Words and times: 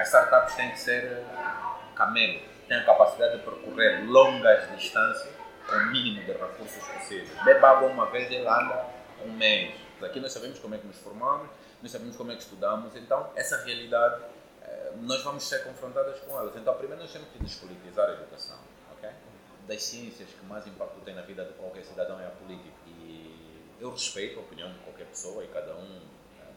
As 0.00 0.06
startups 0.06 0.54
têm 0.54 0.70
que 0.70 0.80
ser 0.80 1.04
eh, 1.04 1.24
camelo, 1.94 2.40
têm 2.66 2.78
a 2.78 2.84
capacidade 2.86 3.36
de 3.36 3.44
percorrer 3.44 4.08
longas 4.08 4.66
distâncias 4.74 5.34
com 5.68 5.76
o 5.76 5.86
mínimo 5.92 6.24
de 6.24 6.32
recursos 6.32 6.82
possíveis. 6.88 7.28
Beba 7.44 7.84
uma 7.84 8.06
vez 8.06 8.30
e 8.30 8.38
anda 8.38 8.86
um 9.22 9.30
mês. 9.32 9.74
Aqui 10.02 10.18
nós 10.18 10.32
sabemos 10.32 10.58
como 10.58 10.74
é 10.74 10.78
que 10.78 10.86
nos 10.86 10.96
formamos, 11.00 11.50
nós 11.82 11.92
sabemos 11.92 12.16
como 12.16 12.32
é 12.32 12.34
que 12.34 12.40
estudamos, 12.40 12.96
então 12.96 13.30
essa 13.36 13.62
realidade 13.62 14.22
eh, 14.62 14.92
nós 15.02 15.22
vamos 15.22 15.46
ser 15.46 15.64
confrontadas 15.64 16.18
com 16.20 16.34
elas. 16.38 16.56
Então, 16.56 16.74
primeiro 16.76 17.02
nós 17.02 17.12
temos 17.12 17.28
que 17.28 17.38
despolitizar 17.38 18.08
a 18.08 18.14
educação, 18.14 18.58
ok? 18.92 19.10
Das 19.68 19.82
ciências 19.82 20.30
que 20.30 20.46
mais 20.46 20.66
impacto 20.66 20.98
tem 21.04 21.14
na 21.14 21.22
vida 21.22 21.44
de 21.44 21.52
qualquer 21.52 21.84
cidadão 21.84 22.18
é 22.18 22.26
a 22.26 22.30
política. 22.30 22.74
E 22.86 23.76
eu 23.78 23.90
respeito 23.90 24.38
a 24.38 24.42
opinião 24.44 24.72
de 24.72 24.78
qualquer 24.78 25.04
pessoa 25.08 25.44
e 25.44 25.48
cada 25.48 25.74
um 25.74 26.00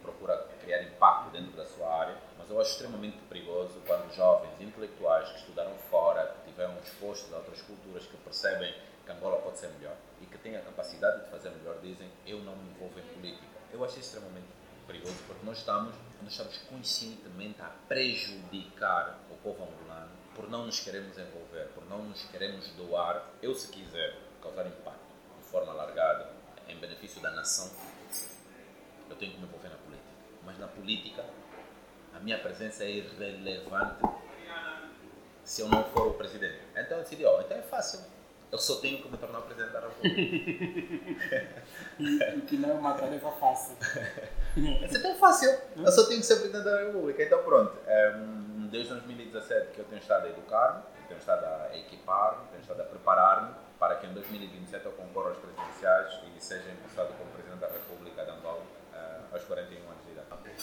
procura 0.04 0.38
criar 0.62 0.84
impacto 0.84 1.32
dentro 1.32 1.52
da 1.54 1.66
sua 1.66 1.92
área, 1.92 2.18
mas 2.38 2.50
eu 2.50 2.60
acho 2.60 2.72
extremamente 2.72 3.18
perigoso 3.30 3.82
quando 3.88 4.14
jovens 4.14 4.62
intelectuais 4.62 5.30
que 5.30 5.40
estudaram 5.40 5.74
fora, 5.90 6.36
que 6.36 6.52
tiveram 6.52 6.78
expostos 6.78 7.34
a 7.34 7.38
outras 7.38 7.62
culturas, 7.62 8.06
que 8.06 8.18
percebem 8.18 8.74
que 9.06 9.12
Angola 9.12 9.42
pode 9.42 9.58
ser 9.58 9.70
melhor 9.70 9.96
e 10.22 10.26
que 10.26 10.38
têm 10.38 10.56
a 10.56 10.62
capacidade 10.62 11.24
de 11.24 11.30
fazer 11.32 11.50
melhor, 11.52 11.78
dizem 11.82 12.10
eu 12.28 12.40
não 12.40 12.56
me 12.56 12.70
envolvo 12.70 13.00
em 13.00 13.14
política. 13.16 13.48
Eu 13.72 13.84
acho 13.84 14.00
extremamente 14.00 14.48
perigoso 14.86 15.16
porque 15.26 15.46
nós 15.46 15.58
estamos, 15.58 15.96
nós 16.22 16.32
estamos 16.32 16.58
conscientemente 16.70 17.62
a 17.62 17.72
prejudicar 17.88 19.20
o 19.32 19.36
povo 19.38 19.64
angolano 19.64 20.24
por 20.36 20.50
não 20.50 20.66
nos 20.66 20.80
queremos 20.80 21.18
envolver, 21.18 21.68
por 21.76 21.86
não 21.86 22.04
nos 22.04 22.24
queremos 22.26 22.68
doar. 22.70 23.24
Eu, 23.42 23.54
se 23.54 23.68
quiser 23.68 24.18
causar 24.42 24.66
impacto 24.68 25.00
de 25.38 25.46
forma 25.46 25.72
alargada 25.72 26.30
em 26.68 26.78
benefício 26.78 27.22
da 27.22 27.32
nação, 27.32 27.72
eu 29.10 29.16
tenho 29.16 29.34
que 29.34 29.38
me 29.38 29.46
envolver 29.46 29.70
na. 29.70 29.83
Mas 30.46 30.58
na 30.60 30.68
política, 30.68 31.24
a 32.14 32.20
minha 32.20 32.38
presença 32.38 32.84
é 32.84 32.92
irrelevante 32.92 34.04
se 35.44 35.62
eu 35.62 35.68
não 35.68 35.84
for 35.86 36.08
o 36.08 36.14
presidente. 36.14 36.60
Então 36.76 36.98
eu 36.98 37.04
decidi, 37.04 37.26
ó, 37.26 37.38
oh, 37.38 37.42
então 37.42 37.58
é 37.58 37.62
fácil. 37.62 38.00
Eu 38.52 38.60
só 38.60 38.76
tenho 38.76 39.02
que 39.02 39.10
me 39.10 39.18
tornar 39.18 39.40
o 39.40 39.42
presidente 39.42 39.74
da 39.74 39.80
República. 39.80 40.14
e 42.38 42.42
que 42.42 42.56
não 42.58 42.70
é 42.70 42.74
uma 42.74 42.94
tarefa 42.94 43.32
fácil. 43.32 43.76
Isso 44.86 44.98
é 44.98 45.02
tão 45.02 45.16
fácil. 45.16 45.50
Eu 45.76 45.92
só 45.92 46.06
tenho 46.08 46.20
que 46.20 46.26
ser 46.26 46.36
presidente 46.36 46.64
da 46.64 46.86
República. 46.86 47.24
Então 47.24 47.44
pronto. 47.44 47.76
Desde 48.70 48.90
2017 48.90 49.72
que 49.72 49.80
eu 49.80 49.86
tenho 49.86 50.00
estado 50.00 50.28
a 50.28 50.30
educar-me, 50.30 50.84
tenho 51.08 51.20
estado 51.20 51.44
a 51.44 51.76
equipar-me, 51.78 52.48
tenho 52.50 52.62
estado 52.62 52.82
a 52.82 52.86
preparar-me 52.86 53.56
para 53.80 53.96
que 53.96 54.06
em 54.06 54.14
2027 54.14 54.86
eu 54.86 54.92
concorra 54.94 55.30
aos 55.30 55.38
presidenciais 55.40 56.20
e 56.38 56.40
seja 56.40 56.70
empossado 56.70 57.12
como 57.14 57.32
presidente 57.32 57.60
da 57.60 57.68
República 57.68 58.24
de 58.24 58.32
Angola 58.32 58.62
aos 59.32 59.44
41 59.44 59.82
anos 59.90 60.06
de. 60.06 60.13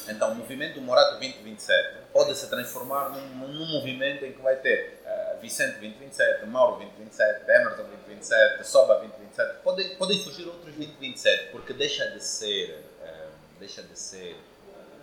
Então, 0.08 0.32
o 0.32 0.34
movimento 0.34 0.80
Morato 0.80 1.18
2027 1.18 1.98
pode 2.12 2.34
se 2.34 2.48
transformar 2.48 3.10
num, 3.10 3.48
num 3.48 3.66
movimento 3.66 4.24
em 4.24 4.32
que 4.32 4.40
vai 4.40 4.56
ter 4.56 5.00
uh, 5.04 5.40
Vicente 5.40 5.78
2027, 5.78 6.46
Mauro 6.46 6.76
2027, 6.76 7.50
Emerson 7.50 7.82
2027, 7.84 8.66
Soba 8.66 8.94
2027. 8.98 9.62
Podem, 9.62 9.96
podem 9.96 10.18
surgir 10.18 10.44
outros 10.46 10.74
2027, 10.74 11.50
porque 11.52 11.72
deixa 11.72 12.10
de 12.10 12.22
ser, 12.22 12.84
uh, 13.02 13.30
deixa 13.58 13.82
de 13.82 13.98
ser 13.98 14.36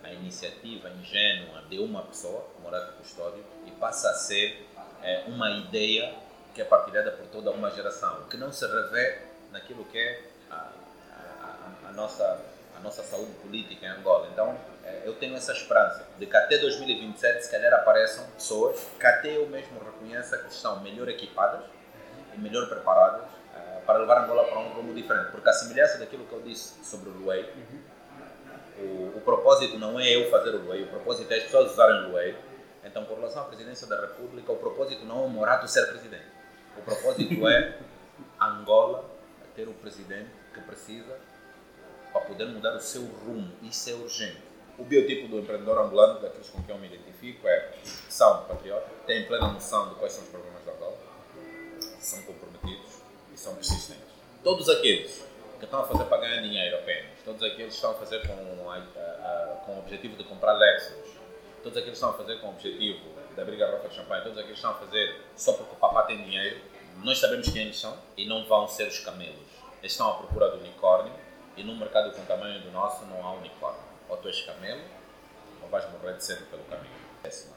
a 0.02 0.12
iniciativa 0.12 0.88
ingênua 0.90 1.62
de 1.68 1.78
uma 1.78 2.02
pessoa, 2.02 2.46
Morato 2.62 2.92
Custódio, 2.94 3.44
e 3.66 3.70
passa 3.72 4.10
a 4.10 4.14
ser 4.14 4.66
uh, 4.76 5.30
uma 5.30 5.50
ideia 5.50 6.14
que 6.54 6.60
é 6.60 6.64
partilhada 6.64 7.12
por 7.12 7.26
toda 7.26 7.50
uma 7.50 7.70
geração, 7.70 8.24
que 8.28 8.36
não 8.36 8.52
se 8.52 8.66
revê 8.66 9.18
naquilo 9.52 9.84
que 9.86 9.98
é 9.98 10.22
a, 10.50 10.72
a, 11.12 11.88
a 11.88 11.92
nossa 11.92 12.44
a 12.78 12.80
nossa 12.80 13.02
saúde 13.02 13.32
política 13.42 13.86
em 13.86 13.88
Angola. 13.88 14.28
Então, 14.32 14.56
eu 15.08 15.14
tenho 15.14 15.34
essa 15.34 15.52
esperança 15.52 16.06
de 16.18 16.26
que 16.26 16.36
até 16.36 16.58
2027, 16.58 17.44
se 17.44 17.50
calhar, 17.50 17.72
apareçam 17.72 18.26
pessoas 18.32 18.86
que 18.98 19.06
até 19.06 19.36
eu 19.36 19.48
mesmo 19.48 19.78
reconheça 19.78 20.36
que 20.36 20.52
estão 20.52 20.80
melhor 20.80 21.08
equipadas 21.08 21.62
e 22.34 22.38
melhor 22.38 22.68
preparadas 22.68 23.22
uh, 23.22 23.80
para 23.86 23.98
levar 23.98 24.24
Angola 24.24 24.44
para 24.44 24.58
um 24.58 24.68
rumo 24.68 24.94
diferente. 24.94 25.30
Porque 25.30 25.48
a 25.48 25.52
semelhança 25.52 25.98
daquilo 25.98 26.26
que 26.26 26.32
eu 26.32 26.42
disse 26.42 26.84
sobre 26.84 27.08
o 27.08 27.12
Luei, 27.12 27.42
uhum. 27.42 27.80
o, 28.84 29.16
o, 29.16 29.20
propósito 29.22 29.78
não 29.78 29.98
é 29.98 30.14
eu 30.14 30.30
fazer 30.30 30.50
o 30.50 30.62
Luei, 30.64 30.84
o 30.84 30.88
propósito 30.88 31.32
é 31.32 31.38
as 31.38 31.44
pessoas 31.44 31.72
usarem 31.72 32.04
o 32.04 32.08
Luei. 32.10 32.36
Então, 32.84 33.04
com 33.06 33.14
relação 33.14 33.42
à 33.42 33.44
presidência 33.46 33.86
da 33.86 34.00
República, 34.00 34.52
o 34.52 34.56
propósito 34.56 35.04
não 35.04 35.22
é 35.22 35.26
o 35.26 35.28
Morato 35.28 35.66
ser 35.68 35.86
presidente. 35.86 36.26
O 36.76 36.82
propósito 36.82 37.48
é 37.48 37.78
Angola 38.40 39.04
ter 39.54 39.66
o 39.68 39.74
presidente 39.74 40.30
que 40.54 40.60
precisa 40.60 41.18
para 42.12 42.20
poder 42.22 42.46
mudar 42.46 42.76
o 42.76 42.80
seu 42.80 43.04
rumo. 43.04 43.52
Isso 43.62 43.90
é 43.90 43.94
urgente. 43.94 44.47
O 44.78 44.84
biotipo 44.84 45.26
do 45.26 45.40
empreendedor 45.40 45.76
ambulante, 45.76 46.22
daqueles 46.22 46.48
com 46.50 46.62
quem 46.62 46.72
eu 46.72 46.80
me 46.80 46.86
identifico, 46.86 47.48
é 47.48 47.72
são 48.08 48.44
patriotas, 48.44 48.88
têm 49.08 49.26
plena 49.26 49.48
noção 49.48 49.88
de 49.88 49.96
quais 49.96 50.12
são 50.12 50.22
os 50.22 50.30
problemas 50.30 50.64
da 50.64 50.70
Angola, 50.70 50.96
são 51.98 52.22
comprometidos 52.22 53.02
e 53.34 53.36
são 53.36 53.56
persistentes. 53.56 54.04
Todos 54.44 54.68
aqueles 54.68 55.26
que 55.58 55.64
estão 55.64 55.80
a 55.80 55.84
fazer 55.84 56.04
para 56.04 56.18
ganhar 56.18 56.42
dinheiro 56.42 56.76
apenas, 56.76 57.10
todos 57.24 57.42
aqueles 57.42 57.70
que 57.70 57.74
estão 57.74 57.90
a 57.90 57.94
fazer 57.94 58.24
com, 58.28 58.70
a, 58.70 58.76
a, 58.76 59.62
com 59.66 59.72
o 59.72 59.78
objetivo 59.80 60.16
de 60.16 60.22
comprar 60.22 60.52
Lexus, 60.52 61.10
todos 61.60 61.76
aqueles 61.76 61.98
que 61.98 62.04
estão 62.04 62.10
a 62.10 62.12
fazer 62.12 62.40
com 62.40 62.46
o 62.46 62.50
objetivo 62.50 63.00
de 63.34 63.40
abrir 63.40 63.56
garrafa 63.56 63.88
de 63.88 63.96
champanhe, 63.96 64.22
todos 64.22 64.38
aqueles 64.38 64.60
que 64.60 64.66
estão 64.66 64.70
a 64.70 64.86
fazer 64.86 65.20
só 65.36 65.54
porque 65.54 65.74
o 65.74 65.76
papá 65.76 66.04
tem 66.04 66.22
dinheiro, 66.22 66.60
nós 67.02 67.18
sabemos 67.18 67.48
quem 67.48 67.62
eles 67.62 67.80
são 67.80 67.98
e 68.16 68.28
não 68.28 68.46
vão 68.46 68.68
ser 68.68 68.86
os 68.86 69.00
camelos. 69.00 69.36
Eles 69.80 69.90
estão 69.90 70.08
à 70.08 70.14
procura 70.18 70.50
do 70.50 70.58
unicórnio 70.58 71.12
e 71.56 71.64
num 71.64 71.76
mercado 71.76 72.12
com 72.12 72.22
o 72.22 72.26
tamanho 72.26 72.60
do 72.60 72.70
nosso 72.70 73.04
não 73.06 73.26
há 73.26 73.32
unicórnio. 73.32 73.87
Ou 74.08 74.16
tu 74.16 74.28
és 74.28 74.40
camelo, 74.42 74.82
ou 75.62 75.68
vais 75.68 75.84
morrer 75.92 76.16
de 76.16 76.24
cedo 76.24 76.46
pelo 76.50 76.64
caminho. 76.64 76.94
É 77.22 77.28
assim, 77.28 77.50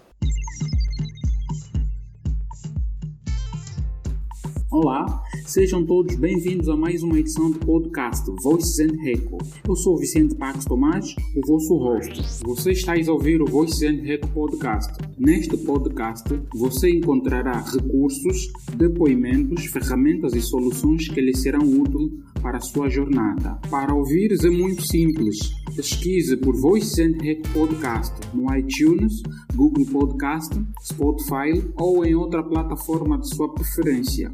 Olá, 4.71 5.21
sejam 5.45 5.85
todos 5.85 6.15
bem-vindos 6.15 6.69
a 6.69 6.77
mais 6.77 7.03
uma 7.03 7.19
edição 7.19 7.51
do 7.51 7.59
podcast 7.59 8.25
Voices 8.41 8.79
and 8.79 8.95
Reco. 9.01 9.37
Eu 9.67 9.75
sou 9.75 9.97
Vicente 9.97 10.33
Pax 10.35 10.63
Tomás, 10.63 11.13
o 11.35 11.45
vosso 11.45 11.75
host. 11.75 12.41
Você 12.45 12.71
está 12.71 12.93
a 12.93 13.11
ouvir 13.11 13.41
o 13.41 13.45
Voices 13.45 13.83
and 13.83 14.01
Reco 14.01 14.29
podcast. 14.29 14.93
Neste 15.19 15.57
podcast, 15.57 16.23
você 16.55 16.89
encontrará 16.89 17.59
recursos, 17.59 18.47
depoimentos, 18.77 19.65
ferramentas 19.65 20.33
e 20.35 20.41
soluções 20.41 21.09
que 21.09 21.19
lhe 21.19 21.35
serão 21.35 21.63
úteis 21.63 22.09
para 22.41 22.57
a 22.57 22.61
sua 22.61 22.89
jornada. 22.89 23.59
Para 23.69 23.93
ouvires 23.93 24.45
é 24.45 24.49
muito 24.49 24.83
simples. 24.83 25.53
Pesquise 25.75 26.35
por 26.38 26.55
Voices 26.55 26.99
and 26.99 27.21
Rec 27.21 27.47
Podcast 27.53 28.13
no 28.33 28.53
iTunes, 28.55 29.21
Google 29.55 29.85
Podcast, 29.85 30.53
Spotify 30.83 31.63
ou 31.77 32.05
em 32.05 32.15
outra 32.15 32.43
plataforma 32.43 33.17
de 33.17 33.33
sua 33.33 33.53
preferência, 33.53 34.33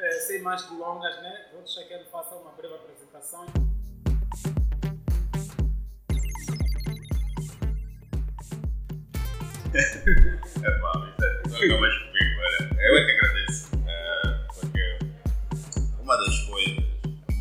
É, 0.00 0.10
sem 0.12 0.40
mais 0.42 0.62
delongas, 0.68 1.20
né? 1.22 1.46
vou 1.52 1.60
deixar 1.60 1.82
que 1.82 1.92
ele 1.92 2.04
faça 2.04 2.36
uma 2.36 2.52
breve 2.52 2.72
apresentação. 2.72 3.44
é 9.74 10.70
pá, 10.70 10.92
mas 10.98 11.14
é, 11.18 11.80
mais 11.80 11.98
comigo, 11.98 12.40
olha. 12.40 12.80
Eu 12.80 12.96
é 12.96 13.04
que 13.04 13.10
agradeço. 13.10 13.70
É, 13.88 14.46
porque 14.54 14.98
uma 16.00 16.16
das 16.16 16.38
coisas 16.44 16.84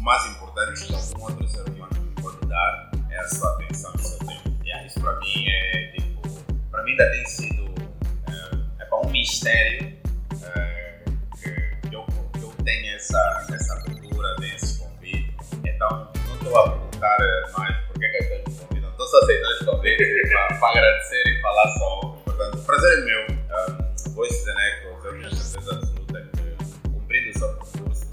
mais 0.01 0.25
importantes 0.25 0.81
que 0.81 0.95
algum 0.95 1.25
outro 1.25 1.48
ser 1.48 1.69
humano 1.69 2.13
pode 2.19 2.44
dar 2.48 2.92
é 3.12 3.19
a 3.19 3.27
sua 3.27 3.53
atenção 3.53 3.94
e 3.94 3.98
o 3.98 4.00
seu 4.00 4.18
tempo. 4.18 4.65
Yeah, 4.65 4.88
isso 4.88 5.00
para 5.00 5.19
mim 5.19 5.48
é 5.48 5.92
tipo. 5.92 6.44
Para 6.71 6.83
mim 6.83 6.92
ainda 6.92 7.12
tem 7.12 7.25
sido. 7.27 7.65
É, 8.27 8.81
é 8.81 8.86
para 8.86 8.98
um 8.98 9.12
mistério 9.12 9.96
perguntar 16.97 17.17
é 17.21 17.51
mais 17.51 17.75
é 17.75 17.99
que 17.99 18.05
é 18.05 18.39
que 18.39 18.51
convidam 18.51 18.91
todos 18.91 19.13
os 19.13 19.23
aceitantes 19.23 19.65
convites 19.65 20.29
para 20.59 20.69
agradecer 20.69 21.27
e 21.27 21.41
falar 21.41 21.67
só. 21.77 21.99
Portanto, 22.25 22.57
o 22.57 22.63
prazer 22.63 22.97
é 22.97 23.01
meu. 23.01 23.21
Um, 23.27 24.13
Boi 24.13 24.29
Cidaneco, 24.31 25.05
eu 25.05 25.11
tenho 25.13 25.35
certeza 25.35 25.75
absoluta 25.75 26.21
que, 26.21 26.89
cumprindo 26.89 27.29
o 27.29 27.39
seu 27.39 27.55
percurso, 27.55 28.09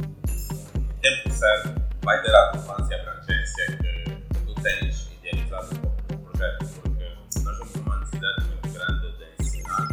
no 0.74 0.94
tempo 1.00 1.30
certo, 1.30 1.82
vai 2.02 2.22
ter 2.22 2.34
a 2.34 2.52
confiança 2.52 2.92
e 2.92 2.94
a 2.94 3.00
abrangência 3.00 3.66
que 3.66 4.44
tu 4.44 4.54
tens 4.62 5.12
idealizado 5.12 5.80
com 5.80 6.14
o 6.14 6.18
projeto, 6.18 6.66
porque 6.82 7.04
nós 7.42 7.58
vamos 7.58 7.74
uma 7.76 7.96
necessidade 8.00 8.44
muito 8.44 8.68
grande 8.68 9.16
de 9.16 9.42
ensinar, 9.42 9.88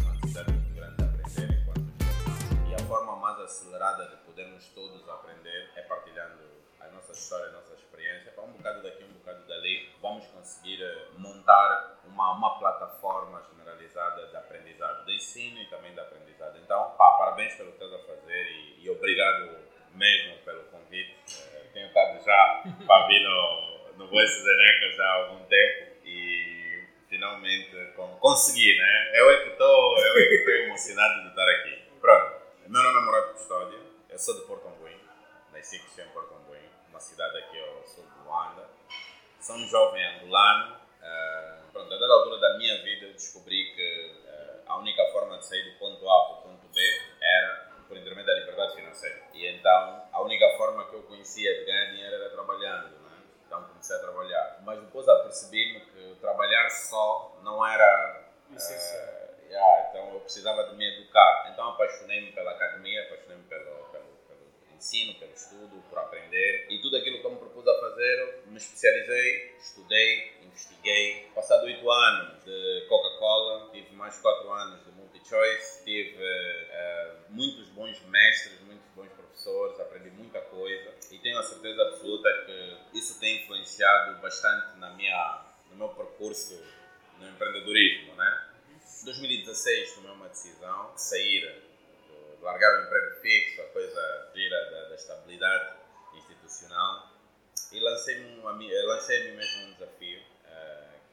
uma 0.00 0.14
necessidade 0.14 0.52
muito 0.52 0.74
grande 0.74 0.96
de 0.96 1.04
aprender 1.04 1.60
enquanto 1.60 2.70
E 2.70 2.74
a 2.74 2.78
forma 2.86 3.16
mais 3.16 3.38
acelerada 3.40 4.08
de 4.08 4.16
podermos 4.24 4.64
todos 4.74 5.08
aprender 5.08 5.70
é 5.76 5.82
partilhando 5.82 6.50
as 6.80 6.92
nossas 6.94 7.18
histórias, 7.18 7.52
nossas 7.52 7.79
experiência. 8.10 8.32
Para 8.32 8.44
um 8.44 8.52
bocado 8.52 8.82
daqui, 8.82 9.04
um 9.04 9.12
bocado 9.12 9.46
dali, 9.46 9.88
vamos 10.00 10.26
conseguir 10.26 10.82
eh, 10.82 11.08
montar 11.16 12.00
uma, 12.04 12.32
uma 12.32 12.58
plataforma 12.58 13.42
generalizada 13.50 14.26
de 14.26 14.36
aprendizado, 14.36 15.04
de 15.06 15.14
ensino 15.14 15.60
e 15.60 15.66
também 15.66 15.92
de 15.92 16.00
aprendizado. 16.00 16.58
Então, 16.58 16.90
pá, 16.98 17.10
parabéns 17.18 17.54
pelo 17.54 17.72
que 17.72 17.84
estás 17.84 17.92
a 17.92 18.06
fazer 18.06 18.46
e, 18.50 18.84
e 18.84 18.90
obrigado 18.90 19.58
mesmo 19.94 20.38
pelo 20.38 20.64
convite. 20.64 21.16
Uh, 21.28 21.72
tenho 21.72 21.86
estado 21.86 22.24
já 22.24 22.62
para 22.86 23.06
vir 23.06 23.22
no, 23.22 23.92
no 23.96 24.08
Voices 24.08 24.44
and 24.46 24.96
já 24.96 25.04
há 25.04 25.12
algum 25.14 25.44
tempo 25.44 25.96
e 26.04 26.84
finalmente 27.08 27.92
consegui, 28.20 28.78
né? 28.78 29.18
Eu 29.18 29.30
é 29.30 29.44
que 29.44 29.50
estou 29.50 29.98
emocionado 30.64 31.22
de 31.22 31.28
estar 31.28 31.48
aqui. 31.48 31.82
Pronto, 32.00 32.42
meu 32.66 32.82
nome 32.82 32.98
é 32.98 33.02
Morato 33.02 33.32
Custódio, 33.34 33.80
eu 34.08 34.18
sou 34.18 34.34
de 34.40 34.46
Porto 34.46 34.68
Ambuim, 34.68 34.96
nasci 35.52 35.76
e 35.76 35.78
cresci 35.80 36.00
em 36.02 36.08
Porto 36.08 36.34
Ambuim, 36.34 36.39
uma 37.00 37.06
cidade 37.06 37.38
aqui 37.38 37.58
ao 37.58 37.86
sul 37.86 38.04
de 38.04 38.18
Luanda. 38.22 38.68
Sou 39.40 39.56
um 39.56 39.66
jovem 39.66 40.04
angolano. 40.04 40.76
Uh, 41.00 41.72
pronto, 41.72 41.94
a 41.94 41.96
dada 41.96 42.12
altura 42.12 42.38
da 42.38 42.58
minha 42.58 42.82
vida 42.82 43.06
eu 43.06 43.12
descobri 43.14 43.74
que 43.74 44.20
uh, 44.26 44.60
a 44.66 44.76
única 44.76 45.02
forma 45.10 45.38
de 45.38 45.46
sair 45.46 45.72
do 45.72 45.78
ponto 45.78 46.06
A 46.06 46.26
para 46.26 46.34
o 46.34 46.42
ponto 46.42 46.68
B 46.68 46.80
era 47.22 47.70
por 47.88 47.96
intermédio 47.96 48.26
da 48.26 48.40
liberdade 48.40 48.74
financeira. 48.74 49.22
E 49.32 49.46
então 49.46 50.08
a 50.12 50.20
única 50.20 50.46
forma 50.58 50.84
que 50.90 50.94
eu 50.94 51.02
conhecia 51.04 51.60
de 51.60 51.64
ganhar 51.64 51.86
dinheiro 51.86 52.16
era 52.16 52.28
trabalhando. 52.28 52.90
Né? 52.90 53.16
Então 53.46 53.64
comecei 53.64 53.96
a 53.96 54.00
trabalhar. 54.00 54.58
Mas 54.62 54.80
depois 54.80 55.08
apercebi-me 55.08 55.80
que 55.80 56.16
trabalhar 56.20 56.68
só 56.68 57.40
não 57.42 57.66
era. 57.66 58.28
Uh, 58.50 59.48
yeah, 59.48 59.88
então 59.88 60.12
eu 60.12 60.20
precisava 60.20 60.64
de 60.64 60.76
me 60.76 60.84
educar. 60.98 61.48
Então 61.50 61.66
apaixonei-me 61.70 62.30
pela 62.32 62.50
academia, 62.50 63.04
apaixonei-me 63.04 63.44
pelo 63.44 63.89
ensino, 64.80 65.14
pelo 65.14 65.32
estudo, 65.32 65.82
por 65.90 65.98
aprender. 65.98 66.66
E 66.70 66.80
tudo 66.80 66.96
aquilo 66.96 67.20
que 67.20 67.26
eu 67.26 67.32
me 67.32 67.38
propus 67.38 67.68
a 67.68 67.80
fazer, 67.80 68.42
me 68.46 68.56
especializei, 68.56 69.54
estudei, 69.60 70.32
investiguei. 70.42 71.30
Passado 71.34 71.66
oito 71.66 71.88
anos 71.90 72.42
de 72.44 72.86
Coca-Cola, 72.88 73.70
tive 73.72 73.94
mais 73.94 74.18
quatro 74.18 74.50
anos 74.50 74.82
de 74.84 74.90
MultiChoice, 74.92 75.84
tive 75.84 76.16
uh, 76.16 77.16
muitos 77.28 77.68
bons 77.68 78.00
mestres, 78.06 78.58
muitos 78.62 78.88
bons 78.96 79.12
professores, 79.12 79.78
aprendi 79.78 80.10
muita 80.10 80.40
coisa 80.40 80.94
e 81.10 81.18
tenho 81.18 81.38
a 81.38 81.42
certeza 81.42 81.82
absoluta 81.82 82.28
que 82.46 82.98
isso 82.98 83.20
tem 83.20 83.42
influenciado 83.42 84.18
bastante 84.20 84.78
na 84.78 84.90
minha, 84.94 85.44
no 85.70 85.76
meu 85.76 85.88
percurso 85.90 86.58
no 87.18 87.28
empreendedorismo, 87.28 88.14
né? 88.14 88.46
Em 88.70 89.04
2016 89.04 89.94
tomei 89.94 90.10
uma 90.12 90.28
decisão 90.28 90.94
de 90.94 91.02
sair, 91.02 91.69
largar 92.40 92.80
o 92.80 92.86
emprego 92.86 93.20
fixo, 93.20 93.62
a 93.62 93.66
coisa 93.66 94.30
gira 94.34 94.70
da, 94.70 94.88
da 94.88 94.94
estabilidade 94.94 95.76
institucional 96.14 97.10
e 97.72 97.80
lancei-me 97.80 98.40
lancei 98.42 99.32
mesmo 99.32 99.66
um 99.66 99.72
desafio 99.74 100.20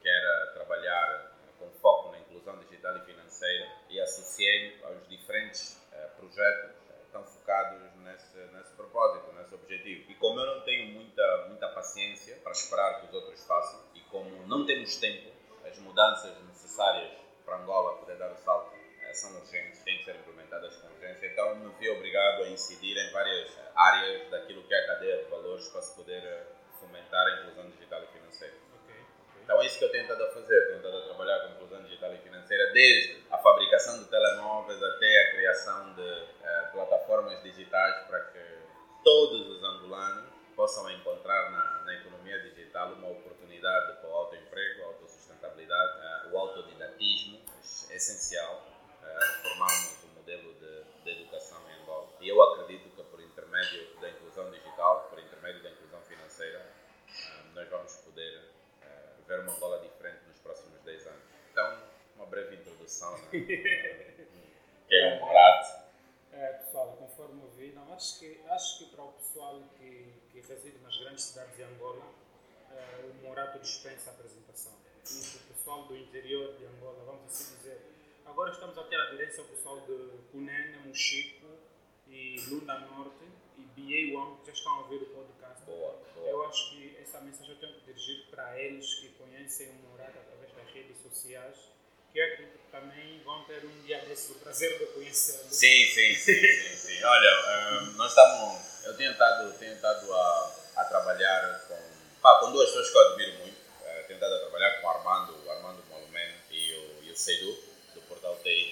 que 0.00 0.08
era 0.08 0.52
trabalhar 0.54 1.32
com 1.58 1.70
foco 1.80 2.12
na 2.12 2.20
inclusão 2.20 2.58
digital 2.58 2.96
e 2.96 3.00
financeira 3.00 3.68
e 3.90 4.00
associei-me 4.00 4.82
aos 4.84 5.08
diferentes 5.08 5.76
uh, 5.92 6.16
projetos 6.16 6.70
uh, 6.70 7.02
estão 7.04 7.24
focados 7.24 7.80
nesse, 7.96 8.38
nesse 8.52 8.72
propósito, 8.74 9.32
nesse 9.32 9.54
objetivo. 9.54 10.10
E 10.10 10.14
como 10.14 10.38
eu 10.40 10.46
não 10.46 10.60
tenho 10.62 10.92
muita, 10.92 11.46
muita 11.48 11.68
paciência 11.68 12.36
para 12.36 12.52
esperar 12.52 13.00
que 13.00 13.06
os 13.08 13.14
outros 13.14 13.44
façam 13.44 13.80
e 13.94 14.00
como 14.02 14.46
não 14.46 14.64
temos 14.64 14.96
tempo, 14.96 15.30
as 15.66 15.78
mudanças 15.78 16.38
necessárias 16.46 17.12
para 17.44 17.58
Angola 17.58 17.98
poder 17.98 18.16
dar 18.16 18.30
o 18.30 18.36
salto 18.36 18.74
uh, 18.74 18.77
são 19.18 19.34
urgentes, 19.36 19.82
têm 19.82 19.98
que 19.98 20.04
ser 20.04 20.16
implementadas 20.16 20.76
com 20.76 20.88
urgência, 20.88 21.26
então 21.26 21.56
me 21.56 21.72
vi 21.78 21.88
obrigado 21.90 22.44
a 22.44 22.48
incidir 22.48 22.96
em 22.96 23.10
várias 23.12 23.50
áreas 23.74 24.30
daquilo 24.30 24.62
que 24.62 24.74
é 24.74 24.78
a 24.78 24.86
cadeia 24.86 25.24
de 25.24 25.30
valores 25.30 25.66
para 25.68 25.82
se 25.82 25.94
poder 25.94 26.46
fomentar 26.78 27.26
a 27.26 27.40
inclusão 27.40 27.70
digital 27.70 28.02
e 28.04 28.06
financeira. 28.06 28.54
Então 29.42 29.62
é 29.62 29.66
isso 29.66 29.78
que 29.78 29.84
eu 29.84 29.90
tenho 29.90 30.06
tentado 30.06 30.30
fazer, 30.32 30.66
tenho 30.66 30.82
tentado 30.82 31.04
trabalhar 31.06 31.40
com 31.40 31.54
inclusão 31.54 31.82
digital 31.82 32.12
e 32.14 32.18
financeira, 32.18 32.70
desde 32.70 33.22
a 33.30 33.38
fabricação 33.38 33.98
de 33.98 34.04
telemóveis 34.10 34.82
até 34.82 35.22
a 35.22 35.30
criação 35.32 35.94
de 35.94 36.02
uh, 36.02 36.72
plataformas 36.72 37.42
digitais 37.42 38.06
para 38.06 38.20
que 38.26 38.44
todos 39.02 39.48
os 39.48 39.64
angolanos 39.64 40.28
possam 40.54 40.90
encontrar 40.90 41.50
na, 41.50 41.82
na 41.86 41.94
economia 41.94 42.38
digital 42.40 42.92
uma 42.92 43.08
oportunidade 43.08 44.00
para 44.00 44.10
o 44.10 44.12
autoemprego, 44.12 44.82
a 44.82 44.86
autossustentabilidade, 44.88 46.26
uh, 46.26 46.34
o 46.34 46.38
autodidatismo, 46.38 47.40
é 47.88 47.96
essencial 47.96 48.67
uh, 49.18 49.42
formarmos 49.42 50.04
um 50.04 50.14
modelo 50.14 50.54
de, 50.54 51.04
de 51.04 51.10
educação 51.10 51.60
em 51.70 51.82
Angola. 51.82 52.08
E 52.20 52.28
eu 52.28 52.42
acredito 52.42 52.88
que 52.94 53.02
por 53.02 53.20
intermédio 53.20 54.00
da 54.00 54.10
inclusão 54.10 54.50
digital, 54.50 55.08
por 55.10 55.18
intermédio 55.18 55.62
da 55.62 55.70
inclusão 55.70 56.00
financeira, 56.02 56.66
nós 57.54 57.68
vamos 57.68 57.96
poder 57.96 58.48
ver 59.28 59.40
uma 59.40 59.52
Angola 59.52 59.78
diferente 59.80 60.24
nos 60.26 60.38
próximos 60.38 60.80
10 60.80 61.06
anos. 61.06 61.22
Então, 61.52 61.82
uma 62.16 62.26
breve 62.26 62.56
introdução, 62.56 63.16
né? 63.18 63.28
que 63.30 64.94
é 64.94 65.14
um 65.14 65.28
prato. 65.28 65.88
É, 66.32 66.52
pessoal, 66.54 66.96
conforme 66.96 67.42
eu 67.42 67.50
vi, 67.50 67.72
não, 67.72 67.92
acho, 67.92 68.18
que, 68.18 68.40
acho 68.48 68.78
que 68.78 68.86
para 68.86 69.04
o 69.04 69.12
pessoal 69.12 69.62
que, 69.76 70.14
que 70.32 70.40
reside 70.40 70.78
nas 70.78 70.96
grandes 70.96 71.24
cidades 71.24 71.56
de 71.56 71.62
Angola, 71.62 72.06
é, 72.70 73.04
o 73.04 73.26
Morato 73.26 73.58
dispensa 73.58 74.10
a 74.10 74.14
apresentação. 74.14 74.72
E 75.10 75.36
o 75.36 75.54
pessoal 75.54 75.84
do 75.84 75.96
interior 75.96 76.54
de 76.56 76.64
Angola, 76.64 77.04
vamos 77.04 77.26
assim 77.26 77.56
dizer, 77.56 77.80
agora 78.30 78.52
estamos 78.52 78.76
a 78.78 78.82
ter 78.84 79.00
aderência 79.00 79.40
ao 79.40 79.46
pessoal 79.46 79.80
de 79.80 80.18
Cunene, 80.30 80.78
Mochico 80.86 81.46
e 82.08 82.40
Lunda 82.48 82.78
Norte 82.80 83.24
e 83.56 83.62
BA1, 83.62 84.40
que 84.40 84.46
já 84.46 84.52
estão 84.52 84.72
a 84.74 84.78
ouvir 84.80 85.02
o 85.02 85.06
podcast. 85.06 85.64
Boa, 85.64 85.98
boa. 86.14 86.28
Eu 86.28 86.46
acho 86.46 86.70
que 86.70 86.96
essa 87.00 87.20
mensagem 87.20 87.54
eu 87.54 87.60
tenho 87.60 87.74
que 87.74 87.86
dirigir 87.86 88.26
para 88.30 88.60
eles 88.60 88.94
que 88.94 89.08
conhecem 89.10 89.70
o 89.70 89.90
Morato 89.90 90.18
através 90.18 90.52
das 90.52 90.74
redes 90.74 90.98
sociais, 91.02 91.56
que 92.12 92.20
acredito 92.20 92.58
que 92.58 92.70
também 92.70 93.20
vão 93.24 93.44
ter 93.44 93.64
um 93.64 93.82
dia 93.82 94.04
desse 94.04 94.32
o 94.32 94.34
prazer 94.36 94.78
de 94.78 94.86
conhecê-lo. 94.86 95.50
Sim, 95.50 95.86
sim, 95.86 96.14
sim, 96.14 96.34
sim, 96.34 96.76
sim. 96.76 97.04
Olha, 97.04 97.82
um, 97.82 97.92
nós 97.96 98.10
estamos. 98.10 98.84
Eu 98.84 98.96
tenho 98.96 99.12
estado, 99.12 99.58
tenho 99.58 99.74
estado 99.74 100.12
a, 100.14 100.56
a 100.76 100.84
trabalhar 100.84 101.66
com, 101.66 101.78
pá, 102.22 102.40
com 102.40 102.52
duas 102.52 102.68
pessoas 102.68 102.90
que 102.90 102.96
eu 102.96 103.08
admiro 103.08 103.38
muito. 103.40 103.58
Uh, 103.58 104.06
tenho 104.06 104.14
estado 104.14 104.34
a 104.34 104.40
trabalhar 104.40 104.80
com 104.80 104.86
o 104.86 104.90
Armando, 104.90 105.44
o 105.44 105.50
Armando 105.50 105.84
Molomeno 105.90 106.38
e 106.50 106.74
o, 106.74 107.04
e 107.04 107.10
o 107.10 107.16
Seidu, 107.16 107.67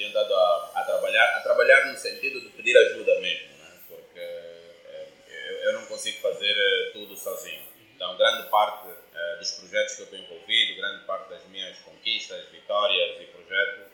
do 0.07 0.13
Portal 0.13 0.13
TI. 0.13 0.13
Tenho 0.13 0.25
estado 0.25 0.35
a, 0.35 0.71
a, 0.75 0.85
trabalhar, 0.85 1.37
a 1.37 1.41
trabalhar 1.41 1.87
no 1.87 1.97
sentido 1.97 2.41
de 2.41 2.49
pedir 2.51 2.77
ajuda 2.77 3.21
mesmo, 3.21 3.49
né? 3.59 3.79
porque 3.89 4.21
uh, 4.21 5.31
eu, 5.31 5.57
eu 5.65 5.73
não 5.75 5.87
consigo 5.87 6.21
fazer 6.21 6.53
uh, 6.53 6.93
tudo 6.93 7.17
sozinho. 7.17 7.63
Então, 7.95 8.17
grande 8.17 8.49
parte 8.49 8.89
uh, 8.89 9.39
dos 9.39 9.51
projetos 9.53 9.95
que 9.95 10.03
eu 10.03 10.05
estou 10.05 10.19
envolvido, 10.19 10.77
grande 10.77 11.05
parte 11.05 11.31
das 11.31 11.45
minhas 11.47 11.79
conquistas, 11.81 12.49
vitórias 12.51 13.21
e 13.21 13.25
projetos, 13.27 13.87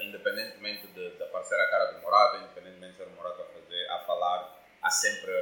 independentemente 0.00 0.86
de, 0.88 1.10
de 1.10 1.22
aparecer 1.22 1.58
a 1.60 1.66
cara 1.66 1.92
do 1.92 2.00
Morato, 2.02 2.36
independentemente 2.38 2.92
de 2.92 2.98
ser 2.98 3.06
o 3.06 3.10
Morato 3.10 3.42
a, 3.42 3.46
fazer, 3.46 3.90
a 3.90 3.98
falar, 4.00 4.64
há 4.82 4.90
sempre 4.90 5.32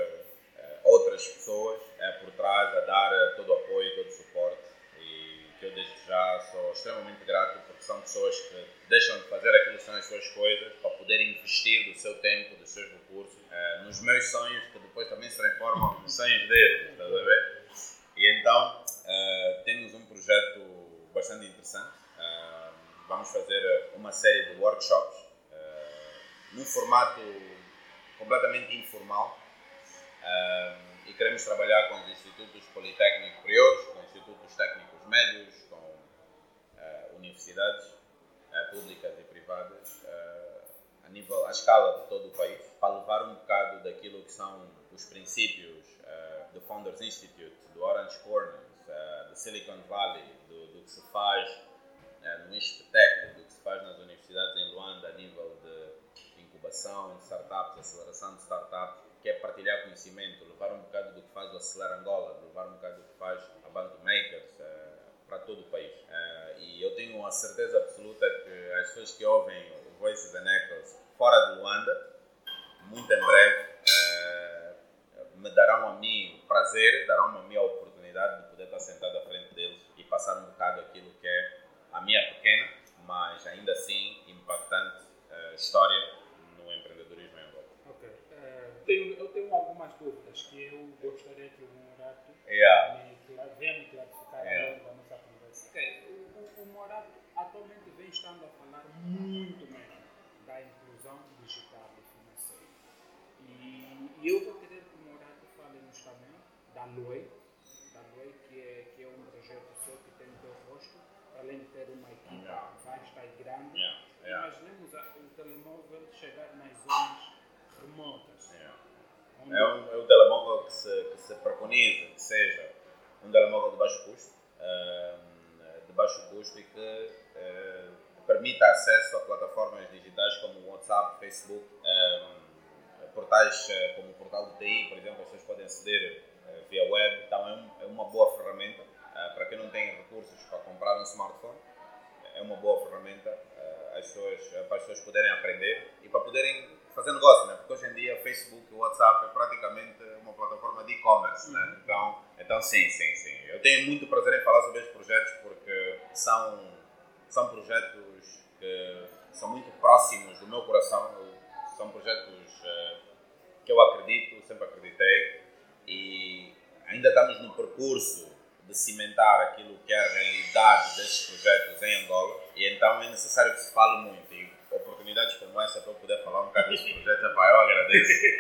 this. 177.93 178.32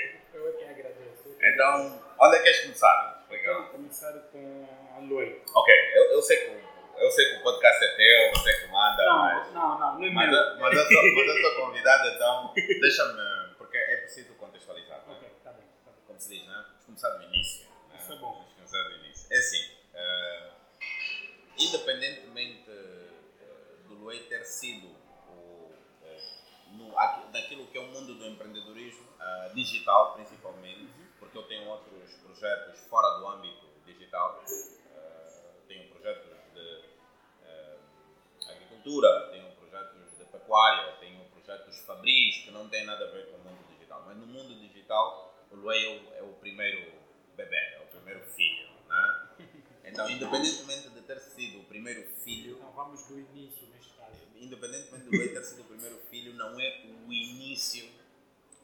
não 42.62 42.68
tem 42.68 42.84
nada 42.84 43.04
a 43.04 43.10
ver 43.10 43.26
com 43.26 43.36
o 43.36 43.40
mundo 43.40 43.64
digital. 43.68 44.04
Mas 44.06 44.16
no 44.16 44.26
mundo 44.26 44.54
digital, 44.54 45.34
o 45.50 45.56
Luei 45.56 45.84
é, 45.84 46.18
é 46.18 46.22
o, 46.22 46.32
primeiro 46.34 46.92
bebê, 47.36 47.56
é 47.56 47.80
o 47.80 47.86
primeiro 47.86 48.20
filho, 48.26 48.68
né? 48.88 49.28
Então, 49.84 50.08
independentemente 50.08 50.88
de 50.88 51.02
ter 51.02 51.18
sido 51.18 51.60
o 51.60 51.64
primeiro 51.64 52.08
filho... 52.24 52.56
Então, 52.56 52.70
vamos 52.70 53.06
do 53.08 53.18
início, 53.18 53.66
neste 53.66 53.92
caso. 53.94 54.16
Independentemente 54.36 55.04
do 55.04 55.10
ter 55.10 55.42
sido 55.42 55.62
o 55.62 55.64
primeiro 55.64 55.98
filho, 56.08 56.32
não 56.34 56.58
é 56.58 56.82
o 57.06 57.12
início 57.12 57.90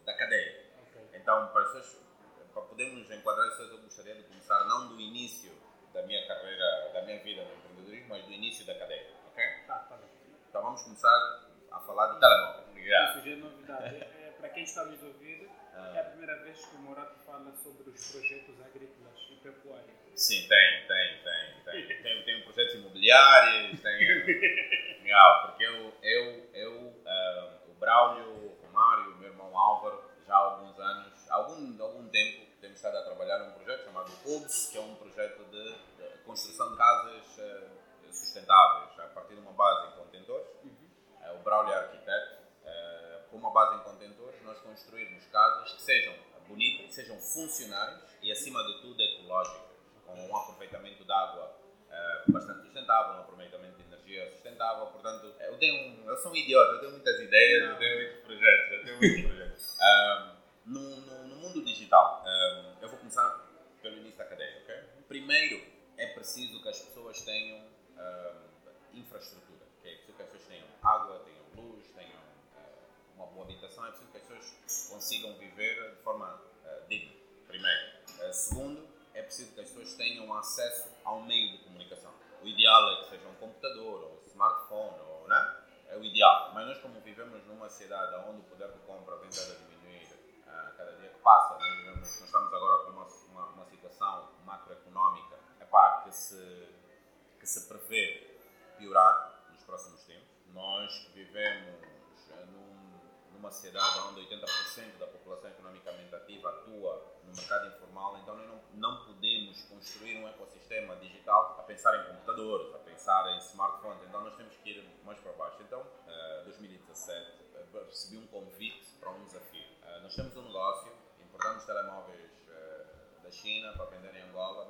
da 0.07 0.15
cadeia. 0.15 0.65
Okay. 0.89 1.21
Então, 1.21 1.49
para, 1.49 1.65
para 2.55 2.63
podermos 2.63 3.11
enquadrar 3.11 3.47
as 3.49 3.55
pessoas, 3.57 3.73
eu 3.73 3.83
gostaria 3.83 4.15
de 4.15 4.23
começar 4.23 4.65
não 4.69 4.89
do 4.89 4.99
início 4.99 5.53
da 5.93 6.03
minha 6.05 6.27
carreira, 6.27 6.93
da 6.95 7.03
minha 7.03 7.23
vida 7.23 7.45
no 7.45 7.53
empreendedorismo, 7.53 8.09
mas 8.09 8.25
do 8.25 8.33
início 8.33 8.65
da 8.65 8.79
cadeia, 8.79 9.11
ok? 9.33 9.45
Tá, 9.67 9.81
tá 9.81 9.97
bem. 9.97 10.09
Então, 10.49 10.63
vamos 10.63 10.83
começar 10.83 11.51
a 11.73 11.81
falar 11.81 12.15
de 12.15 12.21
telemóvel 12.21 12.68
yeah. 12.89 13.23
É, 13.85 13.89
é, 13.89 14.29
é 14.29 14.31
para 14.39 14.49
quem 14.51 14.65
está 14.65 14.85
nos 14.85 15.03
ouvindo, 15.03 15.49
ah. 15.75 15.93
é 15.95 16.01
a 16.01 16.05
primeira 16.05 16.37
vez 16.43 16.65
que 16.65 16.77
o 16.77 16.79
Morato 16.79 17.19
fala 17.25 17.53
sobre 17.53 17.91
os 17.91 18.13
projetos 18.13 18.61
agrícolas 18.61 19.19
e 19.31 19.37
pecuários. 19.37 19.99
Sim, 20.15 20.49
tem, 20.49 20.87
tem, 20.87 21.19
tem. 21.23 21.87
Tem, 21.87 22.03
tem, 22.03 22.23
tem 22.25 22.43
projetos 22.43 22.75
imobiliários, 22.75 23.81
tem. 23.81 24.01
yeah, 25.05 25.48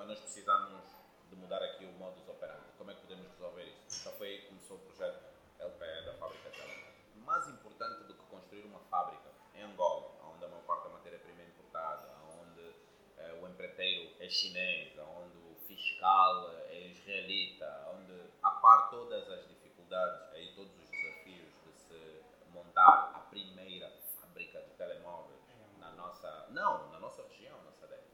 nós 0.08 0.20
precisamos 0.20 0.80
de 1.28 1.36
mudar 1.36 1.62
aqui 1.62 1.84
o 1.84 1.92
modus 1.98 2.26
operandi. 2.26 2.64
Como 2.78 2.90
é 2.90 2.94
que 2.94 3.02
podemos 3.02 3.28
resolver 3.28 3.64
isso? 3.64 4.00
Então 4.00 4.12
foi 4.12 4.28
aí 4.28 4.38
que 4.40 4.46
começou 4.48 4.78
o 4.78 4.80
projeto 4.80 5.22
LPE 5.60 6.06
da 6.06 6.14
fábrica 6.14 6.48
Telecom. 6.48 7.26
Mais 7.26 7.46
importante 7.50 8.04
do 8.04 8.14
que 8.14 8.24
construir 8.24 8.62
uma 8.62 8.80
fábrica 8.88 9.28
em 9.54 9.64
Angola, 9.64 10.10
onde 10.32 10.46
a 10.46 10.48
maior 10.48 10.62
parte 10.62 10.84
da 10.84 10.94
matéria-prima 10.94 11.42
é 11.42 11.44
importada, 11.44 12.08
onde 12.40 12.74
eh, 13.18 13.38
o 13.42 13.48
empreiteiro 13.48 14.16
é 14.18 14.30
chinês, 14.30 14.98
onde 14.98 15.36
o 15.36 15.54
fiscal 15.66 16.52
é 16.70 16.86
israelita, 16.86 17.92
onde 17.94 18.30
a 18.42 18.50
par 18.50 18.88
todas 18.88 19.30
as 19.30 19.46
dificuldades 19.46 20.22
e 20.36 20.54
todos 20.54 20.72
os 20.72 20.90
desafios 20.90 21.52
de 21.66 21.72
se 21.80 22.24
montar 22.54 23.12
a 23.14 23.18
primeira 23.28 23.92
fábrica 24.18 24.62
de 24.62 24.70
telemóveis 24.70 25.38
na 25.78 25.90
nossa. 25.90 26.46
Não, 26.48 26.90
na 26.92 26.97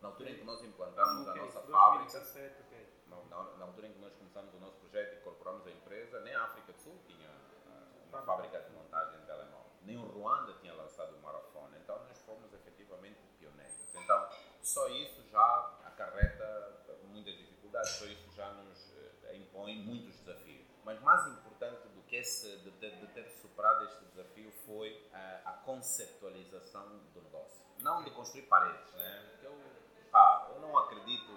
na 0.05 0.11
altura 0.11 0.31
em 0.31 0.37
que 0.37 0.45
nós 0.45 0.63
implantamos 0.63 1.27
a 1.27 1.35
nossa 1.35 1.63
fábrica, 1.63 2.21
na, 3.09 3.43
na 3.57 3.65
altura 3.65 3.87
em 3.87 3.93
que 3.95 3.99
nós 3.99 4.13
começamos 4.13 4.53
o 4.53 4.59
nosso 4.59 4.77
projeto 4.77 5.15
e 5.15 5.17
incorporamos 5.17 5.67
a 5.67 5.71
empresa, 5.71 6.21
nem 6.21 6.35
a 6.35 6.45
África 6.45 6.75
do 6.75 6.79
Sul 6.79 7.01
tinha 7.07 7.31
ah, 7.67 7.87
uma 8.11 8.21
fábrica 8.23 8.61
de 8.61 8.71
montagem 8.73 9.19
de 9.21 9.27
telemóveis, 9.27 9.81
nem 9.81 9.97
o 9.97 10.05
Ruanda 10.05 10.53
tinha 10.61 10.75
lançado 10.75 11.17
o 11.17 11.23
Marafone. 11.23 11.79
Então 11.83 11.99
nós 12.05 12.19
fomos 12.19 12.53
efetivamente 12.53 13.19
pioneiros. 13.39 13.95
Então 13.95 14.29
só 14.61 14.87
isso 14.89 15.23
já 15.31 15.79
acarreta 15.87 16.85
muitas 17.05 17.35
dificuldades, 17.39 17.91
só 17.93 18.05
isso 18.05 18.31
já 18.33 18.53
nos 18.53 18.93
eh, 19.25 19.37
impõe 19.37 19.83
muitos 19.85 20.19
desafios. 20.19 20.67
Mas 20.85 21.01
mais 21.01 21.27
importante 21.29 21.89
do 21.89 22.03
que 22.03 22.17
esse, 22.17 22.59
de, 22.59 22.71
de, 22.73 22.97
de 23.01 23.07
ter 23.15 23.27
superado 23.41 23.85
este 23.87 24.05
desafio 24.05 24.53
foi 24.67 25.09
a, 25.15 25.41
a 25.47 25.53
conceptualização 25.65 26.99
do 27.15 27.23
negócio. 27.23 27.65
Não 27.81 28.03
de 28.05 28.11
construir 28.11 28.43
paredes, 28.43 28.93
né? 28.95 29.29
Porque 29.31 29.47
eu, 29.47 29.75
pá, 30.11 30.49
eu 30.54 30.54
não 30.65 30.79
acredito 30.79 31.33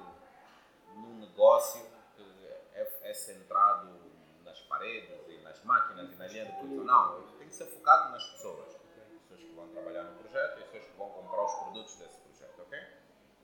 num 0.95 1.19
negócio 1.19 1.85
que 2.15 2.47
é, 2.73 3.09
é, 3.09 3.13
centrado 3.13 3.99
nas 4.43 4.59
paredes 4.61 5.27
e 5.27 5.37
nas 5.43 5.63
máquinas 5.63 6.11
e 6.11 6.15
na 6.15 6.27
linha 6.27 6.45
de 6.45 6.51
produção. 6.53 6.85
Não, 6.85 7.37
tem 7.37 7.47
que 7.47 7.53
ser 7.53 7.65
focado 7.65 8.11
nas 8.11 8.23
pessoas. 8.31 8.75
As 8.75 9.21
pessoas 9.21 9.41
que 9.41 9.53
vão 9.53 9.67
trabalhar 9.69 10.03
no 10.03 10.17
projeto 10.19 10.59
e 10.59 10.63
as 10.63 10.69
pessoas 10.69 10.91
que 10.91 10.97
vão 10.97 11.09
comprar 11.09 11.43
os 11.43 11.53
produtos 11.55 11.95
desse 11.97 12.17
projeto, 12.21 12.61
ok? 12.61 12.79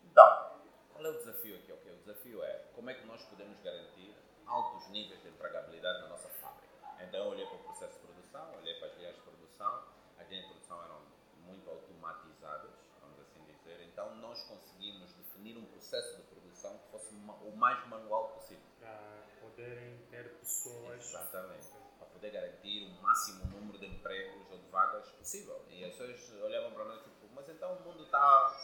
Então, 0.06 0.62
qual 0.92 1.06
é 1.06 1.10
o 1.10 1.18
desafio 1.18 1.56
aqui? 1.58 1.72
Okay? 1.72 1.92
O 1.92 1.98
desafio 1.98 2.44
é 2.44 2.66
como 2.74 2.90
é 2.90 2.94
que 2.94 3.06
nós 3.06 3.22
podemos 3.24 3.60
garantir 3.62 4.16
altos 4.46 4.88
níveis 4.90 5.22
de 5.22 5.30
empregabilidade 5.30 6.02
na 6.02 6.10
nossa 6.10 6.30
fábrica. 6.30 6.74
Então, 7.00 7.26
eu 7.26 7.32
olhei 7.32 7.46
para 7.46 7.56
o 7.56 7.64
processo 7.64 7.94
de 7.94 8.00
produção, 8.00 8.56
olhei 8.56 8.76
para 8.76 8.88
as 8.88 8.98
linhas 8.98 9.16
de 9.16 9.22
produção. 9.22 9.84
As 10.18 10.30
linhas 10.30 10.46
de 10.46 10.52
produção 10.52 10.84
eram 10.84 11.02
muito 11.46 11.70
automatizadas, 11.70 12.72
vamos 13.02 13.20
assim 13.20 13.44
dizer. 13.46 13.82
Então, 13.84 14.16
nós 14.16 14.42
conseguimos 14.44 15.13
definir 15.44 15.58
um 15.58 15.66
processo 15.66 16.16
de 16.16 16.24
produção 16.24 16.78
que 16.78 16.92
fosse 16.92 17.14
o 17.14 17.56
mais 17.58 17.86
manual 17.88 18.30
possível. 18.30 18.64
Para 18.80 18.98
poderem 19.42 19.98
ter 20.10 20.40
pessoas. 20.40 21.02
Exatamente. 21.02 21.68
Para 22.00 22.08
poder 22.08 22.32
garantir 22.32 22.88
o 22.88 23.02
máximo 23.02 23.46
número 23.48 23.78
de 23.78 23.88
empregos 23.88 24.50
ou 24.50 24.58
de 24.58 24.70
vagas 24.70 25.10
possível. 25.12 25.62
E 25.68 25.84
as 25.84 25.96
pessoas 25.96 26.42
olhavam 26.42 26.72
para 26.72 26.86
nós 26.86 27.04
tipo, 27.04 27.28
mas 27.36 27.50
então 27.50 27.74
o 27.74 27.82
mundo 27.82 28.04
está 28.04 28.58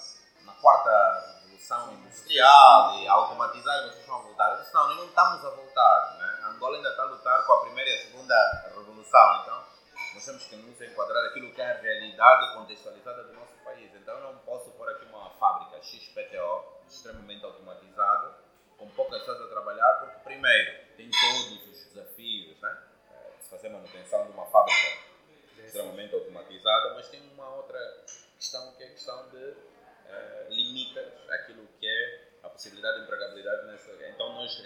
na 0.46 0.54
quarta 0.54 1.42
revolução 1.42 1.94
industrial 1.96 2.98
e 3.00 3.08
automatizar 3.08 3.78
e 3.80 3.90
vocês 3.90 4.08
vão 4.08 4.24
voltar. 4.24 4.52
Eu 4.52 4.62
disse, 4.62 4.74
não, 4.74 4.88
nós 4.88 4.98
não 4.98 5.06
estamos 5.06 5.46
a 5.46 5.50
voltar. 5.50 6.18
Né? 6.18 6.40
A 6.44 6.48
Angola 6.50 6.78
ainda 6.78 6.90
está 6.90 7.04
a 7.04 7.08
lutar 7.08 7.46
com 7.46 7.54
a 7.54 7.62
primeira 7.62 7.90
e 7.90 7.94
a 7.94 8.02
segunda 8.04 8.72
revolução. 8.74 9.42
Então, 9.44 9.66
nós 10.14 10.26
temos 10.26 10.44
que 10.46 10.56
nos 10.56 10.82
enquadrar 10.82 11.26
aquilo 11.26 11.54
que 11.54 11.62
é 11.62 11.72
a 11.72 11.82
realidade 11.82 12.54
contextualizada 12.56 13.24
do 13.26 13.34
nosso 13.34 13.54
país. 13.66 13.94
Então, 13.94 14.16
eu 14.16 14.34
não 14.34 14.40
posso 14.40 14.69
fábrica 15.40 15.82
XPTO 15.82 16.80
extremamente 16.88 17.46
automatizada, 17.46 18.38
com 18.78 18.90
poucas 18.90 19.20
pessoas 19.20 19.42
a 19.42 19.48
trabalhar, 19.48 19.94
porque, 20.00 20.20
primeiro, 20.24 20.86
tem 20.96 21.10
todos 21.10 21.68
os 21.68 21.86
desafios 21.86 22.60
né? 22.62 22.84
Eh, 23.12 23.32
de 23.38 23.44
se 23.44 23.50
fazer 23.50 23.70
manutenção 23.70 24.26
de 24.26 24.32
uma 24.32 24.46
fábrica 24.46 25.10
extremamente 25.66 26.14
automatizada, 26.16 26.94
mas 26.96 27.08
tem 27.10 27.22
uma 27.34 27.56
outra 27.56 27.80
questão 28.38 28.74
que 28.76 28.84
é 28.84 28.88
a 28.88 28.90
questão 28.92 29.30
de 29.30 29.38
uh, 29.38 30.50
limitas 30.50 31.14
aquilo 31.30 31.68
que 31.80 31.88
é 31.88 32.30
a 32.42 32.50
possibilidade 32.50 33.00
de 33.00 33.04
empregabilidade 33.04 33.68
nessa. 33.68 33.92
Então, 34.08 34.34
nós 34.34 34.64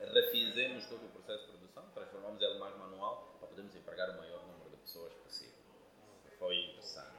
refizemos 0.00 0.86
todo 0.86 1.06
o 1.06 1.08
processo 1.08 1.44
de 1.44 1.52
produção, 1.52 1.88
transformamos 1.94 2.42
ele 2.42 2.58
mais 2.58 2.76
manual 2.76 3.36
para 3.38 3.48
podermos 3.48 3.74
empregar 3.74 4.10
o 4.10 4.16
maior 4.18 4.44
número 4.46 4.70
de 4.70 4.76
pessoas 4.76 5.12
possível. 5.14 5.54
Foi 6.38 6.56
interessante. 6.56 7.16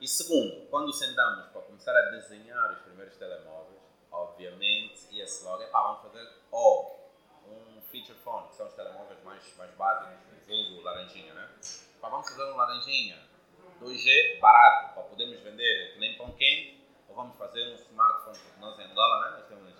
E 0.00 0.06
segundo, 0.06 0.66
quando 0.68 0.92
sentamos 0.92 1.46
para 1.48 1.62
começar 1.86 1.96
a 1.96 2.10
desenhar 2.10 2.72
os 2.72 2.78
primeiros 2.80 3.16
telemóveis, 3.16 3.80
obviamente 4.10 5.06
ia-se 5.12 5.44
logo, 5.44 5.62
epá, 5.62 5.80
vamos 5.82 6.02
fazer 6.02 6.28
ou 6.50 7.14
um 7.46 7.80
feature 7.80 8.18
phone, 8.18 8.48
que 8.48 8.56
são 8.56 8.66
os 8.66 8.74
telemóveis 8.74 9.22
mais, 9.22 9.56
mais 9.56 9.70
básicos, 9.74 10.16
vulgo 10.48 10.82
laranjinha, 10.82 11.32
né? 11.32 11.48
Epá, 11.96 12.08
vamos 12.08 12.28
fazer 12.28 12.42
um 12.50 12.56
laranjinha 12.56 13.16
2G 13.80 14.40
barato, 14.40 14.94
para 14.94 15.02
podermos 15.04 15.38
vender 15.40 15.92
que 15.92 16.00
nem 16.00 16.16
pão 16.16 16.32
quente, 16.32 16.84
ou 17.08 17.14
vamos 17.14 17.36
fazer 17.36 17.62
um 17.68 17.74
smartphone, 17.76 18.38
porque 18.38 18.60
nós 18.60 18.78
em 18.80 18.82
Angola, 18.82 19.24
né? 19.24 19.36
nós, 19.36 19.46
temos, 19.46 19.74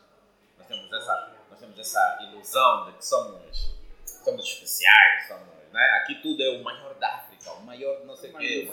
nós, 0.58 0.66
temos 0.68 0.92
essa, 0.92 1.34
nós 1.50 1.58
temos 1.58 1.78
essa 1.78 2.18
ilusão 2.22 2.86
de 2.86 2.98
que 2.98 3.04
somos, 3.04 3.74
somos 4.04 4.44
especiais, 4.44 5.26
somos, 5.26 5.72
né? 5.72 5.84
aqui 6.02 6.22
tudo 6.22 6.40
é 6.40 6.50
o 6.50 6.62
maior 6.62 6.94
da 6.94 7.16
África, 7.16 7.50
o 7.50 7.62
maior 7.62 8.04
não 8.04 8.14
sei 8.14 8.30
o 8.30 8.38
quê. 8.38 8.70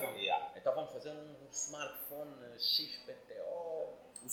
Então 0.56 0.76
vamos 0.76 0.92
fazer 0.92 1.10
um 1.10 1.36
smartphone 1.52 2.34
XPTO. 2.58 3.23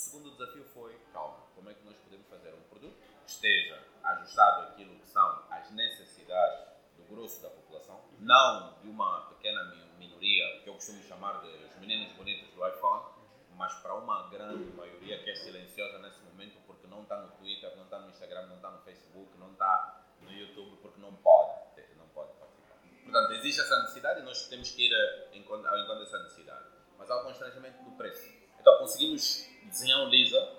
Segundo 0.01 0.31
desafio 0.31 0.65
foi, 0.73 0.99
calma, 1.13 1.45
como 1.55 1.69
é 1.69 1.75
que 1.75 1.85
nós 1.85 1.95
podemos 1.99 2.27
fazer 2.27 2.55
um 2.55 2.63
produto 2.71 2.97
que 3.23 3.31
esteja 3.31 3.85
ajustado 4.03 4.69
àquilo 4.69 4.99
que 4.99 5.07
são 5.07 5.45
as 5.51 5.71
necessidades 5.73 6.69
do 6.97 7.03
grosso 7.05 7.43
da 7.43 7.51
população, 7.51 8.01
não 8.19 8.81
de 8.81 8.89
uma 8.89 9.29
pequena 9.29 9.63
minoria, 9.99 10.63
que 10.63 10.71
eu 10.71 10.73
costumo 10.73 11.03
chamar 11.03 11.43
de 11.43 11.49
os 11.49 11.77
meninos 11.77 12.15
bonitos 12.15 12.49
do 12.55 12.67
iPhone, 12.67 13.13
mas 13.57 13.75
para 13.75 13.95
uma 13.95 14.31
grande 14.31 14.73
maioria 14.73 15.23
que 15.23 15.31
é 15.33 15.35
silenciosa 15.35 15.99
nesse 15.99 16.21
momento 16.23 16.57
porque 16.67 16.87
não 16.87 17.03
está 17.03 17.21
no 17.21 17.33
Twitter, 17.33 17.77
não 17.77 17.85
está 17.85 17.99
no 17.99 18.09
Instagram, 18.09 18.47
não 18.47 18.57
está 18.57 18.71
no 18.71 18.81
Facebook, 18.81 19.37
não 19.37 19.53
está 19.53 20.03
no 20.23 20.33
YouTube, 20.33 20.79
porque 20.81 20.99
não 20.99 21.15
pode, 21.17 21.61
não 21.99 22.09
pode 22.09 22.33
participar. 22.39 22.79
Portanto, 23.05 23.33
existe 23.33 23.61
essa 23.61 23.83
necessidade 23.83 24.21
e 24.21 24.23
nós 24.23 24.49
temos 24.49 24.71
que 24.71 24.87
ir 24.87 24.95
ao 24.95 25.37
encontro 25.37 25.99
dessa 25.99 26.23
necessidade. 26.23 26.71
Mas 26.97 27.11
há 27.11 27.21
o 27.21 27.25
constrangimento 27.25 27.85
do 27.85 27.91
preço. 27.99 28.41
Então, 28.59 28.79
conseguimos 28.79 29.50
desenhar 29.71 30.01
um 30.01 30.09
Lisa. 30.09 30.57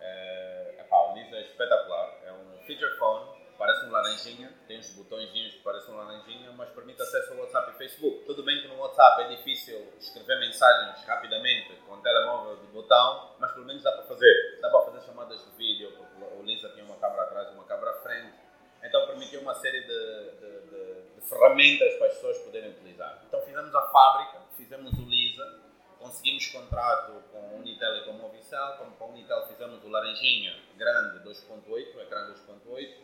É, 0.00 0.76
epá, 0.80 0.96
o 1.10 1.14
Lisa 1.14 1.36
é 1.36 1.42
espetacular. 1.42 2.18
É 2.24 2.32
um 2.32 2.58
feature 2.66 2.96
phone 2.98 3.42
parece 3.62 3.86
um 3.86 3.92
laranjinha, 3.92 4.52
tem 4.66 4.80
uns 4.80 4.90
botõezinhos 4.96 5.54
que 5.54 5.62
parecem 5.62 5.94
um 5.94 5.96
laranjinha, 5.96 6.50
mas 6.50 6.68
permite 6.70 7.00
acesso 7.00 7.32
ao 7.32 7.38
WhatsApp 7.38 7.70
e 7.70 7.78
Facebook. 7.78 8.24
Tudo 8.24 8.42
bem 8.42 8.60
que 8.60 8.66
no 8.66 8.76
WhatsApp 8.76 9.22
é 9.22 9.36
difícil 9.36 9.86
escrever 10.00 10.40
mensagens 10.40 11.04
rapidamente 11.06 11.72
com 11.86 11.94
um 11.94 12.02
telemóvel 12.02 12.56
de 12.56 12.66
botão, 12.72 13.36
mas 13.38 13.52
pelo 13.52 13.64
menos 13.64 13.84
dá 13.84 13.92
para 13.92 14.02
fazer. 14.02 14.58
Dá 14.60 14.68
para 14.68 14.80
fazer 14.86 15.06
chamadas 15.06 15.44
de 15.44 15.50
vídeo, 15.56 15.92
porque 15.92 16.24
o 16.24 16.42
Lisa 16.42 16.70
tinha 16.70 16.84
uma 16.84 16.96
câmera 16.96 17.22
atrás 17.22 17.50
e 17.50 17.54
uma 17.54 17.64
câmera 17.64 17.92
à 17.92 17.94
frente. 18.00 18.32
Então 18.82 19.06
permitiu 19.06 19.40
uma 19.40 19.54
série 19.54 19.82
de, 19.82 20.30
de, 20.40 20.60
de, 20.68 21.02
de 21.14 21.28
ferramentas 21.28 21.94
para 21.98 22.08
as 22.08 22.14
pessoas 22.14 22.38
poderem 22.38 22.70
utilizar. 22.70 23.22
Então 23.28 23.40
fizemos 23.42 23.72
a 23.72 23.82
fábrica, 23.82 24.40
fizemos 24.56 24.92
o 24.94 25.02
conseguimos 26.02 26.46
contrato 26.48 27.22
com 27.30 27.38
a 27.38 27.56
Unitel 27.56 27.96
e 27.98 28.04
com 28.04 28.10
a 28.10 28.14
Movicel, 28.14 28.76
com 28.98 29.04
a 29.04 29.08
Unitel 29.08 29.46
fizemos 29.46 29.82
o 29.84 29.88
laranjinha 29.88 30.58
grande 30.76 31.20
2.8, 31.20 32.00
ecrã 32.00 32.28
2.8, 32.28 32.94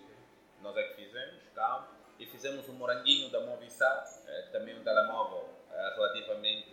nós 0.60 0.76
é 0.76 0.82
que 0.88 0.94
fizemos, 0.94 1.42
calma, 1.54 1.88
e 2.18 2.26
fizemos 2.26 2.68
um 2.68 2.72
moranguinho 2.72 3.30
da 3.30 3.38
que 3.40 4.52
também 4.52 4.74
é 4.74 4.78
um 4.78 4.82
telemóvel 4.82 5.48
relativamente 5.94 6.70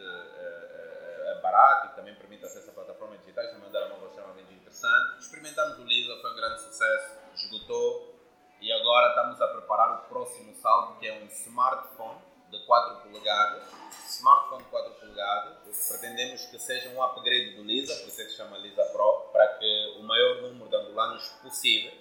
barato 1.42 1.86
e 1.86 1.90
que 1.90 1.96
também 1.96 2.16
permite 2.16 2.44
acesso 2.46 2.72
a 2.72 2.74
plataformas 2.74 3.20
digitais, 3.20 3.52
também 3.52 3.66
é 3.66 3.68
um 3.68 3.72
telemóvel 3.72 4.08
extremamente 4.08 4.54
interessante. 4.54 5.20
Experimentamos 5.20 5.78
o 5.78 5.84
Lisa, 5.84 6.20
foi 6.22 6.32
um 6.32 6.36
grande 6.36 6.62
sucesso, 6.62 7.20
esgotou, 7.36 8.16
e 8.60 8.72
agora 8.72 9.10
estamos 9.10 9.40
a 9.40 9.48
preparar 9.50 10.00
o 10.00 10.10
próximo 10.10 10.56
salto, 10.56 11.00
que 11.00 11.08
é 11.08 11.14
um 11.14 11.26
smartphone 11.28 12.20
de 12.50 12.66
4 12.66 13.02
polegadas, 13.04 13.64
smartphone 14.08 14.64
de 14.64 14.70
4 14.70 14.94
polegadas, 14.94 15.88
pretendemos 15.90 16.46
que 16.46 16.60
seja 16.60 16.90
um 16.90 17.04
upgrade 17.04 17.56
do 17.56 17.64
Lisa, 17.64 17.96
por 18.02 18.10
isso 18.10 18.22
é 18.22 18.26
que 18.26 18.32
se 18.32 18.38
chama 18.38 18.58
Lisa 18.58 18.86
Pro, 18.86 19.30
para 19.32 19.48
que 19.58 19.96
o 20.00 20.04
maior 20.04 20.42
número 20.42 20.70
de 20.70 20.76
angolanos 20.76 21.28
possível 21.42 21.92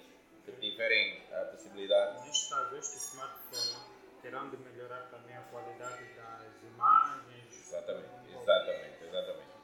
que 0.45 0.53
tiverem 0.53 1.23
a 1.33 1.45
possibilidade. 1.47 2.29
Existe 2.29 2.51
talvez 2.51 2.89
que 2.89 2.97
o 2.97 2.99
smartphone 2.99 3.95
terão 4.21 4.51
de 4.51 4.57
melhorar 4.59 5.09
também 5.11 5.37
a 5.37 5.43
qualidade 5.43 6.15
das 6.15 6.63
imagens. 6.63 7.67
Exatamente, 7.67 8.09
exatamente, 8.31 9.05
exatamente. 9.05 9.55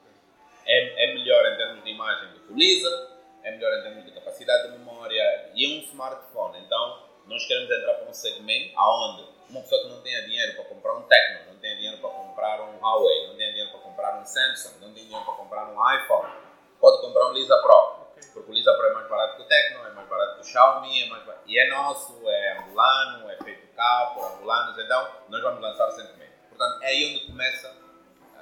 É, 0.67 1.05
é 1.05 1.15
melhor 1.15 1.53
em 1.53 1.57
termos 1.57 1.85
de 1.85 1.91
imagem 1.91 2.33
do 2.33 2.41
que 2.41 2.53
o 2.53 2.57
Lisa, 2.57 3.21
é 3.43 3.51
melhor 3.53 3.79
em 3.79 3.83
termos 3.83 4.05
de 4.05 4.13
capacidade 4.13 4.71
de 4.71 4.79
memória 4.79 5.51
e 5.55 5.65
é 5.65 5.69
um 5.79 5.83
smartphone. 5.83 6.59
Então, 6.65 7.09
nós 7.27 7.47
queremos 7.47 7.71
entrar 7.71 7.95
para 7.95 8.09
um 8.09 8.13
segmento 8.13 8.75
onde 8.79 9.40
uma 9.51 9.61
pessoa 9.63 9.83
que 9.83 9.89
não 9.89 10.01
tenha 10.01 10.23
dinheiro 10.23 10.55
para 10.55 10.65
comprar 10.65 10.95
um 10.95 11.03
Tecno, 11.03 11.53
não 11.53 11.61
tenha 11.61 11.77
dinheiro 11.77 11.99
para 11.99 12.11
comprar 12.11 12.61
um 12.63 12.79
Huawei, 12.79 13.29
não 13.29 13.37
tenha 13.37 13.51
dinheiro 13.51 13.71
para 13.71 13.81
comprar 13.81 14.21
um 14.21 14.25
Samsung, 14.25 14.81
não 14.81 14.93
tenha 14.93 15.07
dinheiro 15.07 15.25
para 15.25 15.35
comprar 15.35 15.67
um 15.69 15.97
iPhone, 15.97 16.33
pode 16.81 17.01
comprar 17.01 17.27
um 17.27 17.33
Lisa 17.33 17.57
Pro. 17.59 18.01
Porque 18.35 18.51
o 18.51 18.55
Lisa 18.55 18.73
Pro 18.75 18.87
é 18.87 18.93
mais 18.95 19.09
barato 19.09 19.37
que 19.37 19.43
o 19.43 19.47
Tecno, 19.47 19.87
é 19.87 19.93
mais 19.93 20.09
barato 20.09 20.35
que 20.35 20.41
o 20.41 20.45
Xiaomi, 20.45 21.03
é 21.03 21.07
mais 21.09 21.25
barato. 21.25 21.45
e 21.47 21.59
é 21.59 21.69
nosso, 21.69 22.21
é 22.29 22.59
angolano, 22.59 23.31
é 23.31 23.37
feito 23.43 23.67
cá 23.75 24.13
por 24.15 24.25
angolanos, 24.25 24.79
então 24.79 25.11
nós 25.29 25.43
vamos 25.43 25.61
lançar 25.61 25.87
recentemente. 25.87 26.33
Portanto, 26.49 26.83
é 26.83 26.87
aí 26.87 27.15
onde 27.15 27.27
começa, 27.27 27.75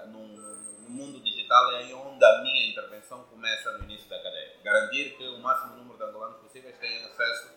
no, 0.07 0.19
no 0.19 0.91
mundo 0.91 1.21
digital, 1.21 1.39
digital 1.49 1.73
é 1.73 1.77
aí 1.79 1.95
onde 1.95 2.23
a 2.23 2.43
minha 2.43 2.71
intervenção 2.71 3.25
começa 3.25 3.73
no 3.73 3.85
início 3.85 4.09
da 4.11 4.23
cadeia. 4.23 4.53
Garantir 4.63 5.17
que 5.17 5.27
o 5.27 5.39
máximo 5.39 5.77
número 5.77 5.97
de 5.97 6.05
angolanos 6.05 6.37
possíveis 6.43 6.77
tenham 6.79 7.07
acesso 7.07 7.49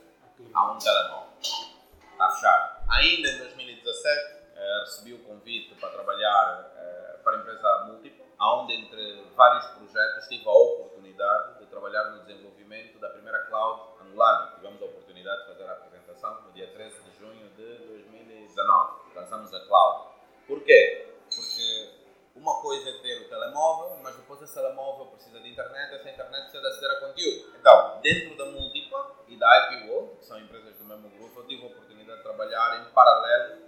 a 0.54 0.72
um 0.72 0.80
telemóvel. 0.80 1.34
Está 1.42 2.32
fechado. 2.32 2.81
Ainda 2.92 3.30
em 3.30 3.38
2017, 3.38 4.36
eh, 4.54 4.80
recebi 4.82 5.14
o 5.14 5.20
convite 5.20 5.74
para 5.76 5.92
trabalhar 5.92 6.74
eh, 6.76 7.20
para 7.24 7.38
a 7.38 7.40
empresa 7.40 7.86
Múltipla, 7.88 8.26
onde, 8.42 8.74
entre 8.74 9.24
vários 9.34 9.66
projetos, 9.68 10.28
tive 10.28 10.46
a 10.46 10.52
oportunidade 10.52 11.60
de 11.60 11.68
trabalhar 11.68 12.04
no 12.10 12.26
desenvolvimento 12.26 13.00
da 13.00 13.08
primeira 13.12 13.46
cloud 13.46 13.82
angolana. 14.02 14.52
Tivemos 14.56 14.82
a 14.82 14.86
oportunidade 14.86 15.42
de 15.42 15.48
fazer 15.48 15.64
a 15.70 15.72
apresentação 15.72 16.42
no 16.42 16.52
dia 16.52 16.68
13 16.68 17.02
de 17.04 17.18
junho 17.18 17.50
de 17.56 17.78
2019. 17.88 19.16
Lançamos 19.16 19.54
a 19.54 19.66
cloud. 19.68 20.10
Porquê? 20.46 21.08
Porque 21.34 22.02
uma 22.36 22.62
coisa 22.62 22.90
é 22.90 22.94
ter 23.02 23.22
o 23.22 23.30
telemóvel, 23.30 24.00
mas 24.04 24.18
depois 24.18 24.42
esse 24.42 24.54
telemóvel 24.54 25.06
precisa 25.06 25.40
de 25.40 25.50
internet, 25.50 25.96
essa 25.96 26.10
internet 26.10 26.42
precisa 26.42 26.62
de 26.62 26.68
aceder 26.68 26.92
a 26.92 27.00
conteúdo. 27.08 27.56
Então, 27.58 28.02
dentro 28.02 28.36
da 28.36 28.46
Múltipla 28.48 29.16
e 29.30 29.38
da 29.38 29.48
IP 29.60 29.90
World, 29.90 30.18
que 30.18 30.26
são 30.26 30.38
empresas 30.38 30.76
do 30.76 30.84
mesmo 30.84 31.10
grupo, 31.12 31.40
eu 31.40 31.48
tive 31.48 31.64
a 31.64 31.68
oportunidade 31.68 31.91
trabalhar 32.18 32.82
em 32.82 32.92
paralelo 32.92 33.62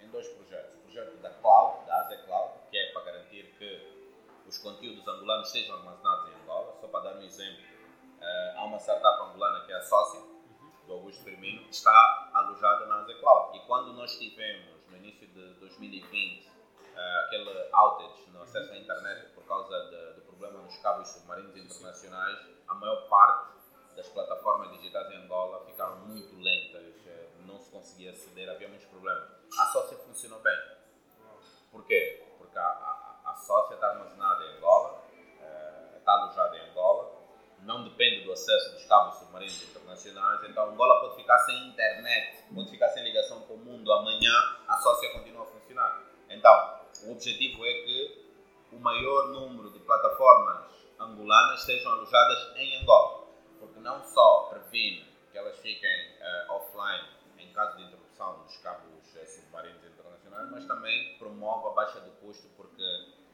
em 0.00 0.08
dois 0.08 0.28
projetos. 0.28 0.74
O 0.76 0.82
projeto 0.82 1.16
da 1.18 1.30
Cloud, 1.30 1.86
da 1.86 1.96
AZ 2.00 2.20
Cloud, 2.24 2.54
que 2.70 2.78
é 2.78 2.92
para 2.92 3.02
garantir 3.04 3.54
que 3.58 4.00
os 4.46 4.58
conteúdos 4.58 5.06
angolanos 5.06 5.50
sejam 5.50 5.76
armazenados 5.76 6.30
em 6.30 6.42
Angola. 6.42 6.76
Só 6.80 6.88
para 6.88 7.00
dar 7.00 7.16
um 7.16 7.22
exemplo, 7.22 7.64
eh, 8.20 8.54
há 8.56 8.64
uma 8.64 8.78
startup 8.78 9.22
angolana 9.22 9.64
que 9.64 9.72
é 9.72 9.76
a 9.76 9.82
Sócia, 9.82 10.20
do 10.90 10.94
Augusto 10.94 11.22
Firmino, 11.22 11.64
que 11.66 11.74
está 11.74 12.30
alojada 12.34 12.86
na 12.86 13.02
AZ 13.02 13.14
Cloud. 13.20 13.56
E 13.56 13.60
quando 13.66 13.92
nós 13.92 14.18
tivemos, 14.18 14.74
no 14.88 14.96
início 14.96 15.26
de 15.28 15.54
2020, 15.60 16.48
uh, 16.48 17.26
aquele 17.26 17.48
outage 17.72 18.28
no 18.32 18.42
acesso 18.42 18.72
à 18.72 18.76
internet 18.76 19.30
por 19.32 19.44
causa 19.44 19.78
do 20.16 20.22
problema 20.22 20.58
nos 20.62 20.76
cabos 20.78 21.08
submarinos 21.08 21.56
internacionais, 21.56 22.38
a 22.66 22.74
maior 22.74 23.08
parte 23.08 23.60
das 23.96 24.08
plataformas 24.08 24.72
digitais 24.72 25.10
em 25.12 25.24
Angola 25.24 25.64
ficaram 25.66 26.00
muito 26.06 26.34
lentas, 26.40 26.94
eh, 27.06 27.09
se 27.60 27.70
conseguia 27.70 28.10
aceder, 28.10 28.48
havia 28.48 28.68
muitos 28.68 28.86
problemas. 28.86 29.28
A 29.58 29.66
sócia 29.66 29.96
funcionou 29.98 30.40
bem. 30.40 30.58
Porquê? 31.70 32.24
Porque 32.38 32.58
a, 32.58 32.62
a, 32.62 33.20
a 33.30 33.34
sócia 33.36 33.74
está 33.74 33.88
armazenada 33.88 34.44
em 34.44 34.56
Angola, 34.56 35.04
uh, 35.40 35.96
está 35.96 36.12
alojada 36.12 36.56
em 36.56 36.70
Angola, 36.70 37.20
não 37.62 37.84
depende 37.84 38.24
do 38.24 38.32
acesso 38.32 38.72
dos 38.72 38.84
cabos 38.86 39.18
submarinos 39.18 39.62
internacionais, 39.62 40.42
então 40.44 40.70
Angola 40.70 41.00
pode 41.00 41.16
ficar 41.16 41.38
sem 41.40 41.68
internet, 41.68 42.44
pode 42.54 42.70
ficar 42.70 42.88
sem 42.88 43.04
ligação 43.04 43.42
com 43.42 43.54
o 43.54 43.58
mundo 43.58 43.92
amanhã, 43.92 44.32
a 44.66 44.76
sócia 44.78 45.12
continua 45.12 45.42
a 45.42 45.46
funcionar. 45.46 46.02
Então, 46.28 46.80
o 47.04 47.12
objetivo 47.12 47.64
é 47.64 47.72
que 47.82 48.30
o 48.72 48.78
maior 48.78 49.28
número 49.28 49.70
de 49.70 49.78
plataformas 49.80 50.70
angolanas 50.98 51.62
sejam 51.62 51.92
alojadas 51.92 52.56
em 52.56 52.82
Angola, 52.82 53.26
porque 53.58 53.80
não 53.80 54.04
só 54.04 54.50
previne 54.50 55.06
que 55.30 55.38
elas 55.38 55.58
fiquem 55.58 56.18
uh, 56.18 56.52
offline 56.52 57.19
caso 57.60 57.76
de 57.76 57.82
interrupção 57.84 58.38
dos 58.42 58.56
cabos 58.58 59.14
uh, 59.14 59.26
submarinos 59.26 59.84
internacionais, 59.84 60.50
mas 60.50 60.64
também 60.64 61.18
promove 61.18 61.68
a 61.68 61.70
baixa 61.72 62.00
de 62.00 62.10
custo, 62.12 62.48
porque 62.56 62.82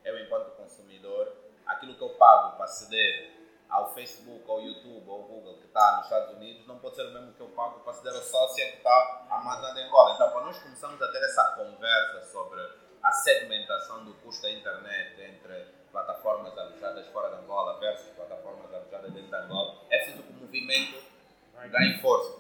eu, 0.05 0.19
enquanto 0.19 0.57
consumidor, 0.57 1.33
aquilo 1.65 1.95
que 1.95 2.03
eu 2.03 2.11
pago 2.11 2.57
para 2.57 2.65
aceder 2.65 3.37
ao 3.69 3.95
Facebook, 3.95 4.49
ao 4.51 4.61
YouTube, 4.61 5.09
ao 5.09 5.23
Google 5.23 5.59
que 5.59 5.67
está 5.67 5.97
nos 5.97 6.07
Estados 6.07 6.37
Unidos, 6.37 6.67
não 6.67 6.79
pode 6.79 6.97
ser 6.97 7.07
o 7.07 7.13
mesmo 7.13 7.33
que 7.35 7.41
eu 7.41 7.49
pago 7.51 7.81
para 7.81 7.93
aceder 7.93 8.15
ao 8.15 8.23
sócia 8.23 8.71
que 8.73 8.79
está 8.79 9.27
armazenado 9.31 9.79
em 9.79 9.85
Angola. 9.85 10.15
Então, 10.15 10.31
para 10.31 10.41
nós 10.41 10.59
começarmos 10.59 11.01
a 11.01 11.13
ter 11.13 11.23
essa 11.23 11.45
conversa 11.57 12.23
sobre 12.33 12.61
a 13.03 13.13
segmentação 13.13 14.05
do 14.05 14.15
custo 14.15 14.43
da 14.43 14.51
internet 14.51 15.21
entre 15.21 15.67
plataformas 15.93 16.57
alojadas 16.59 17.07
fora 17.09 17.29
de 17.31 17.43
Angola 17.43 17.79
versus 17.79 18.09
plataformas 18.15 18.73
alojadas 18.75 19.13
dentro 19.13 19.29
de 19.29 19.37
Angola, 19.37 19.83
é 19.89 19.99
preciso 19.99 20.23
que 20.25 20.33
o 20.33 20.37
movimento 20.37 21.03
ganhe 21.71 22.01
força, 22.01 22.36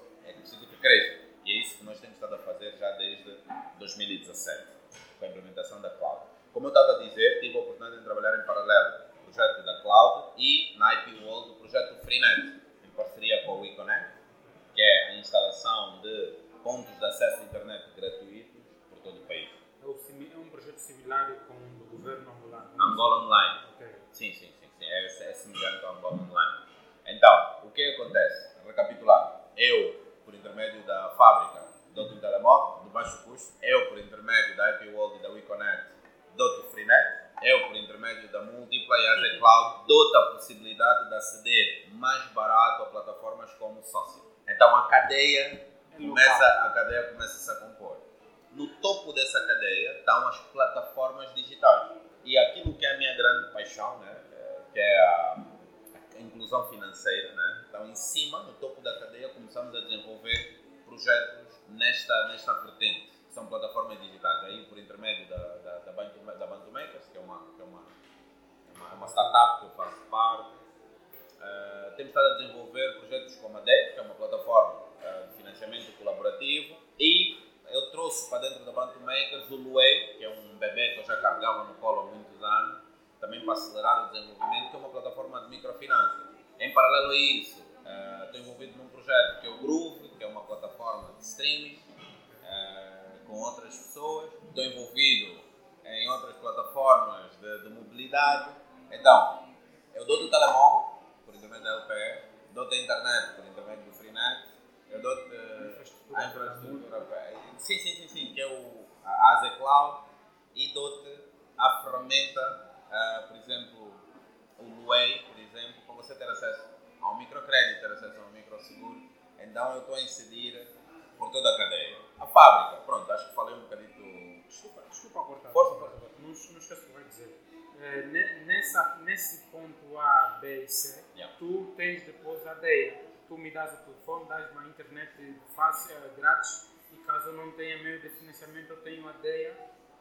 fácil, 135.76 135.96
grátis 136.16 136.66
caso 137.06 137.28
eu 137.28 137.34
não 137.34 137.52
tenha 137.52 137.80
meio 137.84 138.00
de 138.00 138.08
financiamento, 138.08 138.70
eu 138.70 138.76
tenho 138.78 139.08
a 139.08 139.12
DEA. 139.12 139.54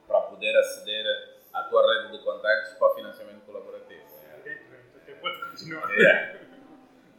Para 0.07 0.21
poder 0.21 0.57
aceder 0.57 1.05
à 1.53 1.63
tua 1.63 1.81
rede 1.85 2.17
de 2.17 2.23
contactos 2.23 2.73
para 2.79 2.95
financiamento 2.95 3.45
colaborativo. 3.45 4.01
Evidentemente, 4.33 4.97
até 4.97 5.13
pode 5.13 5.39
continuar. 5.41 5.91
É. 5.93 6.41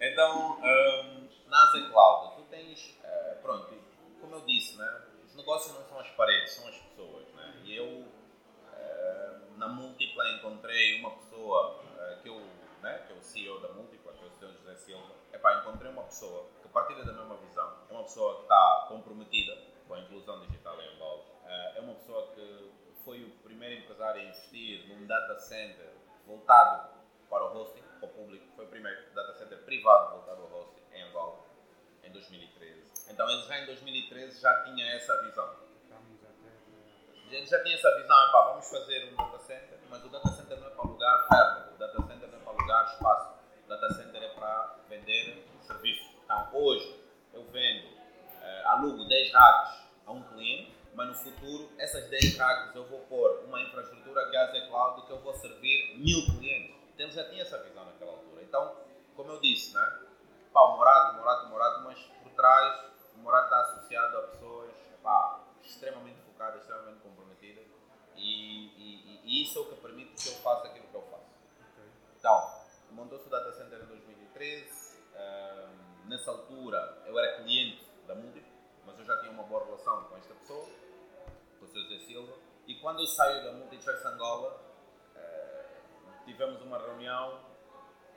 Então, 0.01 0.59
um, 0.59 1.29
na 1.49 1.89
Cloud, 1.89 2.37
tu 2.37 2.43
tens, 2.51 2.99
uh, 3.05 3.41
pronto, 3.43 3.75
como 4.21 4.35
eu 4.35 4.41
disse, 4.41 4.77
né, 4.77 5.03
os 5.25 5.37
negócios 5.37 5.73
não 5.73 5.85
são 5.85 6.01
as 6.01 6.11
paredes, 6.11 6.53
são 6.53 6.67
as 6.67 6.77
pessoas. 6.77 7.29
Né? 7.35 7.55
E 7.65 7.77
eu, 7.77 7.87
uh, 7.87 9.57
na 9.57 9.69
Múltipla, 9.69 10.29
encontrei 10.31 10.99
uma 10.99 11.13
pessoa 11.19 11.81
uh, 11.81 12.23
que, 12.23 12.29
eu, 12.29 12.41
né, 12.83 13.05
que 13.07 13.13
é 13.13 13.17
o 13.17 13.23
CEO 13.23 13.61
da 13.61 13.69
Múltipla, 13.69 14.13
que 14.15 14.25
é 14.25 14.27
o 14.27 14.31
Sr. 14.33 14.53
José 14.59 14.75
Silva. 14.75 15.15
Epá, 15.33 15.61
encontrei 15.61 15.93
uma 15.93 16.03
pessoa 16.03 16.49
partilha 16.77 17.05
da 17.05 17.13
mesma 17.15 17.37
visão, 17.39 17.73
é 17.89 17.93
uma 17.95 18.03
pessoa 18.03 18.37
que 18.37 18.43
está 18.43 18.85
comprometida 18.89 19.57
com 19.89 19.95
a 19.95 20.01
inclusão 20.01 20.41
digital 20.41 20.79
em 20.79 20.95
Angola. 20.95 21.25
Eh, 21.47 21.73
é 21.77 21.81
uma 21.81 21.95
pessoa 21.95 22.35
que 22.35 22.71
foi 23.03 23.25
o 23.25 23.31
primeiro 23.43 23.81
empresário 23.81 24.21
a 24.21 24.25
investir 24.25 24.87
num 24.87 25.07
data 25.07 25.39
center 25.39 25.91
voltado 26.27 26.91
para 27.31 27.47
o 27.47 27.57
hosting, 27.57 27.81
para 27.99 28.11
o 28.11 28.13
público. 28.13 28.45
Foi 28.55 28.67
o 28.67 28.69
primeiro 28.69 29.11
data 29.15 29.33
center 29.39 29.57
privado 29.65 30.17
voltado 30.17 30.43
ao 30.43 30.53
hosting 30.53 30.83
em 30.93 31.03
Angola, 31.05 31.39
em 32.05 32.13
2013. 32.13 33.11
Então 33.11 33.27
eles 33.31 33.47
já 33.47 33.59
em 33.59 33.65
2013 33.65 34.39
já 34.39 34.65
tinham 34.65 34.87
essa 34.89 35.23
visão. 35.23 35.57
Eles 37.31 37.49
já 37.49 37.63
tinham 37.63 37.79
essa 37.79 37.97
visão, 37.97 38.29
epá, 38.29 38.43
vamos 38.51 38.69
fazer 38.69 39.11
um 39.11 39.17
data 39.17 39.39
center, 39.39 39.79
mas 39.89 40.05
o 40.05 40.09
data 40.11 40.29
center 40.29 40.61
não 40.61 40.67
é 40.67 40.71
para 40.71 40.85
alugar 40.85 41.29
ferro, 41.29 41.75
o 41.75 41.79
data 41.79 42.03
center 42.03 42.29
não 42.29 42.39
é 42.39 42.43
para 42.43 42.53
alugar 42.53 42.93
espaço, 42.93 43.35
o 43.65 43.69
data 43.69 43.95
center 43.95 44.23
é 44.23 44.29
para 44.29 44.79
vender 44.91 45.43
serviço. 45.63 46.06
Então 46.27 46.51
hoje 46.53 47.01
eu 47.33 47.45
vendo, 47.53 47.87
uh, 47.87 48.69
alugo 48.71 49.05
10 49.05 49.33
racks 49.33 49.87
a 50.05 50.11
um 50.11 50.25
cliente, 50.25 50.75
mas 50.93 51.07
no 51.07 51.15
futuro 51.15 51.71
essas 51.79 52.11
10 52.11 52.37
racks 52.37 52.75
eu 52.75 52.85
vou 52.89 52.99
pôr 53.03 53.45
uma 53.47 53.63
infraestrutura 53.63 54.29
que 54.29 54.37
é 54.37 54.67
Cloud 54.67 55.07
que 55.07 55.13
eu 55.13 55.21
vou 55.21 55.33
servir 55.35 55.97
mil 55.99 56.27
clientes. 56.27 56.75
Então 56.93 57.09
já 57.13 57.29
tinha 57.29 57.43
essa 57.43 57.63
visão 57.63 57.85
naquela 57.85 58.11
altura. 58.11 58.43
Então, 58.43 58.77
como 59.15 59.31
eu 59.31 59.41
disse, 59.41 59.73
né? 59.73 60.01
Pá, 60.53 60.63
o 60.63 60.77
Morato, 60.77 61.17
Morato, 61.17 61.49
Morato, 61.49 61.85
mas 61.85 61.99
por 62.21 62.33
trás 62.33 62.87
o 63.15 63.19
Morato 63.19 63.45
está 63.45 63.61
associado 63.61 64.19
a 64.19 64.23
pessoas 64.23 64.73
pá, 65.05 65.45
extremamente 65.63 66.19
focadas, 66.23 66.61
extremamente 66.61 67.03
comprometidas 67.03 67.65
e, 68.17 68.67
e, 68.77 69.21
e, 69.25 69.43
isso 69.45 69.59
é 69.61 69.63
o 69.63 69.67
que 69.67 69.77
permite 69.77 70.25
que 70.25 70.29
eu 70.29 70.35
faça 70.43 70.67
aquilo 70.67 70.89
que 70.89 70.95
eu 70.95 71.03
faço. 71.03 71.31
Okay. 71.75 71.85
Então, 72.19 72.65
montou-se 72.91 73.29
o 73.29 73.31
Data 73.31 73.53
Center 73.53 73.81
em 73.81 73.87
2013. 73.87 74.76
Nessa 76.09 76.31
altura 76.31 77.03
eu 77.07 77.19
era 77.19 77.43
cliente 77.43 77.85
da 78.07 78.15
Múltiplo, 78.15 78.53
mas 78.85 78.99
eu 78.99 79.05
já 79.05 79.19
tinha 79.21 79.33
uma 79.33 79.43
boa 79.43 79.65
relação 79.65 80.05
com 80.05 80.17
esta 80.17 80.35
pessoa, 80.35 80.67
com 81.59 81.65
o 81.65 81.69
Sr. 81.69 81.83
José 81.83 81.99
Silva. 82.07 82.33
E 82.67 82.75
quando 82.77 83.01
eu 83.01 83.07
saio 83.07 83.45
da 83.45 83.53
Multichoice 83.53 84.07
Angola, 84.07 84.67
tivemos 86.27 86.61
uma 86.63 86.79
reunião, 86.79 87.41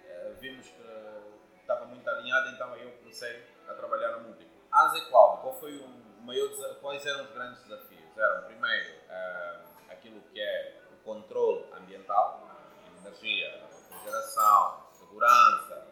eh, 0.03 0.33
vimos 0.39 0.67
que 0.67 1.61
estava 1.61 1.85
muito 1.85 2.07
alinhado, 2.09 2.49
então 2.49 2.75
eu 2.75 2.91
comecei 2.97 3.47
a 3.67 3.73
trabalhar 3.75 4.17
no 4.17 4.27
múltiplo. 4.27 4.59
A 4.71 4.87
Z 4.89 5.01
Cloud, 5.09 5.41
qual 5.41 5.59
foi 5.59 5.77
o 5.77 5.87
maior, 6.23 6.49
quais 6.81 7.05
eram 7.05 7.23
os 7.23 7.31
grandes 7.31 7.63
desafios? 7.63 8.17
Eram, 8.17 8.43
primeiro, 8.45 8.95
uh, 9.05 9.91
aquilo 9.91 10.21
que 10.21 10.41
é 10.41 10.81
o 10.91 11.03
controle 11.03 11.65
ambiental, 11.73 12.49
energia, 12.97 13.63
refrigeração, 13.89 14.87
segurança, 14.93 15.87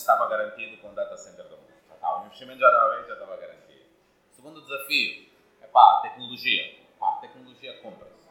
estava 0.00 0.26
garantido 0.28 0.78
com 0.78 0.90
o 0.90 0.94
data 0.94 1.16
center 1.16 1.46
do 1.46 1.56
mundo. 1.56 1.70
o 2.02 2.26
investimento 2.26 2.58
já 2.58 2.68
estava 2.68 3.02
já 3.06 3.12
estava 3.12 3.36
garantido. 3.36 3.84
Segundo 4.30 4.62
desafio, 4.62 5.30
é 5.60 5.66
pá, 5.66 6.00
tecnologia. 6.02 6.86
Pá, 6.98 7.18
tecnologia 7.20 7.80
compra-se. 7.82 8.28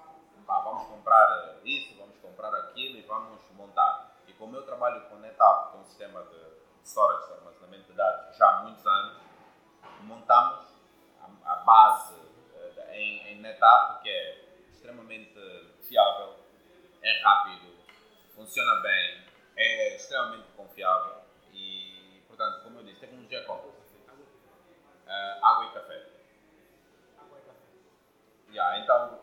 Vamos 0.48 0.88
comprar 0.88 1.60
isso, 1.64 1.96
vamos 1.98 2.18
comprar 2.18 2.54
aquilo 2.56 2.98
e 2.98 3.02
vamos 3.04 3.40
montar. 3.52 4.18
E 4.28 4.34
como 4.34 4.56
eu 4.56 4.64
trabalho 4.64 5.02
com 5.10 5.18
NetApp, 5.18 5.72
que 5.72 5.78
é 5.78 5.80
um 5.80 5.86
sistema 5.86 6.24
de 6.24 6.88
storage, 6.88 7.28
de 7.28 7.34
armazenamento 7.34 7.84
de 7.84 7.94
dados, 7.94 8.36
já 8.36 8.50
há 8.50 8.64
muitos 8.64 8.86
anos, 8.86 9.18
montamos 10.02 10.66
a, 11.22 11.54
a 11.54 11.56
base 11.58 12.16
uh, 12.16 12.92
em, 12.94 13.28
em 13.28 13.42
NetApp, 13.42 14.02
que 14.02 14.10
é 14.10 14.46
extremamente 14.72 15.40
fiável, 15.88 16.36
é 17.04 17.22
rápido, 17.22 17.78
funciona 18.34 18.82
bem, 18.82 19.26
é 19.56 19.96
extremamente 19.96 20.48
confiável 20.58 21.19
tecnologia 23.30 23.44
compra. 23.46 23.70
Uh, 25.08 25.46
água 25.46 25.66
e 25.66 25.74
café. 25.74 26.06
Água 27.18 27.38
e 27.38 27.42
café. 27.42 27.60
Yeah, 28.52 28.80
então, 28.80 29.20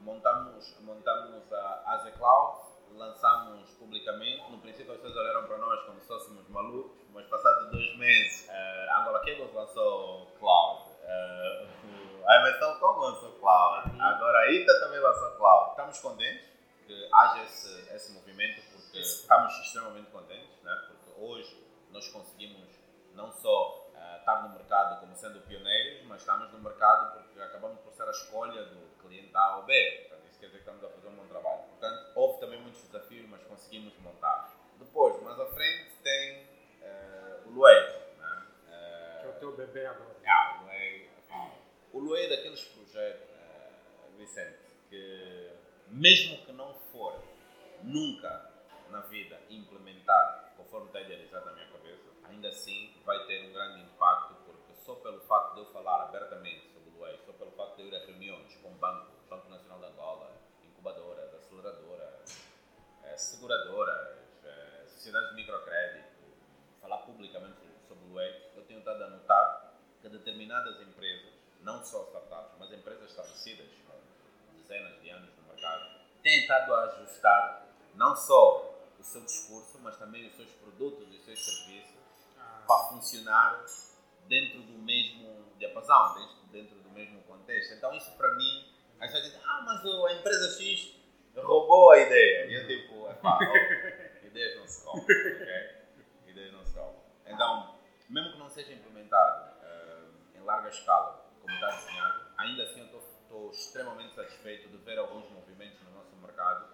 montamos, 0.00 0.80
montamos 0.80 1.52
a 1.52 1.82
Aze 1.86 2.12
Cloud, 2.12 2.58
lançamos 2.92 3.70
publicamente. 3.72 4.50
No 4.50 4.58
princípio, 4.58 4.92
as 4.92 5.00
pessoas 5.00 5.16
olharam 5.16 5.46
para 5.46 5.58
nós 5.58 5.84
como 5.84 6.00
se 6.00 6.06
fôssemos 6.06 6.48
malucos, 6.48 6.96
mas 7.12 7.26
passados 7.26 7.70
dois 7.70 7.96
meses, 7.98 8.48
uh, 8.48 9.00
Angola 9.00 9.18
Cables 9.20 9.52
lançou 9.52 10.26
Cloud. 10.38 10.90
Uh, 11.02 11.82
a 12.24 12.36
Emerson 12.36 12.78
Com 12.78 12.98
lançou 12.98 13.32
Cloud. 13.32 14.00
Agora 14.00 14.38
a 14.38 14.52
ITA 14.52 14.80
também 14.80 15.00
lançou 15.00 15.36
Cloud. 15.36 15.70
Estamos 15.70 15.98
contentes 15.98 16.48
que 16.86 17.08
haja 17.12 17.42
esse, 17.44 17.94
esse 17.94 18.12
movimento, 18.12 18.62
porque 18.72 19.00
estamos 19.00 19.52
extremamente 19.60 20.10
contentes, 20.10 20.62
né? 20.62 20.86
porque 20.88 21.20
hoje 21.20 21.62
nós 21.92 22.08
conseguimos 22.08 22.71
não 23.14 23.30
só 23.32 23.90
uh, 23.94 24.18
estar 24.18 24.42
no 24.42 24.54
mercado 24.54 25.00
como 25.00 25.14
sendo 25.14 25.40
pioneiros, 25.42 26.04
mas 26.06 26.20
estamos 26.20 26.50
no 26.52 26.58
mercado 26.58 27.18
porque 27.18 27.40
acabamos 27.40 27.80
por 27.80 27.92
ser 27.92 28.04
a 28.04 28.10
escolha 28.10 28.64
do 28.64 29.02
cliente 29.02 29.30
A 29.34 29.58
ou 29.58 29.64
B. 29.64 30.08
Portanto, 30.08 30.28
isso 30.28 30.40
quer 30.40 30.46
dizer 30.46 30.58
que 30.58 30.70
estamos 30.70 30.84
a 30.84 30.88
fazer 30.88 31.08
um 31.08 31.16
bom 31.16 31.26
trabalho. 31.26 31.62
Portanto, 31.62 32.12
houve 32.14 32.40
também 32.40 32.60
muitos 32.60 32.82
desafios, 32.82 33.28
mas 33.28 33.42
conseguimos 33.44 33.96
montar. 33.98 34.52
Depois, 34.78 35.22
mais 35.22 35.38
à 35.38 35.46
frente, 35.46 35.92
tem 36.02 36.46
uh, 36.82 37.48
o 37.48 37.50
Luei. 37.50 37.80
Né? 38.18 38.46
Uh, 38.66 39.20
que 39.20 39.26
é 39.26 39.28
o 39.28 39.38
teu 39.38 39.56
bebê 39.56 39.86
agora. 39.86 40.16
Ah, 40.26 40.58
o 40.60 40.64
Luei. 40.64 41.10
O 41.92 41.98
Luei 41.98 42.26
é 42.26 42.28
daqueles 42.36 42.64
projetos, 42.64 43.28
uh, 43.28 44.16
Vicente, 44.16 44.58
que 44.88 45.52
mesmo 45.88 46.38
que 46.44 46.52
não 46.52 46.74
for 46.90 47.22
nunca 47.82 48.50
na 48.90 49.00
vida 49.00 49.38
implementado 49.50 50.56
conforme 50.56 50.86
está 50.86 51.00
idealizado 51.00 51.46
na 51.46 51.52
minha 51.52 51.66
ainda 52.42 52.48
assim 52.48 52.92
vai 53.04 53.24
ter 53.26 53.48
um 53.48 53.52
grande 53.52 53.82
impacto, 53.82 54.34
porque 54.44 54.74
só 54.84 54.96
pelo 54.96 55.20
facto 55.20 55.54
de 55.54 55.60
eu 55.60 55.66
falar 55.66 56.06
abertamente 56.06 56.72
só 57.26 57.32
pelo 57.32 57.50
facto 57.52 57.76
de 57.76 57.82
eu 57.82 57.88
ir 57.88 57.96
a 57.96 58.06
reuniões 58.06 58.56
com 58.56 58.68
o 58.68 58.74
Banco, 58.74 59.10
Banco 59.28 59.48
Nacional 59.48 59.78
de 59.80 59.86
Angola, 59.86 60.32
incubadoras, 60.64 61.34
aceleradoras, 61.34 62.46
é, 63.04 63.16
seguradoras, 63.16 64.18
é, 64.44 64.84
sociedades 64.86 65.30
de 65.30 65.34
microcrédito, 65.36 66.22
falar 66.80 66.98
publicamente 66.98 67.60
sobre 67.88 68.04
o 68.04 68.14
Wave, 68.14 68.56
eu 68.56 68.64
tenho 68.64 68.78
estado 68.78 69.02
a 69.02 69.10
notar 69.10 69.74
que 70.00 70.08
determinadas 70.08 70.80
empresas, 70.80 71.32
não 71.60 71.84
só 71.84 72.04
startups, 72.04 72.56
mas 72.58 72.72
empresas 72.72 73.10
estabelecidas 73.10 73.68
com 73.86 74.56
dezenas 74.56 75.00
de 75.00 75.10
anos 75.10 75.30
no 75.36 75.42
mercado, 75.44 76.00
têm 76.22 76.38
estado 76.38 76.74
a 76.74 76.84
ajustar 76.84 77.66
não 77.94 78.16
só 78.16 78.72
o 78.98 79.02
seu 79.02 79.20
discurso, 79.22 79.78
mas 79.80 79.96
também 79.96 80.26
os 80.28 80.36
seus 80.36 80.50
produtos 80.52 81.12
e 81.12 81.16
os 81.16 81.24
seus 81.24 81.44
serviços. 81.44 82.01
Para 82.66 82.88
funcionar 82.88 83.64
dentro 84.28 84.62
do 84.62 84.78
mesmo 84.78 85.52
diapasão, 85.58 86.14
dentro 86.50 86.76
do 86.76 86.90
mesmo 86.90 87.22
contexto. 87.22 87.74
Então, 87.74 87.94
isso 87.94 88.12
para 88.16 88.34
mim, 88.34 88.72
a 89.00 89.06
gente 89.06 89.30
diz, 89.30 89.40
ah, 89.44 89.62
mas 89.64 89.84
a 89.84 90.12
empresa 90.12 90.58
X 90.58 90.96
roubou 91.36 91.90
a 91.90 91.98
ideia. 91.98 92.46
E 92.46 92.54
eu, 92.54 92.66
tipo, 92.66 93.08
é 93.08 93.14
pá, 93.14 93.38
ideias 94.22 94.58
não 94.58 94.66
se 94.66 94.84
roubam, 94.84 95.04
ok? 95.04 95.82
Ideias 96.26 96.52
não 96.52 96.64
se 96.64 96.78
roubam. 96.78 97.02
Então, 97.26 97.78
mesmo 98.08 98.32
que 98.32 98.38
não 98.38 98.48
seja 98.48 98.72
implementado 98.72 99.52
uh, 99.60 100.38
em 100.38 100.42
larga 100.42 100.68
escala, 100.68 101.30
como 101.40 101.52
está 101.54 101.70
desenhado, 101.70 102.26
ainda 102.36 102.62
assim 102.64 102.80
eu 102.80 102.86
estou 102.86 103.50
extremamente 103.50 104.14
satisfeito 104.14 104.68
de 104.68 104.76
ver 104.78 104.98
alguns 104.98 105.28
movimentos 105.30 105.80
no 105.82 105.90
nosso 105.92 106.14
mercado 106.16 106.66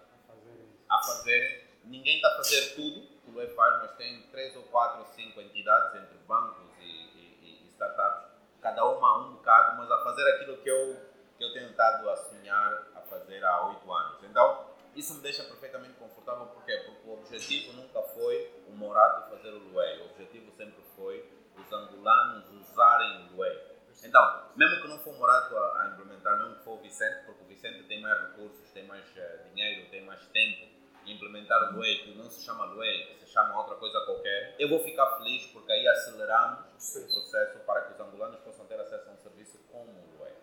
a 0.89 1.01
fazer. 1.01 1.69
Ninguém 1.85 2.17
está 2.17 2.27
a 2.29 2.35
fazer 2.37 2.75
tudo 2.75 3.07
que 3.39 3.45
o 3.45 3.45
Web 3.45 3.53
faz, 3.55 3.81
mas 3.81 3.91
tem 3.95 4.21
três 4.31 4.55
ou 4.55 4.63
quatro 4.63 4.99
ou 4.99 5.05
cinco 5.05 5.39
entidades 5.39 5.95
entre 5.95 6.17
bancos 6.27 6.69
e, 6.79 6.83
e, 6.83 7.63
e 7.63 7.67
startups 7.69 8.27
cada 8.61 8.85
uma 8.85 9.19
um 9.19 9.35
bocado, 9.35 9.77
mas 9.77 9.89
a 9.89 10.03
fazer 10.03 10.35
aquilo 10.35 10.57
que 10.57 10.69
eu, 10.69 10.97
que 11.37 11.43
eu 11.43 11.53
tenho 11.53 11.69
estado 11.69 12.09
a 12.09 12.17
sonhar 12.17 12.87
a 12.93 13.01
fazer 13.01 13.43
há 13.45 13.67
oito 13.69 13.91
anos. 13.91 14.21
Então, 14.23 14.65
isso 14.93 15.13
me 15.13 15.21
deixa 15.21 15.43
perfeitamente 15.43 15.93
confortável? 15.93 16.47
Porque 16.47 16.73
o 17.05 17.13
objetivo 17.13 17.71
nunca 17.73 18.01
foi 18.01 18.63
o 18.67 18.71
Morato 18.71 19.29
fazer 19.29 19.51
o 19.51 19.59
Luei, 19.59 20.01
o 20.01 20.05
objetivo 20.11 20.51
sempre 20.51 20.83
foi 20.95 21.25
os 21.55 21.71
angolanos 21.71 22.49
usarem 22.51 23.27
o 23.27 23.35
Luei. 23.35 23.69
Então, 24.03 24.43
mesmo 24.55 24.81
que 24.81 24.87
não 24.87 24.99
for 24.99 25.13
o 25.13 25.17
Morato 25.17 25.55
a, 25.57 25.83
a, 25.83 25.87
implementar, 25.87 26.37
mesmo 26.37 26.55
que 26.55 26.63
for 26.63 26.73
o 26.73 26.81
Vicente, 26.81 27.25
porque 27.25 27.43
o 27.43 27.47
Vicente 27.47 27.83
tem 27.83 28.01
mais 28.01 28.19
recursos, 28.21 28.69
tem 28.71 28.85
mais 28.85 29.05
uh, 29.15 29.49
dinheiro, 29.49 29.89
tem 29.89 30.05
mais 30.05 30.25
tempo, 30.27 30.78
implementar 31.11 31.71
o 31.71 31.75
Luei, 31.77 32.03
que 32.03 32.15
não 32.15 32.29
se 32.29 32.43
chama 32.43 32.65
Luei, 32.65 33.05
que 33.05 33.25
se 33.25 33.31
chama 33.31 33.57
outra 33.57 33.75
coisa 33.75 33.99
qualquer, 34.05 34.55
eu 34.59 34.69
vou 34.69 34.79
ficar 34.79 35.17
feliz 35.17 35.45
porque 35.47 35.71
aí 35.71 35.87
aceleramos 35.87 36.59
o 36.95 37.07
processo 37.07 37.59
para 37.59 37.81
que 37.81 37.93
os 37.93 37.99
angolanos 37.99 38.39
possam 38.41 38.65
ter 38.65 38.79
acesso 38.79 39.09
a 39.09 39.13
um 39.13 39.17
serviço 39.17 39.59
como 39.71 39.91
o 39.91 40.17
Luei. 40.17 40.33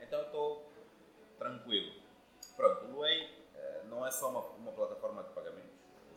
Então 0.00 0.20
eu 0.20 0.26
estou 0.26 0.72
tranquilo. 1.38 2.02
Pronto, 2.56 2.84
o 2.86 2.92
Luei 2.92 3.46
eh, 3.54 3.82
não 3.84 4.06
é 4.06 4.10
só 4.10 4.30
uma, 4.30 4.40
uma 4.40 4.72
plataforma 4.72 5.22
de 5.22 5.30
pagamentos, 5.30 5.70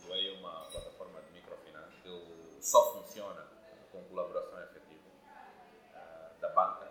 o 0.04 0.08
Luei 0.08 0.34
é 0.34 0.38
uma 0.38 0.66
plataforma 0.66 1.20
de 1.22 1.32
microfinança 1.32 1.92
que 2.02 2.58
só 2.60 2.94
funciona 2.94 3.46
com 3.90 4.02
colaboração 4.04 4.62
efetiva 4.62 5.08
eh, 5.94 6.30
da 6.40 6.48
banca 6.50 6.87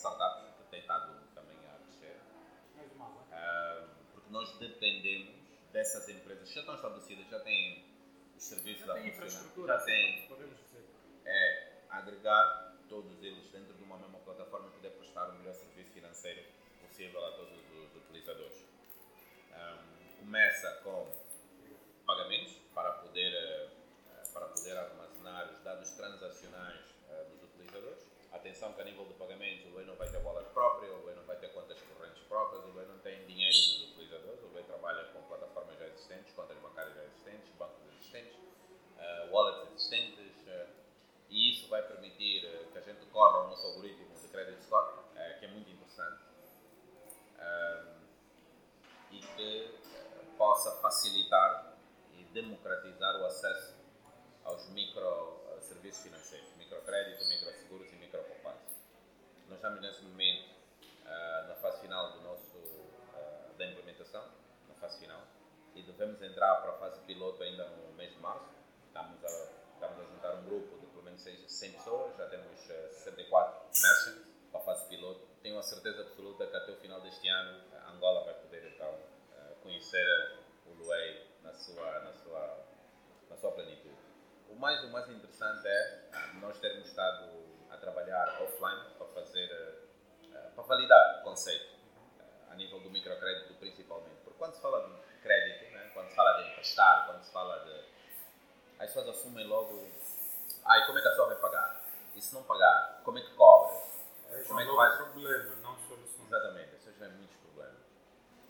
startups, 0.00 0.56
que 0.56 0.70
tem 0.70 0.80
estado 0.80 1.14
também 1.34 1.56
a 1.68 1.78
crescer. 1.78 2.20
Uh, 2.88 3.88
porque 4.12 4.30
nós 4.30 4.58
dependemos 4.58 5.34
dessas 5.72 6.08
empresas 6.08 6.48
já 6.50 6.60
estão 6.60 6.74
estabelecidas, 6.74 7.28
já 7.28 7.40
têm 7.40 7.84
os 8.36 8.42
serviços 8.42 8.86
Já 8.86 8.92
a 8.92 8.94
tem 8.96 9.12
funcionar, 9.12 9.26
infraestrutura, 9.28 9.78
já 9.78 9.84
têm 9.84 10.28
é 11.26 11.72
agregar 11.90 12.76
todos 12.88 13.22
eles 13.22 13.50
dentro 13.50 13.74
de 13.74 13.82
uma 13.82 13.98
mesma 13.98 14.18
plataforma 14.20 14.68
e 14.68 14.70
poder 14.70 14.90
prestar 14.90 15.28
o 15.28 15.34
melhor 15.38 15.54
serviço 15.54 15.92
financeiro 15.92 16.42
possível 16.80 17.24
a 17.24 17.32
todos 17.32 17.52
os 17.52 17.96
utilizadores. 17.96 18.64
Ahm, 19.52 20.16
começa 20.18 20.80
com 20.82 21.12
pagamentos 22.06 22.54
para 22.74 22.92
poder, 22.94 23.32
eh, 23.32 23.68
para 24.32 24.46
poder 24.46 24.76
armazenar 24.76 25.52
os 25.52 25.60
dados 25.62 25.90
transacionais. 25.90 26.79
Atenção 28.50 28.72
que 28.72 28.82
a 28.82 28.84
nível 28.84 29.04
de 29.04 29.14
pagamentos 29.14 29.64
o 29.66 29.70
BEI 29.76 29.86
não 29.86 29.94
vai 29.94 30.08
ter 30.08 30.18
wallet 30.18 30.50
próprio, 30.50 30.92
o 30.98 31.06
BEI 31.06 31.14
não 31.14 31.22
vai 31.22 31.36
ter 31.36 31.52
contas 31.52 31.78
correntes 31.82 32.20
próprias, 32.24 32.64
o 32.64 32.72
BEI 32.72 32.84
não 32.84 32.98
tem 32.98 33.24
dinheiro 33.24 33.54
dos 33.54 33.92
utilizadores, 33.92 34.42
o 34.42 34.48
BEI 34.48 34.64
trabalha 34.64 35.04
com 35.12 35.22
plataformas 35.22 35.78
já 35.78 35.86
existentes, 35.86 36.34
contas 36.34 36.58
bancárias 36.58 36.96
já 36.96 37.04
existentes, 37.04 37.48
bancos 37.56 37.78
existentes, 37.86 38.36
eh, 38.98 39.28
wallets 39.30 39.68
existentes, 39.68 40.48
eh, 40.48 40.66
e 41.28 41.52
isso 41.52 41.68
vai 41.68 41.80
permitir 41.82 42.44
eh, 42.44 42.66
que 42.72 42.78
a 42.78 42.80
gente 42.80 43.06
corra 43.12 43.46
o 43.46 43.50
nosso 43.50 43.64
algoritmo 43.68 44.12
de 44.20 44.26
credit 44.26 44.60
score, 44.64 44.98
que 45.38 45.44
é 45.44 45.48
muito 45.48 45.70
interessante, 45.70 46.18
Ahm, 47.38 48.02
e 49.12 49.20
que 49.20 49.78
possa 50.36 50.72
facilitar 50.82 51.76
e 52.18 52.24
democratizar 52.24 53.14
o 53.20 53.26
acesso 53.26 53.76
aos 54.42 54.68
micro 54.70 55.39
serviços 55.70 56.02
financeiros, 56.02 56.48
microcrédito, 56.56 57.24
microseguros 57.26 57.92
e 57.92 57.96
micropoupança. 57.96 58.74
Nós 59.46 59.56
estamos 59.58 59.80
nesse 59.80 60.02
momento 60.02 60.50
ah, 61.06 61.44
na 61.48 61.54
fase 61.54 61.80
final 61.80 62.12
do 62.12 62.22
nosso, 62.22 62.58
ah, 63.14 63.52
da 63.56 63.66
implementação, 63.66 64.24
na 64.68 64.74
fase 64.74 64.98
final, 64.98 65.22
e 65.76 65.82
devemos 65.82 66.20
entrar 66.22 66.56
para 66.56 66.72
a 66.72 66.78
fase 66.78 67.00
piloto 67.02 67.40
ainda 67.44 67.68
no 67.68 67.94
mês 67.94 68.10
de 68.10 68.18
março. 68.18 68.50
Estamos 68.88 69.24
a, 69.24 69.48
estamos 69.74 70.00
a 70.00 70.04
juntar 70.10 70.34
um 70.34 70.44
grupo 70.44 70.76
de 70.80 70.86
pelo 70.86 71.04
menos 71.04 71.22
100 71.22 71.72
pessoas, 71.72 72.16
já 72.16 72.28
temos 72.28 72.68
eh, 72.68 72.88
64 72.88 73.70
merchants 73.80 74.34
para 74.50 74.60
a 74.60 74.64
fase 74.64 74.88
piloto. 74.88 75.20
Tenho 75.40 75.56
a 75.56 75.62
certeza 75.62 76.02
absoluta 76.02 76.46
que 76.48 76.56
até 76.56 76.72
o 76.72 76.76
final 76.76 77.00
deste 77.00 77.28
ano 77.28 77.62
a 77.72 77.92
Angola 77.92 78.24
vai 78.24 78.34
poder 78.34 78.72
então 78.74 78.98
conhecer 79.62 80.36
o 80.66 80.74
Luei 80.74 81.26
na 81.42 81.52
sua, 81.54 82.00
na 82.00 82.12
sua, 82.12 82.66
na 83.30 83.36
sua 83.36 83.52
plenitude. 83.52 83.79
Mais, 84.60 84.84
o 84.84 84.88
mais 84.88 85.08
interessante 85.08 85.66
é 85.66 86.10
ah, 86.12 86.34
nós 86.34 86.58
termos 86.58 86.86
estado 86.86 87.24
a 87.70 87.78
trabalhar 87.78 88.42
offline 88.42 88.90
para 88.98 89.06
fazer, 89.06 89.50
eh, 89.50 90.34
eh, 90.34 90.50
para 90.54 90.64
validar 90.64 91.20
o 91.20 91.22
conceito 91.24 91.76
a 92.50 92.54
nível 92.56 92.78
do 92.80 92.90
microcrédito 92.90 93.54
principalmente. 93.54 94.20
Porque 94.22 94.38
quando 94.38 94.54
se 94.54 94.60
fala 94.60 94.86
de 94.86 95.22
crédito, 95.22 95.72
né, 95.72 95.90
quando 95.94 96.10
se 96.10 96.14
fala 96.14 96.42
de 96.42 96.50
emprestar, 96.50 97.06
quando 97.06 97.22
se 97.22 97.32
fala 97.32 97.64
de. 97.64 97.84
As 98.80 98.86
pessoas 98.92 99.08
assumem 99.08 99.46
logo. 99.46 99.88
Ai, 100.66 100.84
como 100.86 100.98
é 100.98 101.00
que 101.00 101.08
a 101.08 101.10
pessoa 101.10 101.28
vai 101.28 101.36
pagar? 101.38 101.82
E 102.14 102.20
se 102.20 102.34
não 102.34 102.42
pagar, 102.42 103.00
como 103.02 103.18
é 103.18 103.22
que 103.22 103.32
cobra? 103.34 103.74
É, 104.28 104.42
Como 104.42 104.60
é 104.60 104.62
que 104.62 104.68
são 104.68 104.76
vai? 104.76 104.96
problema, 104.96 105.56
não 105.62 105.78
solução. 105.88 106.26
Exatamente, 106.26 106.76
isso 106.76 106.92
já 106.98 107.06
é 107.06 107.08
muitos 107.08 107.36
problemas. 107.38 107.80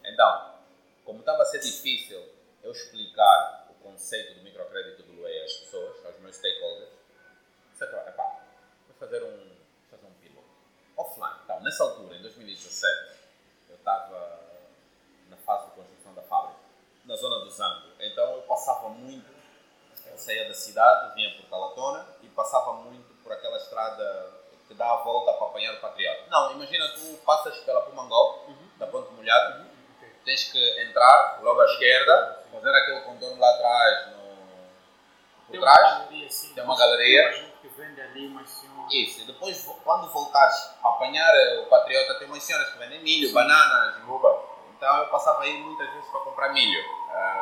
Então, 0.04 0.54
como 1.04 1.20
estava 1.20 1.42
a 1.42 1.46
ser 1.46 1.60
difícil 1.60 2.20
eu 2.64 2.72
explicar 2.72 3.68
o 3.70 3.74
conceito 3.74 4.34
do 4.34 4.42
microcrédito 4.42 5.04
do 5.04 5.12
Luei 5.12 5.42
às 5.44 5.52
pessoas, 5.54 5.89
meus 6.30 6.36
stakeholders, 6.36 6.90
disse, 7.72 7.84
epá, 7.84 8.40
vou 8.86 8.96
fazer 8.98 9.22
um, 9.24 9.36
vou 9.36 9.90
fazer 9.90 10.06
um 10.06 10.14
piloto. 10.22 10.48
Offline. 10.96 11.34
Então, 11.44 11.60
nessa 11.60 11.82
altura, 11.82 12.16
em 12.16 12.22
2017, 12.22 13.18
eu 13.68 13.76
estava 13.76 14.40
na 15.28 15.36
fase 15.38 15.66
de 15.66 15.72
construção 15.72 16.14
da 16.14 16.22
fábrica, 16.22 16.60
na 17.04 17.16
zona 17.16 17.44
do 17.44 17.50
Zango. 17.50 17.88
Então, 17.98 18.36
eu 18.36 18.42
passava 18.42 18.88
muito, 18.90 19.28
eu 20.06 20.16
saía 20.18 20.46
da 20.46 20.54
cidade, 20.54 21.14
vinha 21.14 21.36
por 21.36 21.48
Calatona 21.50 22.06
e 22.22 22.28
passava 22.28 22.74
muito 22.74 23.12
por 23.22 23.32
aquela 23.32 23.56
estrada 23.56 24.40
que 24.68 24.74
dá 24.74 24.88
a 24.88 24.96
volta 25.02 25.32
para 25.32 25.48
apanhar 25.48 25.74
o 25.74 25.80
Patriota. 25.80 26.30
Não, 26.30 26.52
imagina 26.52 26.88
tu 26.94 27.16
passas 27.24 27.58
pela 27.64 27.82
Pumangol, 27.82 28.46
da 28.78 28.86
Ponte 28.86 29.12
Molhado, 29.14 29.66
Ok. 29.96 30.08
tens 30.24 30.44
que 30.52 30.82
entrar 30.82 31.40
logo 31.42 31.60
à 31.60 31.64
esquerda, 31.64 32.44
fazer 32.52 32.70
aquele 32.70 33.00
contorno 33.00 33.40
lá 33.40 33.50
atrás, 33.50 34.19
por 35.50 35.58
Tem 35.58 35.60
uma 35.60 35.72
trás, 35.72 35.98
galeria 35.98 36.28
tem 36.54 36.64
uma 36.64 36.76
galeria. 36.76 37.22
Tem 37.22 37.28
uma 37.28 37.46
gente 37.46 37.58
que 37.60 37.68
vende 37.68 38.00
ali, 38.00 38.28
mas 38.28 38.48
senhora. 38.48 38.88
isso, 38.92 39.20
e 39.20 39.24
depois 39.26 39.66
quando 39.84 40.08
voltares 40.12 40.56
a 40.82 40.88
apanhar 40.88 41.34
eh, 41.34 41.60
o 41.60 41.66
Patriota, 41.66 42.18
tem 42.18 42.28
umas 42.28 42.42
senhoras 42.42 42.70
que 42.70 42.78
vendem 42.78 43.02
milho, 43.02 43.32
bananas, 43.32 43.96
uva. 44.08 44.44
Então 44.76 44.98
eu 44.98 45.08
passava 45.08 45.42
aí 45.42 45.58
muitas 45.58 45.90
vezes 45.90 46.08
para 46.08 46.20
comprar 46.20 46.52
milho. 46.52 46.80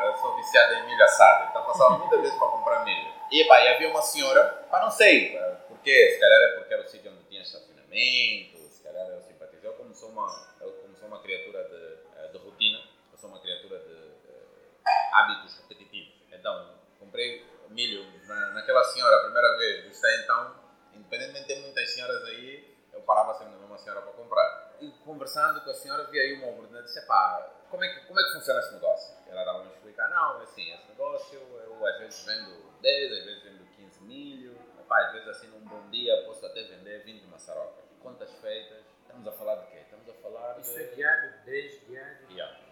Eu 0.05 0.17
sou 0.17 0.35
viciado 0.37 0.75
em 0.75 0.87
milho 0.87 1.05
assado, 1.05 1.51
então 1.51 1.63
passava 1.65 1.99
muitas 1.99 2.21
vezes 2.21 2.37
para 2.37 2.49
comprar 2.49 2.85
milho. 2.85 3.13
E, 3.31 3.45
pá, 3.45 3.61
e 3.61 3.69
havia 3.69 3.91
uma 3.91 4.01
senhora, 4.01 4.67
pá, 4.71 4.81
não 4.81 4.91
sei 4.91 5.37
ah, 5.39 5.57
porquê, 5.69 6.13
se 6.15 6.19
calhar 6.19 6.41
é 6.41 6.57
porque 6.57 6.75
era 6.75 6.83
o 6.83 6.89
sítio 6.89 7.13
onde 7.13 7.25
tinha 7.25 7.43
estacionamento, 7.43 8.59
se 8.71 8.83
calhar 8.83 9.07
eu 9.09 9.21
simpatizei. 9.21 9.69
Eu 9.69 9.75
como 9.75 9.95
sou 9.95 10.09
uma, 10.09 10.27
eu 10.61 10.73
como 10.73 10.97
sou 10.97 11.09
uma 11.09 11.21
criatura 11.21 11.63
de, 11.65 11.99
eh, 12.17 12.29
de 12.33 12.39
rotina, 12.39 12.81
eu 13.13 13.19
sou 13.19 13.29
uma 13.29 13.39
criatura 13.39 13.79
de 13.79 13.95
eh, 13.95 15.11
hábitos 15.13 15.59
repetitivos. 15.59 16.15
Então, 16.33 16.75
comprei 16.99 17.45
milho 17.71 18.07
na, 18.27 18.53
naquela 18.53 18.85
senhora 18.85 19.17
a 19.17 19.25
primeira 19.25 19.57
vez, 19.57 19.85
desde 19.85 20.23
então, 20.25 20.57
independentemente 20.95 21.47
de 21.47 21.55
ter 21.55 21.61
muitas 21.61 21.91
senhoras 21.91 22.25
aí, 22.25 22.77
eu 22.93 23.01
parava 23.03 23.35
sempre 23.35 23.55
na 23.55 23.61
mesma 23.61 23.79
senhora 23.79 24.03
para 24.03 24.13
comprar. 24.13 24.77
E 24.81 24.91
conversando 25.05 25.61
com 25.63 25.71
a 25.71 25.75
senhora, 25.75 26.05
vi 26.05 26.21
aí 26.21 26.35
uma 26.35 26.49
oportunidade 26.49 26.85
e 26.85 26.89
disse: 26.89 27.07
pá, 27.07 27.51
como 27.71 27.85
é, 27.85 27.89
que, 27.89 28.07
como 28.07 28.21
é 28.21 28.25
que 28.25 28.33
funciona 28.33 28.61
esse 28.61 28.73
negócio? 28.73 29.17
Ela 29.29 29.41
estava 29.41 29.61
a 29.61 29.65
me 29.65 29.71
explicar: 29.71 30.09
não, 30.11 30.41
é 30.41 30.45
assim, 30.45 30.73
esse 30.73 30.89
negócio 30.89 31.39
eu 31.39 31.87
às 31.87 31.99
vezes 31.99 32.25
vendo 32.25 32.81
10, 32.81 33.13
às 33.13 33.25
vezes 33.25 33.43
vendo 33.43 33.65
15 33.77 34.03
milho, 34.05 34.59
pá, 34.89 35.07
às 35.07 35.13
vezes 35.13 35.29
assim 35.29 35.49
num 35.49 35.61
bom 35.61 35.89
dia 35.91 36.25
posso 36.25 36.45
até 36.47 36.63
vender 36.63 37.05
20 37.05 37.27
maçarocas. 37.27 37.85
Contas 38.01 38.33
feitas, 38.41 38.85
estamos 39.03 39.27
a 39.27 39.33
falar 39.33 39.57
de 39.57 39.67
quê? 39.73 39.79
Estamos 39.79 40.09
a 40.09 40.15
falar 40.15 40.55
de. 40.55 40.61
Isso 40.61 40.79
é 40.79 40.85
diário, 40.85 41.35
10 41.45 41.87
diário. 41.87 42.31
Yeah. 42.31 42.68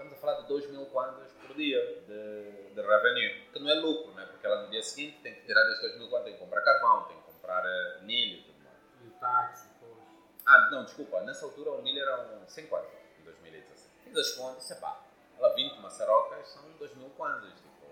Estamos 0.00 0.16
a 0.16 0.20
falar 0.22 0.40
de 0.40 0.48
2 0.48 0.70
mil 0.70 0.86
kwanzas 0.86 1.30
por 1.32 1.54
dia 1.54 1.78
de, 2.08 2.72
de 2.74 2.80
revenue, 2.80 3.50
que 3.52 3.58
não 3.58 3.68
é 3.68 3.74
lucro, 3.74 4.14
né? 4.14 4.24
porque 4.30 4.46
ela 4.46 4.62
no 4.62 4.70
dia 4.70 4.82
seguinte 4.82 5.20
tem 5.22 5.34
que 5.34 5.42
tirar 5.42 5.62
desses 5.64 5.82
2 5.82 5.98
mil 5.98 6.08
kwanzas, 6.08 6.24
tem 6.24 6.32
que 6.32 6.40
comprar 6.40 6.62
carvão, 6.62 7.04
tem 7.04 7.18
que 7.18 7.24
comprar 7.24 7.62
eh, 7.66 7.98
milho 8.00 8.38
e 8.38 8.42
tudo 8.44 8.64
mais. 8.64 8.78
E 9.04 9.08
o 9.08 9.10
táxi, 9.20 9.68
depois. 9.68 10.02
Ah, 10.46 10.70
não, 10.70 10.86
desculpa, 10.86 11.20
nessa 11.20 11.44
altura 11.44 11.72
o 11.72 11.82
milho 11.82 12.00
era 12.00 12.18
um 12.32 12.48
100 12.48 12.66
kwanzas, 12.68 12.90
em 13.18 13.24
2017. 13.24 13.90
Fiz 14.04 14.16
as 14.16 14.30
contas, 14.36 14.62
disse, 14.62 14.80
pá, 14.80 15.04
ela 15.36 15.54
20 15.54 15.78
maçarocas 15.80 16.48
são 16.48 16.62
2 16.78 16.94
mil 16.94 17.10
kwanzas. 17.10 17.52
Tipo, 17.52 17.86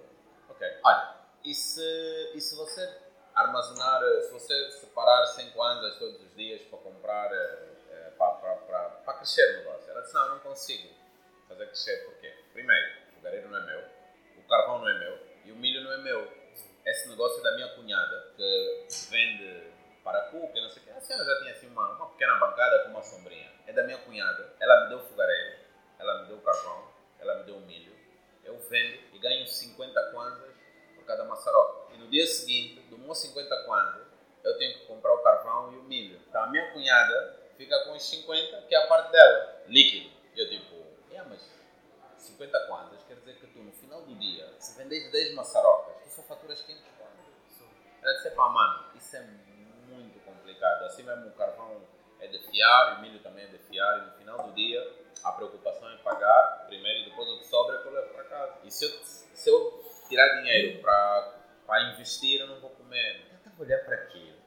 ok. 0.48 0.66
Olha, 0.82 1.14
e 1.44 1.54
se, 1.54 2.32
e 2.34 2.40
se 2.40 2.56
você 2.56 3.00
armazenar, 3.34 4.02
eh, 4.02 4.22
se 4.22 4.32
você 4.32 4.70
separar 4.80 5.26
100 5.26 5.50
kwanzas 5.50 5.98
todos 5.98 6.22
os 6.22 6.34
dias 6.34 6.62
para 6.70 6.78
comprar, 6.78 7.30
eh, 7.30 8.12
para, 8.16 8.30
para, 8.30 8.56
para, 8.56 8.88
para 9.04 9.14
crescer 9.18 9.56
o 9.56 9.58
negócio? 9.58 9.90
Ela 9.90 10.00
disse, 10.00 10.14
não, 10.14 10.22
eu 10.22 10.30
não 10.30 10.38
consigo 10.38 10.97
fazer 11.58 11.66
crescer, 11.66 12.04
porquê? 12.04 12.32
Primeiro, 12.52 12.86
o 13.10 13.16
fogareiro 13.16 13.48
não 13.48 13.58
é 13.58 13.66
meu, 13.66 13.84
o 14.36 14.42
carvão 14.48 14.78
não 14.78 14.88
é 14.88 14.98
meu 14.98 15.18
e 15.44 15.52
o 15.52 15.56
milho 15.56 15.82
não 15.82 15.92
é 15.92 15.98
meu. 15.98 16.32
Esse 16.86 17.08
negócio 17.08 17.40
é 17.40 17.42
da 17.42 17.56
minha 17.56 17.68
cunhada, 17.74 18.32
que 18.36 18.86
vende 19.10 19.72
para 20.04 20.30
cuca, 20.30 20.60
não 20.60 20.70
sei 20.70 20.82
o 20.82 20.84
quê. 20.86 20.90
A 20.92 21.00
senhora 21.00 21.24
já 21.24 21.38
tinha 21.40 21.52
assim 21.52 21.66
uma, 21.66 21.96
uma 21.96 22.10
pequena 22.10 22.34
bancada 22.36 22.84
com 22.84 22.90
uma 22.90 23.02
sombrinha. 23.02 23.50
É 23.66 23.72
da 23.72 23.82
minha 23.82 23.98
cunhada. 23.98 24.54
Ela 24.58 24.84
me 24.84 24.88
deu 24.88 24.98
o 24.98 25.02
fogareiro, 25.02 25.58
ela 25.98 26.22
me 26.22 26.28
deu 26.28 26.36
o 26.36 26.40
carvão, 26.40 26.88
ela 27.18 27.38
me 27.38 27.44
deu 27.44 27.56
o 27.56 27.60
milho. 27.60 27.92
Eu 28.44 28.58
vendo 28.70 29.00
e 29.12 29.18
ganho 29.18 29.46
50 29.46 30.02
kwanzas 30.12 30.54
por 30.94 31.04
cada 31.04 31.24
maçaroca. 31.24 31.92
E 31.94 31.98
no 31.98 32.08
dia 32.08 32.26
seguinte, 32.26 32.80
do 32.88 32.96
meu 32.96 33.14
50 33.14 33.64
kwanzas, 33.64 34.06
eu 34.44 34.56
tenho 34.56 34.78
que 34.78 34.86
comprar 34.86 35.12
o 35.12 35.18
carvão 35.18 35.74
e 35.74 35.76
o 35.76 35.82
milho. 35.82 36.18
Então 36.28 36.42
a 36.42 36.46
minha 36.46 36.72
cunhada 36.72 37.36
fica 37.58 37.78
com 37.84 37.92
os 37.92 38.08
50, 38.08 38.62
que 38.62 38.74
é 38.74 38.78
a 38.78 38.86
parte 38.86 39.10
dela, 39.10 39.62
líquido. 39.66 40.16
Eu 40.34 40.48
tipo, 40.48 40.87
mas 41.24 41.50
50 42.18 42.66
kwanzas 42.66 43.02
quer 43.04 43.14
dizer 43.14 43.36
que 43.36 43.46
tu 43.48 43.60
no 43.60 43.72
final 43.72 44.02
do 44.02 44.14
dia, 44.16 44.52
se 44.58 44.76
vendes 44.76 45.10
10 45.10 45.34
maçarocas, 45.34 46.02
tu 46.02 46.10
só 46.10 46.22
faturas 46.22 46.60
500 46.62 46.84
kwanzas. 46.96 47.08
Ela 48.02 48.12
disse, 48.12 48.30
pá, 48.30 48.48
mano, 48.48 48.84
isso 48.94 49.16
é 49.16 49.20
muito 49.22 50.24
complicado. 50.24 50.84
Assim 50.84 51.02
mesmo 51.02 51.28
o 51.28 51.32
carvão 51.32 51.82
é 52.20 52.26
de 52.26 52.38
fiar, 52.50 52.98
o 52.98 53.00
milho 53.00 53.20
também 53.20 53.44
é 53.44 53.48
de 53.48 53.58
fiar, 53.58 53.98
e 53.98 54.06
no 54.06 54.12
final 54.12 54.46
do 54.46 54.52
dia 54.52 54.80
a 55.24 55.32
preocupação 55.32 55.90
é 55.90 55.96
pagar 55.98 56.64
primeiro 56.66 57.00
e 57.00 57.10
depois 57.10 57.28
o 57.28 57.38
que 57.38 57.46
sobra 57.46 57.76
é 57.76 57.82
que 57.82 57.88
eu 57.88 57.92
levo 57.92 58.14
para 58.14 58.24
casa. 58.24 58.58
E 58.64 58.70
se 58.70 58.84
eu, 58.84 58.90
se 59.04 59.50
eu 59.50 59.84
tirar 60.08 60.40
dinheiro 60.40 60.80
para 60.80 61.92
investir, 61.92 62.40
eu 62.40 62.46
não 62.46 62.60
vou 62.60 62.70
comer. 62.70 63.26
Eu 63.30 63.36
estava 63.38 63.56
a 63.58 63.60
olhar 63.62 63.84
para 63.84 63.96
aquilo, 63.96 64.37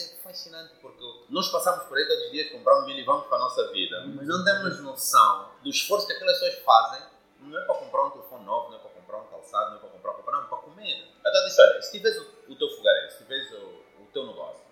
isso, 0.00 0.14
isso 0.14 0.18
é 0.18 0.22
fascinante, 0.22 0.74
porque 0.80 1.04
nós 1.28 1.48
passamos 1.48 1.84
por 1.84 1.98
aí 1.98 2.06
todos 2.06 2.24
os 2.24 2.30
dias 2.32 2.50
comprando 2.50 2.86
milho 2.86 3.00
e 3.00 3.04
vamos 3.04 3.26
para 3.26 3.36
a 3.36 3.40
nossa 3.40 3.70
vida, 3.72 4.04
mas 4.06 4.26
não 4.26 4.44
temos 4.44 4.80
noção 4.80 5.52
do 5.62 5.68
esforço 5.68 6.06
que 6.06 6.12
aquelas 6.12 6.38
pessoas 6.38 6.62
fazem. 6.64 7.02
Não 7.40 7.58
é 7.58 7.64
para 7.64 7.74
comprar 7.76 8.04
um 8.04 8.10
telefone 8.10 8.44
novo, 8.44 8.68
não 8.68 8.76
é 8.76 8.80
para 8.80 8.90
comprar 8.90 9.18
um 9.18 9.26
calçado, 9.28 9.70
não 9.70 9.76
é 9.76 9.80
para 9.80 9.88
comprar 9.88 10.12
roupa, 10.12 10.32
não, 10.32 10.42
é 10.42 10.46
para 10.46 10.58
comer. 10.58 11.08
Então 11.20 11.44
disse, 11.46 11.62
olha, 11.62 11.82
se 11.82 11.90
tiveres 11.92 12.18
o, 12.18 12.52
o 12.52 12.56
teu 12.56 12.68
fogareiro, 12.76 13.10
se 13.12 13.18
tiveres 13.18 13.50
o, 13.52 14.02
o 14.02 14.08
teu 14.12 14.26
negócio, 14.26 14.62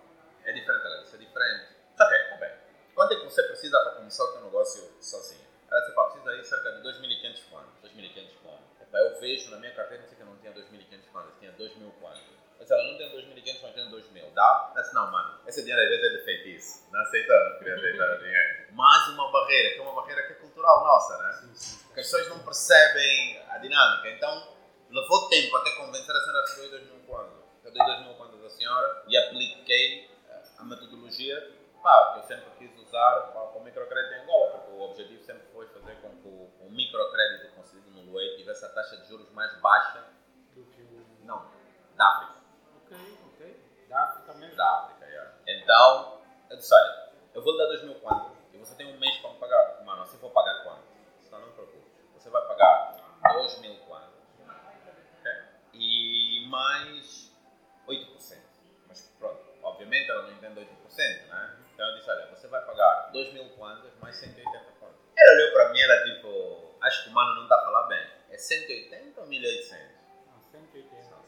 é 0.45 0.53
diferente, 0.53 1.03
disse, 1.03 1.17
é 1.17 1.19
diferente. 1.19 1.65
Ok, 1.99 2.19
tá 2.31 2.37
bem. 2.37 2.53
Quanto 2.95 3.15
é 3.15 3.17
que 3.17 3.25
você 3.25 3.43
precisa 3.45 3.81
para 3.81 3.93
começar 3.93 4.25
o 4.25 4.33
teu 4.33 4.43
negócio 4.43 4.91
sozinho? 5.01 5.49
Ela 5.71 5.81
disse, 5.81 5.95
pá, 5.95 6.05
precisa 6.05 6.31
aí 6.31 6.45
cerca 6.45 6.73
de 6.73 6.83
2.500 6.83 7.51
kwanzas. 7.51 7.73
2.500 7.85 8.39
vejo 9.29 9.51
na 9.51 9.59
minha 9.59 9.73
carteira 9.75 10.03
que 10.05 10.21
eu 10.21 10.27
não 10.27 10.37
tinha 10.37 10.53
2.500 10.53 11.13
kwanzas, 11.13 11.35
tinha 11.39 11.53
2.000 11.53 11.93
kwanzas. 12.01 12.23
Mas 12.59 12.71
ela 12.71 12.83
não 12.85 12.99
tem 12.99 13.11
2.500, 13.11 13.59
mas 13.63 13.75
tem 13.75 13.91
2.000. 13.91 14.33
Dá? 14.35 14.73
Não, 14.99 15.13
mano, 15.13 15.39
esse 15.47 15.63
dinheiro 15.63 15.81
às 15.81 15.89
vezes 15.89 16.05
é 16.05 16.19
de 16.19 16.25
feitiço. 16.25 16.91
Não 16.91 17.01
aceita, 17.01 17.33
não 17.51 17.59
queria 17.59 17.77
aceitar 17.77 18.17
o 18.17 18.19
dinheiro. 18.19 18.75
Mais 18.75 19.09
uma 19.11 19.31
barreira, 19.31 19.75
que 19.75 19.79
é 19.79 19.83
uma 19.83 19.95
barreira 19.95 20.27
que 20.27 20.33
é 20.33 20.37
cultural 20.37 20.83
nossa, 20.83 21.23
né? 21.23 21.33
Sim, 21.35 21.55
sim. 21.55 21.85
Porque 21.87 22.01
as 22.01 22.07
pessoas 22.07 22.29
não 22.31 22.41
percebem 22.41 23.41
a 23.49 23.59
dinâmica. 23.59 24.11
Então, 24.11 24.57
levou 24.91 25.29
tempo 25.29 25.57
até 25.57 25.71
convencer 25.77 26.17
a 26.17 26.21
senhora 26.21 26.39
a 26.39 26.43
receber 26.43 26.69
2 26.71 26.83
mil 26.91 27.01
quantos. 27.07 27.45
Eu 27.63 27.73
dei 27.73 27.85
2 27.85 28.07
mil 28.07 28.15
quantos 28.15 28.45
à 28.45 28.51
senhora 28.51 29.05
e 29.07 29.17
apliquei 29.17 30.11
a 30.59 30.65
metodologia 30.65 31.49
pá, 31.81 32.15
que 32.15 32.19
eu 32.19 32.23
sempre 32.25 32.51
quis 32.59 32.77
usar 32.83 33.31
para, 33.33 33.57
o 33.57 33.63
microcrédito 33.63 34.15
em 34.15 34.23
Angola, 34.23 34.51
porque 34.51 34.73
o 34.73 34.81
objetivo 34.81 35.23
sempre 35.23 35.47
foi 35.53 35.69
fazer 35.69 35.95
com 36.03 36.11
que 36.11 36.27
o, 36.27 36.51
o 36.67 36.71
microcrédito 36.71 37.55
concedido 37.55 37.89
no 37.93 38.03
Luei 38.11 38.37
tivesse 38.37 38.65
a 38.65 38.69
taxa 38.71 38.97
de 38.97 39.07
juros 39.07 39.31
mais 39.31 39.57
baixa, 39.61 40.05
Do 40.57 40.65
que 40.65 40.83
o. 40.83 41.07
não, 41.23 41.49
da 41.95 42.05
África. 42.05 42.41
Ok, 42.83 43.19
ok. 43.33 43.69
Da 43.89 44.03
África 44.03 44.35
mesmo. 44.35 44.57
Da 44.57 44.81
África, 44.81 45.07
yeah. 45.07 45.33
Então, 45.69 46.23
eu 46.49 46.57
disse, 46.57 46.73
olha, 46.73 47.11
eu 47.35 47.43
vou 47.43 47.53
lhe 47.53 47.59
dar 47.59 47.67
2 47.67 47.83
mil 47.83 47.95
quantos 47.97 48.33
e 48.55 48.57
você 48.57 48.75
tem 48.75 48.87
um 48.87 48.99
mês 48.99 49.19
para 49.19 49.33
me 49.33 49.39
pagar. 49.39 49.83
Mano, 49.85 50.07
você 50.07 50.17
for 50.17 50.31
pagar 50.31 50.65
quanto? 50.65 50.81
Senão 51.21 51.43
não 51.43 51.53
preocupe. 51.53 51.85
Você 52.15 52.31
vai 52.31 52.41
pagar 52.47 52.97
2 53.35 53.59
mil 53.59 53.77
quantos 53.81 54.15
ok? 55.21 55.31
e 55.75 56.47
mais 56.49 57.37
8%. 57.87 58.39
Mas 58.89 59.15
pronto, 59.19 59.45
obviamente 59.63 60.11
ela 60.11 60.23
não 60.23 60.33
entende 60.33 60.59
8%, 60.59 61.27
né? 61.29 61.59
Então 61.75 61.87
eu 61.87 61.97
disse, 61.99 62.11
olha, 62.13 62.27
você 62.29 62.49
vai 62.49 62.65
pagar 62.65 63.11
2 63.13 63.35
mil 63.35 63.51
kwanzas 63.51 63.93
mais 64.01 64.17
180 64.17 64.59
kwanzas. 64.81 64.99
Ela 65.19 65.33
olhou 65.35 65.53
para 65.53 65.69
mim, 65.75 65.81
ela 65.83 66.03
tipo, 66.05 66.77
acho 66.81 67.05
que 67.05 67.11
o 67.11 67.13
mano 67.13 67.35
não 67.35 67.43
está 67.43 67.57
a 67.57 67.65
falar 67.65 67.89
bem. 67.89 68.07
É 68.31 68.39
180 68.39 69.21
ou 69.21 69.27
1800? 69.27 69.85
Não, 70.29 70.41
180. 70.51 71.11
Não, 71.11 71.23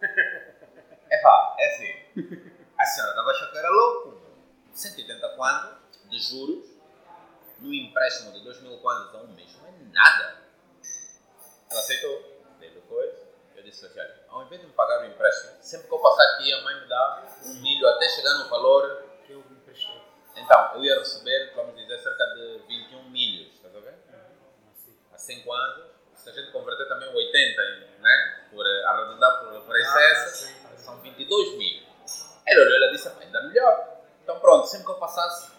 180. 0.00 0.90
É 1.10 1.22
pá, 1.22 1.56
é 1.60 1.66
assim. 1.68 2.59
A 2.80 2.86
senhora 2.86 3.10
estava 3.10 3.30
achando 3.30 3.50
que 3.52 3.58
era 3.58 3.68
louco. 3.70 4.20
180 4.72 5.28
kwanzas 5.36 5.76
de 6.08 6.18
juros 6.18 6.64
no 7.58 7.74
empréstimo 7.74 8.32
de 8.32 8.42
2 8.42 8.62
mil 8.62 8.78
kwanzas 8.78 9.14
a 9.14 9.18
um 9.18 9.26
mês 9.34 9.54
não 9.58 9.66
é 9.68 9.72
nada. 9.92 10.38
Ela 11.70 11.80
aceitou, 11.80 12.42
dei 12.58 12.70
depois. 12.70 13.14
Eu 13.54 13.62
disse 13.62 13.84
assim: 13.84 14.00
olha, 14.00 14.24
ao 14.28 14.42
invés 14.44 14.60
de 14.62 14.66
me 14.66 14.72
pagar 14.72 15.02
o 15.02 15.06
empréstimo, 15.06 15.58
sempre 15.60 15.88
que 15.88 15.94
eu 15.94 15.98
passar 15.98 16.22
aqui, 16.34 16.52
a 16.54 16.62
mãe 16.62 16.80
me 16.80 16.88
dá 16.88 17.22
um 17.44 17.54
milho 17.60 17.86
até 17.88 18.08
chegar 18.08 18.32
no 18.38 18.48
valor. 18.48 19.04
Que 19.26 19.32
eu 19.32 19.44
me 19.50 19.56
emprestei. 19.56 20.00
Então, 20.36 20.74
eu 20.74 20.84
ia 20.84 20.98
receber, 20.98 21.52
vamos 21.54 21.76
dizer, 21.76 21.98
cerca 21.98 22.24
de 22.34 22.58
21 22.66 23.10
milhos, 23.10 23.52
estás 23.56 23.76
a 23.76 23.80
ver? 23.80 23.94
Há 25.12 25.18
5 25.18 25.52
anos, 25.52 25.90
se 26.14 26.30
a 26.30 26.32
gente 26.32 26.50
converter 26.52 26.88
também 26.88 27.08
o 27.12 27.14
80, 27.16 27.62
né? 27.98 28.46
Por 28.50 28.64
arredondar 28.86 29.40
por, 29.40 29.60
por 29.64 29.76
excesso, 29.76 30.46
Ah, 30.64 30.68
sim. 30.70 30.76
são 30.78 31.00
22 31.02 31.58
mil. 31.58 31.89
Ela 32.50 32.64
olhou 32.64 32.88
e 32.88 32.92
disse: 32.92 33.10
"Pá, 33.10 33.22
ainda 33.22 33.42
melhor. 33.42 34.00
Então, 34.22 34.40
pronto, 34.40 34.66
sempre 34.66 34.86
que 34.86 34.92
eu 34.92 34.98
passasse, 34.98 35.50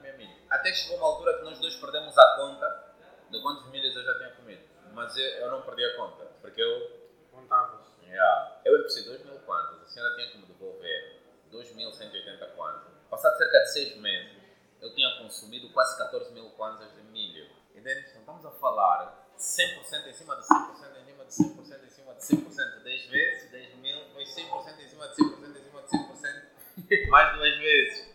meu 0.00 0.16
milho. 0.16 0.36
Até 0.50 0.72
chegou 0.72 0.98
uma 0.98 1.06
altura 1.06 1.38
que 1.38 1.44
nós 1.44 1.58
dois 1.58 1.74
perdemos 1.76 2.16
a 2.16 2.36
conta 2.36 2.84
de 3.30 3.42
quantos 3.42 3.66
milhas 3.70 3.94
eu 3.96 4.04
já 4.04 4.16
tinha 4.18 4.30
comido. 4.30 4.62
Mas 4.92 5.16
eu, 5.16 5.24
eu 5.24 5.50
não 5.50 5.62
perdi 5.62 5.84
a 5.84 5.96
conta, 5.96 6.24
porque 6.40 6.62
eu 6.62 7.06
Contavas. 7.36 7.84
Yeah. 8.02 8.60
Eu 8.64 8.78
emprestei 8.78 9.04
2 9.04 9.24
mil 9.26 9.38
kwanzas, 9.40 9.82
a 9.82 9.86
senhora 9.86 10.14
tinha 10.16 10.30
que 10.30 10.38
me 10.38 10.46
devolver 10.46 11.20
2.180 11.52 12.54
kwanzas. 12.56 12.92
Passado 13.10 13.36
cerca 13.36 13.58
de 13.60 13.72
6 13.72 13.96
meses, 13.98 14.42
eu 14.80 14.94
tinha 14.94 15.18
consumido 15.18 15.68
quase 15.72 15.98
14 15.98 16.32
mil 16.32 16.48
kwanzas 16.50 16.90
de 16.94 17.02
milho. 17.02 17.46
Entende? 17.74 18.08
Então 18.08 18.20
estamos 18.20 18.46
a 18.46 18.50
falar 18.52 19.28
100% 19.38 20.06
em 20.06 20.12
cima 20.14 20.36
de 20.36 20.42
100% 20.42 20.96
em 20.96 21.04
cima 21.04 21.24
de 21.24 21.30
100% 21.30 21.84
em 21.84 21.90
cima 21.90 22.14
de 22.14 22.20
100%. 22.20 22.82
10 22.82 23.06
vezes, 23.06 23.50
10 23.50 23.74
mil, 23.76 24.00
foi 24.14 24.24
100% 24.24 24.80
em 24.80 24.88
cima 24.88 25.08
de 25.08 25.14
100% 25.14 25.45
mais 27.10 27.36
duas 27.36 27.58
vezes. 27.58 28.06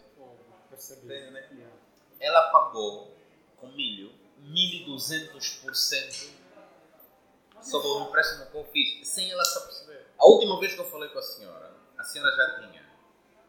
Né? 1.51 1.72
Ela 2.19 2.49
pagou 2.51 3.15
com 3.57 3.67
milho 3.67 4.11
1.200% 4.43 6.30
sobre 7.61 7.88
o 7.88 8.07
empréstimo 8.07 8.45
que 8.47 8.57
eu 8.57 8.63
fiz, 8.65 9.07
sem 9.07 9.30
ela 9.32 9.45
se 9.45 9.57
aperceber. 9.57 10.07
A 10.17 10.26
última 10.26 10.59
vez 10.59 10.74
que 10.74 10.80
eu 10.80 10.89
falei 10.89 11.09
com 11.09 11.19
a 11.19 11.22
senhora, 11.22 11.72
a 11.97 12.03
senhora 12.03 12.32
já 12.36 12.59
tinha 12.59 12.86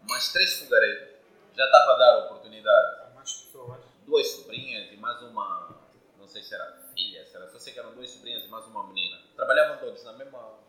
mais 0.09 0.33
três 0.33 0.55
fogareiros, 0.59 1.09
já 1.55 1.65
estava 1.65 1.93
a 1.93 1.99
dar 1.99 2.19
oportunidade. 2.27 3.03
Há 3.03 3.15
mais 3.15 3.33
pessoas. 3.33 3.81
Duas 4.05 4.27
sobrinhas 4.29 4.93
e 4.93 4.97
mais 4.97 5.23
uma, 5.23 5.81
não 6.19 6.27
sei 6.27 6.43
se 6.43 6.55
era 6.55 6.91
filha, 6.95 7.25
se 7.25 7.37
era, 7.37 7.49
só 7.49 7.59
sei 7.59 7.73
que 7.73 7.79
eram 7.79 7.95
duas 7.95 8.11
sobrinhas 8.11 8.45
e 8.45 8.49
mais 8.49 8.67
uma 8.67 8.87
menina. 8.89 9.23
Trabalhavam 9.37 9.79
todos 9.79 10.03
na 10.05 10.13
mesma. 10.13 10.62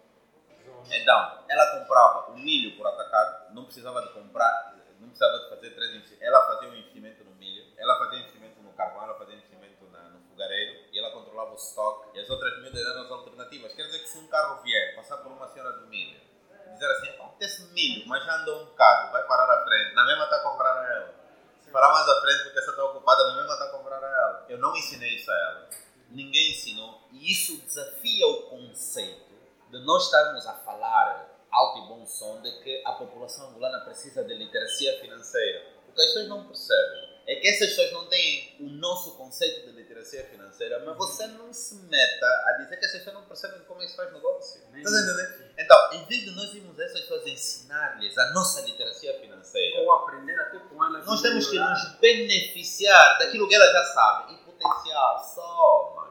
Então, 0.89 1.43
ela 1.47 1.79
comprava 1.79 2.31
o 2.31 2.37
milho 2.37 2.75
por 2.77 2.85
atacado, 2.87 3.53
não 3.53 3.65
precisava 3.65 4.01
de 4.01 4.09
comprar, 4.13 4.75
não 4.99 5.07
precisava 5.09 5.39
de 5.39 5.49
fazer 5.49 5.69
três 5.71 5.89
investimentos. 5.95 6.21
Ela 6.21 6.45
fazia 6.47 6.69
um 6.69 6.75
investimento 6.75 7.23
no 7.23 7.31
milho, 7.35 7.65
ela 7.77 7.97
fazia 7.99 8.19
investimento 8.19 8.61
no 8.61 8.71
carvão, 8.73 9.03
ela 9.03 9.15
fazia 9.17 9.35
investimento 9.35 9.85
na- 9.91 10.09
no 10.09 10.19
fogareiro 10.29 10.85
e 10.91 10.99
ela 10.99 11.11
controlava 11.11 11.51
o 11.51 11.55
estoque 11.55 12.17
e 12.17 12.21
as 12.21 12.29
outras 12.29 12.61
miúdas 12.61 12.81
eram 12.85 13.03
as 13.03 13.11
alternativas. 13.11 13.73
Quer 13.73 13.83
dizer 13.83 13.99
que 13.99 14.07
se 14.09 14.17
um 14.17 14.27
carro 14.27 14.61
vier 14.63 14.95
passar 14.95 15.17
por 15.17 15.31
uma 15.31 15.47
senhora 15.49 15.73
do 15.73 15.87
milho 15.87 16.19
e 16.67 16.73
dizer 16.73 16.91
assim, 16.91 17.09
apetece 17.21 17.63
milho, 17.73 18.07
mas 18.07 18.23
já 18.25 18.35
andou 18.37 18.61
um 18.61 18.65
bocado, 18.65 19.11
vai 19.11 19.23
parar 19.27 19.49
à 19.49 19.63
frente, 19.65 19.93
na 19.95 20.05
mesma 20.05 20.23
está 20.25 20.37
a 20.37 20.43
comprar 20.43 20.77
a 20.77 20.93
ela. 20.93 21.13
Se 21.61 21.69
parar 21.71 21.91
mais 21.93 22.07
à 22.07 22.21
frente 22.21 22.43
porque 22.43 22.59
essa 22.59 22.71
está 22.71 22.83
ocupada, 22.85 23.27
na 23.27 23.35
mesma 23.35 23.53
está 23.53 23.65
a 23.65 23.71
comprar 23.71 24.03
a 24.03 24.07
ela. 24.07 24.45
Eu 24.49 24.57
não 24.57 24.75
ensinei 24.75 25.15
isso 25.15 25.29
a 25.31 25.35
ela. 25.37 25.69
Ninguém 26.09 26.51
ensinou 26.51 27.01
e 27.11 27.31
isso 27.31 27.57
desafia 27.65 28.27
o 28.27 28.43
conceito 28.43 29.32
de 29.73 29.79
nós 29.79 30.03
estarmos 30.03 30.45
a 30.45 30.53
falar 30.53 31.27
alto 31.51 31.79
e 31.79 31.87
bom 31.87 32.05
som 32.05 32.41
de 32.41 32.51
que 32.61 32.83
a 32.85 32.91
população 32.93 33.49
angolana 33.49 33.79
precisa 33.83 34.23
de 34.23 34.35
literacia 34.35 34.99
financeira. 35.01 35.65
O 35.89 35.91
que 35.91 36.01
as 36.01 36.07
pessoas 36.07 36.27
não 36.27 36.45
percebem 36.45 37.13
é 37.25 37.35
que 37.37 37.47
essas 37.47 37.69
pessoas 37.69 37.91
não 37.93 38.05
têm 38.07 38.55
o 38.59 38.69
nosso 38.69 39.15
conceito 39.17 39.65
de 39.65 39.71
literacia 39.71 40.25
financeira, 40.25 40.83
mas 40.85 40.95
você 40.97 41.25
não 41.27 41.51
se 41.53 41.75
meta 41.85 42.25
a 42.25 42.51
dizer 42.61 42.77
que 42.77 42.85
essas 42.85 42.97
pessoas 42.99 43.15
não 43.15 43.23
percebem 43.25 43.61
como 43.61 43.81
é 43.81 43.85
que 43.85 43.91
se 43.91 43.97
faz 43.97 44.13
negócio. 44.13 44.61
Estás 44.75 44.95
a 44.95 44.99
entender? 44.99 45.53
Então, 45.57 45.93
em 45.93 46.05
vez 46.05 46.21
de 46.21 46.31
nós 46.31 46.53
irmos 46.53 46.79
a 46.79 46.83
essas 46.83 46.99
pessoas 47.01 47.25
ensinar-lhes 47.27 48.17
a 48.17 48.31
nossa 48.33 48.61
literacia 48.61 49.19
financeira, 49.19 49.81
Ou 49.81 49.91
aprender 49.93 50.39
até 50.39 50.59
com 50.59 50.85
elas. 50.85 51.05
nós 51.05 51.21
temos 51.21 51.47
que 51.49 51.57
nos 51.57 51.95
beneficiar 51.99 53.17
daquilo 53.17 53.47
que 53.47 53.55
ela 53.55 53.71
já 53.71 53.85
sabe 53.85 54.33
e 54.33 54.37
potenciar 54.37 55.17
só, 55.19 55.93
mano. 55.95 56.02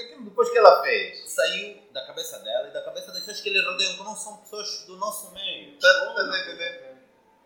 Porque 0.00 0.12
aquilo 0.14 0.24
depois 0.24 0.50
que 0.50 0.58
ela 0.58 0.82
fez, 0.82 1.30
saiu 1.30 1.82
da 1.92 2.06
cabeça 2.06 2.38
dela 2.38 2.68
e 2.68 2.72
da 2.72 2.82
cabeça 2.82 3.08
das 3.08 3.20
pessoas 3.20 3.40
que 3.40 3.50
lhe 3.50 3.60
rodeiam, 3.60 3.96
que 3.96 4.02
não 4.02 4.16
são 4.16 4.38
pessoas 4.38 4.84
do 4.86 4.96
nosso 4.96 5.32
meio. 5.32 5.78
Tá, 5.78 5.88
tá 6.14 6.40
entender? 6.40 6.96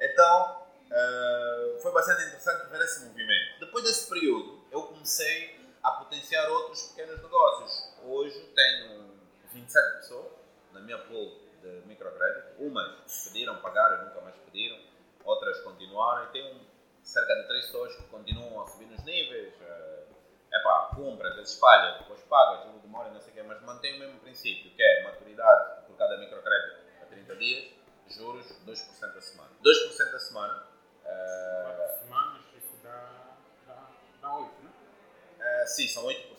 Então, 0.00 0.66
eh, 0.90 1.78
foi 1.82 1.92
bastante 1.92 2.22
interessante 2.22 2.70
ver 2.70 2.80
esse 2.82 3.05
movimento. 3.07 3.59
Depois 3.59 3.84
desse 3.84 4.09
período, 4.09 4.64
eu 4.70 4.82
comecei 4.84 5.59
a 5.82 5.90
potenciar 5.92 6.48
outros 6.50 6.82
pequenos 6.90 7.20
negócios. 7.22 7.92
Hoje 8.05 8.38
tenho 8.55 9.14
27 9.52 9.96
pessoas 9.96 10.32
na 10.72 10.80
minha 10.80 10.98
pool 10.98 11.40
de 11.61 11.86
microcrédito. 11.86 12.62
Umas 12.62 13.24
pediram, 13.24 13.57
pagaram 13.61 14.02
e 14.02 14.05
nunca 14.07 14.20
mais 14.20 14.36
pediram. 14.36 14.78
Outras 15.24 15.61
continuaram. 15.62 16.28
E 16.28 16.32
tenho 16.32 16.61
cerca 17.02 17.34
de 17.34 17.48
3 17.48 17.66
pessoas 17.66 17.96
que 17.96 18.02
continuam 18.05 18.62
a 18.62 18.66
subir 18.68 18.86
nos 18.86 19.02
níveis. 19.05 19.55
É 20.55 20.59
pá, 20.61 20.92
compra, 20.94 21.28
às 21.30 21.36
vezes 21.36 21.59
falha, 21.59 21.98
depois 21.98 22.20
paga, 22.22 22.61
aquilo 22.61 22.78
demora, 22.78 23.11
não 23.11 23.20
sei 23.20 23.32
o 23.32 23.34
quê. 23.34 23.42
Mas 23.42 23.61
mantém 23.62 23.96
o 23.96 23.98
mesmo 23.98 24.20
princípio, 24.20 24.70
que 24.70 24.82
é 24.82 25.02
maturidade 25.02 25.86
por 25.86 25.96
cada 25.96 26.16
microcrédito 26.16 26.76
a 27.02 27.07
30 27.07 27.36
dias, 27.36 27.72
juros 28.09 28.46
2% 28.64 29.16
a 29.16 29.20
semana. 29.20 29.50
2% 29.62 30.14
a 30.14 30.18
semana. 30.18 30.66
Quatro 31.05 31.98
semanas, 31.98 32.42
isso 32.57 32.76
dá. 32.82 33.36
dá, 33.66 33.88
dá 34.22 34.36
8, 34.36 34.62
né? 34.62 34.70
eh, 35.40 35.66
sim, 35.66 35.88
são 35.88 36.05
8%. 36.05 36.34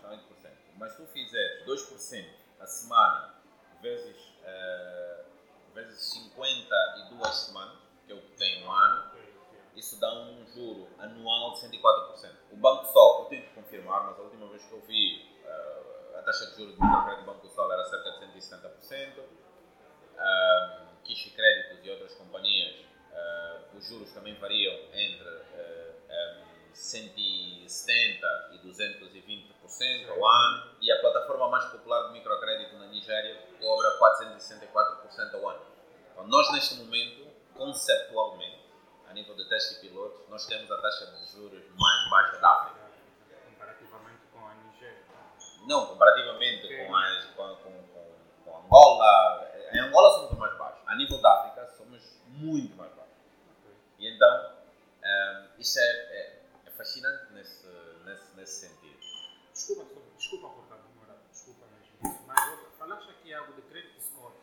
São 0.00 0.10
8%. 0.10 0.18
Mas 0.78 0.92
se 0.92 0.98
tu 0.98 1.06
fizeres 1.06 1.64
2% 1.66 2.26
a 2.60 2.66
semana 2.66 3.34
vezes, 3.82 4.16
eh, 4.44 5.24
vezes 5.74 6.12
52 6.12 7.34
semanas, 7.34 7.78
que 8.06 8.12
é 8.12 8.14
o 8.14 8.20
que 8.20 8.36
tem 8.36 8.64
um 8.64 8.72
ano. 8.72 9.15
Isso 9.76 10.00
dá 10.00 10.10
um 10.12 10.44
juro 10.46 10.88
anual 10.98 11.52
de 11.52 11.60
104%. 11.60 12.30
O 12.50 12.56
Banco 12.56 12.86
Sol, 12.86 13.24
eu 13.24 13.24
tenho 13.26 13.42
que 13.42 13.54
confirmar, 13.54 14.06
mas 14.06 14.18
a 14.18 14.22
última 14.22 14.48
vez 14.48 14.64
que 14.64 14.72
eu 14.72 14.80
vi 14.80 15.22
eh, 15.44 16.18
a 16.18 16.22
taxa 16.22 16.46
de 16.46 16.56
juros 16.56 16.74
do 16.74 16.82
microcrédito 16.82 17.26
do 17.26 17.32
Banco 17.32 17.48
Sol 17.48 17.70
era 17.72 17.84
cerca 17.84 18.10
de 18.10 18.38
170%. 18.38 19.20
Um, 20.16 20.96
Kishi 21.04 21.30
Créditos 21.30 21.84
e 21.84 21.90
outras 21.90 22.14
companhias, 22.14 22.74
eh, 23.12 23.60
os 23.74 23.86
juros 23.86 24.10
também 24.12 24.34
variam 24.36 24.74
entre 24.92 25.28
eh, 25.28 25.94
em 26.08 26.72
170% 26.72 27.68
e 28.52 28.58
220% 28.66 30.08
ao 30.08 30.26
ano. 30.26 30.76
E 30.80 30.90
a 30.90 31.00
plataforma 31.00 31.50
mais 31.50 31.66
popular 31.66 32.06
de 32.08 32.14
microcrédito 32.14 32.76
na 32.76 32.86
Nigéria 32.86 33.42
cobra 33.60 33.90
464% 33.98 35.34
ao 35.34 35.50
ano. 35.50 35.60
Então, 36.12 36.26
nós, 36.28 36.50
neste 36.52 36.76
momento, 36.76 37.26
conceptualmente, 37.54 38.55
nível 39.16 39.34
de 39.34 39.48
teste 39.48 39.80
pilotos, 39.80 40.28
nós 40.28 40.44
temos 40.46 40.70
a 40.70 40.76
taxa 40.76 41.06
de 41.06 41.32
juros 41.32 41.64
mais 41.78 42.10
baixa 42.10 42.38
da 42.38 42.50
África. 42.50 42.80
Comparativamente 43.48 44.20
com 44.30 44.46
a 44.46 44.54
Nigéria. 44.54 45.02
Não, 45.66 45.86
comparativamente 45.86 46.68
com, 46.68 46.94
as, 46.94 47.24
com, 47.24 47.56
com, 47.56 47.82
com, 48.44 48.58
Angola, 48.58 49.50
em 49.72 49.80
Angola 49.80 50.10
somos 50.16 50.32
os 50.32 50.38
mais 50.38 50.56
baixos. 50.58 50.82
A 50.86 50.94
nível 50.96 51.20
da 51.22 51.32
África 51.32 51.66
somos 51.78 52.20
muito 52.28 52.76
mais 52.76 52.92
baixos. 52.92 53.16
E 53.98 54.06
então, 54.06 54.52
ehm, 55.02 55.48
isso 55.58 55.78
é, 55.78 55.82
é, 55.82 56.42
é 56.66 56.70
fascinante 56.72 57.32
nesse, 57.32 57.66
nesse, 58.04 58.36
nesse 58.36 58.66
sentido. 58.68 59.00
Desculpa, 59.50 59.84
desculpa, 59.84 60.10
desculpa 60.18 60.48
cortar, 60.50 60.76
namorado, 60.76 61.20
desculpa 61.30 61.64
mesmo. 61.68 62.24
Mas 62.26 62.52
ó, 62.52 62.56
falaste 62.78 63.08
aqui 63.08 63.32
algo 63.32 63.54
de 63.54 63.62
credit 63.62 63.98
score 63.98 64.34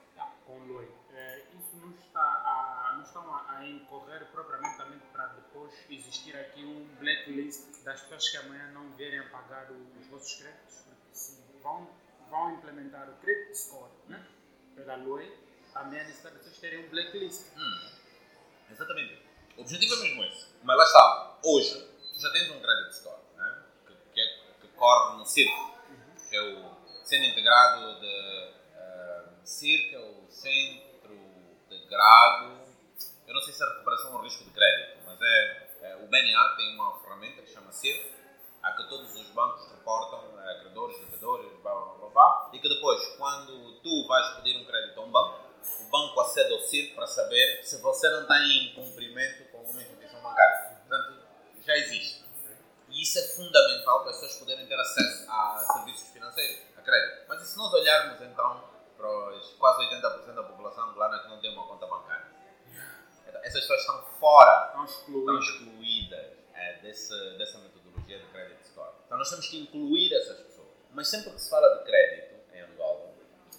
com 0.47 0.59
o 0.59 0.65
Loi. 0.65 0.91
Eh, 1.13 1.45
isso 1.53 1.75
não 1.75 1.91
está 1.91 2.19
a, 2.19 2.93
não 2.95 3.03
estão 3.03 3.35
a, 3.63 3.69
incorrer 3.69 4.25
propriamente 4.31 4.77
para 5.11 5.27
depois 5.27 5.73
existir 5.89 6.35
aqui 6.35 6.63
um 6.63 6.85
blacklist 6.99 7.83
das 7.83 8.01
pessoas 8.01 8.29
que 8.29 8.37
amanhã 8.37 8.71
não 8.71 8.91
vierem 8.91 9.19
a 9.19 9.29
pagar 9.29 9.71
os 9.71 10.07
vossos 10.07 10.35
créditos? 10.35 10.81
Porque 10.81 11.15
se 11.15 11.41
vão, 11.61 11.89
vão 12.29 12.55
implementar 12.55 13.09
o 13.09 13.13
credit 13.17 13.57
score 13.57 13.91
né, 14.07 14.25
pela 14.75 14.95
Loi, 14.97 15.31
também 15.73 15.99
é 15.99 16.03
necessário 16.03 16.37
vocês 16.37 16.57
terem 16.57 16.85
um 16.85 16.89
blacklist. 16.89 17.47
Exatamente. 18.69 19.21
O 19.57 19.61
objetivo 19.61 19.93
é 19.93 19.97
mesmo 19.97 20.23
esse. 20.25 20.47
Mas 20.63 20.77
lá 20.77 20.83
está, 20.83 21.39
hoje, 21.43 21.87
tu 22.13 22.19
já 22.21 22.31
tens 22.31 22.49
um 22.51 22.59
credit 22.59 22.95
score, 22.95 23.21
né? 23.37 23.63
que, 23.87 23.95
que, 24.13 24.19
é- 24.21 24.37
que 24.61 24.67
corre 24.69 25.17
no 25.17 25.25
CIRC, 25.25 25.53
que 26.29 26.35
é 26.35 26.41
o 26.41 26.73
Centro 27.03 27.29
Integrado 27.29 27.99
de 27.99 28.53
uh, 28.75 29.33
é 29.33 29.99
o 29.99 30.31
Centro 30.31 31.13
Integrado, 31.69 32.62
eu 33.33 33.37
não 33.37 33.41
sei 33.41 33.53
se 33.55 33.63
é 33.63 33.65
recuperação 33.65 34.13
ou 34.13 34.21
risco 34.21 34.43
de 34.43 34.51
crédito, 34.51 34.99
mas 35.07 35.19
é, 35.19 35.67
é, 35.81 35.95
o 35.95 36.07
BNA 36.07 36.55
tem 36.55 36.75
uma 36.75 36.99
ferramenta 36.99 37.41
que 37.41 37.51
chama 37.51 37.71
CIR, 37.71 38.13
a 38.61 38.73
que 38.73 38.87
todos 38.87 39.11
os 39.15 39.27
bancos 39.29 39.67
reportam 39.71 40.39
eh, 40.39 40.59
credores, 40.61 40.99
devedores, 40.99 41.51
blá, 41.63 41.73
blá, 41.73 41.93
blá, 41.95 42.09
blá, 42.09 42.49
e 42.53 42.59
que 42.59 42.69
depois, 42.69 43.03
quando 43.17 43.81
tu 43.81 44.07
vais 44.07 44.35
pedir 44.35 44.55
um 44.61 44.65
crédito 44.65 44.99
a 44.99 45.03
um 45.03 45.11
banco, 45.11 45.41
o 45.79 45.83
banco 45.89 46.21
acede 46.21 46.53
ao 46.53 46.59
CIR 46.59 46.93
para 46.93 47.07
saber 47.07 47.61
se 47.63 47.81
você 47.81 48.07
não 48.11 48.21
está 48.21 48.39
em 48.39 48.75
cumprimento 48.75 49.51
com 49.51 49.57
alguma 49.57 49.81
instituição 49.81 50.21
bancária. 50.21 50.77
Portanto, 50.87 51.19
já 51.65 51.75
existe. 51.75 52.23
E 52.87 53.01
isso 53.01 53.17
é 53.17 53.23
fundamental 53.29 54.01
para 54.01 54.11
as 54.11 54.17
pessoas 54.17 54.39
poderem 54.39 54.67
ter 54.67 54.79
acesso 54.79 55.25
a 55.27 55.65
serviços 55.73 56.09
financeiros, 56.09 56.61
a 56.77 56.81
crédito. 56.83 57.25
Mas 57.27 57.41
e 57.41 57.47
se 57.47 57.57
nós 57.57 57.73
olharmos 57.73 58.21
então 58.21 58.63
para 58.95 59.29
os 59.31 59.53
quase 59.53 59.89
80% 59.89 60.35
da 60.35 60.43
população 60.43 60.91
angolana 60.91 61.17
que 61.23 61.29
não 61.29 61.41
tem 61.41 61.51
uma 61.51 61.67
conta 61.67 61.87
bancária? 61.87 62.22
Essas 63.43 63.61
pessoas 63.61 63.79
estão 63.81 64.01
fora 64.19 64.67
Estão 64.67 64.85
estão 64.85 65.03
excluídos. 65.03 65.47
excluídas 65.49 66.25
é, 66.55 66.73
desse, 66.81 67.37
dessa 67.37 67.57
metodologia 67.59 68.19
de 68.19 68.25
credit 68.27 68.67
score. 68.67 68.89
Então 69.05 69.17
nós 69.17 69.29
temos 69.29 69.47
que 69.47 69.59
incluir 69.61 70.13
essas 70.13 70.37
pessoas. 70.39 70.67
Mas 70.91 71.07
sempre 71.09 71.31
que 71.31 71.41
se 71.41 71.49
fala 71.49 71.77
de 71.77 71.83
crédito 71.85 72.35
em 72.53 72.61
Angola, 72.61 73.11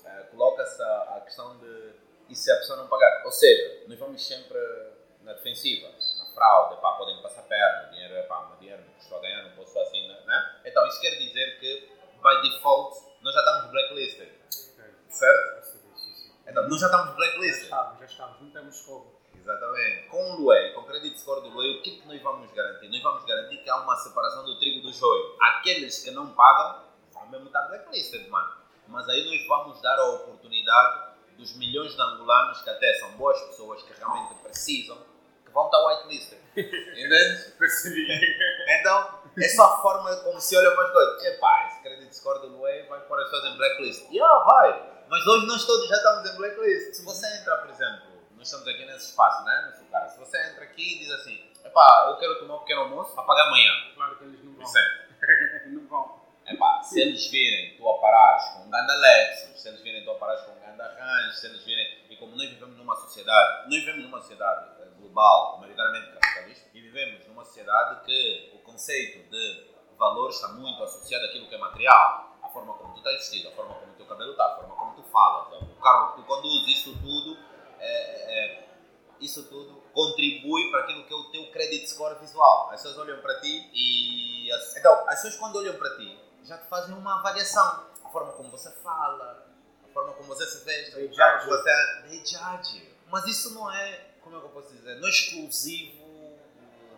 é, 0.05 0.23
coloca-se 0.31 0.83
a, 0.83 1.17
a 1.17 1.21
questão 1.23 1.59
de 1.59 1.93
e 2.29 2.35
se 2.35 2.51
a 2.51 2.57
pessoa 2.57 2.79
não 2.79 2.89
pagar? 2.89 3.23
Ou 3.25 3.31
seja, 3.33 3.85
nós 3.87 3.99
vamos 3.99 4.27
sempre 4.27 4.59
na 5.21 5.35
defensiva, 5.35 5.89
na 6.19 6.27
fraude, 6.35 6.81
pá, 6.81 6.93
podem 6.93 7.21
passar 7.23 7.43
perna, 7.43 7.89
o 7.89 7.91
dinheiro 7.93 8.15
é 8.15 8.23
pá, 8.23 8.39
o 8.41 8.49
meu 8.49 8.57
dinheiro 8.59 8.83
não 8.83 8.97
estou 8.99 9.19
a 9.19 9.21
ganhar, 9.21 9.43
não 9.43 9.51
posso 9.57 9.79
assim, 9.79 10.09
né? 10.09 10.61
Então 10.65 10.87
isso 10.87 11.01
quer 11.01 11.11
dizer 11.17 11.59
que, 11.61 11.93
by 12.23 12.49
default, 12.51 12.99
nós 13.21 13.35
já 13.35 13.41
estamos 13.41 13.71
blacklisted, 13.71 14.33
certo? 15.11 15.65
Então 16.47 16.69
nós 16.69 16.81
já 16.81 16.87
estamos 16.87 17.09
Já 17.11 17.15
blacklisted. 17.17 17.65
estamos, 17.65 17.99
já 17.99 18.05
estamos, 18.07 18.41
não 18.41 18.51
temos 18.51 18.81
como. 18.83 19.14
Exatamente. 19.45 20.09
Com 20.09 20.33
o 20.33 20.37
Luei, 20.41 20.73
com 20.73 20.81
o 20.81 20.85
credit 20.85 21.21
score 21.21 21.43
do 21.43 21.51
Luei, 21.51 21.79
o 21.79 21.83
que, 21.83 21.99
é 21.99 22.01
que 22.01 22.09
nós 22.09 22.23
vamos 22.23 22.51
garantir? 22.53 22.89
Nós 22.89 23.03
vamos 23.03 23.25
garantir 23.27 23.59
que 23.59 23.69
há 23.69 23.77
uma 23.77 23.95
separação 23.97 24.43
do 24.47 24.59
trigo 24.59 24.81
do 24.81 24.91
joio. 24.91 25.37
Aqueles 25.39 26.03
que 26.03 26.11
não 26.11 26.33
pagam 26.33 26.83
vão 27.13 27.29
mesmo 27.29 27.47
estar 27.49 27.69
blacklisted, 27.69 28.27
mano. 28.31 28.55
Mas 28.89 29.07
aí 29.07 29.23
nós 29.23 29.47
vamos 29.47 29.83
dar 29.83 29.99
a 29.99 30.11
oportunidade 30.13 31.15
dos 31.37 31.57
milhões 31.59 31.95
de 31.95 32.01
angolanos 32.01 32.63
que 32.63 32.71
até 32.71 32.95
são 32.95 33.13
boas 33.13 33.39
pessoas, 33.43 33.83
que 33.83 33.93
realmente 33.93 34.35
precisam, 34.43 34.97
que 35.45 35.53
vão 35.53 35.67
estar 35.67 35.79
whitelisted. 35.89 36.41
Entende? 36.57 37.51
Percebi. 37.59 38.07
Então, 38.81 39.21
é 39.37 39.49
só 39.49 39.75
a 39.75 39.83
forma 39.83 40.17
como 40.23 40.41
se 40.41 40.57
olha 40.57 40.71
para 40.71 40.87
as 40.87 40.93
coisas. 40.93 41.25
Epá, 41.25 41.67
esse 41.69 41.83
credit 41.83 42.17
score 42.17 42.41
do 42.41 42.57
Luei 42.57 42.87
vai 42.87 43.01
pôr 43.01 43.19
as 43.19 43.25
pessoas 43.29 43.53
em 43.53 43.57
blacklist. 43.59 44.11
Yeah, 44.11 44.45
vai. 44.45 45.05
Mas 45.11 45.27
hoje 45.27 45.47
nós 45.47 45.67
todos 45.67 45.87
já 45.87 45.97
estamos 45.97 46.31
em 46.31 46.37
blacklist. 46.37 46.95
Se 46.95 47.05
você 47.05 47.27
entra, 47.41 47.59
por 47.59 47.71
exemplo, 47.71 48.14
estamos 48.45 48.69
aqui 48.69 48.85
nesse 48.85 49.11
espaço, 49.11 49.43
né? 49.45 49.71
No 49.71 49.77
Sucara. 49.77 50.09
Se 50.09 50.19
você 50.19 50.51
entra 50.51 50.65
aqui 50.65 50.83
e 50.83 50.99
diz 50.99 51.11
assim, 51.13 51.51
epá, 51.65 52.07
eu 52.09 52.17
quero 52.19 52.39
tomar 52.39 52.57
um 52.57 52.59
pequeno 52.61 52.83
almoço 52.83 53.15
para 53.15 53.25
pagar 53.25 53.49
amanhã. 53.49 53.73
Claro 53.95 54.19
que 54.19 54.25
eles 54.25 54.45
não 54.45 54.53
vão. 54.53 54.65
Vicente. 54.65 55.69
não 55.75 55.87
vão. 55.87 56.25
Epá, 56.47 56.83
se 56.83 57.01
eles 57.01 57.27
virem 57.31 57.75
tu 57.77 57.89
a 57.89 57.99
parares 57.99 58.45
com 58.51 58.65
um 58.65 58.71
ganda 58.71 58.95
Lexus, 58.95 59.63
se 59.63 59.69
eles 59.69 59.81
virem 59.81 60.05
tu 60.05 60.11
a 60.11 60.15
parares 60.17 60.43
com 60.43 60.53
um 60.53 60.61
ganda 60.61 60.85
Range, 60.85 61.37
se 61.37 61.47
eles 61.47 61.65
virem... 61.65 62.05
E 62.11 62.17
como 62.19 62.37
nós 62.37 62.51
vivemos 62.51 62.77
numa 62.77 62.95
sociedade, 62.97 63.71
nós 63.71 63.81
vivemos 63.81 64.05
numa 64.05 64.21
sociedade 64.21 64.69
eh, 64.83 64.89
global, 64.99 65.57
maioritariamente 65.61 66.13
capitalista, 66.13 66.69
e 66.75 66.81
vivemos 66.83 67.27
numa 67.27 67.47
sociedade 67.47 68.05
que 68.05 68.53
o 68.55 68.59
conceito 68.59 69.31
de 69.31 69.71
valor 69.97 70.29
está 70.29 70.49
muito 70.49 70.83
associado 70.83 71.25
àquilo 71.25 71.49
que 71.49 71.55
é 71.55 71.59
material. 71.59 72.37
A 72.43 72.49
forma 72.51 72.75
como 72.75 72.93
tu 72.93 72.99
estás 72.99 73.17
vestido, 73.17 73.49
a 73.49 73.53
forma 73.53 73.75
como 73.77 73.93
o 73.93 73.95
teu 73.95 74.05
cabelo 74.05 74.33
está, 74.33 74.45
a 74.45 74.57
forma 74.57 74.77
como 74.77 74.95
tu 74.97 75.03
falas, 75.05 75.63
o 75.63 75.81
carro 75.81 76.11
que 76.11 76.21
tu 76.21 76.27
conduzes, 76.27 76.77
isso 76.77 76.93
tudo... 77.01 77.54
é- 77.85 78.39
é- 78.61 78.69
isso 79.21 79.43
tudo 79.45 79.83
contribui 79.95 80.71
para 80.71 80.81
aquilo 80.81 81.05
que 81.07 81.13
é 81.13 81.17
o 81.17 81.25
teu 81.31 81.51
credit 81.53 81.89
score 81.89 82.15
visual. 82.19 82.71
As 82.71 82.83
pessoas 82.83 82.99
olham 82.99 83.21
para 83.23 83.41
ti 83.41 83.71
e. 83.73 84.51
as- 84.53 84.77
Então, 84.77 84.93
as 85.09 85.17
pessoas 85.17 85.37
quando 85.37 85.57
olham 85.57 85.77
para 85.77 85.97
ti 85.97 86.19
já 86.45 86.59
te 86.59 86.67
fazem 86.69 86.95
uma 86.95 87.19
avaliação. 87.21 87.87
A 88.05 88.09
forma 88.11 88.33
como 88.33 88.51
você 88.51 88.71
fala, 88.83 89.47
a 89.85 89.89
forma 89.93 90.13
como 90.15 90.29
você 90.29 90.47
se 90.47 90.65
veste, 90.65 90.93
They 90.95 91.07
o 91.07 91.15
carro 91.17 91.39
que 91.39 91.45
judge. 91.45 91.63
você 91.63 91.71
é. 91.71 92.03
They 92.09 92.27
judge. 92.27 92.95
Mas 93.11 93.25
isso 93.27 93.55
não 93.55 93.71
é, 93.73 94.11
como 94.23 94.37
é 94.37 94.41
que 94.41 94.47
eu 94.47 94.51
posso 94.51 94.73
dizer, 94.75 94.97
não 94.97 95.07
é 95.07 95.11
exclusivo 95.11 96.05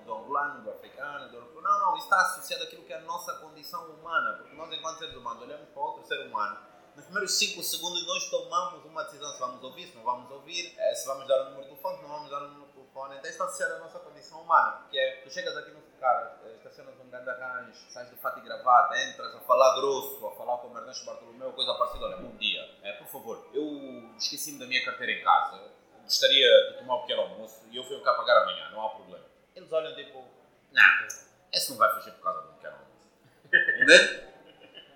do 0.05 0.15
angolano, 0.15 0.63
do 0.63 0.71
africano, 0.71 1.29
do 1.31 1.37
europeu. 1.37 1.61
Não, 1.63 1.79
não, 1.81 1.95
isso 1.97 2.05
está 2.05 2.21
associado 2.23 2.63
àquilo 2.65 2.85
que 2.85 2.93
é 2.93 2.97
a 2.97 3.01
nossa 3.03 3.35
condição 3.35 3.85
humana. 3.91 4.35
Porque 4.39 4.55
nós, 4.55 4.73
enquanto 4.73 4.99
seres 4.99 5.17
humanos, 5.17 5.43
olhamos 5.43 5.69
para 5.69 5.83
outro 5.83 6.07
ser 6.07 6.27
humano 6.27 6.57
nos 6.97 7.05
primeiros 7.05 7.39
5 7.39 7.63
segundos 7.63 8.07
nós 8.07 8.31
tomamos 8.31 8.83
uma 8.87 9.05
decisão 9.05 9.31
se 9.31 9.39
vamos 9.39 9.63
ouvir, 9.63 9.87
se 9.87 9.95
não 9.95 10.03
vamos 10.03 10.31
ouvir, 10.31 10.75
eh, 10.79 10.95
se 10.95 11.07
vamos 11.07 11.29
dar 11.29 11.43
o 11.43 11.45
número 11.51 11.63
de 11.65 11.69
telefone, 11.69 11.97
se 11.99 12.03
não 12.03 12.09
vamos 12.09 12.31
dar 12.31 12.43
o 12.43 12.49
número 12.49 12.67
de 12.69 12.73
telefone. 12.73 13.17
Então 13.17 13.31
isso 13.31 13.33
está 13.33 13.45
associado 13.45 13.75
à 13.75 13.79
nossa 13.81 13.99
condição 13.99 14.41
humana, 14.41 14.87
que 14.91 14.99
é, 14.99 15.17
tu 15.17 15.31
chegas 15.31 15.55
aqui 15.59 15.73
no 15.73 15.83
cara, 16.01 16.41
eh, 16.47 16.55
estacionas 16.57 16.99
um 16.99 17.11
grande 17.11 17.29
arranjo, 17.29 17.79
sais 17.91 18.09
de 18.09 18.17
fato 18.17 18.39
e 18.39 18.43
gravata, 18.43 18.99
entras 18.99 19.35
a 19.35 19.41
falar 19.41 19.75
grosso, 19.77 20.27
a 20.27 20.31
falar 20.37 20.57
com 20.57 20.69
o 20.69 20.79
Ernesto 20.79 21.05
Bartolomeu, 21.05 21.53
coisa 21.53 21.75
parecida, 21.75 22.07
olha, 22.07 22.17
bom 22.17 22.35
dia, 22.39 22.63
Eh, 22.83 22.93
por 22.93 23.07
favor, 23.09 23.47
eu 23.53 24.17
esqueci-me 24.17 24.59
da 24.59 24.67
minha 24.67 24.83
carteira 24.83 25.13
em 25.13 25.23
casa, 25.23 25.71
gostaria 26.03 26.49
de 26.71 26.79
tomar 26.79 26.97
um 26.97 27.01
pequeno 27.03 27.23
almoço 27.23 27.61
e 27.71 27.77
eu 27.77 27.85
fui 27.85 28.01
cá 28.01 28.15
pagar 28.15 28.43
amanhã, 28.43 28.71
não 28.71 28.87
há 28.87 28.89
problema. 28.89 29.27
Eles 29.55 29.71
olham 29.71 29.95
tipo, 29.95 30.25
não, 30.73 31.07
esse 31.53 31.71
não 31.71 31.77
vai 31.77 31.95
fugir 31.95 32.13
por 32.13 32.23
causa 32.23 32.41
um 32.49 32.55
pequeno 32.55 32.77
almoço. 32.77 33.11
Entende? 33.83 34.37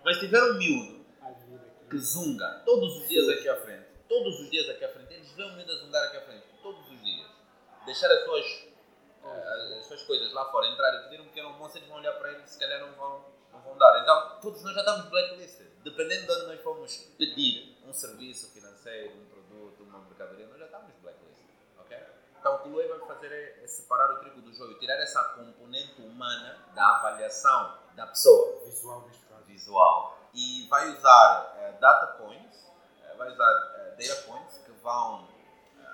Mas 0.03 0.17
se 0.17 0.21
tiver 0.27 0.43
um 0.43 0.55
miúdo 0.55 0.99
A. 0.99 1.00
que 1.91 1.99
zunga 1.99 2.63
todos 2.65 2.97
os 2.99 3.09
dias 3.09 3.29
aqui 3.29 3.49
à 3.49 3.57
frente, 3.61 3.87
todos 4.09 4.41
os 4.41 4.51
dias 4.51 4.69
aqui 4.71 4.85
à 4.85 4.89
frente, 4.89 5.13
eles 5.13 5.31
vêem 5.33 5.51
o 5.51 5.57
medo 5.57 5.73
a 5.73 5.77
zungar 5.77 6.05
aqui 6.05 6.17
à 6.19 6.21
frente, 6.23 6.45
todos 6.63 6.89
os 6.89 7.03
dias. 7.03 7.29
Deixar 7.85 8.11
as 8.13 8.25
suas, 8.25 8.47
eh, 9.25 9.79
as 9.81 9.87
suas 9.87 10.03
coisas 10.05 10.33
lá 10.33 10.45
fora, 10.51 10.69
entrar 10.69 10.95
e 10.95 11.03
pedir 11.09 11.21
um 11.21 11.27
pequeno 11.27 11.49
almoço, 11.49 11.77
eles 11.79 11.89
vão 11.89 11.99
olhar 11.99 12.13
para 12.13 12.31
ele 12.33 12.43
e 12.45 12.49
se 12.49 12.59
calhar 12.59 12.81
não 12.81 12.93
vão, 12.93 13.25
não 13.53 13.61
vão 13.63 13.77
dar. 13.77 14.03
Então, 14.03 14.41
todos 14.41 14.63
nós 14.63 14.75
já 14.75 14.81
estamos 14.81 15.07
blacklisted. 15.11 15.69
Dependendo 15.83 16.27
de 16.27 16.33
onde 16.33 16.47
nós 16.47 16.61
formos 16.61 16.97
pedir 17.19 17.79
um 17.87 17.93
serviço 17.93 18.51
financeiro, 18.53 19.15
um 19.17 19.25
produto, 19.27 19.83
uma 19.83 19.99
mercadoria, 20.01 20.47
nós 20.47 20.59
já 20.59 20.67
estamos 20.67 20.93
blacklisted. 21.03 21.49
ok? 21.79 21.99
Então, 22.39 22.55
o 22.55 22.59
que 22.61 22.69
o 22.69 22.73
Luei 22.73 22.87
vai 22.89 22.99
fazer 23.01 23.33
é, 23.33 23.65
é 23.65 23.67
separar 23.67 24.15
o 24.15 24.19
trigo 24.21 24.41
do 24.43 24.53
joio, 24.53 24.79
tirar 24.79 24.97
essa 25.01 25.23
componente 25.35 26.01
humana 26.03 26.59
da 26.75 26.97
avaliação 26.99 27.79
da 27.97 28.07
pessoa 28.07 28.63
Visual 28.65 29.07
neste 29.07 29.25
caso. 29.25 29.45
visual 29.45 30.20
e 30.35 30.67
vai 30.69 30.89
usar 30.91 31.55
eh, 31.59 31.73
data 31.81 32.07
points, 32.19 32.67
eh, 33.05 33.15
vai 33.17 33.29
usar 33.31 33.51
eh, 33.77 33.95
data 33.99 34.23
points 34.23 34.59
que 34.65 34.73
vão 34.83 35.29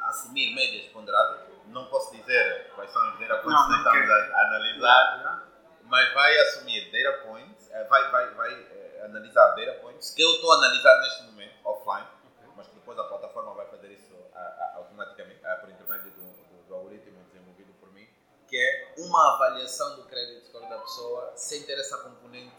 assumir 0.08 0.54
médias 0.54 0.92
ponderadas. 0.92 1.40
Não 1.66 1.86
posso 1.86 2.14
dizer 2.14 2.70
quais 2.74 2.90
são 2.92 3.12
os 3.12 3.18
data 3.18 3.38
points 3.42 3.60
Não, 3.60 3.66
que 3.66 3.72
não 3.72 3.78
estamos 3.78 4.10
a, 4.10 4.36
a 4.36 4.40
analisar, 4.48 5.20
Já? 5.22 5.42
mas 5.84 6.14
vai 6.14 6.38
assumir 6.38 6.90
data 6.92 7.18
points, 7.26 7.68
vai, 7.88 8.10
vai, 8.10 8.34
vai 8.34 8.66
analisar 9.04 9.54
data 9.56 9.72
points 9.80 10.10
que 10.10 10.22
eu 10.22 10.30
estou 10.34 10.52
a 10.52 10.56
analisar 10.56 11.00
neste 11.00 11.22
momento 11.24 11.54
offline, 11.64 12.06
Ok. 12.38 12.48
mas 12.56 12.66
que 12.68 12.74
depois 12.74 12.98
a 12.98 13.04
plataforma 13.04 13.54
vai 13.54 13.66
fazer 13.66 13.88
isso 13.88 14.14
ah, 14.34 14.38
ah, 14.38 14.72
automaticamente 14.76 15.40
por 15.60 15.70
intermédio 15.70 16.10
do, 16.12 16.22
do, 16.22 16.62
do 16.68 16.74
algoritmo 16.74 17.22
desenvolvido 17.24 17.72
por 17.80 17.92
mim, 17.92 18.06
que 18.48 18.56
é 18.56 18.94
uma 18.98 19.34
avaliação 19.34 19.96
do 19.96 20.04
crédito 20.04 20.46
score 20.46 20.68
da 20.68 20.78
pessoa 20.78 21.32
sem 21.34 21.64
ter 21.64 21.78
essa 21.78 21.98
componente 21.98 22.54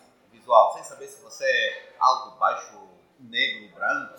visual, 0.48 0.74
sem 0.74 0.84
saber 0.84 1.08
se 1.08 1.22
você 1.22 1.44
é 1.44 1.96
alto, 2.00 2.40
baixo, 2.40 2.80
negro, 3.20 3.76
branco, 3.76 4.16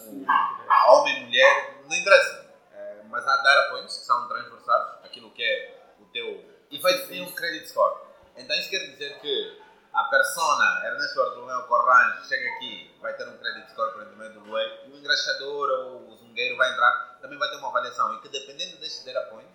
homem, 0.88 1.24
mulher, 1.24 1.80
não 1.88 1.96
interessa. 1.96 2.46
É, 2.72 3.02
mas 3.08 3.26
há 3.26 3.36
data 3.36 3.70
points 3.70 3.96
que 3.96 4.04
são 4.04 4.28
transversais, 4.28 5.04
aquilo 5.04 5.30
que 5.30 5.42
é 5.42 5.80
o 5.98 6.04
teu. 6.06 6.44
e 6.70 6.78
vai 6.80 6.92
definir 6.92 7.22
um 7.22 7.32
credit 7.32 7.66
score. 7.68 8.02
Então 8.36 8.54
isso 8.56 8.68
quer 8.68 8.78
dizer 8.90 9.18
que 9.20 9.62
a 9.94 10.04
persona 10.04 10.86
Ernesto 10.86 11.16
Bartolomeu 11.16 11.62
Corrange 11.62 12.28
chega 12.28 12.46
aqui, 12.56 12.94
vai 13.00 13.14
ter 13.14 13.26
um 13.26 13.38
credit 13.38 13.74
não 13.74 14.24
é, 14.24 14.28
do 14.28 14.40
Luei, 14.40 14.84
o 14.86 14.96
engraxador 14.96 15.70
ou 15.70 16.10
o 16.10 16.16
zungueiro 16.16 16.56
vai 16.58 16.70
entrar, 16.70 17.18
também 17.22 17.38
vai 17.38 17.48
ter 17.48 17.56
uma 17.56 17.68
avaliação. 17.68 18.14
E 18.14 18.20
que 18.20 18.28
dependendo 18.28 18.76
deste 18.76 19.04
data 19.06 19.30
point, 19.30 19.48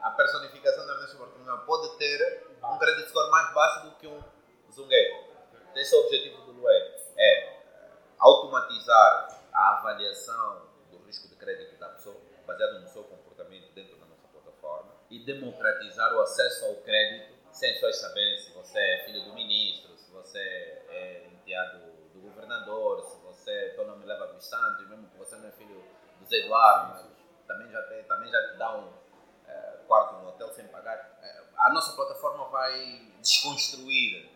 a 0.00 0.10
personificação 0.10 0.86
da 0.86 0.94
Ernesto 0.94 1.18
Bartolomeu 1.18 1.58
pode 1.58 1.96
ter 1.98 2.48
um 2.64 2.78
credit 2.78 3.08
score 3.08 3.30
mais 3.30 3.54
baixo 3.54 3.86
do 3.86 3.90
que 3.92 4.08
um 4.08 4.20
zungueiro. 4.72 5.25
Esse 5.76 5.94
é 5.94 5.98
o 5.98 6.04
objetivo 6.04 6.42
do 6.42 6.52
Luei. 6.52 6.94
É 7.16 7.44
eh, 7.44 7.52
automatizar 8.18 9.42
a 9.52 9.78
avaliação 9.78 10.62
do 10.90 10.98
risco 11.04 11.28
de 11.28 11.36
crédito 11.36 11.78
da 11.78 11.90
pessoa, 11.90 12.16
baseado 12.46 12.80
no 12.80 12.88
seu 12.88 13.04
comportamento 13.04 13.72
dentro 13.74 13.96
da 13.98 14.06
nossa 14.06 14.26
plataforma, 14.28 14.92
e 15.10 15.24
democratizar 15.24 16.14
o 16.14 16.20
acesso 16.20 16.64
ao 16.64 16.76
crédito 16.76 17.36
sem 17.52 17.74
só 17.78 17.90
saberem 17.92 18.38
se 18.38 18.52
você 18.52 18.78
é 18.78 19.04
filho 19.04 19.24
do 19.24 19.34
ministro, 19.34 19.96
se 19.96 20.10
você 20.10 20.38
é 20.38 21.26
enteado 21.32 21.78
do 22.12 22.20
governador, 22.20 23.02
se 23.02 23.18
você 23.20 23.72
teu 23.74 23.86
nome 23.86 24.04
leva 24.04 24.26
dos 24.28 24.46
santos, 24.46 24.88
mesmo 24.88 25.08
que 25.08 25.16
você 25.18 25.36
não 25.36 25.48
é 25.48 25.52
filho 25.52 25.84
do 26.18 26.26
Zé 26.26 26.38
Eduardo, 26.38 27.06
também 27.46 27.70
já, 27.70 27.82
tem, 27.82 28.02
também 28.04 28.30
já 28.30 28.48
te 28.48 28.58
dá 28.58 28.76
um 28.76 28.92
é, 29.46 29.78
quarto 29.86 30.22
no 30.22 30.28
hotel 30.28 30.52
sem 30.52 30.66
pagar. 30.68 31.18
É, 31.22 31.42
a 31.56 31.70
nossa 31.70 31.94
plataforma 31.94 32.48
vai 32.48 33.12
desconstruir 33.20 34.26
eh, 34.26 34.35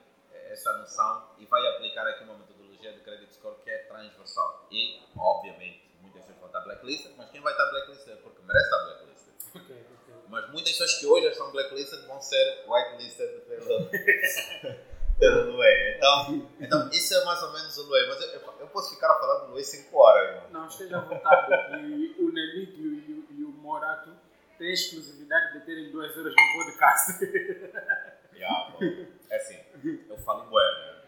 essa 0.51 0.73
noção 0.79 1.31
e 1.39 1.47
vai 1.47 1.65
aplicar 1.69 2.07
aqui 2.07 2.25
uma 2.25 2.35
metodologia 2.35 2.93
de 2.93 3.01
credit 3.01 3.33
score 3.35 3.57
que 3.63 3.71
é 3.71 3.79
transversal. 3.85 4.67
E, 4.71 5.01
obviamente, 5.17 5.89
muitas 6.03 6.23
pessoas 6.23 6.39
vão 6.39 6.47
estar 6.49 6.61
blacklisted, 6.61 7.15
mas 7.17 7.31
quem 7.31 7.41
vai 7.41 7.53
estar 7.53 7.71
blacklisted 7.71 8.13
é 8.13 8.17
porque 8.17 8.43
merece 8.43 8.65
estar 8.65 8.85
blacklisted. 8.85 9.35
Okay, 9.55 9.77
okay. 9.77 10.15
Mas 10.29 10.51
muitas 10.51 10.73
pessoas 10.73 10.95
que 10.99 11.07
hoje 11.07 11.27
estão 11.29 11.51
blacklisted 11.53 12.07
vão 12.07 12.21
ser 12.21 12.65
whitelisted 12.67 13.41
pelo, 13.43 13.91
pelo 15.19 15.53
Luê. 15.53 15.97
Então, 15.97 16.49
então, 16.61 16.91
isso 16.91 17.15
é 17.15 17.25
mais 17.25 17.43
ou 17.43 17.53
menos 17.53 17.77
o 17.79 17.83
Luê. 17.85 18.07
Mas 18.09 18.21
eu, 18.21 18.55
eu 18.61 18.67
posso 18.69 18.95
ficar 18.95 19.11
a 19.11 19.15
falar 19.21 19.47
do 19.47 19.53
Luê 19.53 19.63
5 19.63 19.97
horas. 19.97 20.51
Não, 20.51 20.67
esteja 20.67 20.99
à 20.99 21.01
vontade. 21.01 21.53
E 21.83 22.17
o 22.19 22.33
Nelito 22.33 22.81
e, 22.81 23.27
e, 23.31 23.45
o 23.45 23.51
Morato 23.51 24.11
têm 24.59 24.73
exclusividade 24.73 25.59
de 25.59 25.65
terem 25.65 25.91
duas 25.91 26.17
horas 26.17 26.33
no 26.33 26.65
podcast. 26.65 27.25
yeah, 28.35 28.77
é 29.31 29.37
assim, 29.37 29.70
eu 30.09 30.19
falo 30.19 30.45
bué, 30.51 30.63
né? 30.63 31.01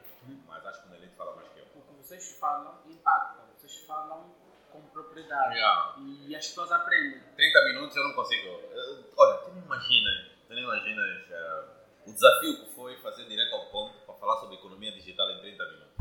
Mas 0.47 0.67
acho 0.67 0.83
que 0.83 0.89
o 0.89 0.91
Nelito 0.93 1.17
fala 1.17 1.35
mais 1.37 1.49
que 1.49 1.61
eu. 1.61 1.65
O 1.75 1.83
que 1.83 1.95
vocês 1.95 2.37
falam 2.39 2.81
impacta. 2.87 3.43
Vocês 3.59 3.85
falam 3.87 4.35
com 4.73 4.81
propriedade. 4.89 5.55
Yeah. 5.55 5.95
E 5.99 6.35
as 6.35 6.47
pessoas 6.47 6.73
aprendem. 6.73 7.21
30 7.37 7.65
minutos 7.67 7.97
eu 7.97 8.05
não 8.05 8.15
consigo. 8.15 8.49
Eu, 8.49 9.05
olha, 9.17 9.39
tu 9.39 9.51
não 9.51 9.63
imaginas, 9.63 10.31
tu 10.49 10.55
não 10.55 10.63
imaginas 10.63 11.29
uh, 11.29 11.65
o 12.07 12.13
desafio 12.13 12.65
que 12.65 12.75
foi 12.75 12.97
fazer 12.97 13.25
direto 13.25 13.55
ao 13.55 13.67
ponto 13.67 13.99
para 14.07 14.15
falar 14.15 14.37
sobre 14.41 14.57
economia 14.57 14.93
digital 14.93 15.31
em 15.31 15.41
30 15.41 15.65
minutos. 15.65 15.93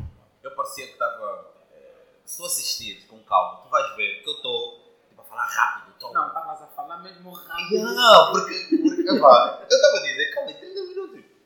Eu 0.42 0.56
parecia 0.56 0.88
que 0.88 0.94
estava. 0.94 1.42
Uh, 1.42 2.22
se 2.26 2.38
tu 2.38 2.46
assistires 2.46 3.06
com 3.06 3.22
calma, 3.24 3.62
tu 3.64 3.70
vais 3.70 3.96
ver 3.96 4.24
que 4.24 4.30
eu 4.30 4.34
estou 4.34 4.80
tipo, 5.10 5.22
a 5.22 5.26
falar 5.26 5.46
rápido. 5.46 5.92
Não, 6.14 6.28
estavas 6.28 6.62
a 6.64 6.68
falar 6.68 6.98
mesmo 7.00 7.32
rápido. 7.32 7.84
Não, 7.84 8.32
porque, 8.32 8.54
porque 8.70 9.10
eu 9.10 9.16
estava 9.16 9.98
a 9.98 10.02
dizer, 10.02 10.34
calma, 10.34 10.52
em 10.52 10.56
30 10.56 10.74
minutos. 10.74 10.91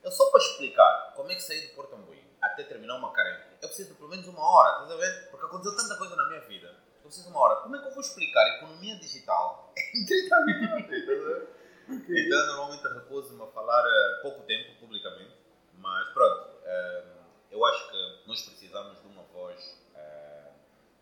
Eu 0.06 0.12
só 0.12 0.30
para 0.30 0.40
explicar 0.40 1.12
como 1.16 1.30
é 1.32 1.34
que 1.34 1.42
saí 1.42 1.66
do 1.66 1.74
Porto 1.74 1.96
Ambuí 1.96 2.24
até 2.40 2.62
terminar 2.62 2.94
uma 2.94 3.12
carência, 3.12 3.50
eu 3.60 3.68
preciso 3.68 3.90
de 3.90 3.96
pelo 3.96 4.08
menos 4.08 4.26
uma 4.28 4.40
hora, 4.40 4.84
estás 4.84 4.92
a 4.92 4.96
ver? 4.96 5.30
Porque 5.30 5.46
aconteceu 5.46 5.76
tanta 5.76 5.96
coisa 5.98 6.14
na 6.14 6.28
minha 6.28 6.40
vida 6.42 6.86
eu 7.06 7.08
preciso 7.08 7.28
de 7.28 7.32
uma 7.32 7.40
hora. 7.40 7.56
Como 7.62 7.76
é 7.76 7.78
que 7.80 7.86
eu 7.86 7.92
vou 7.92 8.00
explicar 8.00 8.56
economia 8.56 8.96
digital 8.96 9.72
em 9.94 10.04
30 10.04 10.40
minutos? 10.44 11.48
então, 11.88 12.46
normalmente 12.46 12.88
recuso-me 12.88 13.42
a 13.42 13.46
falar 13.46 13.84
uh, 13.84 14.22
pouco 14.22 14.42
tempo 14.42 14.78
publicamente, 14.80 15.36
mas 15.78 16.08
pronto, 16.08 16.48
uh, 16.48 17.26
eu 17.50 17.64
acho 17.64 17.90
que 17.90 18.22
nós 18.26 18.42
precisamos 18.42 19.00
de 19.00 19.06
uma 19.06 19.22
voz 19.22 19.80
uh, 19.94 20.52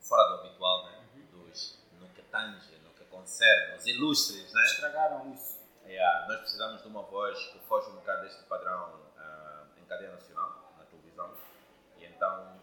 fora 0.01 0.29
do 0.29 0.35
habitual, 0.41 0.85
né? 0.85 1.05
Uhum. 1.15 1.45
Dos, 1.47 1.79
no 1.99 2.09
que 2.11 2.23
tange, 2.23 2.77
no 2.85 2.91
que 2.91 3.05
concerne, 3.05 3.79
os 3.79 3.87
ilustres, 3.87 4.53
né? 4.53 4.63
Estragaram 4.65 5.33
isso. 5.33 5.54
Yeah, 5.95 6.27
nós 6.27 6.41
precisamos 6.41 6.83
de 6.83 6.89
uma 6.89 7.03
voz 7.03 7.39
que 7.53 7.59
foge 7.69 7.89
um 7.91 7.95
bocado 7.95 8.23
deste 8.23 8.43
padrão 8.47 9.01
em 9.77 9.85
cadeia 9.85 10.11
nacional, 10.11 10.75
na 10.77 10.85
televisão, 10.87 11.33
e 11.97 12.05
então 12.05 12.61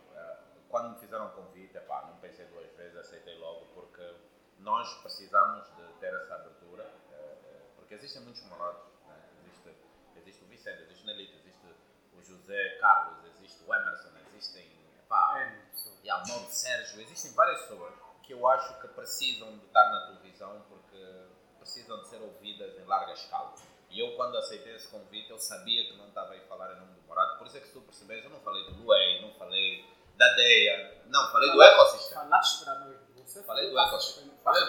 quando 0.67 0.95
me 0.95 0.99
fizeram 0.99 1.27
um 1.27 1.29
convite, 1.29 1.77
epá, 1.77 2.07
não 2.07 2.17
pensei 2.17 2.45
duas 2.47 2.69
vezes, 2.75 2.97
aceitei 2.97 3.37
logo, 3.37 3.67
porque 3.73 4.15
nós 4.59 4.93
precisamos 5.01 5.65
de 5.77 5.93
ter 6.01 6.13
essa 6.13 6.35
abertura, 6.35 6.83
eh, 7.13 7.61
porque 7.77 7.93
existem 7.93 8.21
muitos 8.23 8.43
morados, 8.47 8.81
né? 9.07 9.15
existe, 9.39 9.75
existe 10.17 10.43
o 10.43 10.47
Vicente, 10.47 10.81
existe 10.81 11.03
o 11.03 11.07
Nelito, 11.07 11.37
existe 11.37 11.67
o 12.13 12.21
José 12.21 12.77
Carlos, 12.81 13.23
existe 13.35 13.63
o 13.63 13.73
Emerson, 13.73 14.09
existem 14.27 14.69
epá, 14.99 15.39
é, 15.39 15.61
e 16.03 16.09
a 16.09 16.17
Mob 16.17 16.51
Sérgio, 16.51 16.99
existem 16.99 17.31
várias 17.31 17.61
pessoas 17.61 17.93
que 18.23 18.33
eu 18.33 18.45
acho 18.45 18.77
que 18.81 18.89
precisam 18.89 19.57
de 19.57 19.65
estar 19.67 19.89
na 19.89 20.07
televisão 20.07 20.65
porque 20.67 21.30
precisam 21.61 22.01
de 22.01 22.07
ser 22.07 22.19
ouvidas 22.21 22.75
em 22.77 22.85
larga 22.85 23.13
escala. 23.13 23.53
E 23.89 23.99
eu, 23.99 24.15
quando 24.15 24.37
aceitei 24.37 24.75
esse 24.75 24.87
convite, 24.87 25.29
eu 25.29 25.37
sabia 25.37 25.85
que 25.85 25.97
não 25.97 26.07
estava 26.07 26.33
aí 26.33 26.39
a 26.39 26.47
falar 26.47 26.73
em 26.73 26.79
nome 26.79 26.93
do 26.93 27.01
Morado. 27.07 27.37
Por 27.37 27.47
isso 27.47 27.57
é 27.57 27.59
que, 27.59 27.67
se 27.67 27.73
tu 27.73 27.81
percebes, 27.81 28.23
eu 28.23 28.29
não 28.29 28.39
falei 28.39 28.63
do 28.65 28.81
Luei, 28.81 29.21
não 29.21 29.33
falei 29.35 29.85
da 30.17 30.33
DEA. 30.33 31.03
Não, 31.05 31.31
falei 31.31 31.51
do 31.51 31.61
ecossistema. 31.61 32.21
Falaste 32.21 32.63
para 32.63 32.79
nós. 32.79 32.97
Você 33.25 33.43
falei 33.43 33.69
do 33.69 33.79
ecossistema. 33.79 34.33
Falei. 34.43 34.61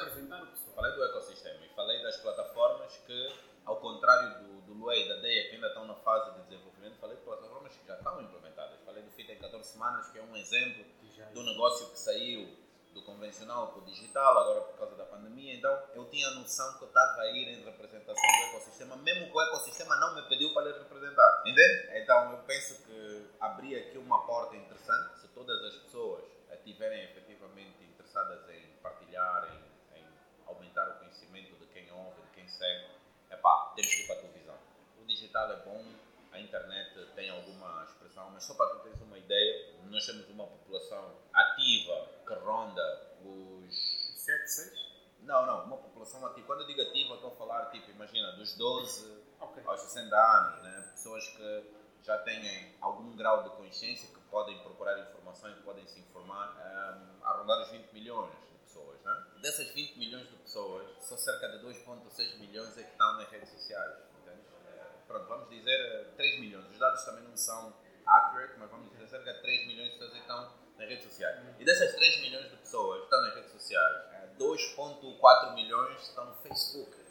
Falei 0.74 0.92
do 0.92 1.04
ecossistema 1.04 1.64
e 1.64 1.68
falei 1.74 2.02
das 2.02 2.16
plataformas 2.16 2.96
que, 3.06 3.32
ao 3.64 3.76
contrário 3.76 4.40
do, 4.40 4.62
do 4.62 4.74
LUE 4.74 5.04
e 5.04 5.08
da 5.08 5.16
DEA, 5.16 5.48
que 5.48 5.54
ainda 5.54 5.68
estão 5.68 5.86
na 5.86 5.94
fase 5.96 6.32
de 6.34 6.42
desenvolvimento, 6.42 6.98
falei 6.98 7.16
de 7.16 7.22
plataformas 7.22 7.72
que 7.76 7.86
já 7.86 7.96
estão 7.96 8.20
implementadas. 8.20 8.80
Falei 8.84 9.02
do 9.02 9.10
FIT 9.12 9.32
em 9.32 9.38
14 9.38 9.70
semanas, 9.70 10.08
que 10.10 10.18
é 10.18 10.22
um 10.22 10.36
exemplo 10.36 10.84
do 11.32 11.42
negócio 11.44 11.90
que 11.90 11.98
saiu 11.98 12.61
do 12.92 13.02
convencional 13.02 13.68
para 13.68 13.82
o 13.82 13.84
digital, 13.86 14.38
agora 14.38 14.60
por 14.62 14.78
causa 14.78 14.96
da 14.96 15.04
pandemia. 15.04 15.54
Então, 15.54 15.82
eu 15.94 16.04
tinha 16.10 16.28
a 16.28 16.32
noção 16.32 16.78
que 16.78 16.84
eu 16.84 16.88
estava 16.88 17.22
a 17.22 17.30
ir 17.30 17.48
em 17.48 17.64
representação 17.64 18.22
do 18.22 18.56
ecossistema, 18.56 18.96
mesmo 18.96 19.26
que 19.26 19.36
o 19.36 19.40
ecossistema 19.40 19.96
não 19.96 20.14
me 20.14 20.22
pediu 20.28 20.52
para 20.52 20.70
lhe 20.70 20.78
representar. 20.78 21.42
Entende? 21.46 21.98
Então, 21.98 22.32
eu 22.32 22.38
penso 22.38 22.82
que 22.84 23.30
abri 23.40 23.76
aqui 23.76 23.98
uma 23.98 24.26
porta 24.26 24.56
interessante 24.56 25.22
todas 25.34 25.62
as 25.64 25.74
pessoas 25.82 26.24
estiverem 26.52 27.04
efetivamente 27.04 27.82
interessadas 27.84 28.48
em 28.50 28.76
partilhar, 28.82 29.48
em, 29.52 29.98
em, 29.98 30.04
aumentar 30.46 30.88
o 30.90 30.98
conhecimento 30.98 31.56
de 31.56 31.66
quem 31.66 31.90
ouve, 31.90 32.20
de 32.22 32.30
quem 32.34 32.48
segue, 32.48 32.86
epá, 33.30 33.72
temos 33.74 33.94
que 33.94 34.02
ir 34.02 34.06
para 34.06 34.16
a 34.16 34.20
televisão. 34.20 34.58
O 35.00 35.04
digital 35.04 35.50
é 35.50 35.56
bom, 35.64 35.84
a 36.32 36.38
internet 36.38 37.06
tem 37.14 37.30
alguma 37.30 37.84
expressão, 37.84 38.30
mas 38.30 38.44
só 38.44 38.54
para 38.54 38.76
tu 38.76 38.82
teres 38.82 39.00
uma 39.00 39.18
ideia, 39.18 39.74
nós 39.84 40.06
temos 40.06 40.28
uma 40.30 40.46
população 40.46 41.16
ativa 41.32 42.08
que 42.26 42.34
ronda 42.34 43.16
os... 43.24 44.12
7, 44.16 44.46
6? 44.46 44.92
Não, 45.22 45.46
não, 45.46 45.64
uma 45.64 45.76
população 45.76 46.24
ativa. 46.26 46.46
Quando 46.46 46.60
eu 46.60 46.66
digo 46.68 46.82
ativa, 46.82 47.14
estou 47.14 47.32
a 47.32 47.36
falar, 47.36 47.70
tipo, 47.70 47.90
imagina, 47.90 48.32
dos 48.32 48.56
12 48.56 49.24
okay. 49.40 49.62
aos 49.66 49.80
60 49.80 50.16
anos, 50.16 50.62
né? 50.62 50.90
pessoas 50.94 51.26
que 51.28 51.82
já 52.02 52.18
têm 52.18 52.74
algum 52.80 53.14
grau 53.32 53.42
de 53.44 53.50
consciência, 53.56 54.08
que 54.08 54.20
podem 54.30 54.58
procurar 54.62 54.98
informações, 54.98 55.56
podem 55.64 55.86
se 55.86 56.00
informar, 56.00 56.50
um, 56.50 57.24
a 57.24 57.32
rondar 57.38 57.62
os 57.62 57.70
20 57.70 57.92
milhões 57.92 58.30
de 58.50 58.58
pessoas. 58.58 59.00
Né? 59.02 59.24
Dessas 59.40 59.68
20 59.68 59.98
milhões 59.98 60.28
de 60.28 60.36
pessoas, 60.36 60.86
só 61.00 61.16
cerca 61.16 61.48
de 61.48 61.64
2,6 61.64 62.38
milhões 62.38 62.76
é 62.76 62.82
que 62.82 62.90
estão 62.90 63.16
nas 63.16 63.28
redes 63.30 63.48
sociais. 63.48 63.96
Entende? 64.20 64.40
É, 64.66 64.84
pronto, 65.06 65.26
vamos 65.26 65.48
dizer 65.48 66.12
3 66.16 66.40
milhões. 66.40 66.68
Os 66.70 66.78
dados 66.78 67.02
também 67.04 67.24
não 67.24 67.36
são 67.36 67.74
accurate, 68.06 68.54
mas 68.58 68.70
vamos 68.70 68.90
dizer 68.92 69.08
cerca 69.08 69.32
de 69.32 69.40
3 69.40 69.66
milhões 69.66 69.92
de 69.92 69.98
pessoas 69.98 70.12
que 70.12 70.18
estão 70.18 70.52
nas 70.76 70.88
redes 70.88 71.04
sociais. 71.04 71.40
E 71.58 71.64
dessas 71.64 71.94
3 71.94 72.20
milhões 72.20 72.50
de 72.50 72.56
pessoas 72.56 72.98
que 72.98 73.04
estão 73.04 73.20
nas 73.22 73.34
redes 73.34 73.52
sociais, 73.52 74.36
2,4 74.38 75.54
milhões 75.54 76.02
estão 76.02 76.26
no 76.26 76.34
Facebook. 76.36 77.02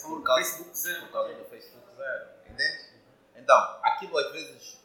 Por 0.00 0.22
causa, 0.22 0.42
Facebook 0.44 0.78
zero. 0.78 1.00
Por 1.06 1.12
causa 1.12 1.34
do 1.34 1.44
Facebook 1.46 1.96
zero. 1.96 2.28
Entende? 2.46 2.90
Então, 3.34 3.80
aquilo 3.82 4.16
às 4.16 4.30
vezes 4.30 4.79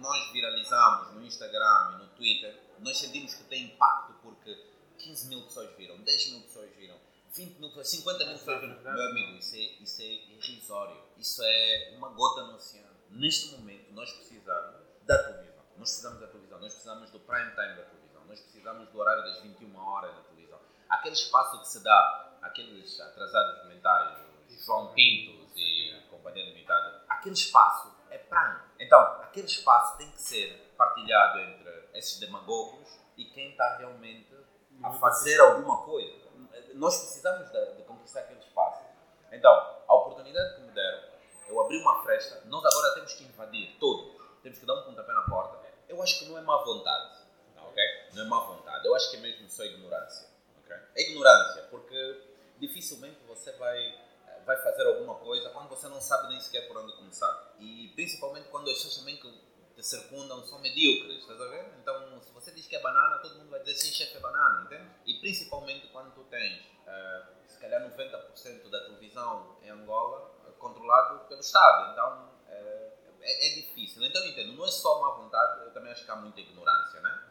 nós 0.00 0.32
viralizamos 0.32 1.14
no 1.14 1.24
Instagram 1.24 1.94
e 1.94 2.02
no 2.02 2.08
Twitter, 2.08 2.60
nós 2.78 2.98
sentimos 2.98 3.34
que 3.34 3.44
tem 3.44 3.64
impacto 3.64 4.14
porque 4.22 4.54
15 4.98 5.28
mil 5.28 5.42
pessoas 5.42 5.70
viram, 5.76 5.98
10 5.98 6.30
mil 6.30 6.40
pessoas 6.42 6.70
viram, 6.76 6.98
20 7.32 7.58
mil 7.58 7.68
pessoas, 7.68 7.90
50 7.90 8.24
mil 8.26 8.38
pessoas 8.38 8.60
viram. 8.60 8.82
Meu 8.82 9.10
amigo, 9.10 9.38
isso 9.38 9.54
é, 9.54 9.58
isso 9.58 10.02
é 10.02 10.04
irrisório. 10.04 11.00
Isso 11.16 11.42
é 11.44 11.94
uma 11.96 12.08
gota 12.10 12.44
no 12.44 12.54
oceano. 12.54 12.90
Neste 13.10 13.52
momento, 13.56 13.92
nós 13.92 14.10
precisamos 14.12 14.80
da 15.04 15.18
televisão. 15.22 15.64
Nós 15.76 15.88
precisamos 15.90 16.20
da 16.20 16.26
televisão. 16.26 16.58
Nós 16.60 16.72
precisamos 16.72 17.10
do 17.10 17.20
prime 17.20 17.50
time 17.50 17.76
da 17.76 17.82
televisão. 17.82 18.24
Nós 18.26 18.40
precisamos 18.40 18.88
do 18.88 18.98
horário 18.98 19.22
das 19.22 19.42
21 19.42 19.76
horas 19.76 20.14
da 20.14 20.22
televisão. 20.22 20.60
Aquele 20.88 21.14
espaço 21.14 21.60
que 21.60 21.68
se 21.68 21.80
dá 21.84 22.38
àqueles 22.42 23.00
atrasados 23.00 23.68
mentais, 23.68 24.18
João 24.64 24.92
Pintos 24.92 25.52
e 25.56 26.02
companhia 26.10 26.44
limitada, 26.44 27.04
aquele 27.08 27.34
espaço 27.34 27.94
é 28.10 28.18
prime. 28.18 28.69
Então, 28.80 28.98
aquele 29.22 29.46
espaço 29.46 29.98
tem 29.98 30.10
que 30.10 30.20
ser 30.20 30.74
partilhado 30.76 31.38
entre 31.38 31.88
esses 31.94 32.18
demagogos 32.18 32.88
e 33.16 33.26
quem 33.26 33.50
está 33.50 33.76
realmente 33.76 34.34
a 34.82 34.90
fazer 34.92 35.38
alguma 35.40 35.82
coisa. 35.82 36.30
Nós 36.74 36.98
precisamos 36.98 37.50
de, 37.50 37.74
de 37.76 37.82
conquistar 37.84 38.20
aquele 38.20 38.40
espaço. 38.40 38.82
Então, 39.30 39.52
a 39.86 39.94
oportunidade 39.94 40.56
que 40.56 40.62
me 40.62 40.72
deram, 40.72 41.10
eu 41.48 41.60
abri 41.60 41.76
uma 41.78 42.02
fresta, 42.02 42.42
nós 42.46 42.64
agora 42.64 42.94
temos 42.94 43.12
que 43.12 43.24
invadir 43.24 43.76
todos, 43.78 44.20
temos 44.42 44.58
que 44.58 44.66
dar 44.66 44.74
um 44.74 44.84
pontapé 44.84 45.12
na 45.12 45.22
porta. 45.22 45.60
Eu 45.88 46.02
acho 46.02 46.18
que 46.18 46.24
não 46.26 46.38
é 46.38 46.40
má 46.40 46.56
vontade, 46.64 47.18
ok? 47.56 47.82
Não 48.14 48.22
é 48.22 48.26
má 48.26 48.40
vontade 48.40 48.60
vontade. 48.80 48.86
Eu 48.86 48.94
acho 48.94 49.10
que 49.10 49.16
é 49.16 49.20
mesmo 49.20 49.48
só 49.48 49.64
ignorância. 49.64 50.28
ok? 50.64 50.76
É 50.94 51.10
ignorância, 51.10 51.62
porque 51.70 52.22
dificilmente 52.58 53.18
você 53.26 53.52
vai, 53.52 53.98
vai 54.50 54.56
fazer 54.62 54.84
alguma 54.84 55.14
coisa 55.14 55.48
quando 55.50 55.68
você 55.68 55.86
não 55.86 56.00
sabe 56.00 56.28
nem 56.28 56.40
sequer 56.40 56.66
por 56.66 56.76
onde 56.76 56.92
começar. 56.96 57.54
E 57.60 57.92
principalmente 57.94 58.48
quando 58.48 58.68
as 58.68 58.78
pessoas 58.78 58.96
também 58.96 59.16
que 59.16 59.30
te 59.76 59.86
circundam 59.86 60.44
são 60.44 60.58
medíocres, 60.58 61.18
estás 61.18 61.40
a 61.40 61.46
ver? 61.46 61.72
Então, 61.80 62.20
se 62.20 62.32
você 62.32 62.50
diz 62.50 62.66
que 62.66 62.74
é 62.74 62.80
banana, 62.80 63.18
todo 63.18 63.36
mundo 63.36 63.50
vai 63.50 63.60
dizer 63.60 63.76
sim, 63.76 63.92
chefe, 63.92 64.16
é 64.16 64.20
banana, 64.20 64.64
entende? 64.64 64.90
E 65.06 65.20
principalmente 65.20 65.86
quando 65.88 66.12
tu 66.14 66.24
tens, 66.24 66.62
uh, 66.82 67.26
se 67.46 67.60
calhar 67.60 67.80
90% 67.80 68.68
da 68.70 68.80
televisão 68.80 69.56
em 69.62 69.70
Angola 69.70 70.34
controlado 70.58 71.28
pelo 71.28 71.40
Estado. 71.40 71.92
Então, 71.92 72.28
uh, 72.48 73.22
é, 73.22 73.46
é, 73.46 73.54
difícil. 73.54 74.04
Então, 74.04 74.26
entendo, 74.26 74.54
não 74.54 74.66
é 74.66 74.70
só 74.70 75.00
má 75.00 75.22
vontade, 75.22 75.64
eu 75.64 75.72
também 75.72 75.92
acho 75.92 76.04
que 76.04 76.10
há 76.10 76.16
muita 76.16 76.40
ignorância, 76.40 77.00
né? 77.00 77.26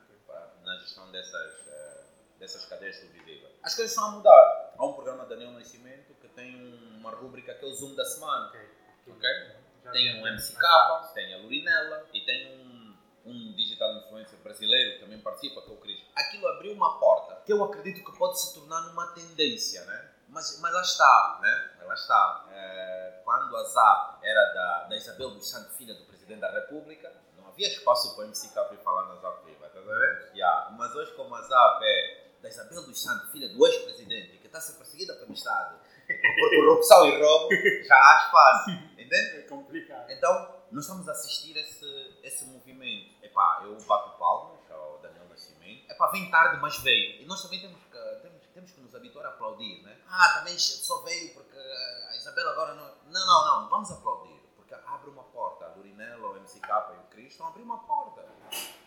Na 0.64 0.78
gestão 0.78 1.12
dessas, 1.12 1.68
uh, 1.68 2.40
dessas 2.40 2.66
cadeias 2.66 2.98
televisivas. 3.00 3.52
As 3.62 3.76
coisas 3.76 3.92
estão 3.92 4.06
a 4.06 4.12
mudar. 4.12 4.74
Há 4.78 4.86
um 4.86 4.94
programa 4.94 5.24
da 5.24 5.30
Daniel 5.30 5.52
Nascimento 5.52 6.14
tem 6.40 6.96
uma 7.00 7.12
rúbrica 7.12 7.54
que 7.54 7.66
é 7.66 7.68
o 7.68 7.74
Zoom 7.74 7.96
da 7.96 8.06
semana. 8.06 8.48
Ok? 8.48 8.62
okay? 9.08 9.92
Tem 9.92 10.22
um 10.22 10.28
MCK, 10.28 11.14
tem 11.14 11.34
a 11.34 11.38
Lurinella 11.38 12.06
e 12.14 12.22
tem 12.22 12.60
um, 12.60 12.96
um 13.26 13.54
digital 13.54 13.94
influencer 13.98 14.40
brasileiro 14.40 14.94
que 14.94 15.00
também 15.00 15.20
participa, 15.20 15.62
que 15.62 15.70
é 15.70 15.74
o 15.74 15.78
Cris. 15.78 16.00
Aquilo 16.16 16.48
abriu 16.48 16.74
uma 16.74 17.00
porta 17.00 17.42
que 17.46 17.52
eu 17.52 17.64
acredito 17.64 18.04
que 18.04 18.18
pode 18.18 18.40
se 18.40 18.54
tornar 18.54 18.82
numa 18.82 19.08
tendência, 19.14 19.84
né? 19.86 20.12
Mas, 20.28 20.60
mas 20.62 20.74
lá 20.74 20.82
está, 20.82 21.40
né? 21.42 21.72
Lá 21.84 21.94
está. 21.94 22.46
É, 22.52 23.22
quando 23.24 23.56
a 23.58 23.64
ZAP 23.64 24.24
era 24.24 24.54
da, 24.54 24.84
da 24.84 24.96
Isabel 24.96 25.32
dos 25.32 25.50
Santos, 25.50 25.76
filha 25.76 25.96
do 25.96 26.06
Presidente 26.06 26.42
da 26.42 26.52
República, 26.52 27.12
não 27.36 27.48
havia 27.48 27.68
espaço 27.68 28.16
para 28.16 28.26
o 28.26 28.28
MCK 28.28 28.54
para 28.54 28.78
falar 28.78 29.08
na 29.08 29.16
ZAP 29.16 29.44
Viva, 29.46 29.68
tá 29.70 29.80
vendo? 29.80 30.36
Yeah. 30.36 30.70
Mas 30.78 30.94
hoje, 30.94 31.14
como 31.14 31.34
a 31.34 31.42
ZAP 31.42 31.84
é 31.84 32.30
da 32.44 32.48
Isabel 32.48 32.84
dos 32.84 33.02
Santos, 33.02 33.32
filha 33.32 33.50
do 33.50 33.66
ex-presidente, 33.66 34.38
que 34.38 34.46
está 34.46 34.60
a 34.60 34.62
ser 34.62 34.74
perseguida 34.74 35.16
pelo 35.16 35.34
Estado 35.34 35.80
por 36.10 36.50
corrupção 36.50 37.06
e 37.08 37.22
roubo, 37.22 37.50
já 37.86 37.96
há 37.96 38.24
espaço. 38.26 38.72
Entende? 38.98 39.38
É 39.38 39.42
complicado. 39.44 40.10
Então, 40.10 40.56
nós 40.72 40.84
estamos 40.84 41.08
a 41.08 41.12
assistir 41.12 41.56
esse, 41.56 42.20
esse 42.24 42.46
movimento. 42.46 43.24
Epá, 43.24 43.62
eu 43.64 43.78
bato 43.86 44.18
palmas 44.18 44.60
ao 44.72 45.00
Daniel 45.00 45.28
Nascimento. 45.30 45.92
Epá, 45.92 46.08
vem 46.08 46.30
tarde, 46.30 46.60
mas 46.62 46.78
veio. 46.80 47.22
E 47.22 47.26
nós 47.26 47.42
também 47.42 47.62
temos 47.62 47.80
que, 47.84 48.22
temos, 48.22 48.44
temos 48.54 48.72
que 48.72 48.82
nos 48.82 48.96
habituar 48.96 49.26
a 49.26 49.30
aplaudir, 49.30 49.84
né? 49.84 49.98
Ah, 50.08 50.40
também 50.40 50.58
só 50.58 51.02
veio 51.02 51.34
porque 51.34 51.58
a 51.58 52.16
Isabela 52.16 52.52
agora 52.52 52.74
não... 52.74 52.90
Não, 53.12 53.26
não, 53.26 53.62
não. 53.62 53.70
Vamos 53.70 53.92
aplaudir. 53.92 54.40
Porque 54.56 54.74
abre 54.74 55.10
uma 55.10 55.24
porta. 55.24 55.66
A 55.66 55.76
Lurinella, 55.76 56.28
o 56.28 56.40
MCK 56.40 56.68
e 56.68 56.98
o 56.98 57.10
Cristo 57.10 57.32
estão 57.32 57.48
a 57.48 57.50
abrir 57.50 57.64
uma 57.64 57.80
porta. 57.80 58.26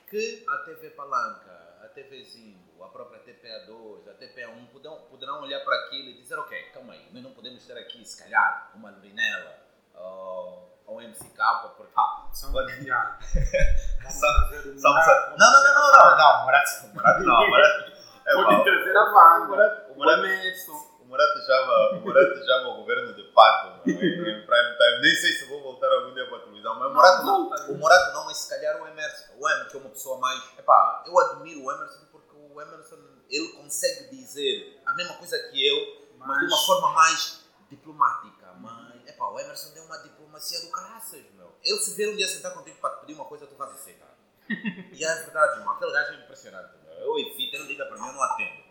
Que 0.09 0.45
a 0.49 0.59
TV 0.59 0.91
Palanca 0.91 1.63
a 1.83 1.89
TV 1.89 2.23
Zimbo, 2.25 2.72
a 2.85 2.89
própria 2.89 3.21
TPA2, 3.21 4.09
a 4.09 4.15
TPA1 4.15 4.69
poderão, 4.73 4.97
poderão 5.11 5.43
olhar 5.43 5.61
para 5.65 5.77
aquilo 5.77 6.09
e 6.11 6.15
dizer: 6.15 6.39
Ok, 6.39 6.71
calma 6.73 6.93
aí, 6.93 7.09
nós 7.13 7.23
não 7.23 7.33
podemos 7.33 7.65
ter 7.67 7.79
aqui, 7.79 8.05
se 8.05 8.23
calhar, 8.23 8.71
uma 8.75 8.91
Lurinela 8.91 9.57
ou, 9.95 10.81
ou 10.87 10.99
um 10.99 11.01
MCK, 11.01 11.39
porque. 11.77 11.93
Ah, 11.97 12.29
são 12.33 12.53
pode... 12.53 12.73
são, 12.73 12.93
Não, 14.83 15.53
não, 15.53 15.63
não, 15.63 15.75
não, 15.75 15.93
não, 15.93 16.17
não, 16.17 16.45
Morato, 16.45 16.71
Morato 16.95 17.21
não, 17.23 17.49
Morato. 17.49 17.93
É, 18.25 18.35
Pode 18.35 18.63
trazer 18.63 18.97
a 18.97 19.05
banda, 19.07 19.45
o 19.45 19.49
Morato, 19.49 19.93
o 19.93 21.05
Morato 21.07 21.39
chama, 21.45 21.99
o 21.99 22.01
Morato 22.01 22.47
chama 22.47 22.69
o 22.69 22.77
governo 22.77 23.15
de 23.15 23.23
pato 23.33 23.81
em, 23.91 23.97
prime 23.97 24.47
time. 24.47 25.01
Nem 25.01 25.15
sei 25.17 25.33
se 25.33 25.45
vou 25.47 25.61
voltar 25.61 25.91
algum 25.93 26.15
dia 26.15 26.27
para 26.29 26.39
a 26.39 26.41
televisão, 26.41 26.79
mas 26.79 26.91
o 26.91 26.95
Morato 26.95 27.27
não, 27.27 27.51
o 27.51 27.79
Morato 27.79 28.13
não, 28.13 28.27
mas 28.27 28.39
se 28.39 28.49
calhar 28.49 28.81
o 28.81 28.87
Emerson, 28.87 29.33
o 29.39 29.49
Emerson 29.49 29.71
que 29.71 29.77
é 29.77 29.81
uma 29.81 29.91
pessoa 29.91 30.19
mais, 30.19 30.41
epá, 30.57 31.03
eu 31.05 31.19
admiro 31.19 31.65
o 31.65 31.73
Emerson 31.73 32.07
o 32.55 32.61
Emerson, 32.61 32.99
ele 33.29 33.49
consegue 33.53 34.17
dizer 34.17 34.81
a 34.85 34.93
mesma 34.95 35.15
coisa 35.15 35.39
que 35.49 35.67
eu, 35.67 36.09
mas, 36.19 36.29
mas 36.29 36.39
de 36.41 36.47
uma 36.47 36.67
forma 36.67 36.91
mais 36.93 37.43
diplomática, 37.71 38.53
mas, 38.61 39.09
epá, 39.09 39.27
o 39.29 39.41
Emerson 39.41 39.73
tem 39.73 39.83
uma 39.83 39.97
diplomacia 39.99 40.61
do 40.61 40.71
caraças, 40.71 41.25
meu. 41.35 41.53
Eu 41.65 41.79
se 41.79 41.95
ver 41.95 42.11
um 42.11 42.17
dia 42.17 42.29
sentar 42.29 42.53
contigo 42.53 42.79
para 42.79 42.97
te 42.97 43.01
pedir 43.01 43.15
uma 43.15 43.25
coisa, 43.25 43.47
tu 43.47 43.55
vais 43.57 43.73
aceitar. 43.73 44.15
e 44.49 45.05
é 45.05 45.15
verdade, 45.15 45.59
irmão, 45.59 45.75
aquele 45.75 45.93
gajo 45.93 46.13
é 46.13 46.25
impressionante, 46.25 46.77
meu. 46.85 46.93
Eu 46.93 47.19
evito, 47.19 47.57
ele 47.57 47.69
liga 47.69 47.87
para 47.87 47.97
mim, 47.97 48.07
eu 48.07 48.13
não 48.13 48.23
atendo. 48.23 48.63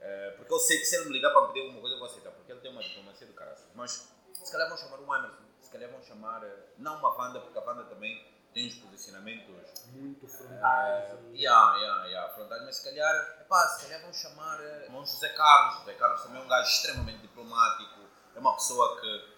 É, 0.00 0.30
porque 0.36 0.52
eu 0.52 0.58
sei 0.58 0.78
que 0.78 0.84
se 0.84 0.96
ele 0.96 1.06
me 1.06 1.12
ligar 1.12 1.30
para 1.30 1.42
me 1.42 1.48
pedir 1.48 1.60
alguma 1.60 1.80
coisa, 1.80 1.96
eu 1.96 1.98
vou 1.98 2.08
aceitar, 2.08 2.30
porque 2.32 2.52
ele 2.52 2.60
tem 2.60 2.70
uma 2.70 2.82
diplomacia 2.82 3.26
do 3.26 3.32
caraças. 3.32 3.66
Mas, 3.74 4.12
se 4.34 4.52
calhar 4.52 4.68
vão 4.68 4.76
chamar 4.76 5.00
o 5.00 5.14
Emerson, 5.14 5.44
se 5.60 5.70
calhar 5.70 5.90
vão 5.90 6.02
chamar, 6.02 6.44
eh, 6.44 6.66
não 6.78 6.98
uma 6.98 7.16
banda, 7.16 7.40
porque 7.40 7.58
a 7.58 7.62
banda 7.62 7.84
também 7.84 8.24
tem 8.52 8.68
uns 8.68 8.76
posicionamentos 8.76 9.46
muito 9.96 10.28
frontais. 10.28 11.12
Uh, 11.12 11.34
yeah, 11.34 11.76
yeah, 11.76 12.06
yeah, 12.06 12.34
frontais, 12.34 12.62
mas 12.64 12.76
se 12.76 12.84
calhar, 12.84 13.14
epá, 13.40 13.66
se 13.68 13.84
calhar 13.84 14.02
vão 14.02 14.12
chamar 14.12 14.60
uh, 14.60 15.06
José 15.06 15.28
Carlos. 15.30 15.80
José 15.80 15.94
Carlos 15.94 16.22
também 16.22 16.40
é 16.40 16.44
um 16.44 16.48
gajo 16.48 16.68
extremamente 16.68 17.18
diplomático, 17.18 18.00
é 18.34 18.38
uma 18.38 18.54
pessoa 18.54 19.00
que 19.00 19.36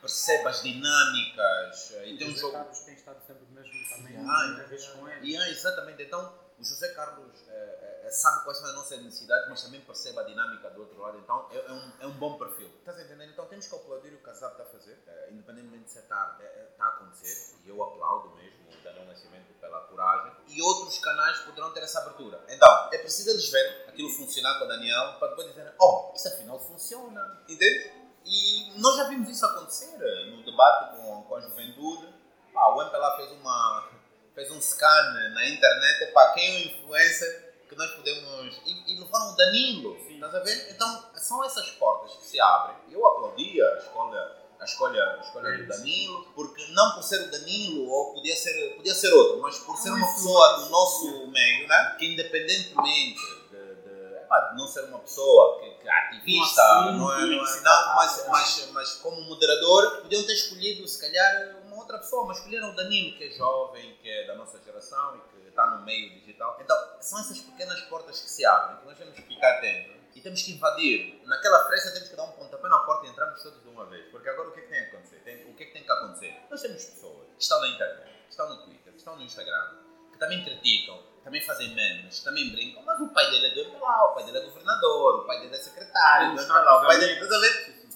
percebe 0.00 0.48
as 0.48 0.62
dinâmicas. 0.62 1.90
Uh, 1.90 2.04
e, 2.04 2.18
tem 2.18 2.30
um 2.30 2.36
jogo. 2.36 2.52
Carlos 2.52 2.80
tem 2.80 2.94
estado 2.94 3.20
sempre 3.26 3.46
mesmo 3.50 3.72
também, 3.88 4.14
yeah, 4.14 4.64
vezes 4.64 4.88
com 4.88 5.08
ele. 5.08 5.30
Yeah, 5.30 5.50
exatamente, 5.50 6.02
então 6.02 6.42
o 6.58 6.64
José 6.64 6.94
Carlos 6.94 7.48
é, 7.48 8.02
é, 8.04 8.10
sabe 8.10 8.44
quais 8.44 8.58
são 8.58 8.68
as 8.68 8.74
nossas 8.74 9.02
necessidades, 9.02 9.48
mas 9.48 9.62
também 9.62 9.80
percebe 9.80 10.18
a 10.20 10.22
dinâmica 10.22 10.70
do 10.70 10.82
outro 10.82 11.00
lado. 11.00 11.18
Então 11.18 11.48
é, 11.50 11.58
é 11.58 11.72
um, 11.72 11.92
é 12.00 12.06
um 12.06 12.12
bom 12.12 12.38
perfil. 12.38 12.68
Estás 12.78 13.00
entendendo? 13.00 13.30
Então 13.30 13.46
temos 13.46 13.66
que 13.66 13.74
aplaudir 13.74 14.14
o 14.14 14.18
que 14.18 14.30
a 14.30 14.32
ZAP 14.32 14.52
está 14.52 14.62
a 14.62 14.66
fazer, 14.66 15.02
é, 15.06 15.30
independentemente 15.32 15.84
de 15.84 15.90
se 15.90 15.98
está, 15.98 16.38
está 16.40 16.84
a 16.84 16.88
acontecer, 16.88 17.56
e 17.64 17.68
eu 17.68 17.82
aplaudo 17.82 18.34
mesmo 18.36 18.61
o 18.82 18.84
Daniel 18.84 19.06
Nascimento 19.06 19.52
pela 19.60 19.80
coragem. 19.80 20.32
E 20.48 20.60
outros 20.60 20.98
canais 20.98 21.38
poderão 21.38 21.72
ter 21.72 21.82
essa 21.82 22.00
abertura. 22.00 22.44
Então 22.48 22.88
é 22.92 22.98
preciso 22.98 23.30
eles 23.30 23.48
verem 23.48 23.88
aquilo 23.88 24.10
funcionar 24.10 24.58
com 24.58 24.64
o 24.64 24.68
Daniel 24.68 25.14
para 25.18 25.28
depois 25.28 25.48
dizer: 25.48 25.72
oh, 25.80 26.12
isso 26.14 26.28
afinal 26.28 26.58
funciona. 26.58 27.42
Entende? 27.48 27.92
E 28.24 28.72
nós 28.76 28.96
já 28.96 29.04
vimos 29.04 29.28
isso 29.28 29.44
acontecer 29.44 29.98
no 30.30 30.44
debate 30.44 30.96
com, 30.96 31.22
com 31.22 31.36
a 31.36 31.40
juventude. 31.40 32.08
Ah, 32.54 32.74
o 32.74 32.82
MPLA 32.82 33.16
fez 33.16 33.32
uma 33.32 33.88
fez 34.34 34.50
um 34.50 34.60
scan 34.60 35.30
na 35.34 35.46
internet, 35.46 36.12
para 36.12 36.32
quem 36.32 36.44
é 36.44 36.58
o 36.58 36.66
influencer 36.66 37.54
que 37.68 37.76
nós 37.76 37.90
podemos. 37.92 38.60
E, 38.64 38.92
e 38.94 39.00
levaram 39.00 39.32
o 39.32 39.36
Danilo, 39.36 39.96
Sim. 40.06 40.14
estás 40.14 40.34
a 40.34 40.40
ver? 40.40 40.70
Então 40.70 41.10
são 41.16 41.44
essas 41.44 41.70
portas 41.72 42.14
que 42.16 42.24
se 42.24 42.40
abrem. 42.40 42.76
Eu 42.90 43.06
aplaudia 43.06 43.66
a 43.66 43.78
escolha, 43.78 44.41
a 44.62 44.64
escolha, 44.64 45.02
a 45.02 45.20
escolha 45.20 45.58
do 45.58 45.66
Danilo, 45.66 46.24
porque 46.36 46.64
não 46.68 46.92
por 46.92 47.02
ser 47.02 47.26
o 47.26 47.30
Danilo, 47.32 47.88
ou 47.88 48.14
podia 48.14 48.36
ser, 48.36 48.76
podia 48.76 48.94
ser 48.94 49.12
outro, 49.12 49.40
mas 49.42 49.58
por 49.58 49.76
ser 49.76 49.90
uma 49.90 50.06
pessoa 50.06 50.60
do 50.60 50.70
nosso 50.70 51.26
meio, 51.26 51.66
né? 51.66 51.96
que 51.98 52.06
independentemente 52.06 53.20
de, 53.50 53.74
de 53.82 54.56
não 54.56 54.68
ser 54.68 54.84
uma 54.84 55.00
pessoa 55.00 55.60
que, 55.60 55.70
que 55.82 55.88
é 55.88 55.92
ativista, 55.92 56.62
não, 56.92 57.12
é, 57.12 57.20
não, 57.26 57.44
é, 57.44 57.60
não 57.60 57.94
mas, 57.96 58.26
mas, 58.28 58.70
mas 58.72 58.92
como 58.94 59.20
moderador, 59.22 60.02
podiam 60.02 60.22
ter 60.22 60.34
escolhido, 60.34 60.86
se 60.86 61.00
calhar, 61.00 61.56
outra 61.72 61.98
pessoa, 61.98 62.26
mas 62.26 62.38
escolheram 62.38 62.70
o 62.70 62.76
Danilo, 62.76 63.16
que 63.16 63.24
é 63.24 63.30
jovem, 63.30 63.96
que 64.00 64.08
é 64.08 64.26
da 64.28 64.36
nossa 64.36 64.60
geração 64.64 65.16
e 65.16 65.42
que 65.42 65.48
está 65.48 65.66
no 65.66 65.84
meio 65.84 66.10
digital. 66.20 66.56
Então, 66.60 66.76
são 67.00 67.18
essas 67.18 67.40
pequenas 67.40 67.80
portas 67.82 68.20
que 68.20 68.30
se 68.30 68.46
abrem, 68.46 68.78
que 68.78 68.86
nós 68.86 68.96
temos 68.96 69.14
que 69.14 69.22
ficar 69.22 69.60
dentro 69.60 70.01
e 70.14 70.20
temos 70.20 70.42
que 70.42 70.52
invadir. 70.52 71.20
Naquela 71.24 71.64
fresta 71.66 71.92
temos 71.92 72.08
que 72.08 72.16
dar 72.16 72.24
um 72.24 72.32
pontapé 72.32 72.68
na 72.68 72.78
porta 72.78 73.06
e 73.06 73.10
entramos 73.10 73.42
todos 73.42 73.62
de 73.62 73.68
uma 73.68 73.86
vez. 73.86 74.10
Porque 74.10 74.28
agora 74.28 74.48
o 74.48 74.52
que 74.52 74.60
é 74.60 74.62
que 74.62 74.68
tem 74.68 74.82
que 74.84 74.96
acontecer? 74.96 75.16
Tem, 75.24 75.50
o 75.50 75.54
que 75.54 75.62
é 75.62 75.66
que 75.66 75.72
tem 75.72 75.84
que 75.84 75.92
acontecer? 75.92 76.34
Nós 76.50 76.60
temos 76.60 76.84
pessoas 76.84 77.26
que 77.36 77.42
estão 77.42 77.60
na 77.60 77.68
internet, 77.68 78.10
que 78.24 78.30
estão 78.30 78.48
no 78.48 78.64
Twitter, 78.64 78.92
que 78.92 78.98
estão 78.98 79.16
no 79.16 79.22
Instagram, 79.22 79.74
que 80.12 80.18
também 80.18 80.44
criticam, 80.44 81.02
também 81.24 81.40
fazem 81.42 81.74
memes, 81.74 82.20
também 82.20 82.50
brincam, 82.50 82.82
mas 82.82 83.00
o 83.00 83.08
pai 83.08 83.30
dele 83.30 83.46
é 83.46 83.50
do 83.50 83.60
MPLA, 83.60 84.04
o 84.10 84.14
pai 84.14 84.24
dele 84.24 84.38
é 84.38 84.40
governador, 84.42 85.20
o 85.20 85.26
pai 85.26 85.40
dele 85.40 85.54
é 85.54 85.58
secretário, 85.58 86.34
do 86.34 86.42
MPLA, 86.42 86.76
o 86.76 86.86
pai 86.86 86.98
dele... 86.98 87.20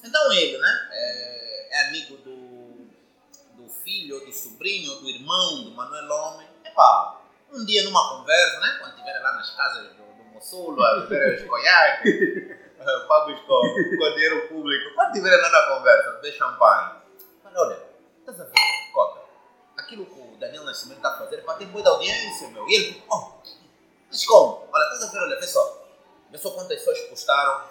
Então 0.05 0.33
ele, 0.33 0.59
né, 0.59 0.89
é, 0.93 1.69
é 1.79 1.89
amigo 1.89 2.17
do 2.19 2.47
filho, 3.87 4.19
ou 4.19 4.27
do 4.27 4.33
sobrinho, 4.33 4.93
ou 4.93 5.01
do 5.01 5.09
irmão 5.09 5.65
do 5.65 5.71
Manuel 5.71 6.11
Homem. 6.11 6.49
Epá, 6.65 7.21
um 7.53 7.65
dia 7.65 7.85
numa 7.85 8.09
conversa, 8.09 8.59
né? 8.59 8.77
Quando 8.81 8.93
estiver 8.95 9.19
lá 9.21 9.33
nas 9.35 9.51
casas 9.51 9.95
do, 9.95 10.06
do 10.37 10.41
Mossulo, 10.41 10.83
a 10.83 11.01
beber 11.01 11.41
os 11.41 11.49
conhaques, 11.49 12.59
pagos 13.09 13.41
com, 13.41 13.47
com 13.47 14.15
dinheiro 14.15 14.49
público, 14.49 14.95
quando 14.95 15.09
estiverem 15.09 15.41
lá 15.41 15.51
na 15.51 15.63
conversa, 15.77 16.13
beber 16.13 16.33
champanhe. 16.33 16.91
Fala, 17.43 17.61
olha, 17.61 17.83
estás 18.21 18.41
a 18.41 18.45
ver, 18.45 18.53
Cota, 18.93 19.21
aquilo 19.77 20.07
que 20.07 20.21
o 20.21 20.37
Daniel 20.39 20.65
Nascimento 20.65 20.99
está 20.99 21.15
a 21.15 21.19
fazer 21.19 21.37
é 21.37 21.41
para 21.41 21.55
ter 21.55 21.67
boa 21.67 21.89
audiência, 21.89 22.49
meu. 22.49 22.69
E 22.69 22.75
ele, 22.75 23.03
oh, 23.11 23.33
mas 24.09 24.25
como? 24.27 24.69
Olha, 24.73 24.83
estás 24.85 25.05
a 25.05 25.13
ver, 25.13 25.19
olha, 25.19 25.43
só. 25.43 25.87
Vê 26.31 26.39
só 26.39 26.51
quantas 26.51 26.79
pessoas 26.79 27.01
postaram 27.03 27.65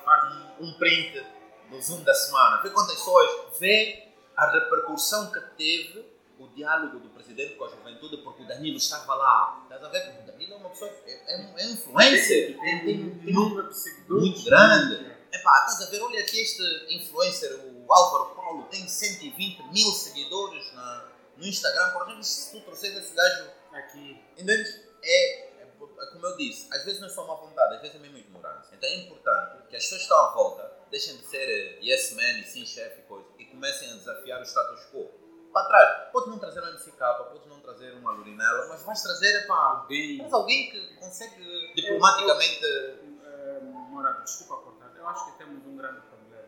um, 0.60 0.66
um 0.66 0.74
print 0.78 1.26
do 1.70 1.82
Zoom 1.82 2.04
da 2.04 2.14
semana. 2.14 2.62
Vê 2.62 2.70
quantas 2.70 2.96
pessoas, 2.96 3.30
vê 3.60 4.12
a 4.36 4.50
repercussão 4.50 5.32
que 5.32 5.40
teve 5.58 6.06
o 6.40 6.48
diálogo 6.48 7.00
do 7.00 7.10
presidente 7.10 7.56
com 7.56 7.66
a 7.66 7.70
juventude, 7.70 8.18
porque 8.18 8.44
o 8.44 8.48
Danilo 8.48 8.78
estava 8.78 9.14
lá. 9.16 9.62
Estás 9.64 9.84
a 9.84 9.90
ver? 9.90 10.26
Danilo 10.46 10.54
é 10.54 10.58
uma 10.58 10.70
pessoa, 10.70 10.92
é, 11.06 11.34
é, 11.34 11.54
é 11.58 11.66
influencer, 11.66 12.60
tem, 12.60 12.86
tem, 12.86 13.20
tem 13.20 13.38
um 13.38 13.50
número 13.50 13.70
de 13.70 13.78
seguidores 13.78 14.30
muito 14.30 14.46
grande. 14.46 15.16
Epá, 15.32 15.66
estás 15.68 15.88
a 15.88 15.92
ver? 15.92 16.02
Olha 16.02 16.20
aqui 16.22 16.40
este 16.40 16.64
influencer, 16.96 17.60
o 17.60 17.94
Álvaro 17.94 18.36
Paulo, 18.36 18.64
tem 18.70 18.88
120 18.88 19.64
mil 19.74 19.92
seguidores 19.92 20.72
na, 20.74 21.12
no 21.38 21.46
Instagram. 21.46 21.92
Por 21.92 22.04
exemplo, 22.04 22.24
se 22.24 22.52
tu 22.52 22.62
trouxeres 22.62 22.98
esse 22.98 23.14
gajo 23.14 23.50
aqui, 23.74 24.22
entendes? 24.38 24.82
É, 25.04 25.46
é 25.62 25.66
como 26.12 26.26
eu 26.26 26.38
disse, 26.38 26.68
às 26.72 26.86
vezes 26.86 27.02
não 27.02 27.08
é 27.08 27.12
só 27.12 27.28
má 27.28 27.36
vontade, 27.36 27.76
às 27.76 27.82
vezes 27.82 27.96
é 27.96 28.00
mesmo 28.00 28.18
ignorância. 28.18 28.76
Então 28.76 28.90
é 28.90 28.96
importante 28.96 29.68
que 29.68 29.76
as 29.76 29.84
pessoas 29.84 30.02
que 30.02 30.06
estão 30.06 30.20
à 30.20 30.34
volta 30.34 30.72
deixem 30.90 31.18
de 31.18 31.26
ser 31.26 31.38
eh, 31.38 31.80
yes 31.82 32.14
man 32.14 32.40
e 32.40 32.44
sim 32.44 32.66
chefe 32.66 33.02
e 33.02 33.04
coisa 33.04 33.28
e 33.38 33.46
comecem 33.46 33.92
a 33.92 33.96
desafiar 33.96 34.42
o 34.42 34.46
status 34.46 34.86
quo. 34.92 35.25
Para 35.56 35.68
trás, 35.70 36.12
pode 36.12 36.30
não 36.32 36.38
trazer 36.38 36.60
uma 36.60 36.70
MC 36.72 36.92
pode 36.92 37.48
não 37.48 37.62
trazer 37.62 37.94
uma 37.94 38.12
Lurinela, 38.12 38.68
mas 38.68 38.84
vais 38.84 39.02
trazer 39.02 39.48
para 39.48 39.56
Alguém. 39.56 40.18
mas 40.18 40.34
alguém 40.34 40.70
que 40.70 40.96
consegue 40.98 41.72
diplomaticamente. 41.74 42.66
Eh, 42.66 43.60
Morato, 43.64 44.24
desculpa 44.24 44.58
cortar. 44.64 44.92
Eu 44.98 45.08
acho 45.08 45.32
que 45.32 45.38
temos 45.38 45.66
um 45.66 45.78
grande 45.78 46.02
problema. 46.02 46.44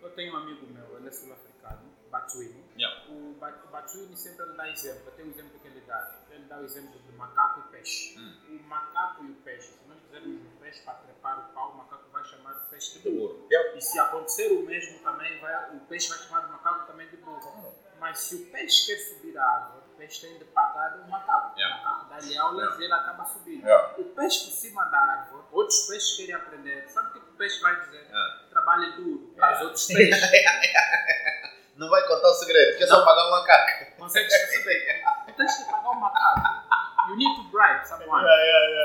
Eu 0.00 0.10
tenho 0.10 0.32
um 0.32 0.36
amigo 0.36 0.64
meu, 0.68 0.96
ele 0.96 1.08
é 1.08 1.10
sul-africano, 1.10 1.90
Batsuini. 2.08 2.64
Yeah. 2.78 3.02
O 3.10 3.34
Ba- 3.40 3.62
o 3.64 3.68
Batsuini 3.72 4.16
sempre 4.16 4.46
dá 4.54 4.68
exemplo. 4.70 5.06
Eu 5.06 5.12
tenho 5.12 5.26
um 5.26 5.30
exemplo 5.32 5.58
que 5.58 5.66
ele 5.66 5.80
dá. 5.80 6.20
Ele 6.30 6.44
dá 6.44 6.58
o 6.58 6.64
exemplo 6.64 7.00
do 7.00 7.12
macaco 7.14 7.64
e 7.66 7.72
peixe. 7.72 8.16
Hum. 8.16 8.60
O 8.60 8.68
macaco 8.68 9.24
e 9.24 9.32
o 9.32 9.34
peixe, 9.42 9.72
se 9.72 9.88
nós 9.88 9.98
quisermos 10.02 10.40
um 10.40 10.56
peixe 10.60 10.80
para 10.82 10.94
trepar 10.94 11.50
o 11.50 11.52
pau, 11.52 11.72
o 11.72 11.78
macaco 11.78 12.08
vai 12.12 12.24
chamar 12.24 12.52
o 12.52 12.70
peixe 12.70 13.00
de 13.00 13.10
burro. 13.10 13.44
Yeah. 13.50 13.76
E 13.76 13.80
se 13.80 13.98
acontecer 13.98 14.52
o 14.52 14.64
mesmo 14.64 15.00
também, 15.00 15.40
vai, 15.40 15.74
o 15.76 15.80
peixe 15.80 16.08
vai 16.10 16.18
chamar 16.18 16.46
o 16.46 16.52
macaco 16.52 16.86
também 16.86 17.08
de 17.08 17.16
burro. 17.16 17.74
Mas 18.02 18.18
se 18.18 18.34
o 18.34 18.46
peixe 18.50 18.86
quer 18.86 18.98
subir 18.98 19.38
a 19.38 19.44
árvore, 19.44 19.84
o 19.92 19.96
peixe 19.96 20.20
tem 20.26 20.36
de 20.36 20.44
pagar 20.46 20.96
o 20.98 21.08
macaco. 21.08 21.56
Yeah. 21.56 21.76
O 21.80 21.84
macaco 21.84 22.10
dá-lhe 22.10 22.36
aulas 22.36 22.78
e 22.80 22.82
ele 22.82 22.92
acaba 22.92 23.24
subindo. 23.24 23.64
Yeah. 23.64 23.94
O 23.96 24.04
peixe 24.06 24.44
por 24.44 24.50
cima 24.50 24.84
da 24.86 24.98
árvore, 24.98 25.44
outros 25.52 25.86
peixes 25.86 26.16
querem 26.16 26.34
aprender. 26.34 26.88
Sabe 26.90 27.10
o 27.10 27.12
que 27.12 27.18
o 27.20 27.36
peixe 27.38 27.60
vai 27.60 27.78
dizer? 27.80 28.02
Yeah. 28.04 28.40
Trabalhe 28.50 28.90
duro 28.96 29.32
para 29.36 29.46
os 29.46 29.52
Yeah. 29.52 29.64
outros 29.66 29.86
peixes. 29.86 30.20
Não 31.76 31.88
vai 31.88 32.06
contar 32.08 32.28
o 32.28 32.34
segredo, 32.34 32.76
que 32.76 32.82
é 32.84 32.86
só 32.88 33.04
pagar 33.04 33.26
um 33.28 33.30
macaco. 33.30 33.96
Consegues 33.96 34.36
perceber? 34.36 35.04
Tu 35.26 35.32
tens 35.34 35.54
que 35.58 35.64
pagar 35.70 35.88
o 35.90 35.94
macaco. 36.00 37.08
You 37.08 37.16
need 37.16 37.36
to 37.36 37.44
bribe 37.50 37.86
someone 37.86 38.24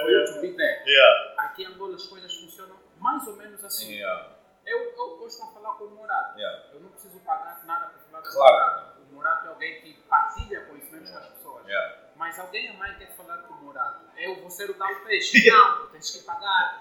for 0.03 0.09
you 0.11 0.26
to 0.26 0.41
be 0.41 0.53
there. 0.55 0.84
Yeah. 0.86 1.34
Aqui 1.39 1.63
em 1.63 1.68
Angola 1.68 1.95
as 1.95 2.05
coisas 2.05 2.34
funcionam 2.36 2.78
mais 2.99 3.28
ou 3.28 3.36
menos 3.36 3.63
assim. 3.65 3.93
Yeah. 3.93 4.38
Eu, 4.65 4.78
eu, 4.78 5.18
eu 5.22 5.28
estou 5.28 5.49
a 5.49 5.53
falar 5.53 5.74
com 5.76 5.86
o 5.86 5.89
Morato. 5.95 6.38
Yeah. 6.38 6.63
Eu 6.74 6.82
não 6.82 6.89
preciso 6.89 7.20
pagar 7.22 7.63
nada 7.65 7.88
para 7.88 7.99
falar 7.99 8.22
com 8.22 8.30
Claro. 8.30 8.53
o 8.53 8.59
Morato. 8.59 8.86
O 9.28 9.30
Morato 9.30 9.45
é 9.45 9.49
alguém 9.49 9.82
que 9.82 9.93
partilha 10.03 10.65
conhecimentos 10.67 11.11
com 11.11 11.17
as 11.17 11.28
pessoas. 11.28 11.67
Yeah. 11.67 11.97
Mas 12.15 12.39
alguém 12.39 12.69
a 12.69 12.73
mais 12.75 12.97
quer 12.97 13.13
falar 13.13 13.39
com 13.39 13.55
o 13.55 13.63
Morato. 13.65 14.05
Eu 14.15 14.39
vou 14.39 14.49
ser 14.49 14.69
o 14.69 14.73
tal 14.75 14.95
peixe. 15.03 15.45
Não, 15.51 15.88
tens 15.88 16.11
que 16.11 16.23
pagar. 16.23 16.80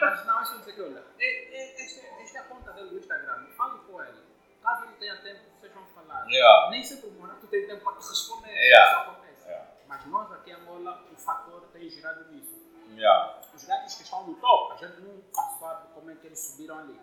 Mas 0.00 0.26
não, 0.26 0.40
é 0.40 0.44
só 0.44 0.56
dizer 0.56 0.72
que, 0.72 0.82
olha, 0.82 1.04
é, 1.18 1.54
é, 1.54 1.84
esta, 1.84 2.00
é 2.00 2.40
a 2.40 2.44
conta 2.44 2.72
dele 2.72 2.88
do 2.90 2.98
Instagram. 2.98 3.46
Fale 3.56 3.78
com 3.80 4.02
ele. 4.02 4.24
Caso 4.62 4.84
ele 4.84 4.94
tenha 4.94 5.16
tempo, 5.20 5.40
vocês 5.60 5.72
vão 5.72 5.84
falar. 5.86 6.26
Yeah. 6.28 6.70
Nem 6.70 6.82
sempre 6.82 7.08
o 7.10 7.12
Morato 7.12 7.46
tem 7.46 7.66
tempo 7.66 7.84
para 7.84 7.98
te 7.98 8.08
responder. 8.08 8.52
Yeah. 8.52 8.90
Isso 8.90 9.10
acontece. 9.10 9.46
Yeah. 9.46 9.70
Mas 9.86 10.06
nós 10.06 10.32
aqui 10.32 10.50
em 10.50 10.54
Angola, 10.54 11.04
o 11.12 11.16
fator 11.16 11.68
tem 11.74 11.90
girado 11.90 12.32
nisso. 12.32 12.56
Yeah. 12.88 13.38
Os 13.54 13.64
gatos 13.64 13.94
que 13.94 14.02
estão 14.02 14.26
no 14.26 14.34
topo, 14.36 14.72
a 14.72 14.76
gente 14.76 15.00
nunca 15.02 15.42
sabe 15.60 15.92
como 15.92 16.10
é 16.10 16.14
que 16.14 16.26
eles 16.26 16.40
subiram 16.40 16.78
ali. 16.78 16.98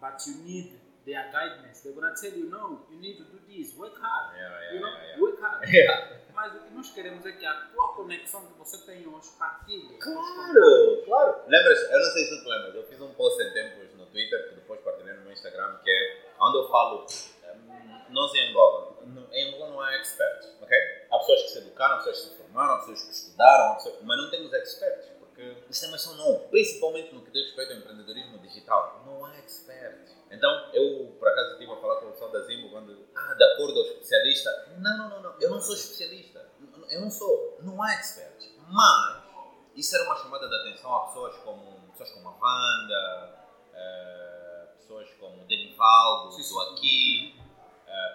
But 0.00 0.24
you 0.28 0.36
need 0.44 0.87
their 1.08 1.24
guidance. 1.32 1.80
They're 1.82 1.94
gonna 1.96 2.12
tell 2.14 2.32
you, 2.36 2.46
no, 2.52 2.84
you 2.92 2.98
need 3.00 3.16
to 3.16 3.24
do 3.24 3.38
this, 3.48 3.74
work 3.76 3.96
hard. 3.96 4.36
Yeah, 4.36 4.52
yeah, 4.60 4.74
you 4.74 4.80
know, 4.84 4.92
yeah, 4.92 5.20
work 5.20 5.40
hard. 5.40 5.64
Yeah. 5.72 6.18
Mas 6.34 6.54
o 6.54 6.60
que 6.60 6.70
nós 6.74 6.90
queremos 6.94 7.24
é 7.26 7.32
que 7.32 7.44
a 7.44 7.54
tua 7.72 7.88
conexão 7.96 8.46
que 8.46 8.52
você 8.58 8.76
tem 8.86 9.04
hoje 9.08 9.30
partilhe. 9.38 9.98
Claro, 9.98 11.02
claro. 11.04 11.42
Lembras, 11.48 11.80
eu 11.90 11.98
não 11.98 12.10
sei 12.12 12.24
se 12.26 12.42
tu 12.44 12.48
lembras, 12.48 12.74
eu 12.76 12.84
fiz 12.84 13.00
um 13.00 13.12
post 13.14 13.42
em 13.42 13.52
tempos 13.52 13.92
no 13.96 14.06
Twitter, 14.06 14.48
que 14.50 14.54
depois 14.54 14.80
partilhei 14.82 15.14
no 15.14 15.22
meu 15.22 15.32
Instagram, 15.32 15.78
que 15.82 15.90
é 15.90 16.26
onde 16.40 16.58
eu 16.58 16.68
falo, 16.68 17.04
hum, 17.06 18.00
nós 18.10 18.34
em 18.36 18.50
Angola, 18.50 18.98
em 19.32 19.48
Angola 19.48 19.70
não 19.70 19.80
há 19.80 19.96
experts, 19.96 20.54
ok? 20.60 20.78
Há 21.10 21.18
pessoas 21.18 21.42
que 21.42 21.48
se 21.48 21.58
educaram, 21.58 21.94
há 21.94 21.98
pessoas 21.98 22.20
que 22.20 22.26
se 22.28 22.36
formaram, 22.36 22.74
há 22.74 22.78
pessoas 22.78 23.02
que 23.02 23.10
estudaram, 23.10 23.74
pessoas- 23.74 23.98
mas 24.02 24.16
não 24.18 24.30
temos 24.30 24.52
experts, 24.52 25.08
porque 25.38 25.70
os 25.70 25.78
temas 25.78 26.02
são 26.02 26.16
novos, 26.16 26.48
principalmente 26.48 27.14
no 27.14 27.22
que 27.22 27.30
diz 27.30 27.44
respeito 27.46 27.72
ao 27.72 27.78
empreendedorismo 27.78 28.38
digital. 28.38 29.04
Não 29.06 29.24
há 29.24 29.38
experts. 29.38 30.16
Então, 30.32 30.50
eu, 30.74 31.14
por 31.16 31.28
acaso, 31.28 31.52
estive 31.52 31.72
a 31.72 31.76
falar 31.76 32.00
com 32.00 32.08
o 32.08 32.10
pessoal 32.10 32.32
da 32.32 32.40
Zimbo 32.40 32.70
quando, 32.70 33.08
ah, 33.14 33.34
de 33.34 33.44
acordo 33.44 33.78
ao 33.78 33.86
especialista. 33.86 34.50
Não, 34.78 34.98
não, 34.98 35.08
não, 35.08 35.22
não, 35.22 35.40
eu 35.40 35.48
não 35.48 35.60
sou 35.60 35.76
especialista. 35.76 36.44
Eu 36.90 37.00
não 37.02 37.10
sou. 37.10 37.56
Não 37.62 37.80
há 37.80 37.94
experts. 37.94 38.50
Mas, 38.68 39.22
isso 39.76 39.94
era 39.94 40.06
uma 40.06 40.16
chamada 40.16 40.48
de 40.48 40.54
atenção 40.56 40.92
a 40.92 41.06
pessoas 41.06 41.36
como, 41.36 41.88
pessoas 41.92 42.10
como 42.10 42.28
a 42.28 42.32
Wanda, 42.32 43.46
pessoas 44.76 45.08
como 45.20 45.44
o 45.44 45.46
Denivaldo, 45.46 46.32
Sim, 46.32 46.60
Aqui, 46.72 47.40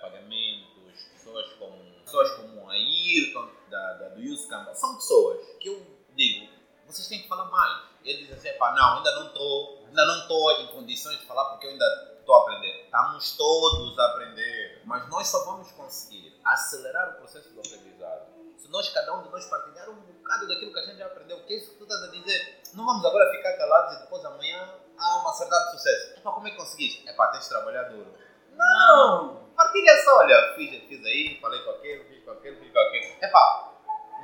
Pagamentos, 0.02 1.04
pessoas 1.14 1.54
como, 1.54 2.02
pessoas 2.04 2.32
como 2.32 2.70
a 2.70 2.74
Ayrton, 2.74 3.50
da, 3.70 3.94
da, 3.94 4.10
do 4.10 4.20
Use 4.20 4.46
Canva. 4.50 4.76
São 4.76 4.96
pessoas 4.96 5.40
que 5.60 5.70
eu 5.70 6.04
digo, 6.16 6.53
vocês 6.94 7.08
têm 7.08 7.22
que 7.22 7.28
falar 7.28 7.46
mais. 7.46 7.84
Ele 8.04 8.26
diz 8.26 8.38
assim, 8.38 8.58
pá, 8.58 8.74
não, 8.74 8.98
ainda 8.98 9.16
não 9.16 9.28
estou, 9.28 9.84
ainda 9.88 10.06
não 10.06 10.20
estou 10.20 10.52
em 10.52 10.68
condições 10.68 11.20
de 11.20 11.26
falar 11.26 11.46
porque 11.52 11.68
eu 11.68 11.72
ainda 11.72 11.86
estou 12.20 12.36
a 12.36 12.42
aprender. 12.42 12.84
Estamos 12.86 13.38
todos 13.38 14.00
a 14.00 14.06
aprender, 14.08 14.82
mas 14.86 15.10
nós 15.10 15.28
só 15.28 15.46
vamos 15.46 15.72
conseguir 15.72 16.40
acelerar 16.44 17.16
o 17.16 17.18
processo 17.18 17.50
do 17.50 17.60
aprendizado 17.60 18.34
se 18.64 18.70
nós, 18.70 18.88
cada 18.90 19.14
um 19.14 19.24
de 19.24 19.30
nós, 19.30 19.46
partilhar 19.46 19.90
um 19.90 19.96
bocado 19.96 20.48
daquilo 20.48 20.72
que 20.72 20.80
a 20.80 20.84
gente 20.84 20.98
já 20.98 21.06
aprendeu, 21.06 21.38
que 21.44 21.54
é 21.54 21.58
isso 21.58 21.72
que 21.72 21.78
tu 21.78 21.84
estás 21.84 22.02
a 22.04 22.08
dizer. 22.08 22.62
Não 22.74 22.86
vamos 22.86 23.06
agora 23.06 23.30
ficar 23.32 23.58
calados 23.58 23.98
e 23.98 24.02
depois 24.04 24.24
amanhã 24.24 24.74
há 24.98 25.18
uma 25.18 25.34
certa 25.34 25.60
de 25.66 25.72
sucesso. 25.72 26.18
Epá, 26.18 26.32
como 26.32 26.48
é 26.48 26.52
que 26.52 26.56
conseguiste? 26.56 27.08
Epá, 27.08 27.28
tens 27.28 27.44
de 27.44 27.50
trabalhar 27.50 27.84
duro. 27.90 28.14
Não! 28.56 29.52
Partilha 29.54 30.02
só, 30.04 30.18
olha, 30.20 30.54
fiz, 30.56 30.82
fiz 30.88 31.06
aí, 31.06 31.40
falei 31.42 31.62
com 31.62 31.72
aquele, 31.72 32.06
fiz 32.06 32.24
com 32.24 32.32
aquele, 32.32 32.56
fiz 32.58 32.72
com 32.72 32.80
aquele. 32.80 33.18
Epá, 33.22 33.73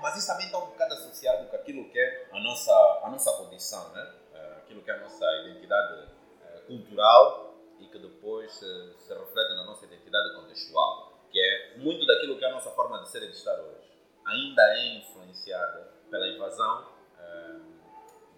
mas 0.02 0.18
isso 0.18 0.28
também 0.28 0.46
está 0.46 0.58
um 0.58 0.68
bocado 0.68 0.94
associado 0.94 1.48
com 1.50 1.56
aquilo 1.56 1.90
que 1.90 2.00
é 2.00 2.30
a 2.32 2.40
nossa, 2.40 2.72
a 3.04 3.10
nossa 3.10 3.32
condição, 3.34 3.90
né? 3.94 4.14
Eh, 4.34 4.54
aquilo 4.58 4.82
que 4.82 4.92
é 4.92 4.96
a 4.96 5.00
nossa 5.00 5.26
identidade 5.46 6.08
eh, 6.44 6.60
cultural 6.68 7.56
e 7.80 7.88
que 7.88 8.00
depois 8.00 8.52
se, 8.52 8.94
se 8.98 9.14
reflete 9.14 9.50
na 9.56 9.66
nossa 9.66 9.86
identidade 9.86 10.36
contextual, 10.36 11.14
que 11.32 11.40
é 11.40 11.78
muito 11.78 12.06
daquilo 12.06 12.38
que 12.38 12.46
é 12.46 12.50
a 12.50 12.54
nossa 12.54 12.72
forma 12.72 13.02
de 13.02 13.10
ser 13.10 13.24
e 13.24 13.28
de 13.28 13.36
estar 13.36 13.60
hoje. 13.60 13.90
Ainda 14.26 14.62
é 14.76 14.98
influenciada 14.98 15.92
pela 16.10 16.28
invasão 16.28 16.88
eh, 17.20 17.60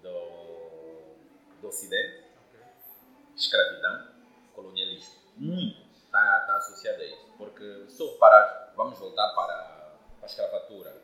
do, 0.01 1.61
do 1.61 1.67
Ocidente, 1.67 2.25
escravidão, 3.35 4.07
colonialismo. 4.53 5.21
Muito 5.37 5.91
está, 6.11 6.39
está 6.41 6.55
associado 6.57 7.01
a 7.01 7.05
isso. 7.05 7.27
Porque 7.37 7.85
se 7.87 7.97
tu 7.97 8.11
reparar, 8.11 8.73
vamos 8.75 8.99
voltar 8.99 9.33
para 9.33 9.97
a 10.21 10.25
escravatura. 10.25 11.00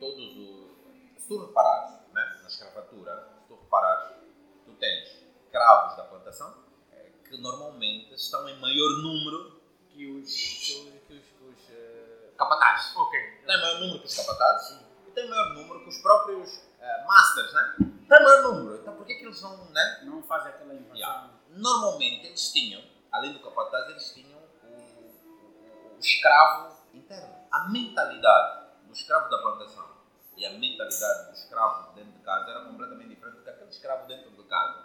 Todos 0.00 0.36
os. 0.36 1.22
Se 1.22 1.28
tu 1.28 1.46
reparares 1.46 1.92
né, 2.12 2.38
na 2.42 2.48
escravatura, 2.48 3.28
se 3.40 3.48
tu 3.48 3.54
reparares, 3.60 4.16
tu 4.64 4.72
tens 4.74 5.08
escravos 5.44 5.96
da 5.96 6.04
plantação 6.04 6.54
eh, 6.92 7.10
que 7.28 7.36
normalmente 7.38 8.12
estão 8.14 8.48
em 8.48 8.58
maior 8.60 8.90
número 9.02 9.60
Que 9.90 10.06
os. 10.06 10.28
que 10.28 10.88
os, 10.88 11.02
que 11.06 11.14
os, 11.14 11.54
os 11.54 11.70
eh, 11.70 12.30
capatazes. 12.36 12.94
Ok. 12.96 13.18
Tem 13.46 13.56
maior 13.60 13.80
número 13.80 13.98
que 14.00 14.06
os 14.06 14.14
capatazes 14.16 14.78
e 15.06 15.10
tem 15.12 15.28
maior 15.28 15.54
número 15.54 15.80
que 15.82 15.88
os 15.88 15.98
próprios 15.98 16.60
eh, 16.80 17.04
masters, 17.06 17.52
né? 17.54 17.74
Tem 18.08 18.22
maior 18.22 18.42
número. 18.52 18.76
Então 18.82 18.94
por 18.96 19.06
que, 19.06 19.14
que 19.14 19.24
eles 19.24 19.40
não, 19.42 19.64
né? 19.70 20.00
Não 20.04 20.22
fazem 20.22 20.52
aquela 20.52 20.74
invasão. 20.74 20.96
Yeah. 20.96 21.30
Normalmente 21.50 22.26
eles 22.26 22.52
tinham, 22.52 22.84
além 23.10 23.32
do 23.32 23.40
capataz, 23.40 23.88
eles 23.90 24.12
tinham 24.12 24.38
o, 24.62 24.66
o- 24.68 25.96
o 25.96 25.98
escravo 25.98 26.76
interno. 26.92 27.34
A 27.50 27.68
mentalidade 27.70 28.65
escravo 28.96 29.28
da 29.28 29.38
plantação 29.38 29.96
e 30.36 30.44
a 30.44 30.50
mentalidade 30.50 31.26
do 31.28 31.32
escravo 31.32 31.94
dentro 31.94 32.12
de 32.12 32.18
casa 32.20 32.50
era 32.50 32.64
completamente 32.64 33.08
diferente 33.10 33.36
porque 33.36 33.50
aquele 33.50 33.70
escravo 33.70 34.06
dentro 34.06 34.30
de 34.30 34.42
casa, 34.44 34.84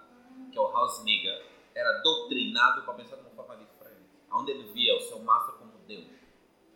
que 0.51 0.57
é 0.57 0.61
o 0.61 0.71
house 0.71 1.03
nigger, 1.03 1.45
era 1.73 2.01
doutrinado 2.01 2.83
para 2.83 2.93
pensar 2.93 3.15
de 3.15 3.21
uma 3.23 3.31
forma 3.31 3.57
diferente. 3.57 4.09
Onde 4.31 4.51
ele 4.51 4.71
via 4.71 4.95
o 4.95 5.01
seu 5.01 5.19
master 5.19 5.55
como 5.55 5.77
Deus. 5.79 6.07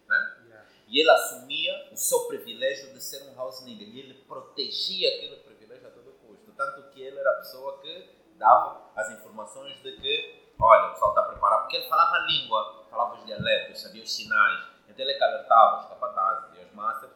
Né? 0.08 0.36
Yeah. 0.46 0.70
E 0.88 1.00
ele 1.00 1.10
assumia 1.10 1.90
o 1.92 1.96
seu 1.96 2.28
privilégio 2.28 2.94
de 2.94 3.02
ser 3.02 3.30
um 3.30 3.36
house 3.36 3.64
nigger. 3.64 3.88
E 3.88 4.00
ele 4.00 4.14
protegia 4.26 5.10
aquele 5.16 5.38
privilégio 5.38 5.88
a 5.88 5.92
todo 5.92 6.12
custo. 6.26 6.52
Tanto 6.52 6.90
que 6.90 7.02
ele 7.02 7.18
era 7.18 7.32
a 7.32 7.36
pessoa 7.36 7.80
que 7.82 8.10
dava 8.38 8.92
as 8.96 9.10
informações 9.12 9.82
de 9.82 9.92
que, 9.94 10.54
olha, 10.60 10.88
o 10.88 10.92
pessoal 10.92 11.12
está 11.12 11.24
preparado. 11.24 11.62
Porque 11.62 11.78
ele 11.78 11.88
falava 11.88 12.16
a 12.16 12.20
língua, 12.26 12.86
falava 12.90 13.16
os 13.16 13.26
dialetos, 13.26 13.82
sabia 13.82 14.04
os 14.04 14.14
sinais. 14.14 14.66
Então 14.90 15.06
ele 15.06 15.18
que 15.18 15.24
alertava 15.24 15.82
os 15.82 15.90
capatazes 15.90 16.58
e 16.58 16.66
os 16.66 16.74
masters 16.74 17.15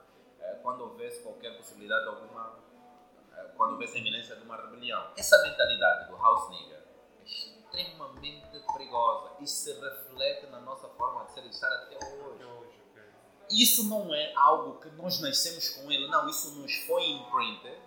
quando 0.62 0.82
houvesse 0.82 1.22
qualquer 1.22 1.56
possibilidade 1.58 2.04
de 2.04 2.10
alguma. 2.10 2.60
eh, 3.36 3.52
quando 3.56 3.72
houvesse 3.74 3.98
a 3.98 4.00
iminência 4.00 4.36
de 4.36 4.44
uma 4.44 4.58
rebelião. 4.58 5.12
Essa 5.18 5.42
mentalidade 5.44 6.10
do 6.10 6.18
house 6.18 6.50
nigger 6.50 6.84
é 7.20 7.24
extremamente 7.24 8.60
perigosa 8.74 9.36
e 9.40 9.48
se 9.48 9.74
reflete 9.74 10.48
na 10.48 10.60
nossa 10.62 10.88
forma 10.90 11.26
de 11.26 11.34
ser 11.34 11.44
e 11.46 11.50
estar 11.50 11.72
até 11.72 11.98
hoje. 11.98 12.80
Isso 13.50 13.90
não 13.90 14.14
é 14.14 14.32
algo 14.36 14.80
que 14.80 14.90
nós 14.92 15.20
nascemos 15.22 15.70
com 15.70 15.92
ele, 15.92 16.08
não, 16.08 16.30
isso 16.30 16.52
nos 16.60 16.72
foi 16.86 17.04
imprinted 17.10 17.80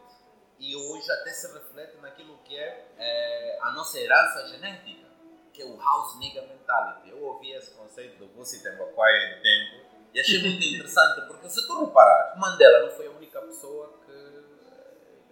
e 0.58 0.74
hoje 0.74 1.10
até 1.10 1.30
se 1.30 1.52
reflete 1.52 1.96
naquilo 1.98 2.36
que 2.38 2.56
é, 2.56 2.88
eh, 2.98 3.58
a 3.62 3.70
nossa 3.72 3.98
herança 3.98 4.48
genética, 4.48 5.08
que 5.52 5.62
é 5.62 5.64
o 5.64 5.76
house 5.76 6.18
nigga 6.18 6.42
mentality. 6.42 7.10
Eu 7.10 7.22
ouvi 7.22 7.52
esse 7.52 7.70
conceito 7.74 8.18
do 8.18 8.28
Vusi 8.32 8.62
Tembakwai 8.62 9.12
em 9.34 9.42
tempo 9.42 9.91
e 10.14 10.20
achei 10.20 10.40
muito 10.42 10.62
interessante, 10.64 11.26
porque 11.26 11.48
se 11.48 11.66
tu 11.66 11.84
reparar, 11.86 12.34
Mandela 12.38 12.80
não 12.86 12.90
foi 12.90 13.06
a 13.06 13.10
única 13.10 13.40
pessoa 13.40 13.94
que, 14.04 14.42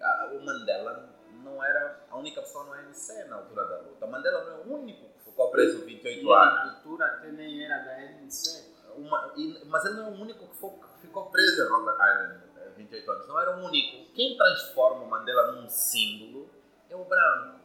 ah, 0.01 0.31
o 0.33 0.45
Mandela 0.45 1.09
não 1.45 1.63
era 1.63 2.05
a 2.11 2.17
única 2.17 2.41
pessoa 2.41 2.65
no 2.65 2.73
ANC 2.73 3.29
na 3.29 3.37
altura 3.37 3.65
da 3.67 3.79
luta. 3.79 4.07
O 4.07 4.11
Mandela 4.11 4.45
não 4.45 4.53
é 4.53 4.57
o 4.65 4.75
único 4.81 5.07
que 5.19 5.25
ficou 5.25 5.51
preso 5.51 5.85
28 5.85 6.07
E 6.07 6.21
anos. 6.21 6.55
na 6.55 6.63
altura 6.75 7.07
até 7.07 7.29
nem 7.33 7.65
era 7.65 7.79
da 7.79 7.93
ANC. 7.93 8.71
Uma- 8.97 9.33
e- 9.37 9.63
mas 9.67 9.85
ele 9.85 9.95
não 9.95 10.07
é 10.07 10.11
o 10.11 10.21
único 10.21 10.47
que, 10.49 10.57
foi- 10.57 10.71
que 10.71 11.01
ficou 11.03 11.31
preso 11.31 11.63
em 11.63 11.69
Robert 11.69 11.95
Island 11.95 12.41
eh, 12.59 12.69
28 12.77 13.11
anos. 13.13 13.29
Não 13.29 13.41
era 13.41 13.57
o 13.57 13.65
único. 13.65 14.13
Quem 14.15 14.37
transforma 14.37 15.05
o 15.05 15.09
Mandela 15.09 15.53
num 15.53 15.69
símbolo 15.69 16.51
é 16.89 16.97
o 16.97 17.05
branco. 17.05 17.61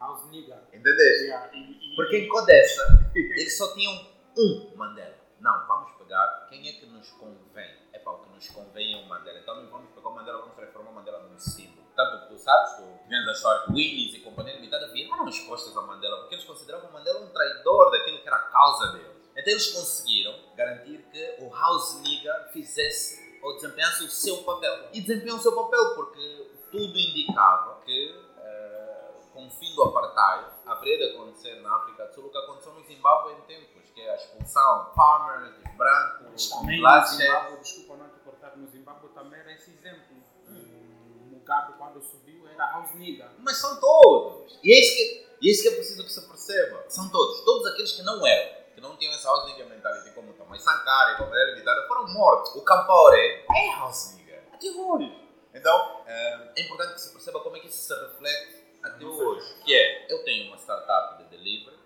House 0.00 0.30
nigga. 0.30 0.62
Entendeste? 0.72 1.24
Yeah, 1.24 1.50
Porque 1.94 2.16
em 2.16 2.28
Codessa, 2.28 2.82
eles 3.14 3.56
só 3.58 3.72
tinham 3.74 3.92
um 4.38 4.72
Mandela. 4.74 5.14
Não, 5.40 5.66
vamos 5.66 5.92
pegar 6.10 6.46
quem 6.48 6.68
é 6.68 6.72
que 6.72 6.86
nos 6.86 7.08
convém. 7.12 7.70
É 7.92 7.98
para 8.00 8.12
o 8.12 8.18
que 8.18 8.30
nos 8.30 8.48
convém 8.48 9.00
é 9.00 9.04
o 9.04 9.08
Mandela. 9.08 9.38
Então 9.38 9.54
nós 9.54 9.70
vamos 9.70 9.90
pegar 9.92 10.08
o 10.08 10.14
Mandela, 10.14 10.40
vamos 10.40 10.56
transformar 10.56 10.90
o 10.90 10.94
Mandela 10.94 11.20
num 11.20 11.38
símbolo. 11.38 11.86
Tanto 11.94 12.22
que 12.22 12.34
tu 12.34 12.38
sabes, 12.38 12.76
tu 12.76 12.82
vendo 13.08 13.28
a 13.28 13.32
história 13.32 13.66
Willis 13.70 14.14
e 14.14 14.20
Companhia 14.20 14.56
Limitada 14.56 14.88
viraram 14.88 15.28
as 15.28 15.38
costas 15.38 15.76
a 15.76 15.82
Mandela, 15.82 16.18
porque 16.18 16.34
eles 16.34 16.44
consideravam 16.44 16.90
Mandela 16.90 17.20
um 17.20 17.30
traidor 17.30 17.92
daquilo 17.92 18.18
que 18.18 18.26
era 18.26 18.36
a 18.36 18.50
causa 18.50 18.92
deles. 18.92 19.30
Então 19.36 19.52
eles 19.52 19.72
conseguiram 19.72 20.34
garantir 20.56 20.98
que 21.12 21.36
o 21.44 21.54
House 21.54 22.00
Nigga 22.02 22.50
fizesse 22.52 23.38
ou 23.40 23.54
desempenhasse 23.54 24.02
o 24.04 24.10
seu 24.10 24.38
papel. 24.38 24.88
E 24.92 25.00
desempenhou 25.00 25.38
o 25.38 25.40
seu 25.40 25.54
papel 25.54 25.94
porque 25.94 26.50
tudo 26.72 26.98
indicava 26.98 27.80
que 27.84 28.14
eh, 28.36 29.10
com 29.32 29.46
o 29.46 29.50
fim 29.50 29.72
do 29.76 29.84
apartheid 29.84 30.46
haveria 30.66 30.98
de 30.98 31.14
acontecer 31.14 31.54
na 31.62 31.76
África 31.76 32.06
do 32.06 32.14
Sul 32.14 32.26
o 32.26 32.30
que 32.30 32.38
aconteceu 32.38 32.72
no 32.74 32.82
Zimbábue 32.84 33.32
em 33.32 33.40
tempos, 33.42 33.90
que 33.94 34.00
é 34.00 34.10
a 34.10 34.16
expulsão 34.16 34.92
farmers, 34.94 35.59
Mas 35.80 36.50
brancos, 36.50 36.50
também 36.50 36.76
Zimbábue, 36.76 37.56
desculpa 37.62 37.96
não 37.96 38.08
te 38.10 38.18
cortar, 38.20 38.56
no 38.56 38.66
Zimbábue 38.68 39.08
também 39.14 39.40
era 39.40 39.52
esse 39.52 39.70
exemplo. 39.70 40.16
O 40.46 41.30
Mugabe 41.32 41.72
quando 41.78 42.02
subiu 42.02 42.46
era 42.48 42.70
house 42.72 42.94
nigga. 42.94 43.30
Mas 43.38 43.56
são 43.56 43.80
todos. 43.80 44.58
E 44.62 44.72
é 44.72 44.78
isso 44.78 44.94
que, 44.94 45.26
e 45.40 45.48
é, 45.48 45.50
isso 45.50 45.62
que 45.62 45.68
é 45.68 45.72
preciso 45.72 46.04
que 46.04 46.12
se 46.12 46.20
perceba. 46.28 46.84
São 46.88 47.08
todos. 47.08 47.40
Todos 47.44 47.66
aqueles 47.72 47.92
que 47.92 48.02
não 48.02 48.26
eram, 48.26 48.64
que 48.74 48.80
não 48.80 48.96
tinham 48.96 49.14
essa 49.14 49.28
house 49.28 49.46
nigga 49.46 49.64
mentality 49.64 50.10
como 50.10 50.34
Thomas 50.34 50.62
Sankara 50.62 51.18
e 51.18 51.22
era 51.22 51.50
limitada, 51.52 51.86
foram 51.88 52.08
mortos. 52.08 52.54
O 52.56 52.62
Campaore 52.62 53.18
é 53.18 53.76
house 53.76 54.14
nigga. 54.16 54.42
Até 54.52 54.70
hoje. 54.70 55.30
Então, 55.54 56.02
eh, 56.06 56.52
é 56.56 56.62
importante 56.62 56.94
que 56.94 57.00
se 57.00 57.10
perceba 57.10 57.40
como 57.40 57.56
é 57.56 57.60
que 57.60 57.66
isso 57.66 57.82
se 57.82 57.94
reflete 57.94 58.64
até 58.82 59.04
hoje. 59.04 59.54
Que 59.64 59.74
é, 59.74 60.12
eu 60.12 60.22
tenho 60.24 60.48
uma 60.48 60.56
startup 60.58 61.22
de 61.22 61.30
delivery, 61.30 61.76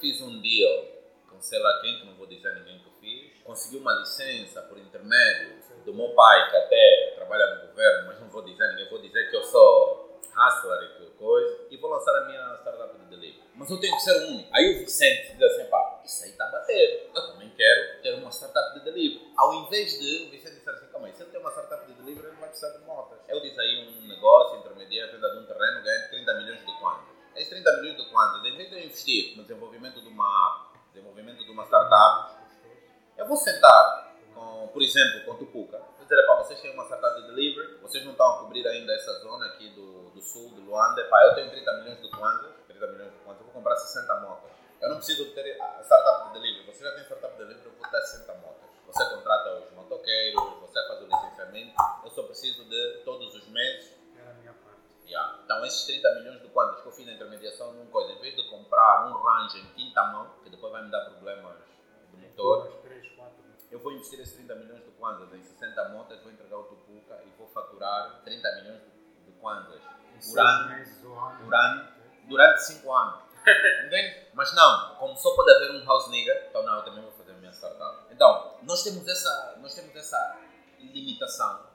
fiz 0.00 0.20
um 0.20 0.40
deal 0.40 0.98
com 1.28 1.40
sei 1.40 1.58
lá 1.60 1.80
quem, 1.80 2.00
que 2.00 2.06
não 2.06 2.14
vou 2.14 2.26
dizer 2.26 2.48
a 2.48 2.54
ninguém 2.54 2.77
consegui 3.48 3.78
uma 3.78 3.94
licença 3.94 4.60
por 4.60 4.76
intermédio 4.76 5.56
do 5.86 5.94
meu 5.94 6.10
pai, 6.10 6.50
que 6.50 6.56
até 6.58 7.12
trabalha 7.14 7.54
no 7.54 7.68
governo, 7.68 8.08
mas 8.08 8.20
não 8.20 8.28
vou 8.28 8.42
dizer 8.42 8.62
a 8.62 8.68
ninguém, 8.72 8.90
vou 8.90 9.00
dizer 9.00 9.30
que 9.30 9.36
eu 9.36 9.42
sou 9.42 10.20
hustler 10.36 10.82
e 11.00 11.10
coisa, 11.12 11.66
e 11.70 11.76
vou 11.78 11.90
lançar 11.90 12.14
a 12.18 12.26
minha 12.26 12.58
startup 12.60 12.94
de 12.98 13.06
delivery. 13.06 13.42
Mas 13.54 13.70
eu 13.70 13.80
tenho 13.80 13.96
que 13.96 14.02
ser 14.02 14.14
único. 14.26 14.54
Aí 14.54 14.76
o 14.76 14.78
Vicente 14.80 15.32
diz 15.32 15.42
assim, 15.42 15.64
pá, 15.70 16.02
isso 16.04 16.24
aí 16.24 16.30
está 16.30 16.44
a 16.44 16.50
bater. 16.52 17.10
Eu 17.12 17.26
também 17.32 17.48
quero 17.56 18.02
ter 18.02 18.14
uma 18.14 18.30
startup 18.30 18.78
de 18.78 18.84
delivery. 18.84 19.32
Ao 19.36 19.54
invés 19.54 19.98
de 19.98 20.26
o 20.26 20.30
Vicente 20.30 20.58
dizer 20.58 20.70
assim, 20.70 20.86
calma 20.92 21.06
aí, 21.06 21.14
se 21.14 21.22
ele 21.22 21.30
tem 21.30 21.40
uma 21.40 21.50
startup 21.50 21.86
de 21.86 21.94
delivery, 21.94 22.28
ele 22.28 22.36
vai 22.36 22.50
precisar 22.50 22.78
de 22.78 22.84
motas. 22.84 23.18
Eu 23.26 23.40
disse 23.40 23.58
aí 23.58 23.88
um 23.88 24.08
negócio 24.08 24.58
intermediário, 24.58 25.14
venda 25.14 25.30
de 25.30 25.38
um 25.38 25.46
terreno, 25.46 25.82
ganha 25.82 26.08
30 26.08 26.34
milhões 26.34 26.60
de 26.60 26.78
kwanzas. 26.78 27.08
Esses 27.34 27.48
30 27.48 27.76
milhões 27.80 27.96
de 27.96 28.10
kwanzas, 28.10 28.44
em 28.44 28.56
vez 28.56 28.68
de 28.68 28.76
eu 28.76 28.84
investir 28.84 29.36
no 29.38 29.42
desenvolvimento 29.42 30.02
de 30.02 30.08
uma 30.08 30.68
desenvolvimento 30.92 31.44
de 31.44 31.50
uma 31.50 31.64
startup, 31.64 32.27
vou 33.28 33.36
sentar, 33.36 34.16
com, 34.34 34.68
por 34.68 34.82
exemplo, 34.82 35.24
com 35.26 35.36
Tupuca, 35.36 35.78
vou 35.78 36.02
dizer, 36.02 36.26
pá, 36.26 36.36
vocês 36.36 36.60
têm 36.60 36.72
uma 36.72 36.84
startup 36.84 37.20
de 37.20 37.28
delivery, 37.28 37.76
vocês 37.82 38.04
não 38.04 38.12
estão 38.12 38.26
a 38.26 38.38
cobrir 38.40 38.66
ainda 38.66 38.94
essa 38.94 39.12
zona 39.20 39.46
aqui 39.46 39.68
do, 39.70 40.10
do 40.10 40.20
sul, 40.22 40.48
de 40.54 40.62
Luanda, 40.62 41.04
pá, 41.04 41.22
eu 41.26 41.34
tenho 41.34 41.50
30 41.50 41.72
milhões 41.74 42.02
de 42.02 42.10
kwanzas, 42.10 42.50
30 42.66 42.86
milhões 42.88 43.12
de 43.12 43.18
kwanzas, 43.18 43.40
eu 43.40 43.44
vou 43.44 43.54
comprar 43.54 43.76
60 43.76 44.20
motos. 44.20 44.50
Eu 44.80 44.88
não 44.90 44.96
preciso 44.96 45.26
ter 45.32 45.60
a 45.60 45.82
startup 45.82 46.28
de 46.28 46.40
delivery, 46.40 46.66
você 46.66 46.84
já 46.84 46.92
tem 46.92 47.04
startup 47.04 47.32
de 47.32 47.38
delivery, 47.38 47.66
eu 47.66 47.72
vou 47.72 47.90
dar 47.90 48.00
60 48.00 48.34
motos. 48.34 48.68
Você 48.86 49.04
contrata 49.14 49.54
os 49.58 49.70
motoqueiros, 49.72 50.42
você 50.60 50.86
faz 50.88 51.02
o 51.02 51.04
licenciamento, 51.04 51.74
eu 52.04 52.10
só 52.10 52.22
preciso 52.22 52.64
de 52.64 53.02
todos 53.04 53.34
os 53.34 53.46
meses 53.48 53.92
Era 54.16 54.30
a 54.30 54.34
minha 54.34 54.54
parte. 54.54 54.78
Yeah. 55.06 55.40
Então, 55.44 55.64
esses 55.66 55.84
30 55.84 56.14
milhões 56.14 56.40
de 56.40 56.48
quantos 56.48 56.80
que 56.80 56.88
eu 56.88 56.92
fiz 56.92 57.06
na 57.06 57.12
intermediação, 57.12 57.72
numa 57.74 57.90
coisa, 57.90 58.12
em 58.12 58.20
vez 58.20 58.34
de 58.34 58.48
comprar 58.48 59.08
um 59.08 59.12
range 59.12 59.58
em 59.58 59.66
quinta 59.74 60.02
mão, 60.04 60.30
que 60.42 60.48
depois 60.48 60.72
vai 60.72 60.82
me 60.82 60.90
dar 60.90 61.04
problemas 61.04 61.56
de 62.12 62.16
motor. 62.16 62.78
Eu 63.70 63.78
vou 63.78 63.92
investir 63.92 64.20
esses 64.20 64.34
30 64.34 64.54
milhões 64.56 64.84
de 64.84 64.90
kwanzas 64.92 65.32
em 65.32 65.42
60 65.42 65.88
motas, 65.90 66.20
vou 66.22 66.32
entregar 66.32 66.58
o 66.58 66.64
Tupuca 66.64 67.22
e 67.24 67.30
vou 67.36 67.48
faturar 67.48 68.22
30 68.24 68.54
milhões 68.56 68.80
de, 69.26 69.32
kwanzas 69.40 69.80
por 70.26 70.40
ano, 70.40 70.84
por 71.44 71.54
ano, 71.54 71.88
durante 72.28 72.62
5 72.64 72.92
anos. 72.92 73.20
Entende? 73.86 74.26
Mas 74.34 74.54
não, 74.54 74.96
como 74.96 75.16
só 75.16 75.34
pode 75.34 75.50
haver 75.52 75.70
um 75.72 75.84
house 75.84 76.08
nigga, 76.08 76.46
então 76.48 76.62
não, 76.62 76.76
eu 76.76 76.82
também 76.82 77.02
vou 77.02 77.12
fazer 77.12 77.32
a 77.32 77.34
minha 77.34 77.52
startup. 77.52 78.06
Então, 78.10 78.56
nós 78.62 78.82
temos 78.82 79.06
essa, 79.06 79.58
nós 79.60 79.74
temos 79.74 79.94
essa 79.94 80.38
limitação 80.80 81.66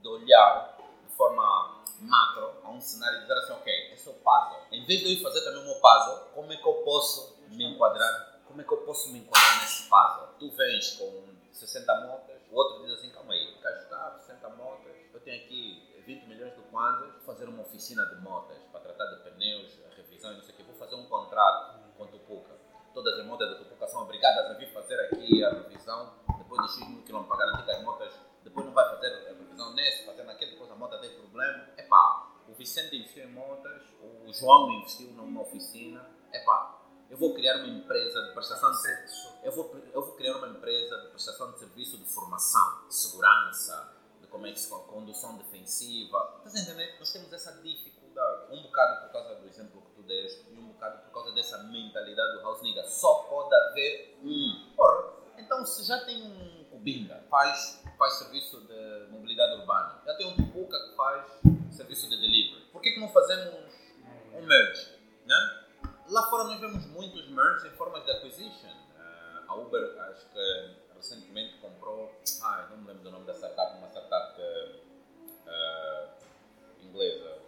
de 0.00 0.08
olhar 0.08 0.76
de 1.06 1.14
forma 1.14 1.82
macro 2.00 2.54
a 2.64 2.70
um 2.70 2.80
cenário 2.80 3.18
e 3.18 3.22
dizer 3.22 3.34
assim, 3.34 3.52
ok, 3.52 3.92
esse 3.92 4.08
é 4.08 4.12
o 4.12 4.14
puzzle. 4.14 4.66
Em 4.72 4.86
vez 4.86 5.00
de 5.00 5.16
eu 5.16 5.22
fazer 5.22 5.44
também 5.44 5.62
o 5.62 5.64
meu 5.64 5.74
puzzle, 5.74 6.30
como 6.34 6.52
é 6.52 6.56
que 6.56 6.66
eu 6.66 6.74
posso 6.84 7.38
me 7.48 7.64
enquadrar? 7.64 8.40
Como 8.46 8.60
é 8.60 8.64
que 8.64 8.72
eu 8.72 8.78
posso 8.78 9.12
me 9.12 9.18
enquadrar 9.18 9.60
nesse 9.60 9.82
puzzle? 9.88 10.28
Tu 10.38 10.50
vens 10.56 10.96
com 10.96 11.39
60 11.52 12.06
motas, 12.06 12.42
o 12.50 12.54
outro 12.54 12.84
diz 12.84 12.98
assim, 12.98 13.10
calma 13.10 13.32
aí, 13.32 13.58
cá 13.60 13.70
está, 13.72 14.18
60 14.18 14.48
motas, 14.50 14.96
eu 15.12 15.20
tenho 15.20 15.44
aqui 15.44 16.02
20 16.06 16.26
milhões 16.26 16.54
de 16.54 16.62
kwanzas, 16.62 17.12
vou 17.12 17.20
fazer 17.20 17.48
uma 17.48 17.62
oficina 17.62 18.04
de 18.06 18.16
motas 18.22 18.58
para 18.72 18.80
tratar 18.80 19.04
de 19.06 19.30
pneus, 19.30 19.78
revisão 19.96 20.32
e 20.32 20.36
não 20.36 20.42
sei 20.42 20.54
o 20.54 20.56
que, 20.56 20.62
vou 20.62 20.74
fazer 20.74 20.94
um 20.94 21.06
contrato 21.06 21.78
com 21.96 22.06
Tupuca. 22.06 22.58
Todas 22.92 23.20
as 23.20 23.26
motas 23.26 23.50
da 23.50 23.56
Tupuca 23.56 23.86
são 23.86 24.02
obrigadas 24.02 24.50
a 24.50 24.54
vir 24.54 24.72
fazer 24.72 24.98
aqui 25.00 25.44
a 25.44 25.50
revisão, 25.50 26.14
depois 26.38 26.62
de 26.62 26.78
X 26.78 26.88
mil 26.88 27.02
quilômetros 27.02 27.36
para 27.36 27.46
garantir 27.46 27.70
as 27.70 27.82
motas, 27.84 28.12
depois 28.42 28.66
não 28.66 28.72
vai 28.72 28.88
fazer 28.90 29.28
a 29.28 29.32
revisão 29.32 29.74
nesse, 29.74 30.04
fazer 30.04 30.24
naquele, 30.24 30.52
depois 30.52 30.70
a 30.70 30.74
moto 30.74 30.98
tem 31.00 31.14
problema. 31.14 31.68
Epá, 31.76 32.32
o 32.48 32.54
Vicente 32.54 32.96
investiu 32.96 33.24
em 33.24 33.32
motas, 33.32 33.82
o 34.00 34.32
João 34.32 34.72
investiu 34.72 35.12
numa 35.12 35.42
oficina, 35.42 36.04
epá, 36.32 36.79
eu 37.10 37.18
vou 37.18 37.34
criar 37.34 37.56
uma 37.56 37.66
empresa 37.66 38.22
de 38.22 38.32
prestação 38.32 38.70
de 38.70 38.80
serviço. 38.80 39.34
Eu 39.42 39.52
vou, 39.52 39.76
eu 39.92 40.06
vou 40.06 40.14
criar 40.14 40.36
uma 40.36 40.48
empresa 40.48 40.96
de 41.02 41.08
prestação 41.08 41.50
de 41.52 41.58
serviço 41.58 41.98
de 41.98 42.04
formação, 42.04 42.86
de 42.86 42.94
segurança, 42.94 43.96
de 44.20 44.28
como 44.28 44.46
é 44.46 44.52
que 44.52 44.60
se 44.60 44.70
condução 44.70 45.36
defensiva. 45.36 46.36
Estás 46.38 46.54
a 46.54 46.60
entender? 46.60 46.96
Nós 47.00 47.12
temos 47.12 47.32
essa 47.32 47.60
dificuldade. 47.60 48.52
Um 48.52 48.62
bocado 48.62 49.06
por 49.06 49.12
causa 49.12 49.34
do 49.34 49.48
exemplo 49.48 49.82
que 49.82 49.90
tu 49.96 50.02
deste 50.02 50.46
e 50.52 50.58
um 50.58 50.68
bocado 50.68 51.02
por 51.02 51.12
causa 51.12 51.32
dessa 51.32 51.58
mentalidade 51.64 52.38
do 52.38 52.42
house 52.42 52.62
nigga. 52.62 52.84
Só 52.84 53.24
pode 53.24 53.52
haver 53.54 54.18
um. 54.22 54.72
Porra, 54.76 55.12
então 55.36 55.66
se 55.66 55.82
já 55.82 56.04
tem 56.04 56.22
um 56.22 56.64
Cubinga, 56.70 57.24
faz, 57.28 57.82
faz 57.98 58.14
serviço 58.14 58.60
de 58.60 59.08
mobilidade 59.10 59.60
urbana, 59.60 60.00
já 60.06 60.14
tem 60.14 60.26
um 60.28 60.36
Tupuca 60.36 60.78
que 60.78 60.96
faz 60.96 61.26
serviço 61.70 62.08
de 62.08 62.16
delivery, 62.16 62.66
por 62.72 62.80
que, 62.80 62.92
que 62.92 63.00
não 63.00 63.08
fazemos 63.08 63.54
um 64.34 64.46
merge? 64.46 64.98
Né? 65.26 65.59
Lá 66.10 66.28
fora 66.28 66.42
nós 66.42 66.58
vemos 66.58 66.84
muitos 66.86 67.28
merges 67.30 67.66
em 67.66 67.76
formas 67.76 68.04
de 68.04 68.10
acquisition. 68.10 68.66
Eh, 68.68 69.44
a 69.46 69.54
Uber, 69.54 69.96
acho 70.10 70.26
que 70.26 70.76
recentemente 70.96 71.56
comprou, 71.58 72.12
ai, 72.42 72.68
não 72.70 72.78
me 72.78 72.88
lembro 72.88 73.04
do 73.04 73.10
nome 73.12 73.26
da 73.26 73.32
startup, 73.32 73.78
uma 73.78 73.86
startup 73.90 74.42
eh, 74.42 76.08
inglesa. 76.80 77.38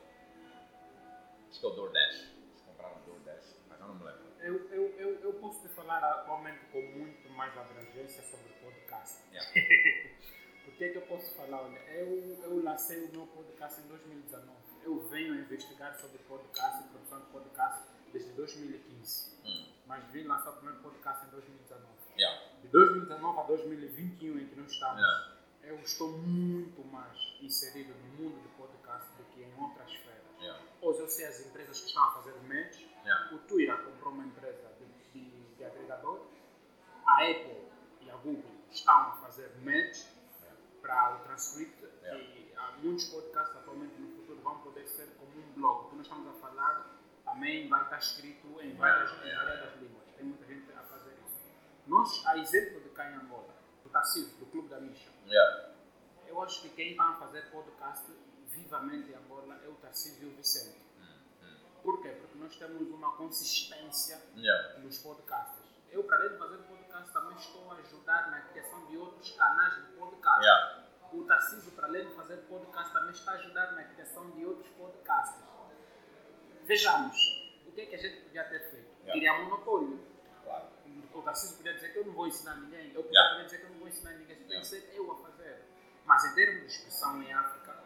Acho 1.50 1.58
que 1.58 1.66
é 1.66 1.68
o 1.68 1.72
DoorDash. 1.72 2.30
Eles 2.36 2.62
compraram 2.64 2.98
o 2.98 3.00
DoorDash, 3.00 3.56
mas 3.68 3.80
eu 3.80 3.88
não 3.88 3.94
me 3.96 4.04
lembro. 4.04 4.22
Eu, 4.38 4.70
eu, 4.70 4.96
eu, 4.96 5.20
eu 5.22 5.32
posso 5.40 5.60
te 5.60 5.68
falar 5.74 5.98
atualmente 6.04 6.64
com 6.66 6.82
muito 6.82 7.28
mais 7.30 7.58
abrangência 7.58 8.22
sobre 8.22 8.48
podcast. 8.62 9.18
Yeah. 9.32 9.50
Por 10.64 10.74
que, 10.74 10.84
é 10.84 10.88
que 10.90 10.98
eu 10.98 11.02
posso 11.02 11.34
falar? 11.34 11.62
Olha, 11.62 11.78
eu, 11.90 12.40
eu 12.44 12.62
lancei 12.62 13.06
o 13.06 13.10
meu 13.10 13.26
podcast 13.26 13.80
em 13.80 13.88
2019. 13.88 14.52
Eu 14.84 15.00
venho 15.08 15.34
a 15.34 15.36
investigar 15.38 15.98
sobre 15.98 16.18
podcast 16.18 16.84
e 16.84 16.88
produção 16.90 17.20
de 17.22 17.26
podcast 17.26 18.01
desde 18.12 18.32
2015. 18.32 19.32
Hum. 19.44 19.66
Mas 19.86 20.04
vim 20.12 20.24
lançar 20.24 20.50
o 20.50 20.52
primeiro 20.54 20.80
podcast 20.80 21.26
em 21.26 21.30
2019. 21.30 21.92
Yeah. 22.18 22.42
De 22.62 22.68
2019 22.68 23.38
a 23.38 23.42
2021, 23.44 24.38
em 24.38 24.46
que 24.46 24.56
nós 24.56 24.70
estamos, 24.70 25.00
Yeah. 25.00 25.32
eu 25.62 25.76
estou 25.80 26.12
muito 26.18 26.84
mais 26.84 27.18
inserido 27.40 27.94
no 27.94 28.22
mundo 28.24 28.42
do 28.42 28.48
podcast 28.56 29.08
do 29.16 29.24
que 29.24 29.42
em 29.42 29.54
outras 29.60 29.90
esferas. 29.90 30.22
Yeah. 30.40 30.62
Hoje 30.80 31.00
eu 31.00 31.08
sei 31.08 31.26
as 31.26 31.40
empresas 31.46 31.80
que 31.80 31.86
estão 31.88 32.04
a 32.04 32.12
fazer 32.12 32.34
match. 32.42 32.84
O 33.32 33.38
Twitter 33.38 33.76
comprou 33.82 34.12
uma 34.12 34.24
empresa 34.24 34.70
de, 34.78 35.20
de, 35.20 35.56
de 35.56 35.64
agregador. 35.64 36.26
A 37.06 37.24
Apple 37.24 37.68
e 38.00 38.10
a 38.10 38.16
Google 38.16 38.44
estão 38.70 38.94
a 38.94 39.12
fazer 39.22 39.50
match 39.62 40.06
para 40.80 41.16
o 41.16 41.18
transcript. 41.24 41.84
E 42.04 42.52
há 42.56 42.72
muitos 42.82 43.06
podcasts 43.06 43.56
atualmente 43.56 43.94
no 43.98 44.08
futuro 44.16 44.40
vão 44.42 44.58
poder 44.60 44.86
ser 44.86 45.08
como 45.18 45.30
um 45.36 45.52
blog. 45.54 45.86
O 45.86 45.90
que 45.90 45.96
nós 45.96 46.06
estamos 46.06 46.28
a 46.28 46.32
falar 46.40 47.01
também 47.32 47.68
vai 47.68 47.82
estar 47.82 47.98
escrito 47.98 48.60
em 48.60 48.74
várias, 48.74 49.10
em 49.12 49.34
várias 49.34 49.80
línguas. 49.80 50.06
Tem 50.16 50.24
muita 50.26 50.44
gente 50.46 50.72
a 50.72 50.82
fazer 50.82 51.12
isso. 51.26 51.40
Nós, 51.86 52.26
a 52.26 52.38
exemplo 52.38 52.80
de 52.80 52.90
cá 52.90 53.10
em 53.10 53.14
Angola, 53.14 53.54
do 53.82 53.88
Tarcísio, 53.90 54.36
do 54.38 54.46
Clube 54.46 54.68
da 54.68 54.80
Misha, 54.80 55.10
Yeah. 55.26 55.70
eu 56.26 56.42
acho 56.42 56.62
que 56.62 56.68
quem 56.70 56.90
está 56.92 57.04
a 57.10 57.14
fazer 57.14 57.42
podcast 57.50 58.06
vivamente 58.48 59.10
em 59.10 59.14
Angola 59.14 59.58
é 59.64 59.68
o 59.68 59.74
Tarcísio 59.74 60.28
e 60.28 60.32
o 60.32 60.36
Vicente. 60.36 60.78
Hum, 61.00 61.04
hum. 61.42 61.56
Por 61.82 62.02
quê? 62.02 62.10
Porque 62.10 62.38
nós 62.38 62.54
temos 62.56 62.88
uma 62.90 63.16
consistência 63.16 64.20
Yeah. 64.36 64.78
nos 64.80 64.98
podcasts. 64.98 65.62
Eu, 65.90 66.04
para 66.04 66.16
além 66.18 66.30
de 66.32 66.38
fazer 66.38 66.58
podcast, 66.58 67.12
também 67.12 67.36
estou 67.36 67.70
a 67.70 67.74
ajudar 67.76 68.30
na 68.30 68.40
criação 68.42 68.86
de 68.86 68.96
outros 68.96 69.30
canais 69.32 69.74
de 69.74 69.92
podcast. 69.92 70.40
Yeah. 70.42 70.82
O 71.12 71.24
Tarcísio, 71.24 71.72
para 71.72 71.86
além 71.86 72.08
de 72.08 72.14
fazer 72.14 72.36
podcast, 72.48 72.92
também 72.92 73.10
está 73.10 73.32
a 73.32 73.34
ajudar 73.34 73.72
na 73.72 73.84
criação 73.84 74.30
de 74.30 74.44
outros 74.46 74.70
podcasts. 74.72 75.42
Vejamos, 76.64 77.16
o 77.66 77.72
que 77.72 77.80
é 77.82 77.86
que 77.86 77.94
a 77.94 77.98
gente 77.98 78.20
podia 78.22 78.44
ter 78.44 78.60
feito? 78.70 78.86
Yeah. 79.04 79.12
Criar 79.12 79.42
monopólio. 79.44 80.00
Claro. 80.44 80.66
O 81.14 81.22
Tarcísio 81.22 81.56
podia 81.56 81.74
dizer 81.74 81.92
que 81.92 81.98
eu 81.98 82.06
não 82.06 82.12
vou 82.12 82.26
ensinar 82.26 82.56
ninguém. 82.56 82.92
Eu 82.94 83.02
podia 83.02 83.20
Yeah. 83.20 83.44
dizer 83.44 83.58
que 83.58 83.64
eu 83.64 83.70
não 83.70 83.78
vou 83.78 83.88
ensinar 83.88 84.12
ninguém. 84.12 84.36
Isso 84.38 84.48
tem 84.48 84.60
que 84.60 84.66
ser 84.66 84.92
eu 84.94 85.10
a 85.12 85.16
fazer. 85.16 85.62
Mas 86.04 86.24
em 86.24 86.34
termos 86.34 86.60
de 86.62 86.66
expressão 86.66 87.22
em 87.22 87.32
África, 87.32 87.76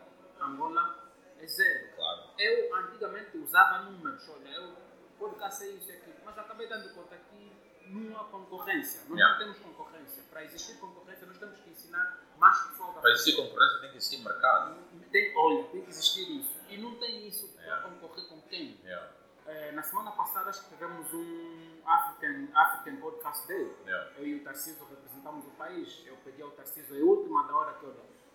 Angola 0.41 1.12
é 1.39 1.47
zero. 1.47 1.95
Claro. 1.97 2.22
Eu 2.39 2.77
antigamente 2.77 3.37
usava 3.39 3.79
números, 3.91 4.29
olha, 4.29 4.49
eu 4.49 4.77
podcast 5.18 5.64
é 5.64 5.68
isso 5.68 5.89
e 5.91 5.97
aquilo, 5.97 6.16
mas 6.24 6.39
acabei 6.39 6.66
dando 6.68 6.93
conta 6.95 7.16
que 7.16 7.53
não 7.89 8.20
há 8.20 8.24
concorrência. 8.24 9.01
Nós 9.09 9.18
Yeah. 9.18 9.39
não 9.39 9.55
temos 9.55 9.59
concorrência. 9.59 10.22
Para 10.31 10.45
existir 10.45 10.74
concorrência, 10.79 11.27
nós 11.27 11.39
temos 11.39 11.59
que 11.61 11.70
ensinar 11.70 12.20
mais 12.39 12.59
pessoas 12.68 12.97
a 12.97 13.01
Para 13.01 13.11
existir 13.12 13.37
concorrência 13.37 13.81
tem 13.81 13.91
que 13.91 13.97
existir 13.97 14.18
mercado. 14.22 14.77
Tem, 15.11 15.37
olha, 15.37 15.64
tem 15.68 15.83
que 15.83 15.91
existir 15.91 16.31
isso. 16.41 16.55
E 16.68 16.76
não 16.78 16.94
tem 16.96 17.26
isso 17.28 17.48
para 17.54 17.62
Yeah. 17.64 17.88
concorrer 17.88 18.28
com 18.28 18.40
quem? 18.42 18.78
Yeah. 18.84 19.12
Eh, 19.46 19.72
na 19.72 19.82
semana 19.82 20.12
passada 20.12 20.50
acho 20.50 20.64
que 20.64 20.70
tivemos 20.70 21.12
um 21.14 21.80
African, 21.86 22.48
African 22.54 22.96
Podcast 22.96 23.46
Day. 23.46 23.72
Yeah. 23.84 24.10
Eu 24.18 24.26
e 24.26 24.34
o 24.36 24.44
Tarcísio 24.44 24.84
representamos 24.86 25.46
o 25.46 25.50
país. 25.50 26.02
Eu 26.06 26.16
pedi 26.18 26.42
ao 26.42 26.50
Tarcísio, 26.50 26.96
é 26.96 27.00
a 27.00 27.04
última 27.04 27.46
da 27.46 27.56
hora 27.56 27.74
que 27.74 27.84
eu. 27.84 27.94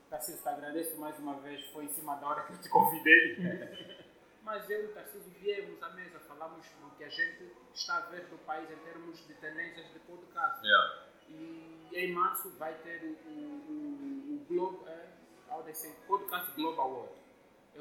Tarcísio, 0.10 0.42
te 0.42 0.50
agradeço 0.50 0.98
mais 0.98 1.18
uma 1.20 1.36
vez, 1.40 1.66
foi 1.72 1.86
em 1.86 1.90
cima 1.90 2.16
da 2.16 2.28
hora 2.28 2.44
que 2.44 2.54
eu 2.54 2.58
te 2.60 2.70
convidei. 2.70 3.38
Mas 4.44 4.70
eu 4.70 4.84
e 4.84 4.86
o 4.88 4.94
Tarcísio 4.94 5.32
viemos 5.40 5.82
à 5.84 5.90
mesa, 5.90 6.20
falamos 6.22 6.66
do 6.82 6.90
que 6.98 7.04
a 7.04 7.10
gente 7.10 7.52
está 7.74 7.98
a 7.98 8.02
ver 8.02 8.26
do 8.26 8.38
país 8.40 8.70
em 8.72 8.78
termos 8.78 9.26
de 9.28 9.34
tendências 9.36 9.88
de 9.94 10.00
podcast. 10.00 10.66
Yeah. 10.66 11.06
E 11.30 11.90
em 11.94 12.14
março 12.14 12.50
vai 12.58 12.74
ter 12.80 13.04
o, 13.04 13.30
o, 13.30 13.32
o, 13.70 14.36
o 14.36 14.46
Globo, 14.48 14.88
é, 14.88 15.08
Podcast 16.08 16.52
Global 16.56 16.86
Award. 16.88 17.21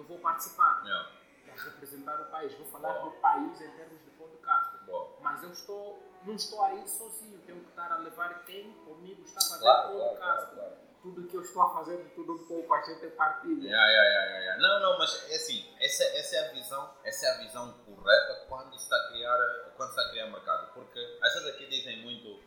Eu 0.00 0.04
vou 0.04 0.18
participar 0.18 0.82
Yeah. 0.86 1.10
para 1.44 1.62
representar 1.64 2.20
o 2.22 2.24
país, 2.30 2.54
vou 2.54 2.66
falar 2.68 2.94
Boa. 2.94 3.10
do 3.10 3.16
país 3.20 3.60
em 3.60 3.70
termos 3.76 4.02
de 4.02 4.10
podcast. 4.12 4.78
Boa. 4.86 5.14
Mas 5.20 5.42
eu 5.42 5.50
estou, 5.52 6.02
não 6.24 6.34
estou 6.34 6.64
aí 6.64 6.88
sozinho, 6.88 7.38
tenho 7.44 7.60
que 7.60 7.68
estar 7.68 7.92
a 7.92 7.98
levar 7.98 8.42
quem 8.46 8.72
comigo 8.86 9.22
está 9.22 9.40
fazer 9.42 9.60
Claro, 9.60 9.88
podcast. 9.92 10.16
claro, 10.16 10.54
claro. 10.54 10.76
Tudo 11.02 11.28
que 11.28 11.34
eu 11.36 11.42
estou 11.42 11.62
a 11.62 11.74
fazer, 11.74 11.98
tudo 12.14 12.32
um 12.32 12.46
pouco 12.46 12.72
a 12.72 12.80
gente 12.82 13.06
partilha. 13.08 13.68
Yeah, 13.68 13.90
yeah, 13.90 14.38
yeah. 14.38 14.62
Não, 14.62 14.80
não, 14.80 14.98
mas 14.98 15.30
é 15.30 15.34
assim, 15.36 15.66
essa, 15.78 16.02
essa 16.04 16.36
é 16.36 16.48
a 16.48 16.52
visão, 16.52 16.94
essa 17.04 17.26
é 17.26 17.30
a 17.34 17.38
visão 17.38 17.72
correta 17.84 18.46
quando 18.48 18.74
se 18.78 18.84
está 18.84 18.96
a 18.96 19.08
criar, 19.08 19.38
quando 19.76 19.90
está 19.90 20.02
a 20.02 20.10
criar 20.10 20.26
mercado, 20.28 20.72
porque 20.72 21.18
as 21.22 21.32
pessoas 21.34 21.54
aqui 21.54 21.66
dizem 21.66 22.00
muito, 22.02 22.42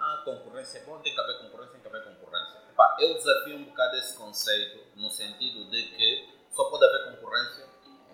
ah, 0.00 0.22
concorrência 0.24 0.78
é 0.78 0.84
bom, 0.84 0.98
tem 1.00 1.14
que 1.14 1.20
haver 1.20 1.38
concorrência, 1.42 1.72
tem 1.74 1.80
que 1.80 1.88
haver 1.88 2.04
concorrência. 2.04 2.58
Epá, 2.70 2.96
eu 3.00 3.14
desafio 3.14 3.56
um 3.56 3.64
bocado 3.66 3.96
esse 3.96 4.16
conceito 4.16 4.84
no 4.96 5.10
sentido 5.10 5.68
de 5.70 5.82
que 5.96 6.37
só 6.58 6.64
pode 6.64 6.84
haver 6.84 7.04
concorrência 7.04 7.64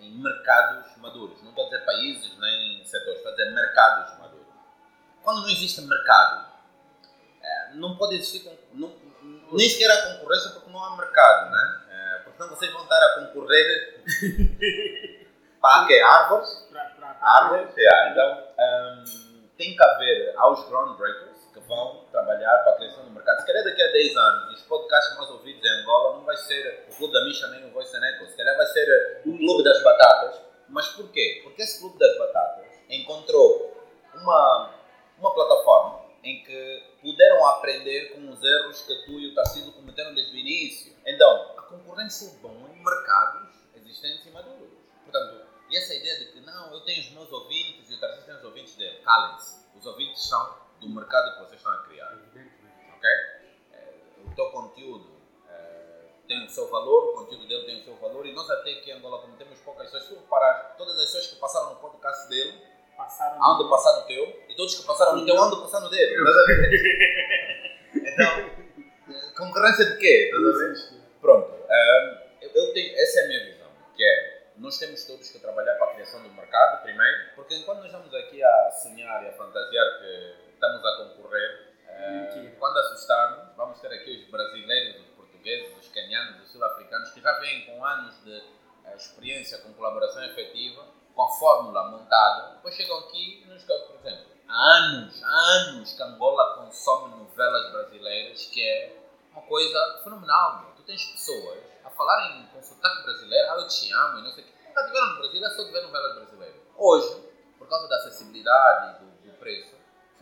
em 0.01 0.23
mercados 0.23 0.95
maduros. 0.99 1.43
Não 1.43 1.49
estou 1.49 1.65
a 1.65 1.71
dizer 1.71 1.85
países 1.87 2.39
nem 2.39 2.85
setores, 2.85 3.17
estou 3.17 3.33
a 3.33 3.37
dizer 3.37 3.51
mercados 3.53 4.19
maduros. 4.19 4.47
Quando 5.23 5.41
não 5.41 5.49
existe 5.49 5.81
mercado, 5.81 6.47
eh, 7.43 7.71
não 7.77 7.97
pode 7.97 8.17
existir 8.17 8.47
não, 8.75 8.95
nem 9.51 9.67
sequer 9.71 9.91
há 9.91 10.13
concorrência 10.13 10.51
porque 10.51 10.71
não 10.71 10.85
há 10.85 10.95
mercado, 10.95 11.51
né? 11.51 11.81
Eh, 11.89 12.19
porque 12.25 12.37
senão 12.37 12.55
vocês 12.55 12.71
vão 12.71 12.83
estar 12.83 13.03
a 13.03 13.21
concorrer 13.21 14.05
para 15.59 15.87
quê? 15.87 16.01
Árvores? 16.01 16.69
Árvores? 17.23 17.75
Yeah. 17.75 18.11
Então, 18.11 18.49
ehm, 18.59 19.49
tem 19.57 19.75
que 19.75 19.83
haver 19.83 20.37
aos 20.37 20.69
groundbreakers 20.69 21.34
vão 21.67 22.05
trabalhar 22.11 22.59
para 22.59 22.73
a 22.73 22.77
criação 22.77 23.05
do 23.05 23.11
mercado. 23.11 23.41
Se 23.41 23.47
calhar 23.47 23.65
daqui 23.65 23.83
a 23.83 23.93
10 23.93 24.17
anos, 24.17 24.55
os 24.55 24.63
podcasts 24.63 25.17
mais 25.17 25.31
ouvidos 25.31 25.65
em 25.65 25.81
Angola 25.81 26.17
não 26.17 26.25
vai 26.25 26.37
ser 26.37 26.87
o 26.91 26.97
Clube 26.97 27.13
da 27.13 27.25
Misha 27.25 27.47
nem 27.49 27.67
o 27.67 27.73
Voice 27.73 27.97
Echo. 27.97 28.27
Se 28.27 28.37
calhar 28.37 28.57
vai 28.57 28.67
ser 28.67 29.23
o 29.27 29.37
Clube 29.37 29.65
das 29.65 29.83
Batatas. 29.83 30.41
Mas 30.69 30.89
porquê? 30.89 31.41
Porque 31.43 31.63
esse 31.63 31.81
Clube 31.81 31.99
das 31.99 32.17
Batatas 32.19 32.67
encontrou 32.89 33.75
uma, 34.15 34.75
uma 35.19 35.35
plataforma 35.35 36.05
em 36.23 36.43
que 36.43 36.83
puderam 37.03 37.47
aprender 37.47 38.15
com 38.15 38.31
os 38.31 38.43
erros 38.43 38.83
que 38.83 38.95
tu 39.05 39.13
e 39.21 39.29
o 39.29 39.35
Tarcísio 39.35 39.73
cometeram 39.73 40.15
desde 40.15 40.35
o 40.35 40.39
início. 40.39 40.95
Então, 41.05 41.53
a 41.59 41.63
concorrência 41.63 42.29
é 42.29 42.39
bom 42.41 42.67
em 42.75 42.83
mercados 42.83 43.51
existentes 43.77 44.27
e 44.27 44.31
maduros. 44.31 44.71
Portanto, 45.03 45.45
essa 45.71 45.95
ideia 45.95 46.19
de 46.21 46.33
que 46.33 46.41
não, 46.41 46.73
eu 46.73 46.81
tenho 46.81 47.01
os 47.01 47.11
meus 47.11 47.31
ouvintes 47.31 47.91
e 47.91 47.95
o 47.95 48.01
Tarcísio 48.01 48.27
tem 48.27 48.37
os 48.37 48.45
ouvintes 48.45 48.75
dele. 48.77 48.99
Calem-se. 49.05 49.65
Os 49.77 49.85
ouvintes 49.87 50.27
são 50.27 50.64
do 50.85 50.95
mercado 50.95 51.33
que 51.35 51.39
vocês 51.41 51.59
estão 51.59 51.73
a 51.73 51.79
criar. 51.85 52.13
Ok? 52.97 53.11
Eh, 53.73 53.95
o 54.27 54.35
teu 54.35 54.51
conteúdo 54.51 55.11
eh, 55.51 56.05
tem 56.29 56.45
o 56.45 56.51
seu 56.51 56.69
valor, 56.69 57.11
o 57.15 57.25
conteúdo 57.25 57.49
dele 57.49 57.65
tem 57.65 57.81
o 57.81 57.85
seu 57.85 57.97
valor 57.97 58.27
e 58.27 58.33
nós 58.33 58.49
até 58.51 58.71
aqui 58.73 58.91
em 58.91 58.95
Angola, 58.95 59.21
como 59.23 59.37
temos 59.37 59.59
poucas 59.61 59.87
pessoas, 59.87 60.05
se 60.05 60.09
tu 60.15 60.21
reparar, 60.21 60.75
todas 60.77 60.95
as 60.99 61.07
pessoas 61.07 61.27
que 61.29 61.37
passaram 61.37 61.71
no 61.71 61.77
podcast 61.81 62.29
dele, 62.29 62.61
Passaram. 62.97 63.43
há 63.43 63.59
de 63.59 63.69
passar 63.69 64.01
no 64.01 64.07
teu 64.07 64.45
e 64.49 64.55
todos 64.55 64.75
que 64.75 64.87
passaram 64.87 65.17
no 65.17 65.25
teu 65.27 65.43
há 65.43 65.51
de 65.51 65.57
passar 65.57 65.81
no 65.81 65.91
dele. 65.91 66.15
Então, 67.95 68.39
eh, 69.09 69.31
concorrência 69.37 69.85
de 69.87 69.99
quê? 69.99 70.31
Pronto, 71.21 71.51
eu, 72.41 72.51
eu 72.55 72.73
tenho, 72.75 72.97
essa 72.97 73.21
é 73.21 73.25
a 73.25 73.29
minha 73.29 73.45
visão, 73.45 73.69
que 73.97 74.05
é, 74.05 74.43
nós 74.57 74.79
temos 74.79 75.05
todos 75.05 75.29
que 75.31 75.39
trabalhar 75.39 75.75
para 75.77 75.91
a 75.91 75.95
criação 75.95 76.23
do 76.23 76.29
mercado, 76.31 76.83
primeiro, 76.83 77.35
porque 77.35 77.55
enquanto 77.57 77.79
nós 77.79 77.87
estamos 77.87 78.15
aqui 78.15 78.43
a 78.43 78.71
sonhar 78.71 79.25
e 79.25 79.29
a 79.29 79.33
fantasiar 79.33 79.99
que 80.01 80.44
estamos 80.65 80.85
a 80.85 80.97
concorrer, 80.97 81.75
Mentira. 81.87 82.57
quando 82.59 82.79
assustarmos, 82.79 83.55
vamos 83.55 83.79
ter 83.81 83.93
aqui 83.93 84.23
os 84.25 84.31
brasileiros, 84.31 85.03
os 85.03 85.09
portugueses, 85.15 85.77
os 85.79 85.89
canianos, 85.89 86.43
os 86.43 86.53
sul-africanos, 86.53 87.11
que 87.11 87.21
já 87.21 87.33
vêm 87.41 87.67
com 87.67 87.85
anos 87.85 88.25
de 88.25 88.43
eh, 88.87 88.97
experiência 88.97 89.59
com 89.59 89.75
colaboração 89.75 90.25
efetiva, 90.25 90.87
com 91.15 91.23
a 91.23 91.29
fórmula 91.33 91.91
montada, 91.91 92.55
depois 92.55 92.75
chegam 92.75 92.99
aqui 93.01 93.43
e 93.43 93.47
nos 93.47 93.63
por 93.63 93.97
exemplo, 93.97 94.33
há 94.49 94.77
anos, 94.77 95.23
há 95.23 95.37
anos 95.69 95.93
que 95.93 96.03
Angola 96.03 96.57
consome 96.57 97.15
novelas 97.15 97.71
brasileiras, 97.71 98.47
que 98.47 98.67
é 98.67 98.97
uma 99.33 99.43
coisa 99.43 100.01
fenomenal. 100.03 100.63
meu. 100.63 100.75
Tu 100.77 100.83
tens 100.83 101.05
pessoas 101.13 101.63
a 101.85 101.91
falarem 101.91 102.47
com 102.53 102.63
sotaque 102.63 103.03
brasileiro, 103.03 103.51
ah, 103.51 103.57
eu 103.57 103.69
te 103.69 103.93
amo, 103.93 104.19
e 104.19 104.23
não 104.23 104.33
sei 104.33 104.45
o 104.45 104.47
quê. 104.47 104.53
Nunca 104.67 104.87
tiveram 104.87 105.11
no 105.11 105.17
Brasil, 105.19 105.45
é 105.45 105.51
só 105.51 105.63
de 105.63 105.73
ver 105.73 105.83
novelas 105.83 106.15
brasileiras. 106.17 106.61
Hoje, 106.77 107.35
por 107.59 107.69
causa 107.69 107.89
da 107.89 107.97
acessibilidade 107.97 108.97
e 108.97 109.05
do, 109.05 109.33
do 109.33 109.39
preço, 109.39 109.74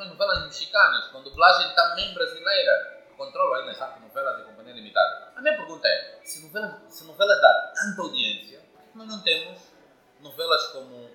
novelas 0.09 0.45
mexicanas, 0.45 1.09
com 1.09 1.23
dublagem 1.23 1.75
também 1.75 2.13
brasileira. 2.15 3.03
Controlo 3.17 3.55
ainda, 3.55 3.75
sabe, 3.75 4.01
novelas 4.01 4.39
de 4.39 4.45
companhia 4.45 4.75
limitada. 4.75 5.33
A 5.37 5.41
minha 5.41 5.57
pergunta 5.57 5.87
é, 5.87 6.21
se 6.25 6.43
novelas, 6.43 6.75
se 6.89 7.05
novelas 7.05 7.41
dá 7.41 7.73
tanta 7.75 8.03
audiência, 8.03 8.61
por 8.73 8.83
que 8.83 8.99
nós 8.99 9.09
não 9.09 9.23
temos 9.23 9.59
novelas 10.21 10.67
como 10.69 11.11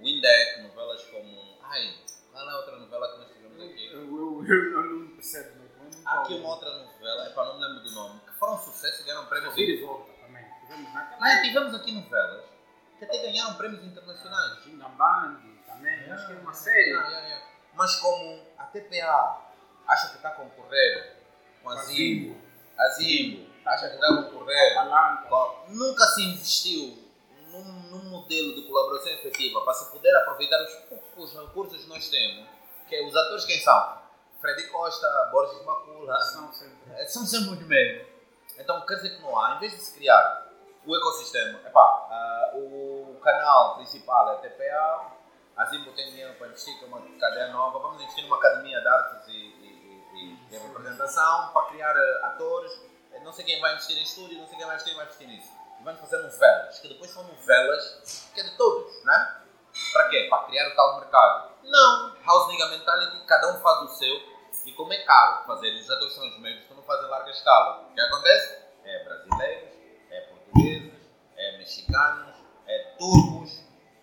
Windeck, 0.00 0.62
novelas 0.62 1.02
como... 1.04 1.58
Ai, 1.62 1.94
qual 2.32 2.48
é 2.48 2.52
a 2.52 2.56
outra 2.56 2.76
novela 2.76 3.12
que 3.12 3.18
nós 3.18 3.32
tivemos 3.32 3.62
aqui? 3.62 3.86
eu, 3.92 4.00
eu, 4.02 4.44
eu 4.44 4.82
não 4.82 5.08
percebo, 5.14 5.58
não 5.58 5.74
Há 6.04 6.22
aqui 6.22 6.34
uma 6.34 6.48
outra 6.48 6.70
novela, 6.70 7.28
epá, 7.28 7.44
não 7.44 7.58
me 7.58 7.66
lembro 7.66 7.84
do 7.84 7.90
nome, 7.92 8.20
que 8.20 8.32
foram 8.34 8.54
um 8.54 8.58
sucesso 8.58 9.02
e 9.02 9.04
ganharam 9.04 9.26
prêmios. 9.26 9.54
Vira 9.54 9.72
e 9.72 9.84
volta 9.84 10.12
também. 10.14 10.44
Tivemos. 10.60 10.88
Ah, 11.20 11.42
tivemos 11.42 11.74
aqui 11.74 11.92
novelas 11.92 12.44
que 12.98 13.04
até 13.04 13.18
ganharam 13.18 13.54
prêmios 13.54 13.84
internacionais. 13.84 14.62
Xingambandi 14.62 15.60
também. 15.66 16.10
Acho 16.10 16.26
que 16.26 16.32
é 16.32 16.36
uma 16.36 16.52
série. 16.52 16.94
Mas 17.74 17.96
como 17.96 18.40
a 18.58 18.64
TPA 18.64 19.40
acha 19.86 20.08
que 20.10 20.16
está 20.16 20.28
a 20.28 20.32
concorrer 20.32 21.16
com 21.62 21.70
a 21.70 21.76
Zimbo, 21.76 22.36
a 22.78 22.88
Zimbo 22.90 23.50
acha 23.64 23.88
que 23.88 23.94
está 23.94 24.06
a 24.06 24.22
concorrer, 24.22 24.74
nunca 25.68 26.06
se 26.06 26.22
investiu 26.22 26.98
num, 27.50 27.64
num 27.90 28.10
modelo 28.10 28.54
de 28.54 28.66
colaboração 28.66 29.12
efetiva 29.12 29.60
para 29.62 29.74
se 29.74 29.90
poder 29.90 30.14
aproveitar 30.16 30.62
os 30.62 30.74
poucos 30.88 31.32
recursos 31.38 31.82
que 31.82 31.88
nós 31.88 32.08
temos, 32.08 32.46
que 32.88 32.94
é 32.96 33.06
os 33.06 33.14
atores 33.14 33.44
quem 33.44 33.60
são? 33.60 34.04
Freddy 34.40 34.66
Costa, 34.68 35.06
Borges 35.32 35.64
Macula, 35.64 36.20
São 36.20 36.52
sempre. 36.52 36.92
é, 36.94 37.06
são 37.06 37.24
sempre 37.24 37.50
os 37.50 37.66
mesmos. 37.66 38.06
Então 38.58 38.84
quer 38.86 38.96
dizer 38.96 39.16
que 39.16 39.22
não 39.22 39.38
há, 39.38 39.56
em 39.56 39.60
vez 39.60 39.72
de 39.72 39.80
se 39.80 39.94
criar 39.94 40.46
o 40.86 40.94
ecossistema, 40.94 41.60
epá, 41.66 41.80
ah, 41.80 42.50
o 42.54 43.18
canal 43.22 43.76
principal 43.76 44.34
é 44.34 44.48
TPA, 44.48 45.12
a 45.56 45.64
Zimbo 45.66 45.92
tem 45.92 46.10
dinheiro 46.10 46.34
para 46.34 46.48
investir 46.48 46.76
que 46.78 46.84
é 46.84 46.88
uma 46.88 47.00
cadeia 47.18 47.48
nova, 47.48 47.78
vamos 47.78 48.00
investir 48.02 48.24
numa 48.24 48.36
academia 48.36 48.80
de 48.80 48.88
artes 48.88 49.28
e, 49.28 49.32
e- 49.32 50.04
e- 50.14 50.54
e 50.54 50.58
representação 50.58 51.52
para 51.52 51.66
criar 51.68 51.94
eh, 51.96 52.20
atores, 52.24 52.72
Eh, 53.12 53.20
não 53.20 53.32
sei 53.32 53.44
quem 53.44 53.60
vai 53.60 53.72
investir 53.74 53.96
em 53.96 54.02
estúdio, 54.02 54.38
não 54.38 54.46
sei 54.48 54.56
quem 54.56 54.66
vai 54.66 54.74
investir, 54.74 54.96
vai 54.96 55.04
investir 55.04 55.28
nisso. 55.28 55.48
E 55.80 55.84
vamos 55.84 56.00
fazer 56.00 56.18
novelas, 56.18 56.78
que 56.80 56.88
depois 56.88 57.10
são 57.12 57.22
novelas 57.22 58.28
que 58.34 58.40
é 58.40 58.42
de 58.42 58.56
todos, 58.56 59.04
né? 59.04 59.36
Para 59.92 60.08
quê? 60.08 60.26
Para 60.28 60.44
criar 60.46 60.68
o 60.68 60.74
tal 60.74 60.98
mercado. 61.00 61.52
Não, 61.62 62.16
house 62.26 62.48
nigga 62.48 62.66
mentality, 62.66 63.24
cada 63.24 63.52
um 63.54 63.60
faz 63.60 63.82
o 63.82 63.88
seu, 63.94 64.16
e 64.66 64.72
como 64.72 64.92
é 64.92 64.98
caro 65.04 65.44
fazer, 65.46 65.70
os 65.74 65.88
atores 65.88 66.12
são 66.14 66.26
os 66.28 66.38
mesmos, 66.40 66.66
tu 66.66 66.74
não 66.74 66.82
fazem 66.82 67.08
larga 67.08 67.30
escala. 67.30 67.82
O 67.88 67.94
que 67.94 68.00
acontece? 68.00 68.58
É 68.84 69.04
brasileiros, 69.04 69.68
é 70.10 70.20
portugueses, 70.22 70.92
mexicanos, 71.58 72.34
é 72.66 72.78
turcos, 72.98 73.60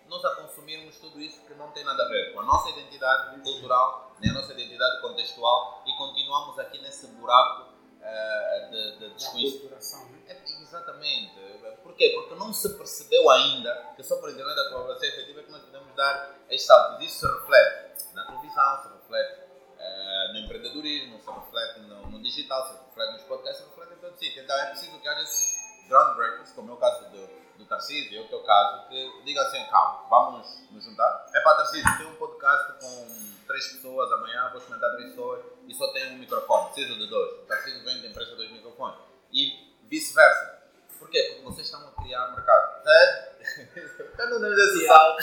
nós 0.08 0.24
a 0.24 0.34
consumirmos 0.36 0.96
tudo 0.98 1.20
isso 1.20 1.40
que 1.46 1.54
não 1.54 1.70
tem 1.82 1.84
nada 1.84 2.04
a 2.04 2.08
ver 2.08 2.32
com 2.32 2.40
a 2.40 2.44
nossa 2.44 2.70
identidade 2.70 3.40
cultural, 3.40 4.14
nem 4.20 4.30
a 4.30 4.34
nossa 4.34 4.52
identidade 4.52 5.00
contextual 5.00 5.82
e 5.84 5.92
continuamos 5.96 6.56
aqui 6.60 6.80
nesse 6.80 7.08
buraco 7.08 7.72
uh, 7.72 8.70
de, 8.70 8.98
de 8.98 9.14
desconhecimento. 9.14 9.74
né? 10.06 10.22
É, 10.28 10.62
exatamente. 10.62 11.42
Por 11.82 11.96
quê? 11.96 12.12
Porque 12.14 12.34
não 12.36 12.52
se 12.52 12.68
percebeu 12.78 13.28
ainda 13.30 13.74
que 13.96 14.02
só 14.04 14.16
por 14.16 14.30
internet 14.30 14.54
da 14.54 14.68
colaboração 14.70 15.08
efetiva 15.08 15.40
é 15.40 15.42
que 15.42 15.50
nós 15.50 15.62
podemos 15.62 15.92
dar 15.96 16.38
estes 16.48 16.66
saltos. 16.66 17.04
Isso 17.04 17.26
se 17.26 17.26
reflete 17.26 18.14
na 18.14 18.26
televisão, 18.26 18.82
se 18.82 18.88
reflete 18.88 19.40
uh, 19.40 20.32
no 20.32 20.38
empreendedorismo, 20.38 21.20
se 21.20 21.30
reflete 21.30 21.80
no, 21.80 22.10
no, 22.10 22.22
digital, 22.22 22.68
se 22.68 22.84
reflete 22.86 23.12
nos 23.14 23.22
podcasts, 23.22 23.64
se 23.64 23.70
reflete 23.70 23.94
em 23.94 24.00
todo 24.00 24.16
sítio. 24.16 24.42
Então 24.44 24.56
é 24.56 24.66
preciso 24.66 25.00
que 25.00 25.08
haja 25.08 25.22
esses 25.22 25.88
groundbreakers, 25.88 26.52
como 26.52 26.70
é 26.70 26.74
o 26.74 26.76
caso 26.76 27.10
do 27.10 27.41
Tarcísio 27.72 28.12
e 28.12 28.18
o 28.20 28.28
teu 28.28 28.40
caso, 28.40 28.88
que 28.88 29.22
digam 29.24 29.42
assim, 29.46 29.64
calma, 29.70 30.06
vamos 30.10 30.68
nos 30.70 30.84
juntar. 30.84 31.26
É 31.34 31.40
para 31.40 31.56
Tarcísio, 31.56 31.96
tem 31.98 32.06
um 32.06 32.14
podcast 32.16 32.72
com 32.80 33.06
três 33.46 33.66
pessoas, 33.72 34.12
amanhã 34.12 34.48
vou 34.50 34.58
experimentar 34.58 34.90
três 34.96 35.10
pessoas 35.10 35.44
e 35.68 35.74
só 35.74 35.92
tenho 35.92 36.12
um 36.12 36.18
microfone, 36.18 36.66
preciso 36.72 36.98
de 36.98 37.06
dois. 37.08 37.32
O 37.32 37.46
Tarcísio 37.46 37.84
vem 37.84 38.00
da 38.02 38.08
empresa 38.08 38.36
dois 38.36 38.50
microfones. 38.50 38.98
E 39.32 39.74
vice-versa. 39.88 40.62
Por 40.98 41.08
quê? 41.10 41.20
Porque 41.30 41.42
vocês 41.42 41.66
estão 41.66 41.88
a 41.88 42.02
criar 42.02 42.28
mercado. 42.30 42.86
É? 42.86 43.32
Quando 44.16 44.38
não 44.38 44.52
esse 44.52 44.86
salto. 44.86 45.22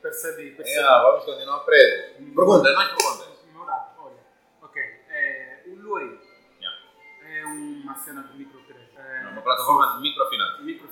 percebi, 0.00 0.50
percebi. 0.56 0.78
É, 0.78 0.82
vamos 1.02 1.24
continuar 1.24 1.58
presos. 1.60 2.16
Perguntas, 2.34 2.74
mais 2.74 2.88
perguntas. 2.94 3.28
Ignorado, 3.48 3.90
olha. 3.98 4.16
Ok. 4.62 4.82
É, 5.10 5.62
o 5.66 5.98
Yeah. 5.98 6.78
é 7.22 7.44
uma 7.44 7.94
cena 7.96 8.22
de 8.22 8.38
microcrédito. 8.38 8.98
É, 8.98 9.24
É 9.24 9.28
uma 9.28 9.42
plataforma 9.42 9.96
de 9.96 10.02
microfinanças. 10.02 10.60
microfinanças. 10.60 10.83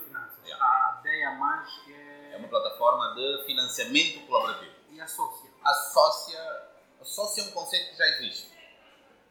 Plataforma 2.53 3.15
de 3.15 3.45
financiamento 3.47 4.27
colaborativo. 4.27 4.73
E 4.91 5.01
a 5.01 5.07
sócia, 5.09 5.51
A 5.65 5.73
sócia, 5.73 6.41
a 7.01 7.05
sócia 7.05 7.43
é 7.43 7.45
um 7.47 7.51
conceito 7.53 7.91
que 7.91 7.97
já 7.97 8.07
existe. 8.09 8.53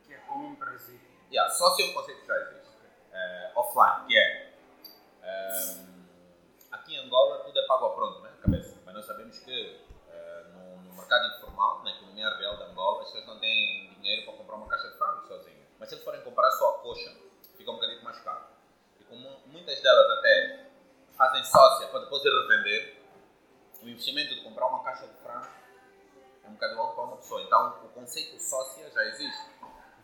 que 0.07 0.13
é 0.13 0.17
comum 0.17 0.55
para 0.55 0.73
existe. 0.73 0.99
Yeah, 1.31 1.53
é 1.53 1.85
um 1.85 1.93
conceito 1.93 2.21
que 2.21 2.27
já 2.27 2.35
existe. 2.35 2.71
Eh, 3.13 3.51
offline, 3.55 4.07
que 4.07 4.17
é. 4.17 4.53
ehm, 5.23 6.05
aqui 6.71 6.95
em 6.95 7.05
Angola 7.05 7.43
tudo 7.43 7.59
é 7.59 7.65
pago 7.67 7.85
a 7.85 7.89
pronto, 7.93 8.19
né? 8.21 8.31
Cabeça. 8.41 8.81
Mas 8.85 8.95
nós 8.95 9.05
sabemos 9.05 9.37
que 9.39 9.79
eh, 10.09 10.43
no, 10.53 10.77
no 10.81 10.93
mercado 10.95 11.37
informal, 11.37 11.83
na 11.83 11.91
economia 11.91 12.27
real 12.37 12.57
de 12.57 12.63
Angola, 12.63 13.01
as 13.01 13.07
pessoas 13.07 13.27
não 13.27 13.39
têm 13.39 13.93
dinheiro 14.01 14.25
para 14.25 14.33
comprar 14.37 14.55
uma 14.55 14.67
caixa 14.67 14.89
de 14.89 14.97
frangos 14.97 15.27
sozinhas. 15.27 15.67
Mas 15.79 15.89
se 15.89 15.95
eles 15.95 16.03
forem 16.03 16.21
comprar 16.21 16.49
só 16.51 16.69
a 16.71 16.79
coxa, 16.79 17.15
fica 17.55 17.69
um 17.69 17.75
bocadinho 17.75 18.03
mais 18.03 18.17
caro. 18.19 18.45
E 18.99 19.03
como 19.03 19.29
muitas 19.45 19.79
delas 19.81 20.17
até 20.17 20.71
fazem 21.15 21.43
sócia 21.45 21.87
para 21.89 21.99
depois 21.99 22.23
ir 22.25 22.31
revender, 22.31 23.00
o 23.81 23.89
investimento 23.89 24.35
de 24.35 24.43
comprar 24.43 24.67
uma 24.67 24.83
caixa 24.83 25.07
de 25.07 25.13
frangos 25.15 25.47
é 26.43 26.47
um 26.47 26.53
bocado 26.53 26.79
alto 26.79 26.95
para 26.95 27.03
uma 27.05 27.17
pessoa. 27.17 27.41
Então 27.41 27.85
o 27.85 27.89
conceito 27.89 28.39
sócia 28.39 28.89
já 28.89 29.03
existe. 29.05 29.51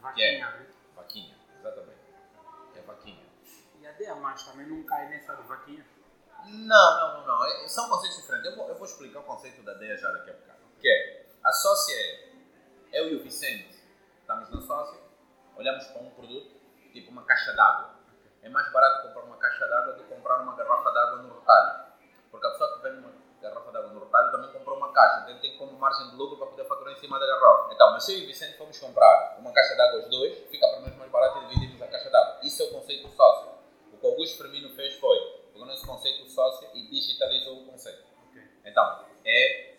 Vaquinha. 0.01 0.49
né? 0.51 0.67
Vaquinha, 0.95 1.35
exatamente. 1.59 1.99
É 2.75 2.81
vaquinha. 2.81 3.25
E 3.79 3.87
a 3.87 3.91
ideia 3.91 4.15
mais 4.15 4.43
também 4.43 4.67
não 4.67 4.83
cai 4.83 5.09
nessa 5.09 5.35
de 5.35 5.43
vaquinha. 5.43 5.85
Não, 6.45 6.99
não, 6.99 7.17
não, 7.19 7.27
não. 7.27 7.45
É- 7.45 7.67
São 7.67 7.89
conceitos 7.89 8.17
diferentes. 8.17 8.49
Eu 8.51 8.55
vou, 8.55 8.69
eu 8.69 8.75
vou 8.75 8.85
explicar 8.85 9.19
o 9.19 9.23
conceito 9.23 9.61
da 9.63 9.73
DEA 9.73 9.97
já 9.97 10.11
daqui 10.11 10.29
a 10.29 10.33
bocado. 10.33 10.59
Que 10.79 10.87
é, 10.87 11.25
a 11.43 11.51
sócia 11.51 11.95
é, 11.95 12.29
eu 12.93 13.09
e 13.09 13.15
o 13.15 13.23
Vicente 13.23 13.75
estamos 14.21 14.49
na 14.49 14.61
sócia, 14.61 14.99
olhamos 15.55 15.85
para 15.87 16.01
um 16.03 16.09
produto, 16.11 16.55
tipo 16.93 17.11
uma 17.11 17.23
caixa 17.25 17.51
d'água. 17.53 17.95
É 18.43 18.49
mais 18.49 18.71
barato 18.71 19.07
comprar 19.07 19.23
uma 19.23 19.37
caixa 19.37 19.67
d'água 19.67 19.93
do 19.93 20.03
que 20.03 20.09
comprar 20.13 20.41
uma 20.41 20.55
garrafa 20.55 20.91
d'água 20.91 21.21
no 21.23 21.39
retalho. 21.39 21.87
Porque 22.29 22.45
a 22.45 22.51
pessoa 22.51 22.75
que 22.77 22.83
vende 22.83 22.97
uma 22.99 23.09
garrafa 23.49 23.71
d'água 23.71 23.91
no 23.91 23.99
retalho 23.99 24.31
também 24.31 24.51
comprou 24.51 24.77
uma 24.77 24.91
caixa. 24.91 25.21
Então 25.21 25.31
ele 25.31 25.39
tem 25.39 25.57
como 25.57 25.73
margem 25.77 26.09
de 26.09 26.15
lucro 26.15 26.37
para 26.37 26.47
poder 26.47 26.65
faturar 26.65 26.93
em 26.93 26.99
cima 26.99 27.19
da 27.19 27.25
garrafa. 27.25 27.73
Então, 27.73 27.91
mas 27.91 28.03
se 28.03 28.13
eu 28.13 28.19
e 28.19 28.23
o 28.23 28.27
Vicente 28.27 28.57
fomos 28.57 28.77
comprar 28.79 29.37
uma 29.39 29.51
caixa 29.51 29.75
d'água 29.75 29.99
os 29.99 30.09
dois, 30.09 30.37
fica 30.49 30.67
para 30.67 30.81
nós 30.81 30.95
mais 30.95 31.11
barato 31.11 31.43
e 31.43 31.47
dividimos 31.55 31.81
a 31.81 31.87
caixa 31.87 32.09
d'água. 32.09 32.39
Isso 32.43 32.61
é 32.63 32.65
o 32.65 32.71
conceito 32.71 33.09
sócio. 33.09 33.51
O 33.93 33.97
que 33.97 34.05
o 34.05 34.09
Augusto 34.09 34.37
Firmino 34.37 34.75
fez 34.75 34.93
foi, 34.95 35.17
pegou 35.53 35.67
nesse 35.67 35.85
conceito 35.85 36.29
sócio 36.29 36.69
e 36.73 36.87
digitalizou 36.87 37.61
o 37.61 37.65
conceito. 37.65 38.03
Ok. 38.29 38.41
Então, 38.65 39.05
é 39.25 39.75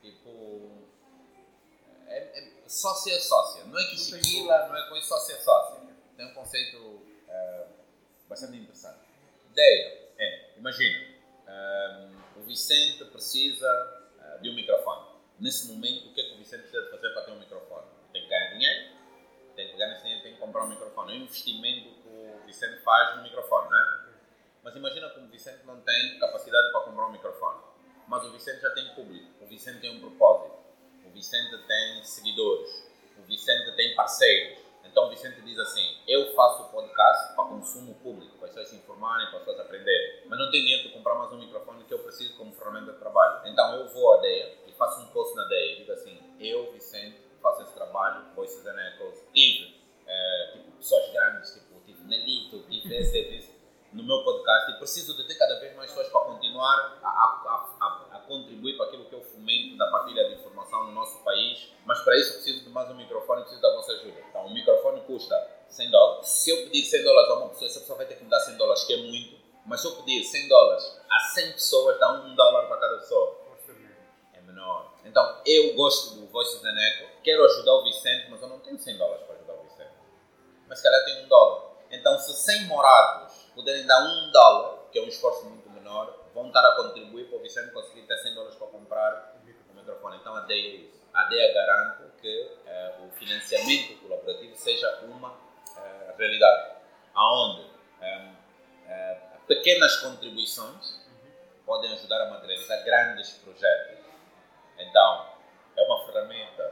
tipo. 0.00 0.86
É, 2.08 2.18
é, 2.38 2.52
sócia 2.68 3.14
é 3.14 3.18
sócia. 3.18 3.64
Não 3.64 3.78
é 3.78 3.84
que 3.84 3.98
chiquila, 3.98 4.68
não 4.68 4.76
é 4.76 4.88
coisa 4.88 5.06
sócia 5.06 5.34
é 5.34 5.38
sócia. 5.38 5.80
Tem 6.16 6.26
um 6.26 6.34
conceito 6.34 7.02
eh, 7.28 7.66
bastante 8.28 8.56
interessante. 8.56 9.00
Ideia 9.50 10.06
é, 10.18 10.50
imagina, 10.56 11.15
eh, 11.46 12.08
o 12.36 12.40
Vicente 12.42 13.04
precisa 13.06 13.68
eh, 14.20 14.38
de 14.38 14.50
um 14.50 14.54
microfone. 14.54 15.16
Nesse 15.38 15.72
momento, 15.72 16.08
o 16.08 16.14
que 16.14 16.20
é 16.20 16.24
que 16.24 16.34
o 16.34 16.38
Vicente 16.38 16.62
precisa 16.62 16.90
fazer 16.90 17.10
para 17.10 17.22
ter 17.22 17.32
um 17.32 17.38
microfone? 17.38 17.86
Tem 18.12 18.22
que 18.22 18.28
ganhar 18.28 18.52
dinheiro, 18.52 18.96
tem 19.54 19.68
que 19.68 19.76
ganhar 19.76 19.98
dinheiro, 19.98 20.22
tem 20.22 20.32
que 20.34 20.38
comprar 20.38 20.64
um 20.64 20.68
microfone. 20.68 21.12
É 21.12 21.16
um 21.16 21.22
investimento 21.22 21.90
que 22.02 22.08
o 22.08 22.46
Vicente 22.46 22.82
faz 22.82 23.16
no 23.16 23.22
microfone, 23.22 23.70
não 23.70 23.78
é? 23.78 24.06
Mas 24.62 24.74
imagina 24.74 25.10
que 25.10 25.20
o 25.20 25.26
Vicente 25.28 25.64
não 25.64 25.80
tem 25.80 26.18
capacidade 26.18 26.72
para 26.72 26.80
comprar 26.80 27.06
um 27.06 27.12
microfone. 27.12 27.60
Mas 28.08 28.24
o 28.24 28.32
Vicente 28.32 28.60
já 28.60 28.70
tem 28.70 28.94
público, 28.94 29.26
o 29.40 29.46
Vicente 29.46 29.80
tem 29.80 29.96
um 29.96 30.00
propósito, 30.00 30.56
o 31.04 31.10
Vicente 31.10 31.56
tem 31.66 32.04
seguidores, 32.04 32.88
o 33.18 33.22
Vicente 33.22 33.74
tem 33.76 33.94
parceiros. 33.94 34.65
Então 34.96 35.10
Vicente 35.10 35.42
diz 35.42 35.58
assim: 35.58 35.94
Eu 36.08 36.32
faço 36.32 36.72
podcast 36.72 37.34
para 37.34 37.44
consumo 37.44 37.94
público, 37.96 38.38
para 38.38 38.46
as 38.46 38.54
pessoas 38.54 38.68
se 38.70 38.76
informarem, 38.76 39.26
para 39.26 39.40
as 39.40 39.44
pessoas 39.44 39.60
aprenderem. 39.60 40.22
Mas 40.26 40.38
não 40.38 40.50
tenho 40.50 40.64
dinheiro 40.64 40.84
de 40.84 40.94
comprar 40.94 41.14
mais 41.16 41.30
um 41.32 41.38
microfone 41.38 41.84
que 41.84 41.92
eu 41.92 41.98
preciso 41.98 42.34
como 42.38 42.54
ferramenta 42.54 42.94
de 42.94 42.98
trabalho. 42.98 43.46
Então 43.46 43.74
eu 43.74 43.88
vou 43.88 44.14
à 44.14 44.22
DEA 44.22 44.56
e 44.66 44.72
faço 44.72 45.02
um 45.02 45.06
post 45.08 45.36
na 45.36 45.44
DEA 45.48 45.72
e 45.74 45.76
digo 45.80 45.92
assim: 45.92 46.18
Eu, 46.40 46.72
Vicente, 46.72 47.20
faço 47.42 47.60
esse 47.60 47.74
trabalho, 47.74 48.24
Voices 48.34 48.66
and 48.66 48.80
Echoes. 48.94 49.22
Tive 49.34 49.76
eh, 50.06 50.50
tipo, 50.54 50.72
pessoas 50.78 51.12
grandes, 51.12 51.52
tipo, 51.52 51.78
tive 51.84 52.02
Nelito, 52.04 52.62
tive 52.62 52.96
esse 52.96 53.54
no 53.92 54.02
meu 54.02 54.24
podcast 54.24 54.72
e 54.72 54.78
preciso 54.78 55.14
de 55.14 55.24
ter 55.26 55.34
cada 55.34 55.60
vez 55.60 55.74
mais 55.76 55.90
pessoas 55.90 56.08
para 56.08 56.20
continuar 56.22 56.98
a, 57.02 57.08
a, 57.08 57.76
a, 57.80 58.16
a 58.16 58.18
contribuir 58.20 58.76
para 58.76 58.86
aquilo 58.86 59.04
que 59.04 59.14
eu 59.14 59.22
fomento 59.22 59.76
da 59.76 59.90
partilha 59.90 60.28
de 60.28 60.34
informação 60.34 60.55
no 60.70 60.92
nosso 60.92 61.18
país. 61.24 61.72
Mas 61.84 62.00
para 62.00 62.16
isso 62.18 62.34
preciso 62.34 62.64
de 62.64 62.70
mais 62.70 62.90
um 62.90 62.94
microfone 62.94 63.42
preciso 63.42 63.62
da 63.62 63.72
vossa 63.74 63.92
ajuda. 63.92 64.20
Então, 64.28 64.46
um 64.46 64.52
microfone 64.52 65.00
custa 65.02 65.34
100 65.68 65.90
dólares. 65.90 66.28
Se 66.28 66.50
eu 66.50 66.64
pedir 66.64 66.84
100 66.84 67.04
dólares 67.04 67.30
a 67.30 67.34
uma 67.34 67.48
pessoa, 67.48 67.70
essa 67.70 67.80
pessoa 67.80 67.96
vai 67.98 68.06
ter 68.06 68.16
que 68.16 68.24
me 68.24 68.30
dar 68.30 68.40
100 68.40 68.56
dólares, 68.56 68.84
que 68.84 68.92
é 68.92 68.96
muito. 68.98 69.36
Mas 69.64 69.80
se 69.80 69.86
eu 69.86 69.96
pedir 69.96 70.24
100 70.24 70.48
dólares 70.48 71.00
a 71.10 71.18
100 71.34 71.52
pessoas, 71.52 71.98
dá 71.98 72.12
um 72.12 72.34
dólar 72.34 72.66
para 72.66 72.76
cada 72.76 72.98
pessoa 72.98 73.46
é 74.32 74.40
menor. 74.40 74.94
Então, 75.04 75.40
eu 75.44 75.74
gosto 75.74 76.14
do 76.14 76.26
Voices 76.28 76.64
and 76.64 76.76
Echo, 76.76 77.08
quero 77.22 77.44
ajudar 77.44 77.74
o 77.74 77.84
Vicente, 77.84 78.30
mas 78.30 78.40
eu 78.42 78.48
não 78.48 78.60
tenho 78.60 78.78
100 78.78 78.96
dólares 78.96 79.24
para 79.26 79.36
ajudar 79.36 79.54
o 79.54 79.62
Vicente. 79.62 79.90
Mas 80.68 80.78
se 80.78 80.84
calhar 80.84 81.04
tenho 81.04 81.24
um 81.24 81.28
dólar. 81.28 81.76
Então, 81.90 82.18
se 82.18 82.32
100 82.32 82.66
morados 82.66 83.32
puderem 83.54 83.86
dar 83.86 84.04
um 84.04 84.30
dólar, 84.30 84.78
que 84.90 84.98
é 84.98 85.02
um 85.02 85.08
esforço 85.08 85.44
muito 85.46 85.68
menor, 85.70 86.26
vão 86.34 86.48
estar 86.48 86.60
a 86.60 86.76
contribuir 86.76 87.28
para 87.28 87.38
o 87.38 87.42
Vicente 87.42 87.72
conseguir 87.72 88.02
ter 88.02 88.18
100 88.18 88.34
dólares 88.34 88.56
para 88.56 88.66
comprar 88.66 89.35
microfone. 89.86 90.16
Então, 90.16 90.34
a 90.34 90.40
DEA 90.40 90.80
é. 90.80 90.96
A 91.14 91.24
DEA 91.24 91.54
garante 91.54 92.02
que 92.20 92.50
eh, 92.66 92.94
o 93.06 93.10
financiamento 93.12 94.02
colaborativo 94.02 94.54
seja 94.56 95.00
uma 95.04 95.34
eh, 95.78 96.14
realidade, 96.18 96.72
aonde 97.14 97.70
eh, 98.02 98.28
eh, 98.88 99.18
pequenas 99.46 99.96
contribuições 99.98 101.00
podem 101.64 101.92
ajudar 101.94 102.22
a 102.22 102.30
materializar 102.30 102.84
grandes 102.84 103.30
projetos. 103.38 104.04
Então, 104.78 105.30
é 105.76 105.82
uma 105.84 106.06
ferramenta, 106.06 106.62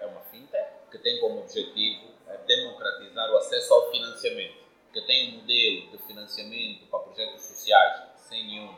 é 0.00 0.06
uma 0.06 0.20
fintech 0.22 0.70
que 0.90 0.98
tem 0.98 1.20
como 1.20 1.40
objetivo 1.40 2.10
democratizar 2.46 3.30
o 3.30 3.36
acesso 3.36 3.72
ao 3.72 3.90
financiamento, 3.90 4.56
que 4.92 5.00
tem 5.02 5.34
um 5.34 5.40
modelo 5.40 5.90
de 5.92 5.98
financiamento 6.06 6.86
para 6.86 6.98
projetos 7.00 7.42
sociais 7.42 8.02
sem 8.16 8.46
nenhum 8.46 8.74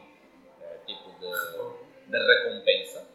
tipo 0.87 1.11
de, 1.19 2.11
de 2.11 2.19
recompensa. 2.19 3.12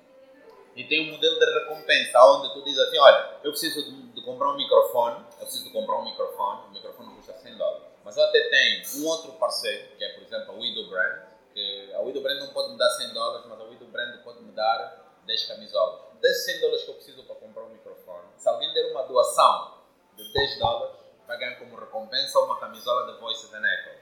E 0.78 0.84
tem 0.84 1.10
um 1.10 1.14
modelo 1.14 1.40
de 1.40 1.46
recompensa 1.60 2.24
onde 2.24 2.54
tu 2.54 2.64
dizes 2.64 2.80
assim, 2.80 3.00
olha, 3.00 3.40
eu 3.44 3.50
preciso 3.50 3.84
de, 3.84 4.12
de 4.12 4.22
comprar 4.22 4.52
um 4.52 4.58
microfone, 4.58 5.26
eu 5.40 5.46
preciso 5.48 5.64
de 5.64 5.72
comprar 5.72 5.98
um 5.98 6.06
microfone, 6.06 6.68
o 6.68 6.70
microfone 6.70 7.16
custa 7.16 7.34
100 7.34 7.58
dólares. 7.58 7.88
Mas 8.06 8.16
eu 8.16 8.24
até 8.24 8.40
tenho 8.48 8.84
um 9.00 9.08
outro 9.08 9.34
parceiro, 9.34 9.98
que 9.98 10.04
é 10.04 10.14
por 10.14 10.22
exemplo 10.22 10.54
a 10.54 10.56
Widow 10.56 10.88
Brand, 10.88 11.22
que 11.52 11.94
a 11.96 12.00
Widow 12.02 12.22
Brand 12.22 12.40
não 12.42 12.54
pode 12.54 12.74
me 12.74 12.78
dar 12.78 12.92
100 12.92 13.12
dólares, 13.12 13.48
mas 13.50 13.60
a 13.60 13.64
Widow 13.64 13.88
Brand 13.88 14.24
pode 14.24 14.44
me 14.44 14.52
dar 14.52 15.18
10 15.26 15.46
camisolas. 15.48 16.00
Desses 16.22 16.46
100 16.46 16.62
dólares 16.62 16.84
que 16.84 16.92
eu 16.92 16.96
preciso 16.96 17.24
para 17.24 17.36
comprar 17.38 17.64
um 17.64 17.70
microfone, 17.70 18.28
se 18.38 18.48
alguém 18.48 18.72
der 18.76 18.92
uma 18.92 19.02
doação 19.02 19.82
de 20.16 20.32
10 20.32 20.60
dólares, 20.60 20.96
vai 21.26 21.40
ganhar 21.40 21.56
como 21.56 21.76
recompensa 21.76 22.40
uma 22.40 22.60
camisola 22.60 23.12
de 23.12 23.20
Voices 23.20 23.52
and 23.52 23.66
Echoes, 23.66 24.02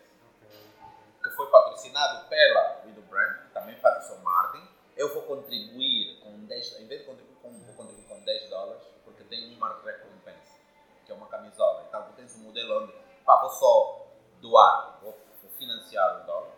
que 1.24 1.30
foi 1.30 1.50
patrocinado 1.50 2.28
pela 2.28 2.82
Widow 2.86 3.04
Brand, 3.04 3.44
que 3.44 3.54
também 3.54 3.78
faz 3.78 4.04
o 4.04 4.08
seu 4.08 4.18
marketing. 4.20 4.75
Eu 4.96 5.14
vou 5.14 5.24
contribuir 5.24 6.20
com 6.22 6.46
10, 6.46 6.80
em 6.80 6.88
vez 6.88 7.02
de 7.02 7.08
contribuir 7.08 7.36
com, 7.42 7.52
vou 7.52 7.76
contribuir 7.76 8.08
com 8.08 8.24
10 8.24 8.50
dólares, 8.50 8.84
porque 9.04 9.24
tem 9.26 9.56
uma 9.56 9.82
recompensa, 9.82 10.60
que 11.06 11.12
é 11.12 11.16
uma 11.16 11.28
camisola. 11.28 11.86
Então 11.88 12.04
tu 12.04 12.14
tens 12.14 12.36
um 12.36 12.44
modelo 12.44 12.84
onde, 12.84 12.94
pá, 13.26 13.42
vou 13.42 13.50
só 13.50 14.08
doar, 14.42 15.00
vou, 15.02 15.18
vou 15.42 15.52
financiar 15.52 16.22
um 16.22 16.26
dólar, 16.26 16.56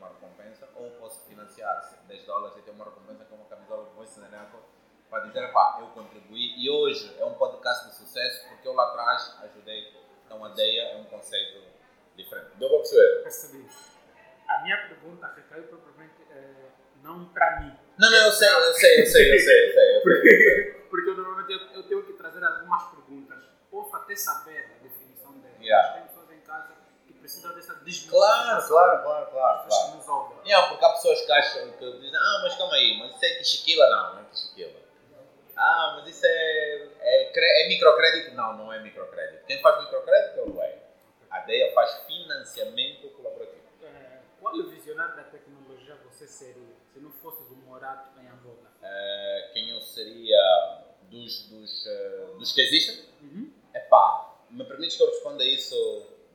uma 0.00 0.08
recompensa, 0.08 0.68
ou 0.74 0.90
posso 0.92 1.26
financiar 1.28 2.02
10 2.08 2.24
dólares 2.24 2.56
e 2.56 2.62
ter 2.62 2.70
uma 2.70 2.84
recompensa 2.84 3.24
com 3.26 3.36
uma 3.36 3.44
camisola 3.44 3.88
de 3.88 3.94
Voice 3.94 4.18
Neneco 4.18 4.58
para 5.10 5.26
dizer, 5.26 5.52
pá, 5.52 5.78
eu 5.80 5.88
contribuí 5.88 6.54
e 6.56 6.70
hoje 6.70 7.14
é 7.18 7.24
um 7.24 7.34
podcast 7.34 7.88
de 7.88 7.96
sucesso 7.96 8.48
porque 8.48 8.66
eu 8.66 8.72
lá 8.72 8.84
atrás 8.88 9.36
ajudei. 9.42 9.92
Então 10.24 10.42
a 10.44 10.48
DEIA 10.50 10.82
é 10.92 10.96
um 10.96 11.04
conceito 11.04 11.62
diferente. 12.16 12.56
Deu 12.56 12.68
para 12.68 12.78
perceber? 12.78 13.22
Percebi. 13.22 13.68
A 14.48 14.62
minha 14.62 14.88
pergunta 14.88 15.26
recaiu 15.34 15.64
propriamente 15.64 16.22
eh, 16.30 16.70
não 17.02 17.26
para 17.26 17.60
mim. 17.60 17.76
Não, 17.98 18.10
não, 18.10 18.16
eu 18.26 18.32
sei, 18.32 18.48
eu 18.48 18.72
sei, 18.72 18.72
eu 18.72 18.74
sei, 18.74 19.02
eu 19.02 19.06
sei. 19.06 19.34
Eu 19.34 19.40
sei, 19.40 19.68
eu 19.68 19.74
sei. 19.74 20.00
Porque, 20.00 20.86
porque 20.88 21.10
eu 21.10 21.16
normalmente 21.16 21.52
eu, 21.52 21.60
eu 21.80 21.82
tenho 21.84 22.02
que 22.04 22.12
trazer 22.14 22.42
algumas 22.44 22.82
perguntas. 22.90 23.38
Posso 23.70 23.94
até 23.96 24.16
saber 24.16 24.70
a 24.78 24.82
definição 24.82 25.32
delas. 25.38 25.60
Yeah. 25.60 25.92
Tem 25.94 26.02
pessoas 26.08 26.30
em 26.32 26.40
casa 26.40 26.72
que 27.06 27.12
precisam 27.14 27.54
dessa 27.54 27.74
Claro, 27.74 27.84
desmistificação. 27.84 28.68
claro, 28.68 29.02
claro, 29.02 29.26
claro. 29.30 29.64
Pessoas 29.64 29.68
claro. 29.68 29.90
que 29.92 29.96
nos 29.98 30.08
ouvem. 30.08 30.38
Yeah, 30.46 30.68
porque 30.68 30.84
há 30.84 30.88
pessoas 30.90 31.20
que 31.20 31.32
acham 31.32 31.72
que 31.72 31.92
dizem, 31.98 32.16
ah, 32.16 32.40
mas 32.42 32.54
calma 32.56 32.74
aí, 32.74 32.98
mas 32.98 33.14
isso 33.14 33.24
é 33.24 33.28
Kishikila? 33.36 33.90
Não, 33.90 34.14
não 34.14 34.20
é 34.20 34.24
Kishikila. 34.24 34.80
Ah, 35.56 35.96
mas 35.98 36.08
isso 36.08 36.24
é, 36.24 36.88
é, 37.00 37.64
é 37.64 37.68
microcrédito? 37.68 38.34
Não, 38.34 38.56
não 38.56 38.72
é 38.72 38.80
microcrédito. 38.82 39.44
Quem 39.46 39.60
faz 39.60 39.78
microcrédito 39.84 40.40
é 40.40 40.42
o 40.42 40.56
UEI. 40.56 40.78
A 41.30 41.40
DEA 41.40 41.72
faz 41.74 41.94
financiamento 42.06 43.08
colaborativo. 43.10 43.60
Eh, 43.84 44.18
qual 44.40 44.54
o 44.54 44.68
visionário 44.70 45.14
da 45.16 45.22
tecnologia 45.24 45.96
você 46.02 46.26
seria 46.26 46.79
se 46.92 47.00
não 47.00 47.10
fosses 47.12 47.50
um 47.50 47.56
morato 47.66 48.18
em 48.20 48.26
Angola? 48.28 48.70
Eh, 48.82 49.50
quem 49.52 49.70
eu 49.70 49.80
seria 49.80 50.84
dos, 51.10 51.48
dos, 51.48 51.86
eh, 51.86 52.26
dos 52.38 52.52
que 52.52 52.60
existem? 52.60 53.04
Uhum. 53.22 53.52
Epá, 53.74 54.36
me 54.50 54.64
permites 54.64 54.96
que 54.96 55.02
eu 55.02 55.10
responda 55.10 55.44
isso? 55.44 55.74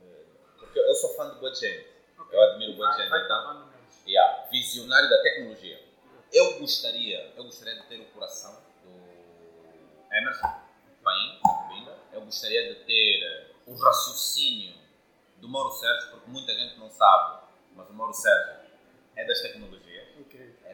eh, 0.02 0.24
Porque 0.58 0.78
eu 0.78 0.94
sou 0.94 1.14
fã 1.14 1.30
de 1.32 1.38
boa 1.40 1.54
gente. 1.54 1.86
Ok. 2.18 2.36
Eu 2.38 2.42
admiro 2.50 2.74
boa 2.74 2.88
Vai- 2.88 2.98
gente, 2.98 3.10
vai 3.10 3.24
então. 3.24 3.66
Yeah, 4.06 4.48
visionário 4.50 5.10
da 5.10 5.20
tecnologia. 5.22 5.84
Eu 6.32 6.58
gostaria, 6.60 7.32
eu 7.36 7.44
gostaria 7.44 7.74
de 7.74 7.86
ter 7.86 8.00
o 8.00 8.04
coração 8.06 8.56
do 8.84 10.14
Emerson 10.14 10.60
Paim, 11.02 11.40
da. 11.68 11.96
Eu 12.12 12.20
gostaria 12.22 12.72
de 12.74 12.84
ter 12.84 13.54
o 13.66 13.74
raciocínio 13.74 14.74
do 15.38 15.48
Mauro 15.48 15.70
Sérgio, 15.72 16.10
porque 16.10 16.30
muita 16.30 16.52
gente 16.54 16.78
não 16.78 16.88
sabe, 16.90 17.42
mas 17.74 17.88
o 17.90 17.92
Mauro 17.94 18.12
Sérgio 18.14 18.60
é 19.16 19.24
das 19.24 19.40
tecnologias, 19.40 19.85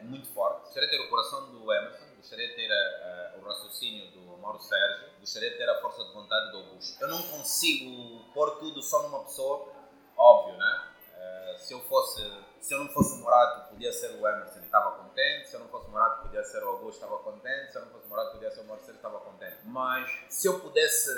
muito 0.03 0.27
forte. 0.33 0.65
Gostaria 0.65 0.89
de 0.89 0.97
ter 0.97 1.03
o 1.03 1.09
coração 1.09 1.51
do 1.51 1.73
Emerson, 1.73 2.05
gostaria 2.17 2.47
de 2.47 2.55
ter 2.55 2.71
eh, 2.71 3.33
eh, 3.35 3.39
o 3.39 3.45
raciocínio 3.45 4.11
do 4.11 4.37
Mauro 4.37 4.59
Sérgio, 4.59 5.09
gostaria 5.19 5.51
de 5.51 5.57
ter 5.57 5.69
a 5.69 5.81
força 5.81 6.03
de 6.03 6.13
vontade 6.13 6.51
do 6.51 6.57
Augusto. 6.57 7.01
Eu 7.01 7.07
não 7.07 7.21
consigo 7.23 8.23
pôr 8.33 8.51
tudo 8.59 8.81
só 8.81 9.03
numa 9.03 9.23
pessoa, 9.23 9.71
óbvio, 10.17 10.57
né? 10.57 10.93
Eh, 11.15 11.55
se 11.59 11.73
eu 11.73 11.79
fosse, 11.81 12.21
se 12.59 12.73
eu 12.73 12.79
não 12.79 12.89
fosse 12.89 13.15
o 13.15 13.17
Morato, 13.23 13.69
podia 13.69 13.91
ser 13.91 14.11
o 14.11 14.27
Emerson 14.27 14.59
e 14.59 14.65
estava 14.65 14.91
contente. 14.97 15.49
Se 15.49 15.55
eu 15.55 15.59
não 15.59 15.67
fosse 15.67 15.87
o 15.87 15.91
Morato, 15.91 16.23
podia 16.23 16.43
ser 16.43 16.63
o 16.63 16.69
Augusto, 16.69 17.03
estava 17.03 17.17
contente. 17.17 17.71
Se 17.71 17.77
eu 17.77 17.81
não 17.81 17.91
fosse 17.91 18.05
o 18.05 18.09
Morato, 18.09 18.31
podia 18.31 18.51
ser 18.51 18.61
o 18.61 18.65
Mauro 18.65 18.81
Sérgio, 18.81 18.97
estava 18.97 19.19
contente. 19.19 19.57
Mas 19.65 20.09
se 20.29 20.47
eu 20.47 20.59
pudesse. 20.59 21.09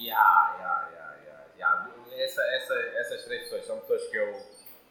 Ya, 0.00 0.16
ya, 0.58 0.88
ya, 0.92 1.16
ya, 1.26 1.46
ya. 1.58 1.90
Essa, 2.12 2.42
essa, 2.42 2.74
essas 2.74 3.24
três 3.24 3.42
pessoas 3.42 3.66
são 3.66 3.80
pessoas 3.80 4.06
que 4.08 4.16
eu. 4.16 4.32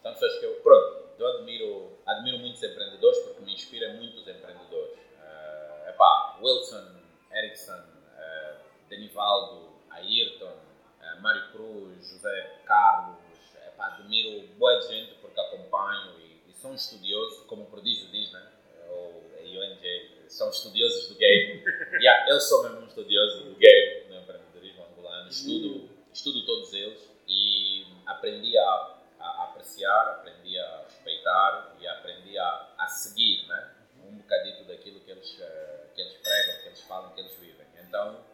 São 0.02 0.12
pessoas 0.12 0.38
que 0.38 0.46
eu. 0.46 0.60
Pronto, 0.62 1.09
eu 1.20 1.28
admiro, 1.38 1.98
admiro 2.06 2.38
muitos 2.38 2.62
empreendedores 2.62 3.18
porque 3.20 3.42
me 3.42 3.52
inspiram 3.52 3.94
muitos 3.94 4.26
empreendedores. 4.26 4.98
Uh, 5.18 5.88
epá, 5.88 6.38
Wilson, 6.40 7.00
Ericsson, 7.32 7.78
uh, 7.78 8.56
Denivaldo, 8.88 9.70
Ayrton, 9.90 10.46
uh, 10.46 11.20
Mário 11.20 11.52
Cruz, 11.52 12.08
José 12.08 12.62
Carlos. 12.64 13.18
Epá, 13.66 13.86
admiro 13.98 14.48
boa 14.58 14.80
gente 14.82 15.14
porque 15.20 15.38
acompanho 15.38 16.18
e, 16.20 16.50
e 16.50 16.54
sou 16.54 16.70
um 16.70 16.74
estudioso, 16.74 17.44
como 17.46 17.64
o 17.64 17.66
prodígio 17.66 18.08
diz, 18.10 18.32
né? 18.32 18.50
Ou 18.88 19.22
a 19.38 19.42
UNJ, 19.42 20.26
são 20.28 20.48
estudiosos 20.50 21.08
do 21.08 21.16
game. 21.16 21.62
Yeah, 22.00 22.30
eu 22.30 22.40
sou 22.40 22.62
mesmo 22.62 22.80
um 22.80 22.86
estudioso 22.86 23.44
do 23.44 23.56
game, 23.56 24.08
no 24.08 24.16
empreendedorismo 24.20 24.86
angolano, 24.86 25.28
estudo, 25.28 25.90
estudo 26.14 26.46
todos 26.46 26.72
eles 26.72 27.10
e 27.28 27.84
aprendi 28.06 28.56
a, 28.56 28.96
a 29.18 29.44
apreciar, 29.44 30.12
aprendi 30.12 30.58
a 30.58 30.86
respeitar 31.10 31.76
e 31.78 31.88
aprendi 31.88 32.38
a, 32.38 32.74
a 32.78 32.86
seguir 32.86 33.46
né? 33.48 33.74
um 34.04 34.16
bocadito 34.16 34.64
daquilo 34.64 35.00
que 35.00 35.10
eles, 35.10 35.40
eh, 35.40 35.86
que 35.94 36.00
eles 36.00 36.14
pregam, 36.18 36.62
que 36.62 36.68
eles 36.68 36.80
falam, 36.82 37.12
que 37.12 37.20
eles 37.20 37.34
vivem. 37.36 37.66
Então, 37.78 38.24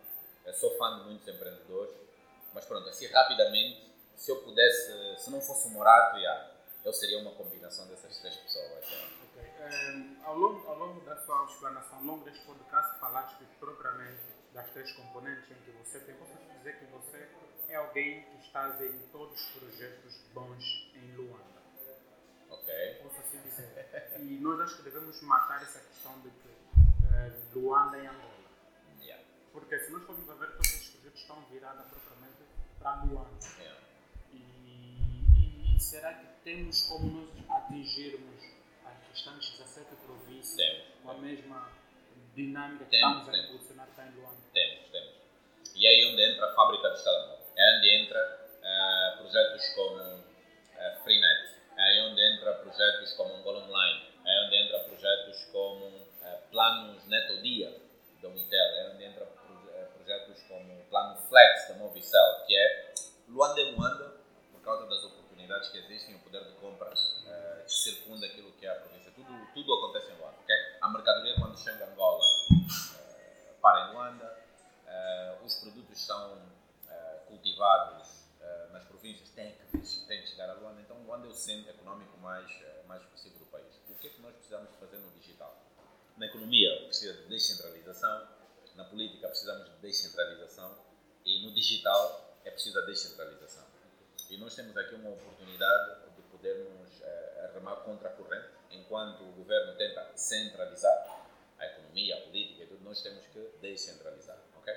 eu 0.45 0.53
sou 0.53 0.77
fã 0.77 0.99
de 0.99 1.05
muitos 1.07 1.27
empreendedores, 1.27 1.95
mas 2.53 2.65
pronto, 2.65 2.89
assim 2.89 3.07
rapidamente, 3.07 3.93
se 4.15 4.31
eu 4.31 4.43
pudesse, 4.43 5.17
se 5.19 5.31
não 5.31 5.41
fosse 5.41 5.69
o 5.69 5.71
Morato, 5.71 6.19
yeah, 6.19 6.51
eu 6.85 6.93
seria 6.93 7.19
uma 7.19 7.33
combinação 7.33 7.87
dessas 7.89 8.19
três 8.19 8.37
pessoas. 8.37 8.85
yeah. 8.89 9.09
Ok. 9.25 9.43
Ehm, 9.59 10.17
ao, 10.25 10.37
longo, 10.37 10.67
ao 10.69 10.79
longo 10.79 11.01
da 11.05 11.17
sua 11.17 11.45
explanação, 11.45 11.99
ao 11.99 12.05
longo 12.05 12.25
deste 12.25 12.45
podcast, 12.45 12.99
falaste 13.01 13.45
propriamente 13.59 14.23
das 14.55 14.71
três 14.71 14.93
componentes 14.93 15.51
em 15.51 15.55
que 15.65 15.71
você 15.73 16.01
tem. 16.01 16.15
Posso 16.15 16.33
dizer 16.57 16.79
que 16.79 16.85
você 16.87 17.29
é 17.69 17.77
alguém 17.77 18.23
que 18.23 18.47
está 18.47 18.69
em 18.81 18.99
todos 19.11 19.35
os 19.35 19.49
projetos 19.51 20.17
bons 20.33 20.65
em 20.95 21.17
Luanda. 21.17 21.56
Ok? 22.51 23.01
Posso 23.03 23.21
assim 23.21 23.41
dizer. 23.43 24.19
E 24.21 24.39
nós 24.41 24.61
acho 24.61 24.77
que 24.77 24.83
devemos 24.83 25.21
matar 25.23 25.63
essa 25.63 25.81
questão 25.81 26.19
de 26.21 26.31
que 26.31 26.49
eh, 27.15 27.33
Luanda 27.55 27.97
é 27.97 28.07
Angola. 28.07 28.35
Yeah. 29.01 29.23
Porque 29.53 29.79
se 29.79 29.91
nós 29.93 30.03
formos 30.05 30.29
a 30.31 30.35
ver, 30.35 30.51
todos 30.53 30.67
esses 30.67 30.89
projetos 30.91 31.21
estão 31.21 31.41
virados 31.51 31.85
propriamente 31.89 32.43
para 32.79 33.03
Luanda. 33.05 33.47
Yeah. 33.59 33.81
E, 34.33 35.75
e 35.77 35.81
será 35.81 36.15
que 36.15 36.27
temos 36.45 36.83
como 36.85 37.11
nós 37.11 37.51
atingirmos 37.65 38.45
as 38.85 39.09
restantes 39.13 39.51
17 39.59 39.97
províncias 40.05 40.57
Temos. 40.57 40.85
com 41.03 41.11
a 41.11 41.15
mesma 41.19 41.69
dinâmica 42.35 42.85
que 42.85 42.91
Temos, 42.91 43.19
estamos 43.19 43.29
a 43.29 43.33
temos. 43.33 43.49
impulsionar 43.51 43.89
cá 43.97 44.07
em 44.07 44.11
Luanda? 44.15 44.37
Temos, 44.53 44.91
temos. 44.91 45.13
E 45.75 45.87
aí 45.87 46.05
onde 46.13 46.23
entra 46.23 46.51
a 46.51 46.55
fábrica 46.55 46.89
dos 46.91 47.03
telemóveis. 47.03 47.41
É 47.57 47.77
onde 47.79 47.89
entra 48.03 48.51
eh, 48.63 49.15
projetos 49.19 49.69
como 49.75 50.01
eh, 50.01 50.99
Freenet. 51.03 51.46
É 51.77 51.83
aí 51.83 52.01
onde 52.09 52.21
entra 52.23 52.55
projetos 52.55 53.13
como 53.13 53.35
Angola 53.35 53.65
Online. 53.65 54.07
É 54.25 54.47
onde 54.47 54.57
entra 54.57 54.79
projetos 54.81 55.45
como 55.53 55.93
eh, 56.23 56.41
planos 56.51 57.05
Neto 57.07 57.43
Dia 57.43 57.71
da 58.23 58.29
Unitel. 58.29 58.59
É 58.59 58.91
onde 58.95 59.05
entra 59.05 59.25
eh, 59.25 59.89
projetos 59.95 60.43
como 60.49 60.83
plano 60.89 61.19
Flex 61.29 61.69
da 61.69 61.75
Movicel, 61.75 62.45
que 62.47 62.57
é 62.57 62.95
Luanda 63.29 63.61
é 63.61 63.65
Luanda 63.73 64.17
por 64.53 64.61
causa 64.63 64.87
das 64.87 65.05
oportunidades 65.05 65.69
que 65.69 65.79
existem, 65.79 66.15
o 66.17 66.21
poder 66.21 66.45
de 66.45 66.53
compra 66.53 66.91
eh, 67.27 67.63
que 67.67 67.73
circunda 67.73 68.25
aquilo 68.25 68.53
que 68.53 68.65
é 68.65 68.71
a 68.71 68.77
província. 68.77 69.13
Tudo, 69.13 69.47
tudo 69.53 69.75
acontece 69.75 70.13
em 70.13 70.17
Luanda. 70.17 70.37
A 70.81 70.89
mercadoria 70.89 71.35
quando 71.39 71.59
chega 71.59 71.85
a 71.85 71.89
Angola 71.89 72.25
para 73.61 73.89
em 73.89 73.93
Luanda, 73.93 74.39
os 75.45 75.55
produtos 75.57 76.01
são 76.01 76.41
cultivados 77.29 78.27
eh, 78.41 78.69
nas 78.73 78.85
províncias, 78.85 79.31
têm 79.31 79.53
que, 79.53 79.79
têm 80.07 80.23
que 80.23 80.29
chegar 80.29 80.51
a 80.51 80.55
Luanda 81.07 81.27
é 81.27 81.31
o 81.31 81.35
centro 81.35 81.71
econômico 81.71 82.19
mais, 82.19 82.51
eh, 82.51 82.83
mais 82.87 83.03
expressivo 83.03 83.39
do 83.39 83.47
país. 83.47 83.81
O 83.89 83.95
que 83.95 84.09
é 84.09 84.11
que 84.11 84.21
nós 84.21 84.35
precisamos 84.35 84.75
fazer 84.77 84.99
no 84.99 85.11
digital? 85.13 85.57
Na 86.17 86.27
economia, 86.27 86.85
precisa 86.87 87.13
de 87.13 87.29
descentralização. 87.29 88.29
Na 88.75 88.85
política, 88.85 89.29
precisamos 89.29 89.71
de 89.71 89.77
descentralização. 89.79 90.77
E 91.25 91.45
no 91.45 91.55
digital, 91.55 92.39
é 92.45 92.51
preciso 92.51 92.79
a 92.79 92.83
descentralização. 92.87 93.65
E 94.31 94.37
nós 94.39 94.55
temos 94.55 94.77
aqui 94.77 94.95
uma 94.95 95.11
oportunidade 95.11 96.15
de 96.17 96.23
podermos 96.23 97.01
eh, 97.03 97.51
remar 97.55 97.77
contra 97.77 98.09
a 98.09 98.13
corrente, 98.13 98.49
enquanto 98.71 99.23
o 99.23 99.33
governo 99.33 99.77
tenta 99.77 100.11
centralizar 100.17 101.25
a 101.59 101.67
economia, 101.67 102.17
a 102.17 102.21
política 102.23 102.65
e 102.65 102.67
tudo, 102.67 102.83
nós 102.83 103.01
temos 103.03 103.27
que 103.29 103.41
descentralizar, 103.61 104.39
ok? 104.57 104.75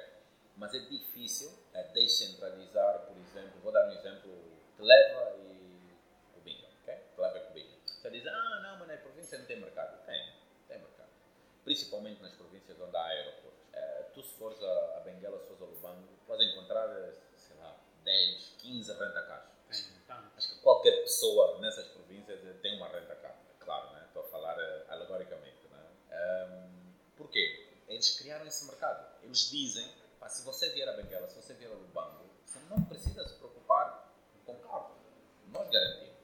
Mas 0.55 0.73
é 0.73 0.79
difícil 0.79 1.51
eh, 1.73 1.83
descentralizar, 1.93 3.07
por 3.07 3.17
exemplo, 3.17 3.59
vou 3.61 3.71
dar 3.71 3.87
um 3.87 3.91
exemplo, 3.91 4.31
Televa 4.77 5.35
e 5.37 5.93
Cubinha, 6.33 6.69
ok? 6.83 6.95
Televa 7.15 7.37
e 7.37 7.41
Cubinha. 7.47 7.77
Você 7.85 8.09
diz, 8.11 8.27
ah, 8.27 8.59
não 9.37 9.45
tem 9.45 9.59
mercado. 9.59 10.05
Tem, 10.05 10.33
tem 10.67 10.79
mercado. 10.79 11.09
Principalmente 11.63 12.21
nas 12.21 12.33
províncias 12.33 12.79
onde 12.79 12.95
há 12.95 13.05
aeroportos. 13.05 13.59
Eh, 13.73 14.03
tu 14.13 14.21
se 14.23 14.33
fores 14.37 14.61
a, 14.61 14.97
a 14.97 14.99
Benguela, 15.01 15.39
se 15.39 15.47
fores 15.47 15.61
a 15.61 15.65
Lubango, 15.65 16.07
podes 16.25 16.47
encontrar, 16.51 16.87
sei 17.37 17.55
lá, 17.57 17.75
10, 18.03 18.55
15 18.57 18.93
renta-carros. 18.93 19.49
Acho 20.39 20.55
que 20.55 20.61
qualquer 20.61 21.01
pessoa 21.01 21.59
nessas 21.59 21.87
províncias 21.89 22.39
tem 22.61 22.77
uma 22.77 22.87
renta 22.87 23.15
cá, 23.15 23.27
é 23.27 23.63
claro, 23.63 23.91
né? 23.91 24.05
estou 24.07 24.23
a 24.23 24.27
falar 24.29 24.57
alegoricamente. 24.87 25.67
Né? 25.69 25.85
Ahm, 26.11 26.93
porquê? 27.17 27.67
Eles 27.87 28.17
criaram 28.17 28.47
esse 28.47 28.65
mercado. 28.65 29.05
Eles 29.21 29.49
dizem, 29.49 29.85
se 30.27 30.43
você 30.43 30.69
vier 30.69 30.87
a 30.87 30.93
Benguela, 30.93 31.27
se 31.27 31.41
você 31.41 31.53
vier 31.53 31.69
a 31.69 31.75
Lubango, 31.75 32.25
você 32.45 32.59
não 32.69 32.83
precisa 32.85 33.27
se 33.27 33.35
preocupar 33.35 34.11
com 34.45 34.55
carro. 34.59 34.95
Nós 35.47 35.69
garantimos. 35.69 36.15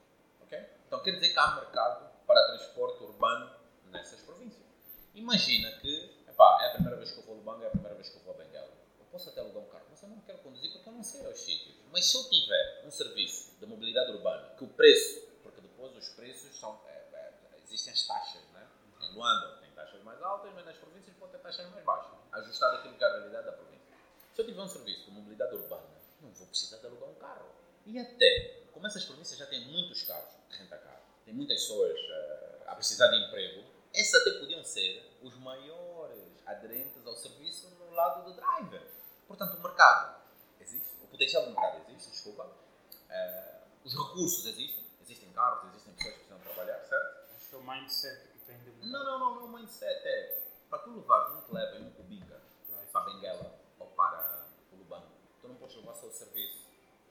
ok? 0.41 0.65
Então 0.87 1.03
quer 1.03 1.11
dizer 1.11 1.33
que 1.33 1.39
há 1.39 1.55
mercado 1.55 2.09
para 2.25 2.45
transporte 2.47 3.03
urbano 3.03 3.51
nessas 3.91 4.19
províncias. 4.21 4.65
Imagina 5.13 5.71
que 5.79 6.25
epá, 6.27 6.59
é 6.61 6.67
a 6.67 6.73
primeira 6.73 6.97
vez 6.97 7.11
que 7.11 7.19
eu 7.19 7.23
vou 7.23 7.35
a 7.35 7.37
Lubango, 7.37 7.63
é 7.63 7.67
a 7.67 7.71
primeira 7.71 7.95
vez 7.95 8.09
que 8.09 8.17
eu 8.17 8.21
vou 8.23 8.33
a 8.33 8.37
Benguela. 8.37 8.71
Eu 8.99 9.05
posso 9.05 9.29
até 9.29 9.39
alugar 9.39 9.63
um 9.63 9.67
carro, 9.67 9.85
mas 9.89 10.03
eu 10.03 10.09
não 10.09 10.19
quero 10.19 10.39
conduzir 10.39 10.71
porque 10.73 10.89
eu 10.89 10.93
não 10.93 11.03
sei 11.03 11.25
aos 11.25 11.39
sítios. 11.39 11.75
Mas 11.91 12.05
se 12.05 12.17
eu 12.17 12.29
tiver 12.29 12.83
um 12.85 12.91
serviço 12.91 13.57
de 13.59 13.65
mobilidade 13.65 14.11
urbana 14.11 14.49
que 14.57 14.63
o 14.65 14.67
preço, 14.67 15.21
porque 15.41 15.61
depois 15.61 15.95
os 15.95 16.09
preços 16.09 16.59
são. 16.59 16.81
É, 16.87 16.91
é, 16.91 17.33
existem 17.63 17.93
as 17.93 18.05
taxas, 18.05 18.41
né? 18.53 18.67
Em 19.01 19.13
Luanda 19.13 19.57
tem 19.61 19.71
taxas 19.71 20.03
mais 20.03 20.21
altas, 20.21 20.51
mas 20.53 20.65
nas 20.65 20.77
províncias 20.77 21.15
pode 21.17 21.31
ter 21.31 21.39
taxas 21.39 21.69
mais 21.69 21.85
baixas, 21.85 22.11
ajustado 22.33 22.77
àquilo 22.77 22.95
que 22.95 23.03
é 23.03 23.07
a 23.07 23.11
realidade 23.11 23.45
da 23.45 23.53
província. 23.53 23.95
Se 24.33 24.41
eu 24.41 24.45
tiver 24.45 24.61
um 24.61 24.67
serviço 24.67 25.05
de 25.05 25.11
mobilidade 25.11 25.55
urbana, 25.55 25.87
não 26.21 26.31
vou 26.31 26.47
precisar 26.47 26.77
de 26.77 26.87
alugar 26.87 27.09
um 27.09 27.15
carro. 27.15 27.55
E 27.85 27.97
até, 27.97 28.63
como 28.73 28.85
essas 28.85 29.05
províncias 29.05 29.39
já 29.39 29.45
têm 29.45 29.65
muitos 29.67 30.03
carros 30.03 30.33
tem 31.25 31.33
muitas 31.33 31.61
pessoas 31.61 31.99
uh, 31.99 32.69
a 32.69 32.75
precisar 32.75 33.07
de 33.07 33.27
emprego, 33.27 33.63
esses 33.93 34.13
até 34.13 34.39
podiam 34.39 34.63
ser 34.63 35.17
os 35.21 35.35
maiores 35.39 36.41
aderentes 36.45 37.05
ao 37.05 37.15
serviço 37.15 37.69
no 37.79 37.91
lado 37.91 38.25
do 38.25 38.33
driver. 38.35 38.81
Portanto, 39.27 39.57
o 39.57 39.63
mercado 39.63 40.21
existe, 40.59 40.89
o 41.03 41.07
potencial 41.07 41.45
do 41.45 41.51
mercado 41.51 41.81
existe, 41.89 42.11
desculpa. 42.11 42.43
Uh, 42.43 43.65
os 43.83 43.93
recursos 43.93 44.45
existem, 44.45 44.85
existem 45.01 45.31
carros, 45.33 45.69
existem 45.69 45.93
pessoas 45.93 46.13
que 46.13 46.19
precisam 46.19 46.39
trabalhar, 46.39 46.83
certo? 46.85 47.35
Acho 47.35 47.49
que 47.49 47.55
é 47.55 47.57
o 47.57 47.63
mindset 47.63 48.27
que 48.27 48.39
tem 48.39 48.57
de 48.59 48.69
mudar. 48.71 48.87
Não, 48.87 49.03
não, 49.03 49.19
não, 49.19 49.35
não, 49.35 49.45
o 49.45 49.57
mindset 49.57 50.07
é 50.07 50.41
para 50.69 50.79
tu 50.79 50.95
levar 50.95 51.31
um 51.31 51.53
leva 51.53 51.77
em 51.77 51.87
um 51.87 51.91
cubinga 51.91 52.41
para 52.91 53.05
Benguela 53.05 53.59
ou 53.77 53.87
para 53.87 54.49
o 54.71 54.77
Lubango, 54.77 55.11
tu 55.41 55.47
não 55.47 55.55
podes 55.55 55.75
levar 55.75 55.93
só 55.95 56.07
o 56.07 56.11
serviço, 56.11 56.65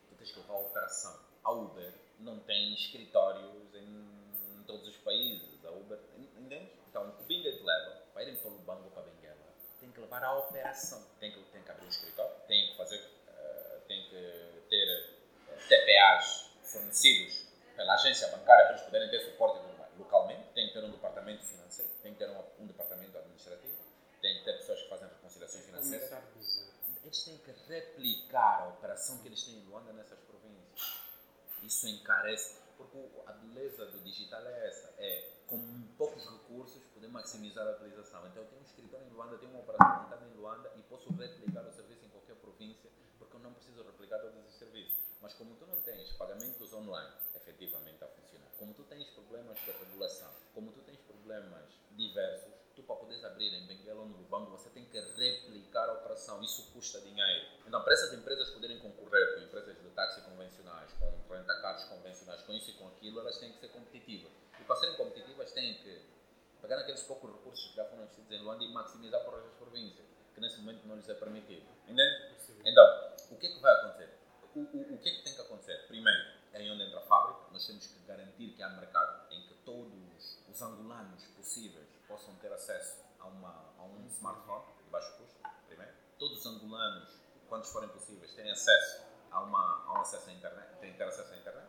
tu 0.09 0.15
tens 0.17 0.33
que 0.33 0.41
levar 0.41 0.55
a 0.55 0.61
operação. 0.61 1.21
A 1.45 1.53
Uber 1.53 1.93
não 2.19 2.39
tem 2.41 2.75
escritórios 2.75 3.75
em 3.75 4.65
todos 4.67 4.89
os 4.89 4.97
países, 4.99 5.65
a 5.65 5.71
Uber, 5.71 5.99
entende? 6.17 6.71
Então, 6.89 7.09
o 7.09 7.13
cubinga 7.13 7.51
te 7.51 7.63
leva 7.63 8.03
para 8.13 8.23
irem 8.23 8.37
para 8.37 8.51
o 8.51 8.55
Lubango 8.55 8.85
ou 8.85 8.91
para 8.91 9.03
Benguela, 9.03 9.37
tem 9.81 9.91
que 9.91 10.01
levar 10.01 10.23
a 10.23 10.39
operação, 10.39 11.05
tem 11.21 11.33
que, 11.33 11.43
tem 11.51 11.63
que 11.63 11.71
abrir 11.71 11.85
um 11.85 11.89
escritório, 11.89 12.35
tem 12.47 12.71
que 12.71 12.77
fazer, 12.77 12.99
uh, 12.99 13.81
tem 13.87 14.03
que 14.05 14.63
ter 14.69 15.17
uh, 15.49 15.69
TPAs 15.69 16.51
fornecidos 16.63 17.47
pela 17.77 17.95
agência 17.95 18.29
bancária 18.29 18.65
para 18.65 18.75
eles 18.75 18.85
poderem 18.85 19.11
ter 19.11 19.21
suporte 19.25 19.61
localmente, 19.99 20.49
tem 20.55 20.69
que 20.69 20.75
ter 20.75 20.85
um 20.85 20.91
departamento 20.91 21.45
financeiro, 21.45 21.91
tem 22.03 22.13
que 22.13 22.19
ter 22.19 22.31
um, 22.31 22.43
um 22.61 22.67
departamento 22.67 23.19
administrativo, 23.19 23.75
tem 24.21 24.39
que 24.39 24.45
ter 24.45 24.53
pessoas 24.55 24.83
que 24.83 24.89
fazem 24.89 25.09
reconciliações 25.09 25.65
financeiras. 25.65 26.11
Eles 27.05 27.23
têm 27.23 27.39
que 27.39 27.51
replicar 27.69 28.63
a 28.63 28.69
operação 28.69 29.19
que 29.19 29.29
eles 29.29 29.43
têm 29.43 29.57
em 29.57 29.65
Luanda 29.67 29.93
nessas 29.93 30.19
províncias. 30.21 30.44
Isso 31.65 31.89
encarece, 31.89 32.61
porque 32.77 32.99
a 33.27 33.33
beleza 33.33 33.87
do 33.87 34.01
digital 34.01 34.47
é 34.47 34.69
essa, 34.69 34.95
é 34.99 35.33
com 35.47 35.59
poucos 35.97 36.23
recursos 36.25 36.83
poder 36.93 37.09
maximizar 37.09 37.67
a 37.67 37.71
utilização. 37.71 38.27
Então 38.27 38.43
eu 38.43 38.49
tenho 38.51 38.61
um 38.61 38.65
escritório 38.65 39.07
em 39.07 39.11
Luanda, 39.11 39.39
tenho 39.39 39.51
uma 39.53 39.61
operação 39.61 40.03
montada 40.03 40.27
em 40.27 40.35
Luanda 40.35 40.71
e 40.77 40.83
posso 40.83 41.11
replicar 41.15 41.67
o 41.67 41.73
serviço 41.73 42.05
em 42.05 42.09
qualquer 42.11 42.37
província, 42.37 42.91
porque 43.19 43.37
eu 43.37 43.41
não 43.41 43.55
preciso 43.55 43.83
replicar 43.83 44.19
todos 44.19 44.47
os 44.47 44.55
serviços. 44.59 44.99
Mas 45.23 45.33
como 45.33 45.55
tu 45.57 45.67
não 45.67 45.81
tens 45.81 46.13
pagamentos 46.13 46.71
online 46.75 47.15
efetivamente 47.35 48.05
a 48.05 48.09
funcionar, 48.09 48.51
como 48.59 48.75
tu 48.75 48.83
tens 48.85 49.09
problemas 49.11 49.59
de 49.61 49.71
regulação, 49.73 50.35
como 50.53 50.71
tu 50.71 50.83
tens 50.83 50.99
problemas 51.01 51.65
diversos, 51.93 52.53
tu 52.75 52.83
para 52.83 52.97
poderes 52.97 53.25
abrir 53.25 53.53
em 53.55 53.67
Benguela 53.67 54.01
ou 54.01 54.07
no 54.07 54.17
Lubango, 54.19 54.51
você 54.51 54.69
tem 54.71 54.85
que 54.85 54.99
replicar 54.99 55.89
a 55.89 55.93
operação. 55.95 56.43
Isso 56.43 56.71
custa 56.73 57.01
dinheiro. 57.01 57.47
Então, 57.67 57.83
para 57.83 57.93
essas 57.93 58.13
empresas 58.13 58.51
poderem 58.51 58.79
concorrer 58.81 59.35
com 59.35 59.41
empresas 59.43 59.81
de 59.81 59.89
táxi 59.91 60.21
convencionais, 60.23 60.93
com 60.95 61.33
renta-carros 61.33 61.85
convencionais, 61.85 62.43
com 62.43 62.53
isso 62.53 62.71
e 62.71 62.73
com 62.75 62.89
aquilo, 62.89 63.21
elas 63.21 63.39
têm 63.39 63.53
que 63.53 63.59
ser 63.59 63.69
competitivas. 63.69 64.33
E 64.61 64.65
para 64.65 64.77
serem 64.77 64.97
competitivas, 64.97 65.53
têm 65.53 65.75
que 65.83 66.03
pegar 66.61 66.79
aqueles 66.79 67.03
poucos 67.03 67.31
recursos 67.31 67.71
que 67.71 67.77
já 67.77 67.85
foram 67.85 68.05
investidos 68.05 68.31
em 68.33 68.43
Luanda 68.43 68.65
e 68.65 68.73
maximizar 68.73 69.25
para 69.25 69.39
as 69.39 69.53
províncias, 69.55 70.07
que 70.35 70.41
nesse 70.41 70.59
momento 70.59 70.87
não 70.87 70.97
lhes 70.97 71.09
é 71.09 71.15
permitido. 71.15 71.67
Entende? 71.87 72.35
Então, 72.65 73.15
o 73.31 73.37
que 73.37 73.47
é 73.47 73.51
que 73.51 73.61
vai 73.61 73.73
acontecer? 73.75 74.19
O, 74.55 74.61
o, 74.61 74.95
o 74.95 74.99
que 74.99 75.09
é 75.09 75.13
que 75.13 75.23
tem 75.23 75.35
que 75.35 75.41
acontecer? 75.41 75.87
Primeiro, 75.87 76.35
é 76.53 76.71
onde 76.71 76.83
entra 76.85 77.01
a 77.01 77.03
fábrica, 77.03 77.53
nós 77.53 77.67
temos 77.67 77.87
que 77.87 77.99
garantir 78.07 78.55
que 78.55 78.63
há 78.63 78.69
mercado 78.71 79.33
em 79.33 79.43
que 79.43 79.55
todos 79.65 80.39
os 80.49 80.63
angolanos 80.63 81.25
possíveis 81.37 81.84
possam 82.15 82.33
ter 82.37 82.53
acesso 82.53 83.03
a, 83.19 83.27
uma, 83.27 83.75
a 83.77 83.83
um 83.83 84.07
smartphone 84.07 84.65
de 84.85 84.91
baixo 84.91 85.13
custo, 85.19 85.37
primeiro. 85.67 85.93
Todos 86.17 86.39
os 86.39 86.47
angolanos, 86.47 87.09
quantos 87.49 87.73
forem 87.73 87.89
possíveis, 87.89 88.33
têm 88.35 88.49
acesso 88.53 89.03
a, 89.33 89.41
uma, 89.41 89.85
a 89.85 89.95
um 89.95 90.01
acesso 90.01 90.31
à 90.31 90.33
internet, 90.33 90.79
têm 90.79 90.95
ter 90.95 91.03
acesso 91.03 91.35
à 91.35 91.37
internet. 91.37 91.67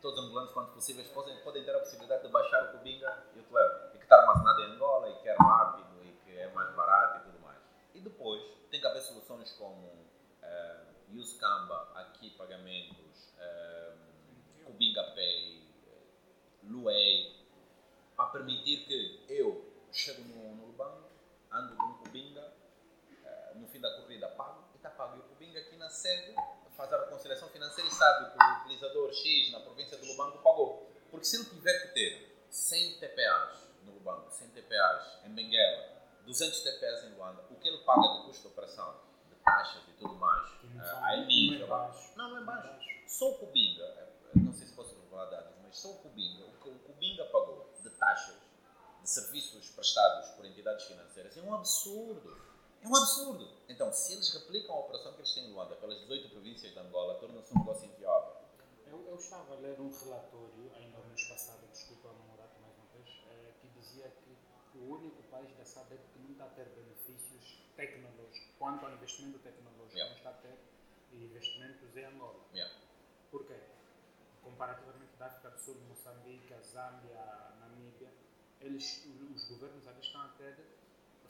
Todos 0.00 0.18
os 0.18 0.24
angolanos, 0.24 0.52
quantos 0.54 0.72
possíveis, 0.72 1.08
podem, 1.08 1.36
podem 1.42 1.62
ter 1.62 1.76
a 1.76 1.78
possibilidade 1.78 2.22
de 2.22 2.28
baixar 2.30 2.70
o 2.70 2.78
Cubinga 2.78 3.22
e 3.34 3.40
o 3.40 3.42
Telegram, 3.42 3.90
e 3.94 3.98
que 3.98 4.04
está 4.04 4.16
armazenado 4.16 4.62
em 4.62 4.64
Angola, 4.72 5.10
e 5.10 5.14
que 5.20 5.28
é 5.28 5.36
rápido, 5.36 6.04
e 6.04 6.12
que 6.24 6.38
é 6.38 6.50
mais 6.54 6.74
barato 6.74 7.18
e 7.18 7.30
tudo 7.30 7.40
mais. 7.40 7.58
E 7.92 8.00
depois, 8.00 8.42
tem 8.70 8.80
que 8.80 8.86
haver 8.86 9.02
soluções 9.02 9.52
como 9.52 9.88
uh, 9.88 11.18
Use 11.18 11.38
Canva, 11.38 11.92
aqui 11.96 12.30
pagamentos, 12.30 13.34
uh, 13.36 14.64
Cubinga 14.64 15.02
Pay, 15.14 15.68
Luei, 16.62 17.29
para 17.29 17.29
permitir 18.32 18.86
que 18.86 19.24
eu 19.28 19.70
chego 19.92 20.22
no, 20.22 20.56
no 20.56 20.72
banco, 20.72 21.10
ando 21.50 21.76
com 21.76 21.84
um 21.84 21.98
Cubinga, 21.98 22.52
uh, 23.24 23.58
no 23.58 23.66
fim 23.68 23.80
da 23.80 23.90
corrida 23.96 24.28
pago, 24.28 24.68
e 24.72 24.76
está 24.76 24.90
pago. 24.90 25.16
E 25.16 25.20
o 25.20 25.22
Cubinga 25.24 25.60
aqui 25.60 25.76
na 25.76 25.90
sede 25.90 26.34
faz 26.76 26.92
a 26.92 27.04
reconciliação 27.04 27.48
financeira 27.48 27.88
e 27.88 27.92
sabe 27.92 28.30
que 28.32 28.42
o 28.42 28.60
utilizador 28.60 29.12
X 29.12 29.52
na 29.52 29.60
província 29.60 29.98
do 29.98 30.06
Lubango 30.06 30.38
pagou. 30.38 30.90
Porque 31.10 31.26
se 31.26 31.36
ele 31.36 31.44
tiver 31.44 31.78
que 31.80 31.94
ter 31.94 32.46
100 32.48 33.00
TPAs 33.00 33.68
no 33.84 33.92
Lubango, 33.92 34.30
100 34.30 34.48
TPAs 34.50 35.24
em 35.24 35.30
Benguela, 35.30 36.00
200 36.24 36.60
TPAs 36.60 37.04
em 37.04 37.14
Luanda, 37.14 37.44
o 37.50 37.56
que 37.56 37.68
ele 37.68 37.78
paga 37.78 38.00
de 38.00 38.26
custo 38.26 38.42
de 38.42 38.48
operação, 38.48 38.94
de 39.28 39.34
taxas 39.36 39.82
e 39.88 39.92
tudo 39.92 40.14
mais, 40.14 40.48
uh, 40.48 41.04
a 41.04 41.16
nível. 41.16 41.66
Não, 41.66 41.84
é 41.84 41.92
não, 42.16 42.30
não 42.30 42.38
é 42.38 42.44
baixo. 42.44 42.88
Só 43.06 43.30
o 43.30 43.38
Cubinga, 43.38 44.08
não 44.36 44.52
sei 44.52 44.68
se 44.68 44.72
posso 44.72 44.94
revelar 44.94 45.26
dados, 45.26 45.52
mas 45.62 45.76
só 45.76 45.90
o 45.90 45.98
Cubinga, 45.98 46.44
o 46.44 46.52
que 46.62 46.68
o 46.68 46.78
Cubinga 46.78 47.24
pagou 47.24 47.59
taxas 48.00 48.36
de 49.02 49.08
serviços 49.08 49.70
prestados 49.70 50.30
por 50.30 50.44
entidades 50.44 50.86
financeiras 50.86 51.36
é 51.36 51.42
um 51.42 51.54
absurdo. 51.54 52.36
É 52.82 52.88
um 52.88 52.96
absurdo. 52.96 53.46
Então, 53.68 53.92
se 53.92 54.14
eles 54.14 54.32
replicam 54.32 54.74
a 54.74 54.80
operação 54.80 55.12
que 55.12 55.20
eles 55.20 55.34
têm 55.34 55.44
em 55.46 55.52
Luanda 55.52 55.76
pelas 55.76 56.00
18 56.00 56.30
províncias 56.30 56.72
de 56.72 56.78
Angola, 56.78 57.14
torna-se 57.20 57.54
um 57.54 57.58
negócio 57.58 57.86
inviável. 57.86 58.40
Eu, 58.86 59.06
eu, 59.06 59.16
estava 59.16 59.54
a 59.54 59.58
ler 59.58 59.78
um 59.78 59.92
relatório, 59.92 60.72
ainda 60.74 60.98
no 60.98 61.04
mês 61.08 61.28
passado, 61.28 61.60
desculpa 61.70 62.08
Morato 62.26 62.58
mais 62.60 62.74
uma 62.76 62.86
vez, 62.94 63.08
é, 63.28 63.52
que 63.60 63.68
dizia 63.68 64.10
que 64.10 64.78
o 64.78 64.94
único 64.94 65.22
país 65.24 65.54
da 65.56 65.64
SADC 65.64 66.00
que 66.12 66.18
não 66.18 66.32
está 66.32 66.46
a 66.46 66.48
ter 66.48 66.64
benefícios 66.70 67.60
tecnológicos, 67.76 68.50
quanto 68.58 68.86
ao 68.86 68.92
investimento 68.92 69.38
tecnológico, 69.38 69.96
yeah. 69.96 70.10
não 70.10 70.18
está 70.18 70.30
a 70.30 70.40
ter 70.42 70.58
investimentos 71.12 71.96
em 71.96 72.04
Angola. 72.04 72.40
Yeah. 72.52 72.74
Por 73.30 73.46
quê? 73.46 73.60
Comparativamente 74.42 75.16
da 75.18 75.26
África 75.26 75.50
do 75.50 75.58
Sul, 75.58 75.76
Moçambique, 75.88 76.52
a 76.54 76.60
Zâmbia, 76.60 77.54
Namíbia, 77.60 78.10
eles, 78.60 79.06
os 79.34 79.48
governos 79.48 79.86
ali 79.86 80.00
estão 80.00 80.20
a 80.22 80.28
ter 80.38 80.56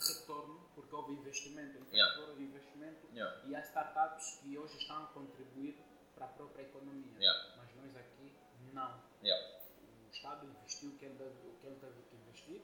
retorno 0.01 0.61
porque 0.75 0.95
houve 0.95 1.13
investimento, 1.13 1.79
yeah. 1.93 2.21
houve 2.23 2.43
investimento 2.43 3.07
yeah. 3.13 3.47
e 3.47 3.55
há 3.55 3.61
startups 3.61 4.39
que 4.41 4.57
hoje 4.57 4.79
estão 4.79 5.05
a 5.05 5.07
contribuir 5.09 5.77
para 6.15 6.27
a 6.27 6.29
própria 6.29 6.63
economia. 6.63 7.19
Yeah. 7.19 7.55
Mas 7.57 7.75
nós 7.77 7.97
aqui 7.97 8.33
não. 8.73 9.03
O 10.07 10.13
Estado 10.13 10.47
investiu 10.47 10.91
o 10.91 10.99
que 10.99 11.05
ele 11.05 11.15
teve, 11.17 11.49
o 11.49 11.55
que, 11.61 11.67
ele 11.67 11.77
teve 11.77 12.03
que 12.03 12.17
investir. 12.17 12.63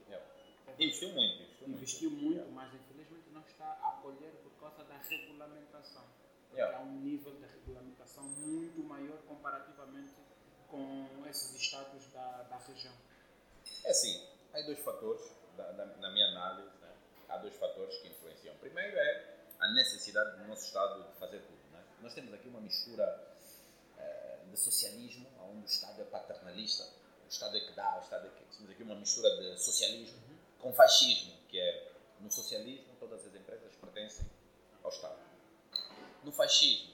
Investiu 0.79 1.09
muito. 1.13 1.41
Investiu, 1.41 1.67
investiu 1.67 2.11
muito, 2.11 2.41
muito 2.41 2.51
mas 2.51 2.73
infelizmente 2.73 3.29
não 3.31 3.41
está 3.41 3.71
a 3.71 3.99
colher 4.01 4.31
por 4.43 4.51
causa 4.59 4.83
da 4.83 4.97
regulamentação. 4.97 6.03
Porque 6.49 6.61
há 6.61 6.79
um 6.79 6.99
nível 6.99 7.35
de 7.35 7.45
regulamentação 7.45 8.23
muito 8.23 8.83
maior 8.83 9.17
comparativamente 9.27 10.13
com 10.69 11.25
esses 11.29 11.55
estados 11.55 12.05
da, 12.13 12.43
da 12.43 12.57
região. 12.57 12.93
É 13.83 13.91
assim, 13.91 14.27
há 14.53 14.61
dois 14.61 14.79
fatores, 14.79 15.21
da, 15.55 15.71
da, 15.71 15.85
na 15.85 16.11
minha 16.11 16.27
análise, 16.27 16.75
né? 16.81 16.93
há 17.29 17.37
dois 17.37 17.55
fatores 17.55 17.97
que 17.97 18.07
influenciam. 18.07 18.55
Primeiro 18.57 18.97
é 18.97 19.37
a 19.59 19.71
necessidade 19.71 20.37
do 20.37 20.47
nosso 20.47 20.65
Estado 20.65 21.03
de 21.03 21.19
fazer 21.19 21.39
tudo. 21.39 21.71
Né? 21.71 21.83
Nós 22.01 22.13
temos 22.13 22.33
aqui 22.33 22.47
uma 22.47 22.61
mistura 22.61 23.35
eh, 23.97 24.39
de 24.49 24.57
socialismo, 24.57 25.27
onde 25.41 25.63
o 25.63 25.65
Estado 25.65 26.01
é 26.01 26.05
paternalista, 26.05 26.83
o 27.25 27.29
Estado 27.29 27.57
é 27.57 27.59
que 27.59 27.71
dá, 27.73 27.97
o 27.97 28.01
Estado 28.01 28.27
é 28.27 28.29
que... 28.29 28.57
Temos 28.57 28.71
aqui 28.71 28.83
uma 28.83 28.95
mistura 28.95 29.29
de 29.37 29.61
socialismo 29.61 30.17
uhum. 30.17 30.37
com 30.59 30.73
fascismo, 30.73 31.33
que 31.47 31.59
é, 31.59 31.91
no 32.19 32.31
socialismo, 32.31 32.95
todas 32.99 33.25
as 33.25 33.35
empresas 33.35 33.75
pertencem 33.75 34.25
ao 34.83 34.89
Estado. 34.89 35.19
No 36.23 36.31
fascismo, 36.31 36.93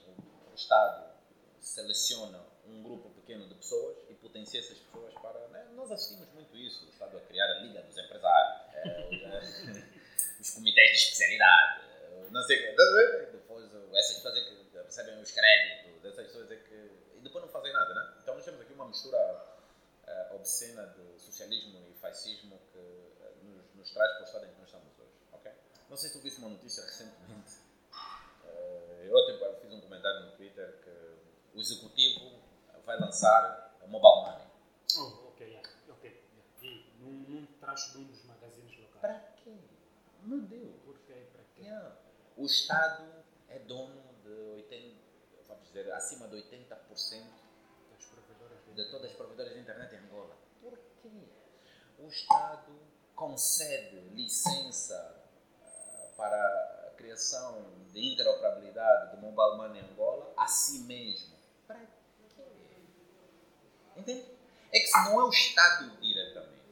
o 0.51 0.55
Estado 0.55 1.13
seleciona 1.61 2.52
um 2.65 2.83
grupo 2.83 3.09
pequeno 3.09 3.47
de 3.47 3.55
pessoas 3.55 3.97
e 4.09 4.13
potencia 4.15 4.59
essas 4.59 4.77
pessoas 4.77 5.13
para. 5.15 5.47
Né? 5.49 5.67
Nós 5.75 5.91
assistimos 5.91 6.27
muito 6.33 6.55
isso, 6.57 6.85
o 6.85 6.89
Estado 6.89 7.17
a 7.17 7.21
criar 7.21 7.45
a 7.45 7.59
Liga 7.59 7.81
dos 7.81 7.97
Empresários, 7.97 8.73
é, 8.73 9.89
os 10.39 10.49
comitês 10.51 10.89
de 10.91 10.97
especialidade, 10.97 11.83
não 12.31 12.41
sei 12.43 12.57
o 12.57 12.75
que. 12.75 13.31
Depois, 13.31 13.69
essas 13.95 14.15
pessoas 14.17 14.37
é 14.37 14.41
que 14.41 14.77
recebem 14.77 15.21
os 15.21 15.31
créditos, 15.31 16.05
essas 16.05 16.27
pessoas 16.27 16.51
é 16.51 16.55
que. 16.55 16.91
e 17.17 17.21
depois 17.21 17.45
não 17.45 17.51
fazem 17.51 17.71
nada, 17.71 17.93
né? 17.93 18.17
Então 18.21 18.35
nós 18.35 18.43
temos 18.43 18.61
aqui 18.61 18.73
uma 18.73 18.87
mistura 18.87 19.17
uh, 20.07 20.35
obscena 20.35 20.85
de 20.87 21.21
socialismo 21.21 21.79
e 21.89 21.93
fascismo 21.99 22.59
que 22.71 22.77
uh, 22.77 23.43
nos, 23.43 23.75
nos, 23.75 23.91
traz 23.91 24.11
para 24.13 24.21
o 24.21 24.25
estado 24.25 24.45
em 24.45 24.49
que 24.49 24.59
nós 24.59 24.67
estamos 24.67 24.99
hoje, 24.99 25.11
ok? 25.31 25.51
Não 25.89 25.97
sei 25.97 26.09
se 26.09 26.17
tu 26.17 26.23
viste 26.23 26.39
uma 26.39 26.49
notícia 26.49 26.83
recentemente. 26.83 27.53
Uh, 28.43 29.03
eu 29.03 29.15
ontem 29.15 29.61
fiz 29.61 29.73
um 29.73 29.81
comentário 29.81 30.25
no 30.25 30.31
Twitter 30.33 30.79
que 30.83 31.57
o 31.57 31.61
executivo 31.61 32.42
vai 32.85 32.99
lançar 32.99 33.77
a 33.81 33.87
Mobile 33.87 34.21
Money. 34.21 34.47
Oh, 34.97 35.29
ok. 35.29 35.63
debaixo 37.73 37.91
de 37.93 37.97
um 37.97 38.03
dos 38.03 38.23
magazines 38.25 38.77
locais. 38.77 39.01
Para 39.01 39.19
quê? 39.43 39.57
Meu 40.21 40.41
Deus. 40.41 40.81
Por 40.85 40.97
quê? 40.99 41.27
Para 41.33 41.43
quê? 41.55 41.63
Yeah. 41.63 41.95
O 42.37 42.45
Estado 42.45 43.03
é 43.49 43.59
dono 43.59 44.01
de 44.23 44.29
80, 44.29 44.95
vamos 45.47 45.67
dizer, 45.67 45.91
acima 45.91 46.27
de 46.27 46.35
80% 46.37 46.69
Das 47.91 48.05
provedoras 48.05 48.63
de 48.65 48.73
de 48.73 48.91
todas 48.91 49.11
as 49.11 49.17
provedoras 49.17 49.53
de 49.53 49.59
internet 49.59 49.95
em 49.95 49.99
Angola. 49.99 50.35
Por 50.61 50.77
quê? 51.01 51.27
O 51.99 52.07
Estado 52.07 52.79
concede 53.15 53.99
licença 54.09 55.23
ah, 55.61 56.13
para 56.15 56.87
a 56.87 56.95
criação 56.95 57.71
de 57.91 58.13
interoperabilidade 58.13 59.15
do 59.15 59.21
mobile 59.21 59.57
money 59.57 59.81
em 59.81 59.91
Angola 59.91 60.33
a 60.37 60.47
si 60.47 60.79
mesmo. 60.79 61.35
Para 61.67 61.79
quê? 61.79 62.02
Entende? 63.95 64.25
É 64.71 64.79
que 64.79 64.91
não 64.91 65.21
é 65.21 65.23
o 65.23 65.29
Estado 65.29 65.89
diretamente, 66.01 66.63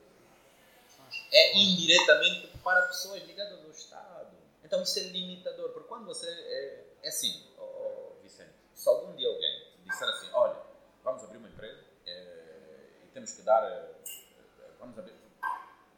é 1.32 1.58
indiretamente 1.58 2.48
para 2.64 2.82
pessoas 2.88 3.24
ligadas 3.24 3.64
ao 3.64 3.72
Estado. 3.72 4.32
Então 4.64 4.82
isso 4.82 5.00
é 5.00 5.04
limitador, 5.04 5.70
porque 5.72 5.88
quando 5.88 6.06
você. 6.06 6.28
É, 6.28 6.86
é 7.04 7.10
assim, 7.10 7.46
ó, 7.58 7.64
ó, 7.64 8.22
Vicente, 8.22 8.54
se 8.74 8.88
algum 8.90 9.16
dia 9.16 9.28
alguém 9.28 9.68
disser 9.84 10.08
assim: 10.10 10.30
olha, 10.34 10.58
vamos 11.04 11.24
abrir 11.24 11.38
uma 11.38 11.50
empresa 11.50 11.84
eh, 12.06 13.04
e 13.04 13.08
temos 13.14 13.32
que 13.34 13.42
dar. 13.44 13.64
eh, 13.64 13.92
vamos 14.80 14.98
abrir. 14.98 15.14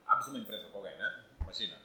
Abres 0.05 0.27
uma 0.27 0.39
empresa 0.39 0.67
com 0.69 0.77
alguém, 0.79 0.97
né? 0.97 1.23
Imagina, 1.41 1.79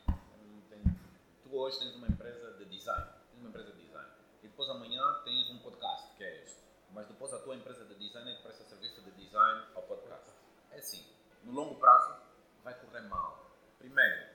tu 1.43 1.57
hoje 1.57 1.79
tens 1.79 1.95
uma 1.95 2.07
empresa 2.09 2.53
de 2.59 2.65
design, 2.67 3.07
tens 3.31 3.41
uma 3.41 3.49
empresa 3.49 3.73
de 3.73 3.83
design, 3.83 4.09
e 4.43 4.49
depois 4.49 4.69
amanhã 4.69 5.03
tens 5.25 5.51
um 5.51 5.59
podcast, 5.59 6.15
que 6.17 6.25
é 6.25 6.43
este. 6.43 6.59
Mas 6.91 7.07
depois 7.07 7.33
a 7.33 7.39
tua 7.39 7.55
empresa 7.55 7.85
de 7.85 7.95
design 7.97 8.31
é 8.31 8.37
que 8.37 8.43
presta 8.43 8.65
serviço 8.65 8.98
design 9.29 9.67
ao 9.75 9.83
podcast. 9.83 10.31
É 10.73 10.79
assim, 10.79 11.05
no 11.45 11.53
longo 11.53 11.75
prazo 11.77 12.17
vai 12.65 12.75
correr 12.81 13.03
mal. 13.03 13.47
Primeiro, 13.79 14.27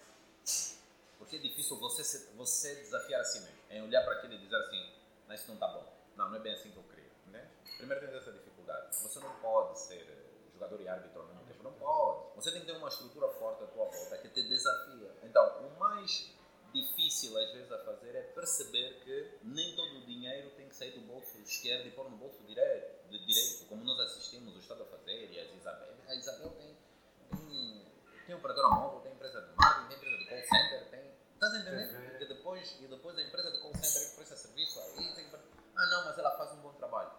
porque 1.18 1.36
é 1.38 1.40
difícil 1.40 1.78
você, 1.80 2.04
se- 2.04 2.32
você 2.36 2.76
desafiar 2.76 3.22
a 3.22 3.24
si 3.24 3.40
mesmo. 3.42 3.58
Em 3.70 3.82
olhar 3.84 4.04
para 4.04 4.14
aquilo 4.18 4.34
e 4.34 4.38
dizer 4.38 4.56
assim, 4.56 4.94
não, 5.28 5.36
isso 5.36 5.48
não 5.48 5.56
está 5.56 5.68
bom. 5.68 5.92
Não, 6.16 6.30
não 6.30 6.36
é 6.38 6.40
bem 6.40 6.54
assim 6.54 6.70
que 6.72 6.78
eu 6.78 6.84
queria. 6.84 7.10
Né? 7.28 7.50
Primeiro 7.78 8.06
tens 8.06 8.16
essa 8.16 8.32
dificuldade. 8.32 8.96
Você 9.02 9.20
não 9.20 9.34
pode 9.40 9.80
ser 9.80 10.02
eh, 10.02 10.52
jogador 10.54 10.80
e 10.80 10.88
árbitro 10.88 11.22
ao 11.22 11.28
mesmo 11.28 11.44
tempo. 11.46 11.64
Não 11.64 11.74
pode. 11.74 12.36
Você 12.36 12.52
tem 12.52 12.62
que 12.62 12.68
ter 12.68 12.74
uma 12.78 12.88
estrutura 12.88 13.28
forte 13.30 13.64
à 13.64 13.68
tua 13.68 13.86
volta 13.86 14.18
que 14.20 14.30
te 14.30 14.44
desafia. 14.44 15.12
Então, 15.24 15.66
o 15.68 15.80
mais 15.80 16.32
difícil 16.72 17.38
às 17.38 17.52
vezes 17.52 17.72
a 17.72 17.80
fazer 17.84 18.16
é 18.16 18.22
perceber 18.22 19.00
que 19.04 19.38
nem 19.44 19.76
todo 19.76 19.98
o 19.98 20.06
dinheiro 20.06 20.50
tem 20.52 20.68
que 20.68 20.76
sair 20.76 20.92
do 20.92 21.02
bolso 21.02 21.38
esquerdo 21.40 21.88
e 21.88 21.92
pôr 21.92 22.10
no 22.10 22.18
bolso 22.18 22.42
direito, 22.44 23.03
de 23.18 23.26
direito 23.26 23.66
como 23.66 23.84
nós 23.84 24.00
assistimos 24.00 24.56
o 24.56 24.60
Estado 24.60 24.84
a 24.84 24.86
fazer 24.88 25.32
e 25.32 25.40
as 25.40 25.54
Isabel. 25.54 25.94
A 26.08 26.16
Isabel 26.16 26.50
tem, 26.52 26.78
tem, 27.30 27.86
tem 28.26 28.36
operadora 28.36 28.70
móvel, 28.70 29.02
tem 29.02 29.14
empresa 29.14 29.42
de 29.42 29.56
marketing, 29.56 29.88
tem 29.88 29.98
empresa 29.98 30.18
de 30.18 30.30
call 30.30 30.42
center, 30.42 30.90
tem. 30.90 31.14
Estás 31.34 31.54
a 31.54 31.60
entender? 31.60 31.88
TV. 31.88 32.10
Porque 32.10 32.26
depois, 32.26 32.76
e 32.80 32.88
depois 32.88 33.18
a 33.18 33.22
empresa 33.22 33.52
de 33.52 33.60
call 33.60 33.74
center 33.76 34.10
que 34.10 34.16
presta 34.16 34.36
serviço 34.36 34.80
aí 34.80 35.14
tem 35.14 35.30
que. 35.30 35.36
Ah 35.76 35.86
não, 35.88 36.06
mas 36.06 36.18
ela 36.18 36.32
faz 36.38 36.52
um 36.54 36.62
bom 36.62 36.74
trabalho. 36.74 37.12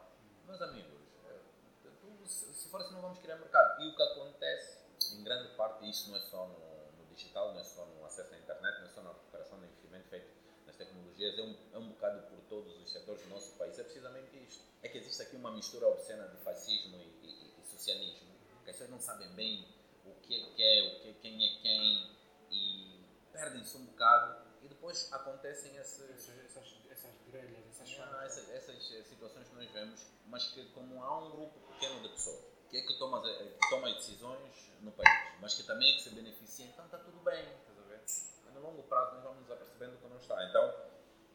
Meus 0.47 0.61
amigos, 0.63 1.01
eh, 1.27 1.91
tu, 2.01 2.27
se 2.27 2.69
for 2.69 2.81
assim 2.81 2.93
não 2.93 3.03
vamos 3.03 3.19
criar 3.19 3.37
mercado. 3.37 3.83
E 3.83 3.89
o 3.89 3.97
que 3.97 4.03
acontece, 4.03 4.79
em 5.13 5.23
grande 5.23 5.55
parte, 5.55 5.89
isso 5.89 6.11
não 6.11 6.17
é 6.17 6.21
só 6.21 6.47
no, 6.47 6.93
no 6.99 7.07
digital, 7.15 7.53
não 7.53 7.61
é 7.61 7.65
só 7.65 7.85
no 7.85 8.05
acesso 8.05 8.35
à 8.35 8.39
internet, 8.39 8.81
não 8.81 8.87
é 8.87 8.91
só 8.91 9.03
na 9.03 9.13
recuperação 9.13 9.59
de 9.61 9.67
investimento 9.67 10.09
feito 10.09 10.29
nas 10.67 10.77
tecnologias, 10.77 11.39
é 11.39 11.43
um, 11.43 11.57
é 11.73 11.79
um 11.79 11.89
bocado 11.91 12.23
por 12.29 12.39
todos 12.49 12.77
os 12.81 12.91
setores 12.91 13.23
do 13.23 13.29
nosso 13.31 13.53
país. 13.53 13.79
É 13.79 13.83
precisamente 13.83 14.37
isto. 14.37 14.64
É 14.85 14.89
que 14.89 14.99
existe 14.99 15.23
aqui 15.23 15.35
uma 15.37 15.51
mistura 15.51 15.89
obscena 15.89 16.29
de 16.29 16.37
fascismo 16.45 16.97
e, 16.99 17.27
e- 17.27 17.55
e 17.59 17.65
socialismo, 17.67 18.29
as 18.59 18.65
pessoas 18.65 18.91
não 18.91 19.01
sabem 19.01 19.29
bem 19.35 19.67
o 20.05 20.15
que 20.21 20.35
é 20.35 20.51
que 20.55 20.63
é, 20.63 20.83
o 20.83 21.01
que, 21.01 21.15
quem 21.23 21.35
é 21.43 21.61
quem, 21.63 22.17
e 22.51 23.05
perdem-se 23.33 23.77
um 23.79 23.87
bocado, 23.87 24.45
e 24.63 24.69
depois 24.69 25.11
acontecem 25.13 25.77
Essas, 25.79 26.11
essas, 26.11 26.75
essas 26.91 27.15
grelhas, 27.27 27.67
essas 27.71 27.91
ah, 27.99 28.07
falas. 28.07 28.25
essas, 28.39 28.51
essas 28.51 28.93
eh, 28.93 29.03
situações 29.05 29.49
que 29.49 29.55
nós 29.55 29.71
vemos, 29.71 30.07
mas 30.27 30.49
que 30.53 30.65
como 30.73 31.03
há 31.03 31.19
um 31.19 31.31
grupo 31.31 31.59
pequeno 31.73 32.01
de 32.03 32.09
pessoas 32.11 32.45
que 32.71 32.77
é 32.79 32.83
que 32.83 32.99
toma, 32.99 33.23
eh, 33.27 33.57
toma 33.71 33.89
as 33.89 33.97
decisões 33.97 34.53
no 34.81 34.93
país, 34.93 35.09
mas 35.41 35.55
que 35.55 35.63
também 35.63 35.93
é 35.93 35.97
que 35.97 36.03
se 36.03 36.11
beneficia, 36.11 36.67
então 36.67 36.85
está 36.85 36.99
tudo 36.99 37.19
bem, 37.21 37.43
estás 37.61 37.79
a 37.79 37.83
ver? 37.83 38.05
No 38.53 38.61
longo 38.61 38.83
prazo 38.85 39.15
nós 39.15 39.25
vamos 39.25 39.41
nos 39.43 39.51
apercebendo 39.51 39.97
que 39.99 40.07
não 40.09 40.19
está. 40.19 40.43
Então, 40.49 40.75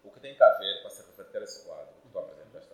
o 0.04 0.12
que 0.12 0.20
tem 0.20 0.36
que 0.36 0.44
haver 0.44 0.82
para 0.82 0.90
se 0.92 1.02
reverter 1.02 1.42
esse 1.44 1.66
quadro 1.66 1.94
que 2.02 2.10
tu 2.10 2.20
apresentaste 2.20 2.74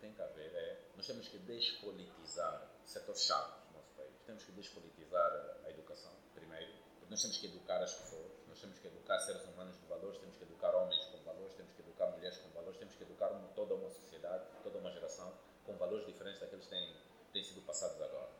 tem 0.00 0.12
que 0.12 0.22
haver 0.22 0.54
é, 0.54 0.80
nós 0.96 1.06
temos 1.06 1.28
que 1.28 1.38
despolitizar 1.38 2.70
setores-chave 2.84 3.52
do 3.68 3.78
nosso 3.78 3.92
país. 3.94 4.12
Temos 4.26 4.42
que 4.44 4.52
despolitizar 4.52 5.60
a 5.64 5.70
educação, 5.70 6.12
primeiro, 6.34 6.72
porque 6.98 7.10
nós 7.10 7.22
temos 7.22 7.38
que 7.38 7.46
educar 7.46 7.82
as 7.82 7.94
pessoas, 7.94 8.32
nós 8.48 8.60
temos 8.60 8.78
que 8.78 8.86
educar 8.86 9.18
seres 9.20 9.44
humanos 9.44 9.78
de 9.78 9.86
valores, 9.86 10.18
temos 10.18 10.36
que 10.36 10.44
educar 10.44 10.74
homens 10.74 11.04
com 11.06 11.18
valores, 11.18 11.54
temos 11.54 11.72
que 11.72 11.82
educar 11.82 12.06
mulheres 12.10 12.38
com 12.38 12.48
valores, 12.50 12.78
temos 12.78 12.94
que 12.94 13.02
educar 13.02 13.28
toda 13.54 13.74
uma 13.74 13.90
sociedade, 13.90 14.44
toda 14.62 14.78
uma 14.78 14.90
geração 14.90 15.32
com 15.64 15.76
valores 15.76 16.06
diferentes 16.06 16.40
daqueles 16.40 16.64
que 16.64 16.70
têm, 16.70 16.96
têm 17.32 17.44
sido 17.44 17.60
passados 17.62 18.00
agora. 18.00 18.30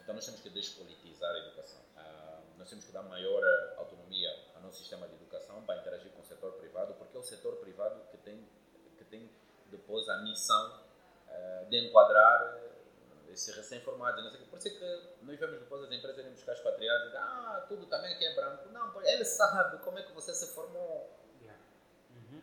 Então 0.00 0.14
nós 0.14 0.24
temos 0.24 0.40
que 0.40 0.50
despolitizar 0.50 1.34
a 1.34 1.38
educação. 1.38 1.80
Ah, 1.96 2.40
nós 2.56 2.68
temos 2.68 2.84
que 2.84 2.92
dar 2.92 3.02
maior 3.02 3.42
eh, 3.44 3.74
autonomia 3.76 4.30
ao 4.54 4.62
nosso 4.62 4.78
sistema 4.78 5.06
de 5.06 5.14
educação 5.14 5.62
para 5.64 5.80
interagir 5.80 6.10
com 6.12 6.22
o 6.22 6.24
setor 6.24 6.52
privado, 6.52 6.94
porque 6.94 7.16
é 7.16 7.20
o 7.20 7.22
setor 7.22 7.56
privado 7.56 8.00
que 8.10 8.16
tem, 8.18 8.48
que 8.96 9.04
tem 9.04 9.30
depois 9.70 10.08
a 10.08 10.18
missão 10.22 10.87
eh, 11.30 11.66
de 11.68 11.86
enquadrar 11.86 12.56
eh, 12.56 13.32
esses 13.32 13.54
recém-formados. 13.54 14.22
não 14.22 14.30
sei. 14.30 14.40
Por 14.40 14.58
isso 14.58 14.68
é 14.68 14.70
que 14.70 15.24
nós 15.24 15.38
vemos 15.38 15.60
depois 15.60 15.84
as 15.84 15.92
empresas 15.92 16.18
irem 16.18 16.32
buscar 16.32 16.52
expatriados 16.52 17.02
e 17.02 17.06
dizem, 17.06 17.20
ah, 17.20 17.64
tudo 17.68 17.86
também 17.86 18.14
aqui 18.14 18.24
é 18.24 18.34
branco. 18.34 18.68
Não, 18.70 19.02
ele 19.04 19.24
sabe 19.24 19.78
como 19.78 19.98
é 19.98 20.02
que 20.02 20.12
você 20.12 20.34
se 20.34 20.54
formou. 20.54 21.10
Yeah. 21.40 21.62
Uhum. 22.10 22.42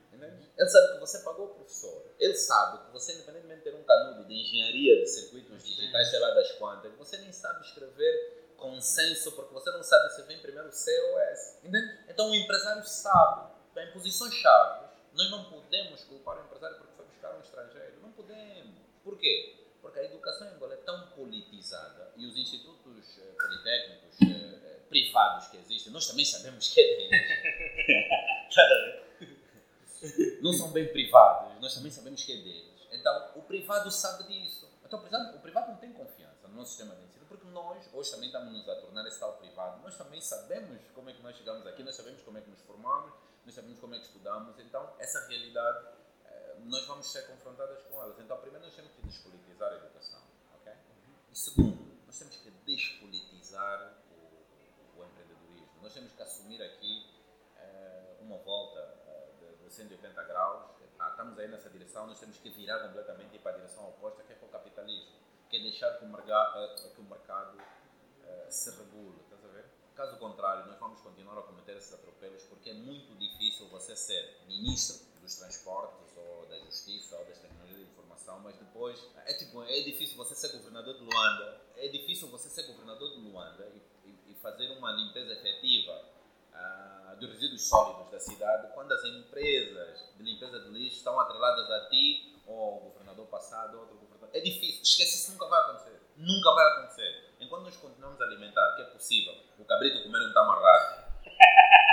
Ele 0.57 0.69
sabe 0.69 0.93
que 0.93 0.99
você 0.99 1.19
pagou 1.19 1.45
o 1.47 1.55
professor. 1.55 2.05
Ele 2.19 2.35
sabe 2.35 2.85
que 2.85 2.91
você, 2.91 3.13
independentemente 3.13 3.63
de 3.63 3.71
ter 3.71 3.75
um 3.75 3.83
canudo 3.83 4.25
de 4.25 4.33
engenharia 4.33 5.01
de 5.01 5.07
circuitos 5.07 5.63
digitais, 5.63 6.09
sei 6.09 6.19
lá 6.19 6.31
das 6.31 6.51
quantas, 6.53 6.93
você 6.95 7.17
nem 7.17 7.31
sabe 7.31 7.65
escrever 7.65 8.45
consenso 8.57 9.31
porque 9.33 9.53
você 9.53 9.71
não 9.71 9.83
sabe 9.83 10.13
se 10.13 10.23
vem 10.23 10.39
primeiro 10.39 10.71
C 10.71 10.91
ou 11.11 11.19
S. 11.19 11.57
Entende? 11.63 11.99
Então 12.07 12.29
o 12.29 12.35
empresário 12.35 12.85
sabe. 12.85 13.55
Em 13.77 13.91
posições 13.91 14.33
chaves, 14.33 14.89
nós 15.13 15.29
não 15.29 15.49
podemos 15.49 16.01
culpar 16.05 16.37
o 16.37 16.45
empresário 16.45 16.77
porque 16.77 16.93
foi 16.95 17.05
buscar 17.05 17.35
um 17.35 17.41
estrangeiro. 17.41 17.99
Não 18.01 18.11
podemos. 18.11 18.74
Por 19.05 19.19
quê? 19.19 19.55
Porque 19.83 19.99
a 19.99 20.03
educação 20.03 20.47
em 20.47 20.55
Angola 20.55 20.73
é 20.73 20.77
tão 20.77 21.09
politizada 21.09 22.11
e 22.17 22.25
os 22.25 22.35
institutos 22.35 23.19
eh, 23.19 23.35
politécnicos 23.39 24.19
eh, 24.19 24.25
eh, 24.25 24.79
privados 24.89 25.47
que 25.49 25.57
existem, 25.57 25.93
nós 25.93 26.07
também 26.07 26.25
sabemos 26.25 26.73
que 26.73 26.81
é 26.81 26.97
deles. 26.97 28.25
Tá 28.55 28.61
não 30.41 30.53
são 30.53 30.71
bem 30.71 30.87
privados, 30.87 31.59
nós 31.59 31.73
também 31.73 31.91
sabemos 31.91 32.23
que 32.23 32.31
é 32.31 32.37
deles. 32.37 32.87
Então, 32.91 33.31
o 33.35 33.41
privado 33.41 33.91
sabe 33.91 34.23
disso. 34.27 34.69
Então, 34.85 34.99
o 34.99 35.01
privado, 35.01 35.37
o 35.37 35.39
privado 35.39 35.71
não 35.71 35.77
tem 35.77 35.91
confiança 35.93 36.47
no 36.47 36.55
nosso 36.55 36.69
sistema 36.69 36.95
de 36.95 37.03
ensino, 37.03 37.25
porque 37.27 37.47
nós, 37.47 37.89
hoje 37.91 38.11
também 38.11 38.27
estamos 38.27 38.53
nos 38.53 38.69
a 38.69 38.75
tornar 38.75 39.05
esse 39.07 39.19
tal 39.19 39.33
privado, 39.33 39.81
nós 39.81 39.97
também 39.97 40.21
sabemos 40.21 40.79
como 40.93 41.09
é 41.09 41.13
que 41.13 41.21
nós 41.21 41.35
chegamos 41.35 41.65
aqui, 41.67 41.83
nós 41.83 41.95
sabemos 41.95 42.21
como 42.21 42.37
é 42.37 42.41
que 42.41 42.49
nos 42.49 42.61
formamos, 42.61 43.11
nós 43.45 43.53
sabemos 43.53 43.79
como 43.79 43.95
é 43.95 43.99
que 43.99 44.05
estudamos, 44.05 44.57
então, 44.59 44.93
essa 44.99 45.27
realidade, 45.27 45.85
nós 46.65 46.85
vamos 46.85 47.11
ser 47.11 47.27
confrontadas 47.27 47.83
com 47.83 48.01
elas. 48.01 48.19
Então, 48.19 48.37
primeiro, 48.37 48.65
nós 48.65 48.75
temos 48.75 48.91
que 48.91 49.01
despolitizar 49.03 49.71
a 49.71 49.75
educação, 49.75 50.21
ok? 50.59 50.73
E 51.31 51.37
segundo, 51.37 51.95
nós 52.05 52.17
temos 52.17 52.35
que 52.37 52.49
despolitizar 52.65 53.97
o, 54.09 54.99
o 54.99 55.05
empreendedorismo. 55.05 55.81
Nós 55.81 55.93
temos 55.93 56.11
que 56.11 56.21
assumir 56.21 56.61
aqui 56.61 57.05
eh, 57.57 58.17
uma 58.21 58.37
volta 58.37 58.79
eh, 58.79 59.57
de, 59.59 59.63
de 59.65 59.73
180 59.73 60.23
graus. 60.23 60.75
Ah, 60.97 61.09
estamos 61.09 61.37
aí 61.37 61.47
nessa 61.47 61.69
direção, 61.69 62.07
nós 62.07 62.19
temos 62.19 62.37
que 62.37 62.49
virar 62.49 62.79
completamente 62.79 63.37
para 63.39 63.51
a 63.51 63.55
direção 63.55 63.87
oposta, 63.89 64.23
que 64.23 64.33
é 64.33 64.35
para 64.35 64.47
o 64.47 64.51
capitalismo, 64.51 65.11
que 65.49 65.57
é 65.57 65.59
deixar 65.59 65.99
que 65.99 66.05
o 66.05 66.19
eh, 66.19 66.75
que 66.95 67.01
o 67.01 67.03
mercado 67.03 67.57
se 68.49 68.71
regule. 68.71 69.19
Estás 69.21 69.43
a 69.45 69.47
ver? 69.49 69.65
Caso 69.95 70.17
contrário, 70.17 70.65
nós 70.65 70.79
vamos 70.79 70.99
continuar 71.01 71.37
a 71.37 71.43
cometer 71.43 71.77
esses 71.77 71.93
atropelos 71.93 72.43
porque 72.43 72.71
é 72.71 72.73
muito 72.73 73.15
difícil 73.17 73.67
você 73.69 73.95
ser 73.95 74.41
ministro 74.47 74.97
dos 75.21 75.35
transportes 75.35 76.04
da 76.59 76.65
justiça 76.65 77.17
ou 77.17 77.25
das 77.25 77.37
tecnologias 77.39 77.79
de 77.85 77.91
informação, 77.91 78.39
mas 78.39 78.55
depois 78.57 78.99
é 79.25 79.33
tipo, 79.33 79.63
é 79.63 79.79
difícil 79.81 80.15
você 80.17 80.35
ser 80.35 80.49
governador 80.57 80.93
de 80.95 81.01
Luanda, 81.03 81.61
é 81.77 81.87
difícil 81.87 82.27
você 82.29 82.49
ser 82.49 82.63
governador 82.63 83.11
de 83.11 83.17
Luanda 83.19 83.67
e, 83.73 84.09
e- 84.09 84.31
e 84.31 84.35
fazer 84.35 84.69
uma 84.77 84.91
limpeza 84.91 85.33
efetiva 85.33 86.01
ah, 86.53 87.15
dos 87.19 87.29
resíduos 87.31 87.67
sólidos 87.67 88.11
da 88.11 88.19
cidade 88.19 88.73
quando 88.73 88.91
as 88.93 89.03
empresas 89.05 90.13
de 90.17 90.23
limpeza 90.23 90.59
de 90.61 90.69
lixo 90.69 90.97
estão 90.97 91.19
atreladas 91.19 91.69
a 91.69 91.89
ti 91.89 92.41
ou 92.47 92.59
ao 92.73 92.79
governador 92.79 93.27
passado 93.27 93.75
ou 93.75 93.81
outro 93.81 93.95
governador. 93.97 94.29
É 94.33 94.39
difícil, 94.39 94.81
esquece 94.83 95.15
isso, 95.15 95.31
nunca 95.33 95.47
vai 95.47 95.59
acontecer. 95.61 96.01
Nunca 96.17 96.51
vai 96.53 96.65
acontecer. 96.71 97.35
Enquanto 97.41 97.63
nós 97.63 97.75
continuamos 97.75 98.21
a 98.21 98.23
alimentar, 98.25 98.75
que 98.75 98.81
é 98.83 98.85
possível, 98.85 99.35
o 99.59 99.65
cabrito 99.65 100.01
comer 100.03 100.21
um 100.29 100.33
tamarrado 100.33 101.03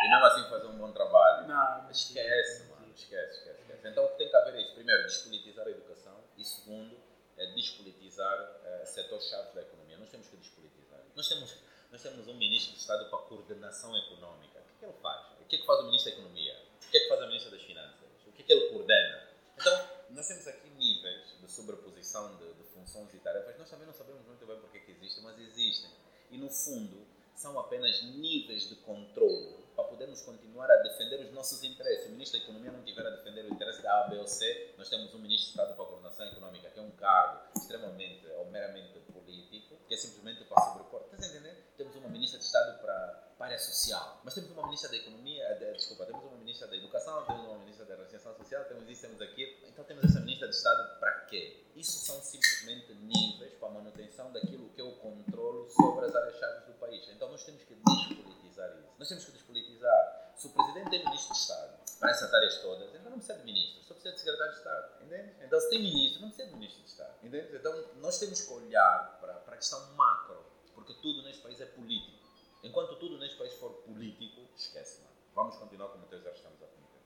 e 0.05 0.09
mesmo 0.09 0.24
assim 0.26 0.48
fazer 0.48 0.66
um 0.66 0.78
bom 0.78 0.93
trabalho. 0.93 1.48
Não, 1.48 1.90
Esquece, 1.90 2.68
mano. 2.70 2.82
Esquece, 2.94 3.39
esquece, 3.39 3.52
Então 3.85 4.05
o 4.05 4.09
que 4.11 4.19
tem 4.19 4.29
que 4.29 4.37
haver 4.37 4.55
é 4.55 4.63
isso. 4.63 4.75
Primeiro, 4.75 5.03
despolitizar 5.05 5.67
a 5.67 5.71
educação. 5.71 6.25
E 6.37 6.45
segundo, 6.45 6.97
é 7.37 7.47
despolitizar 7.47 8.61
eh, 8.65 8.85
setores-chave 8.85 9.55
da 9.55 9.63
economia. 9.63 9.97
Nós 9.99 10.11
temos 10.11 10.29
que 10.29 10.37
despolitizar. 10.37 11.01
Nós 11.15 11.29
temos, 11.29 11.57
nós 11.91 12.03
temos 12.03 12.29
um 12.29 12.35
ministro 12.35 12.75
de 12.75 12.81
Estado 12.81 13.09
para 13.11 13.19
coordenação 13.19 13.97
econômica. 13.97 14.61
O 14.61 14.65
que, 14.65 14.73
é 14.73 14.79
que 14.79 14.85
ele 14.85 15.03
faz? 15.03 15.41
O 15.41 15.45
que, 15.45 15.57
é 15.57 15.59
que 15.59 15.67
faz 15.67 15.81
o 15.81 15.85
ministro 15.85 16.11
da 16.11 16.19
Economia? 16.19 16.63
O 16.87 16.91
que 16.91 16.97
é 16.97 17.01
que 17.01 17.09
faz 17.09 17.23
a 17.23 17.27
ministra 17.27 17.51
das 17.51 17.63
Finanças? 17.63 18.09
O 18.27 18.33
que 18.33 18.43
é 18.43 18.45
que 18.45 18.53
ele 18.53 18.71
coordena? 18.71 19.29
Então, 19.57 19.89
nós 20.11 20.29
temos 20.29 20.47
aqui 20.47 20.69
níveis 20.71 21.41
de 21.41 21.51
sobreposição 21.51 22.37
de, 22.37 22.53
de 22.55 22.65
funções 22.75 23.13
e 23.15 23.19
tarefas. 23.19 23.59
Nós 23.59 23.71
também 23.71 23.87
não 23.87 23.95
sabemos 23.95 24.25
muito 24.27 24.47
bem 24.47 24.59
porque 24.61 24.79
é 24.79 24.81
que 24.81 24.93
existem, 24.93 25.23
mas 25.23 25.39
existem. 25.39 25.91
E, 26.31 26.39
no 26.39 26.49
fundo, 26.49 27.07
são 27.35 27.59
apenas 27.59 28.03
níveis 28.03 28.69
de 28.69 28.77
controle 28.77 29.61
para 29.74 29.85
podermos 29.85 30.23
continuar 30.23 30.70
a 30.70 30.77
defender 30.82 31.20
os 31.20 31.32
nossos 31.32 31.62
interesses. 31.62 32.05
Se 32.05 32.09
o 32.09 32.12
Ministro 32.12 32.39
da 32.39 32.44
Economia 32.44 32.73
não 32.73 32.82
tiver 32.82 33.07
a 33.07 33.11
defender 33.11 33.44
o 33.44 33.55
interesse 33.55 33.82
da 33.82 34.05
A, 34.05 34.09
B 34.09 34.19
ou 34.19 34.27
C, 34.27 34.74
nós 34.77 34.89
temos 34.89 35.15
um 35.15 35.19
Ministro 35.19 35.47
de 35.47 35.51
Estado 35.51 35.74
para 35.74 35.85
a 35.85 35.89
Coordenação 35.89 36.27
Econômica, 36.27 36.70
que 36.70 36.78
é 36.78 36.82
um 36.82 36.90
cargo 36.93 37.40
extremamente 37.57 38.27
ou 38.28 38.47
meramente 38.51 38.99
político, 39.12 39.77
que 39.86 39.94
é 39.94 39.97
simplesmente 39.97 40.44
para 40.44 40.62
sobrepor. 40.62 41.03
Estás 41.05 41.24
a 41.24 41.36
entender? 41.36 41.73
Temos 41.77 41.97
uma 41.97 42.09
Ministra 42.09 42.39
de 42.39 42.44
Estado 42.44 42.81
para, 42.81 43.32
a 43.39 43.44
área 43.44 43.59
social, 43.59 44.20
mas 44.23 44.35
temos 44.35 44.51
uma 44.53 44.62
Ministra 44.65 44.89
da 44.89 44.97
Economia, 44.97 45.55
de, 45.59 45.73
desculpa, 45.73 46.07
temos 46.07 46.24
uma 46.24 46.36
Ministra 46.36 46.69
da 46.69 46.77
Educação, 46.77 47.24
temos 47.27 47.44
uma 47.44 47.59
Ministra 47.59 47.85
da 47.86 47.97
Reinserção 47.97 48.36
Social, 48.36 48.65
temos 48.66 48.89
isso, 48.89 49.03
temos 49.03 49.20
aquilo. 49.20 49.53
Então 49.66 49.85
temos 49.85 50.05
essa 50.05 50.20
Ministra 50.20 50.49
de 50.49 50.55
Estado 50.55 51.01
para 51.01 51.11
quê? 51.27 51.65
Isso 51.74 51.99
são 52.07 52.20
simplesmente 52.20 52.94
níveis 52.94 53.55
para 53.55 53.69
a 53.69 53.73
manutenção 53.73 54.32
daquilo 54.32 54.69
que 54.70 54.81
é 54.81 54.85
o 54.85 54.93
controle 54.93 55.69
sobre 55.70 56.07
as 56.07 56.15
áreas-chave 56.15 56.66
do 56.66 56.78
país. 56.78 57.09
Então 57.09 57.31
nós 57.31 57.43
temos 57.43 57.65
que 57.65 57.74
despolitizar 57.74 58.41
isso. 58.53 58.89
Nós 58.99 59.09
temos 59.09 59.24
que 59.24 59.33
despolitizar. 59.33 60.33
Se 60.37 60.47
o 60.47 60.51
Presidente 60.51 60.97
é 60.97 61.05
Ministro 61.05 61.33
de 61.33 61.39
Estado 61.39 61.79
para 62.01 62.11
essas 62.11 62.35
áreas 62.35 62.59
todas, 62.62 62.89
então 62.95 63.11
não 63.11 63.19
precisa 63.19 63.39
de 63.39 63.45
ministro, 63.45 63.83
só 63.85 63.95
precisa 63.95 64.15
de 64.15 64.20
secretário 64.20 64.53
de 64.53 64.59
Estado. 64.59 65.05
Entende? 65.05 65.35
Então 65.41 65.61
se 65.61 65.70
tem 65.70 65.83
ministro, 65.83 66.20
não 66.23 66.29
precisa 66.29 66.49
de 66.49 66.55
Ministro 66.55 66.83
de 66.83 66.89
Estado. 66.89 67.15
Entende? 67.23 67.57
Então 67.57 67.85
nós 67.97 68.19
temos 68.19 68.41
que 68.41 68.53
olhar 68.53 69.19
para, 69.20 69.35
para 69.35 69.55
a 69.55 69.57
questão 69.57 69.95
macro, 69.95 70.45
porque 70.74 70.95
tudo 70.95 71.23
neste 71.23 71.43
país 71.43 71.61
é 71.61 71.66
político. 71.66 72.19
Enquanto 72.62 72.97
tudo 72.97 73.19
neste 73.19 73.37
país 73.37 73.53
for 73.55 73.70
político, 73.83 74.49
esquece, 74.57 75.03
mano. 75.03 75.12
Vamos 75.35 75.57
continuar 75.57 75.89
como 75.89 76.05
até 76.05 76.19
já 76.19 76.31
estamos 76.31 76.62
a 76.62 76.66
cometer. 76.66 77.01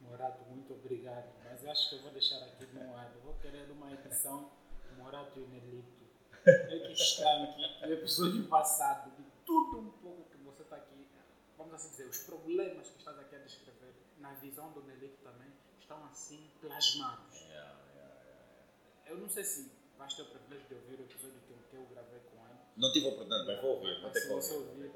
Morato, 0.00 0.44
muito 0.44 0.72
obrigado. 0.74 1.32
Mas 1.44 1.64
acho 1.66 1.90
que 1.90 1.96
eu 1.96 2.02
vou 2.02 2.10
deixar 2.12 2.42
aqui 2.42 2.66
no 2.66 2.96
ar. 2.96 3.12
Eu 3.14 3.20
vou 3.22 3.34
querer 3.34 3.70
uma 3.70 3.92
edição 3.92 4.50
Morato 4.96 5.38
e 5.38 5.46
Nelito. 5.46 6.02
É 6.44 6.78
que 6.78 7.24
aqui 7.24 7.86
no 7.86 7.92
episódio 7.92 8.44
passado, 8.48 9.14
de 9.16 9.22
tudo 9.46 9.78
um 9.78 9.90
pouco 9.90 10.28
que 10.28 10.38
você 10.38 10.62
está 10.62 10.74
aqui, 10.74 11.06
vamos 11.62 11.74
assim 11.74 11.90
dizer, 11.90 12.06
os 12.08 12.18
problemas 12.18 12.88
que 12.88 12.98
estás 12.98 13.18
aqui 13.18 13.36
a 13.36 13.38
descrever, 13.40 13.94
na 14.18 14.32
visão 14.34 14.72
do 14.72 14.82
Nelito 14.82 15.18
também, 15.22 15.50
estão 15.80 16.04
assim 16.06 16.50
plasmados. 16.60 17.40
Yeah, 17.40 17.78
yeah, 17.94 18.24
yeah. 18.24 19.10
Eu 19.10 19.18
não 19.18 19.28
sei 19.28 19.44
se 19.44 19.70
vais 19.98 20.14
ter 20.14 20.22
o 20.22 20.26
privilégio 20.26 20.68
de 20.68 20.74
ouvir 20.74 21.00
o 21.00 21.04
episódio 21.04 21.40
que 21.46 21.50
eu, 21.52 21.58
que 21.70 21.76
eu 21.76 21.86
gravei 21.94 22.20
com 22.20 22.36
ele. 22.46 22.58
Não 22.76 22.92
tive 22.92 23.06
oportunidade, 23.08 23.46
mas 23.46 23.60
vou 23.60 23.76
ouvir, 23.76 24.00
vou 24.00 24.10
ter 24.10 24.20
se 24.20 24.28
você 24.28 24.54
ouvir. 24.54 24.90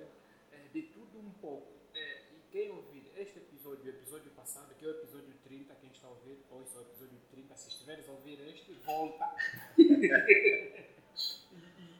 é, 0.53 0.69
de 0.73 0.83
tudo 0.83 1.19
um 1.19 1.31
pouco. 1.41 1.73
É, 1.95 2.23
e 2.33 2.41
quem 2.51 2.71
ouvir 2.71 3.11
este 3.17 3.39
episódio, 3.39 3.85
o 3.85 3.89
episódio 3.89 4.31
passado, 4.33 4.75
que 4.75 4.85
é 4.85 4.89
o 4.89 4.91
episódio 4.93 5.35
30, 5.45 5.75
quem 5.77 5.91
está 5.91 6.07
a 6.07 6.11
ouvir, 6.11 6.45
ou 6.51 6.63
isso 6.63 6.77
é 6.77 6.81
o 6.81 6.83
episódio 6.83 7.19
30, 7.31 7.57
se 7.57 7.69
estiveres 7.69 8.09
a 8.09 8.13
ouvir 8.13 8.41
este, 8.49 8.73
volta. 8.85 9.35
e, 9.79 9.83
e- 9.83 10.87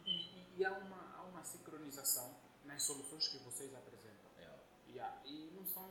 e- 0.07 0.55
e 0.59 0.65
há, 0.65 0.73
uma, 0.73 1.15
há 1.17 1.23
uma 1.25 1.45
sincronização 1.45 2.35
nas 2.65 2.83
soluções 2.83 3.29
que 3.29 3.39
vocês 3.39 3.75
apresentam. 3.75 4.31
Yeah. 4.39 4.63
Yeah, 4.89 5.23
E 5.27 5.51
não 5.55 5.65
são 5.67 5.91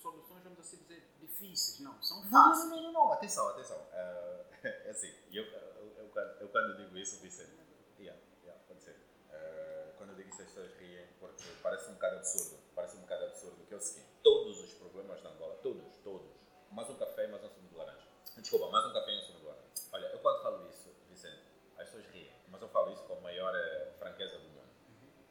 soluções, 0.00 0.42
vamos 0.44 0.60
assim 0.60 0.76
dizer, 0.78 1.02
difíceis, 1.42 1.80
não, 1.80 2.00
são 2.02 2.22
fáceis. 2.24 2.70
não, 2.70 2.76
não, 2.76 2.82
não, 2.84 2.92
não, 2.92 3.12
atenção, 3.12 3.48
atenção. 3.48 3.76
Eh, 3.92 4.44
é 4.86 4.90
assim, 4.90 5.12
eu, 5.32 5.44
eu, 5.44 5.94
eu, 5.98 6.08
quando- 6.10 6.40
eu 6.40 6.48
quando 6.48 6.76
digo 6.76 6.96
isso, 6.96 7.20
Vicente, 7.20 7.52
yeah, 7.98 8.20
yeah, 8.44 8.62
pode 8.68 8.82
ser. 8.82 8.96
Eh, 9.30 9.92
quando 9.98 10.10
eu 10.10 10.16
digo 10.16 10.28
isso, 10.30 10.42
as 10.42 10.48
pessoas 10.48 10.72
riem, 10.78 11.06
porque 11.18 11.42
parece 11.62 11.90
um 11.90 11.94
bocado 11.94 12.16
absurdo. 12.16 12.58
Parece 12.74 12.96
um 12.96 13.00
bocado 13.00 13.24
absurdo, 13.24 13.66
que 13.66 13.74
é 13.74 13.76
o 13.76 13.80
seguinte: 13.80 14.08
todos 14.22 14.60
os 14.62 14.72
problemas 14.74 15.20
da 15.22 15.30
Angola, 15.30 15.56
todos, 15.62 15.96
todos, 16.04 16.30
mais 16.70 16.88
um 16.88 16.96
café 16.96 17.26
mais 17.26 17.42
um 17.44 17.48
sumo 17.50 17.68
de 17.68 17.74
laranja. 17.74 18.06
Desculpa, 18.36 18.70
mais 18.70 18.86
um 18.86 18.92
café 18.92 19.10
e 19.12 19.18
um 19.18 19.22
sumo 19.22 19.38
de 19.40 19.44
laranja. 19.46 19.66
Olha, 19.92 20.06
eu 20.06 20.18
quando 20.20 20.42
falo 20.42 20.68
isso, 20.68 20.94
Vicente, 21.08 21.42
as 21.76 21.84
pessoas 21.88 22.06
riem, 22.12 22.32
mas 22.48 22.62
eu 22.62 22.68
falo 22.68 22.92
isso 22.92 23.02
com 23.04 23.14
a 23.14 23.20
maior 23.20 23.54
eh, 23.54 23.92
franqueza 23.98 24.38
do 24.38 24.48
mundo. 24.48 24.70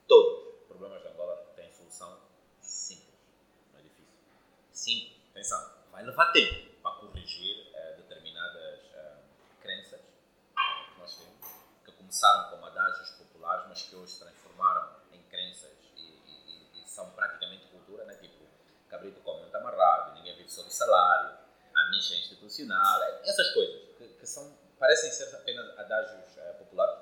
Todos 0.08 0.60
os 0.62 0.68
problemas 0.68 1.02
da 1.04 1.10
Angola 1.12 1.38
têm 1.56 1.72
solução 1.74 2.20
simples, 2.60 3.16
não 3.72 3.80
é 3.80 3.84
difícil. 3.84 4.14
Simples. 4.72 5.22
Atenção, 6.22 6.22
vai 6.22 6.27
levar 6.27 6.31
tempo 6.34 6.81
para 6.81 6.95
corrigir 6.98 7.68
eh, 7.73 7.93
determinadas 7.98 8.80
eh, 8.93 9.15
crenças 9.61 9.99
que 10.02 10.99
nós 10.99 11.15
temos, 11.15 11.48
que 11.85 11.91
começaram 11.93 12.49
como 12.52 12.65
adágios 12.65 13.10
populares, 13.11 13.65
mas 13.68 13.81
que 13.84 13.95
hoje 13.95 14.11
se 14.14 14.19
transformaram 14.19 14.95
em 15.14 15.22
crenças 15.23 15.72
e, 15.98 16.02
e- 16.02 16.69
e- 16.77 16.84
e 16.84 16.88
são 16.88 17.10
praticamente 17.11 17.65
cultura, 17.68 18.06
né? 18.06 18.15
Tipo, 18.15 18.45
cabrito 18.89 19.19
come 19.22 19.41
muito 19.41 19.56
amarrado, 19.56 20.14
ninguém 20.15 20.35
vive 20.35 20.49
só 20.49 20.61
do 20.64 20.69
salário, 20.72 21.38
a 21.76 21.89
micha 21.89 22.14
é 22.14 22.18
institucional, 22.18 23.03
eh, 23.03 23.22
essas 23.23 23.49
coisas 23.53 23.81
que, 23.98 24.07
que 24.07 24.26
são, 24.27 24.56
parecem 24.80 25.11
ser 25.11 25.35
apenas 25.35 25.77
adágios 25.80 26.38
eh, 26.38 26.53
populares, 26.60 26.99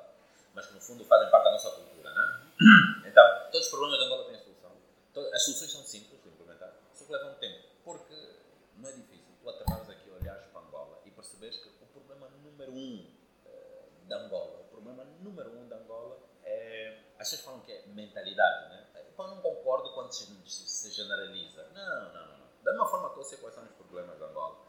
mas 0.53 0.65
que 0.65 0.73
no 0.73 0.81
fundo 0.81 1.03
fazem 1.05 1.29
parte 1.29 1.43
da 1.45 1.51
nossa 1.51 1.71
cultura, 1.71 2.13
né? 2.13 2.45
Então, 3.05 3.25
todos 3.51 3.65
os 3.67 3.69
problemas 3.69 3.99
da 3.99 4.05
Angola 4.05 4.25
têm 4.31 4.37
solução. 4.43 4.71
To- 5.13 5.33
As 5.33 5.43
soluções 5.43 5.71
são 5.71 5.83
simples 5.83 6.21
de 6.21 6.29
implementar, 6.29 6.73
só 6.93 7.05
que 7.05 7.11
levam 7.11 7.33
tempo. 7.35 7.67
Porque 7.83 8.13
não 8.75 8.87
é 8.89 8.91
difícil 8.91 9.25
tu 9.41 9.49
aterrares 9.49 9.89
aqui, 9.89 10.09
olhares 10.09 10.45
para 10.47 10.61
Angola 10.61 11.01
e 11.05 11.11
perceberes 11.11 11.57
que 11.57 11.69
o 11.69 11.87
problema 11.87 12.29
número 12.29 12.71
um 12.71 13.09
eh, 13.45 13.85
da 14.07 14.17
Angola, 14.17 14.59
o 14.61 14.63
problema 14.65 15.03
número 15.21 15.51
um 15.51 15.67
da 15.67 15.77
Angola 15.77 16.19
é. 16.43 16.99
As 17.17 17.29
pessoas 17.29 17.41
falam 17.45 17.61
que 17.61 17.71
é 17.71 17.85
mentalidade, 17.87 18.69
né? 18.69 18.85
Eu 19.17 19.27
não 19.27 19.41
concordo 19.41 19.93
quando 19.93 20.11
se, 20.13 20.25
se- 20.49 20.67
se 20.67 20.91
generaliza. 20.91 21.63
Não, 21.73 22.13
não, 22.13 22.27
não, 22.27 22.37
não. 22.37 22.47
Da 22.63 22.71
mesma 22.71 22.87
forma 22.89 23.13
que 23.13 23.19
eu 23.19 23.23
sei 23.23 23.37
quais 23.39 23.55
são 23.55 23.63
os 23.63 23.71
problemas 23.71 24.17
da 24.19 24.27
Angola. 24.27 24.65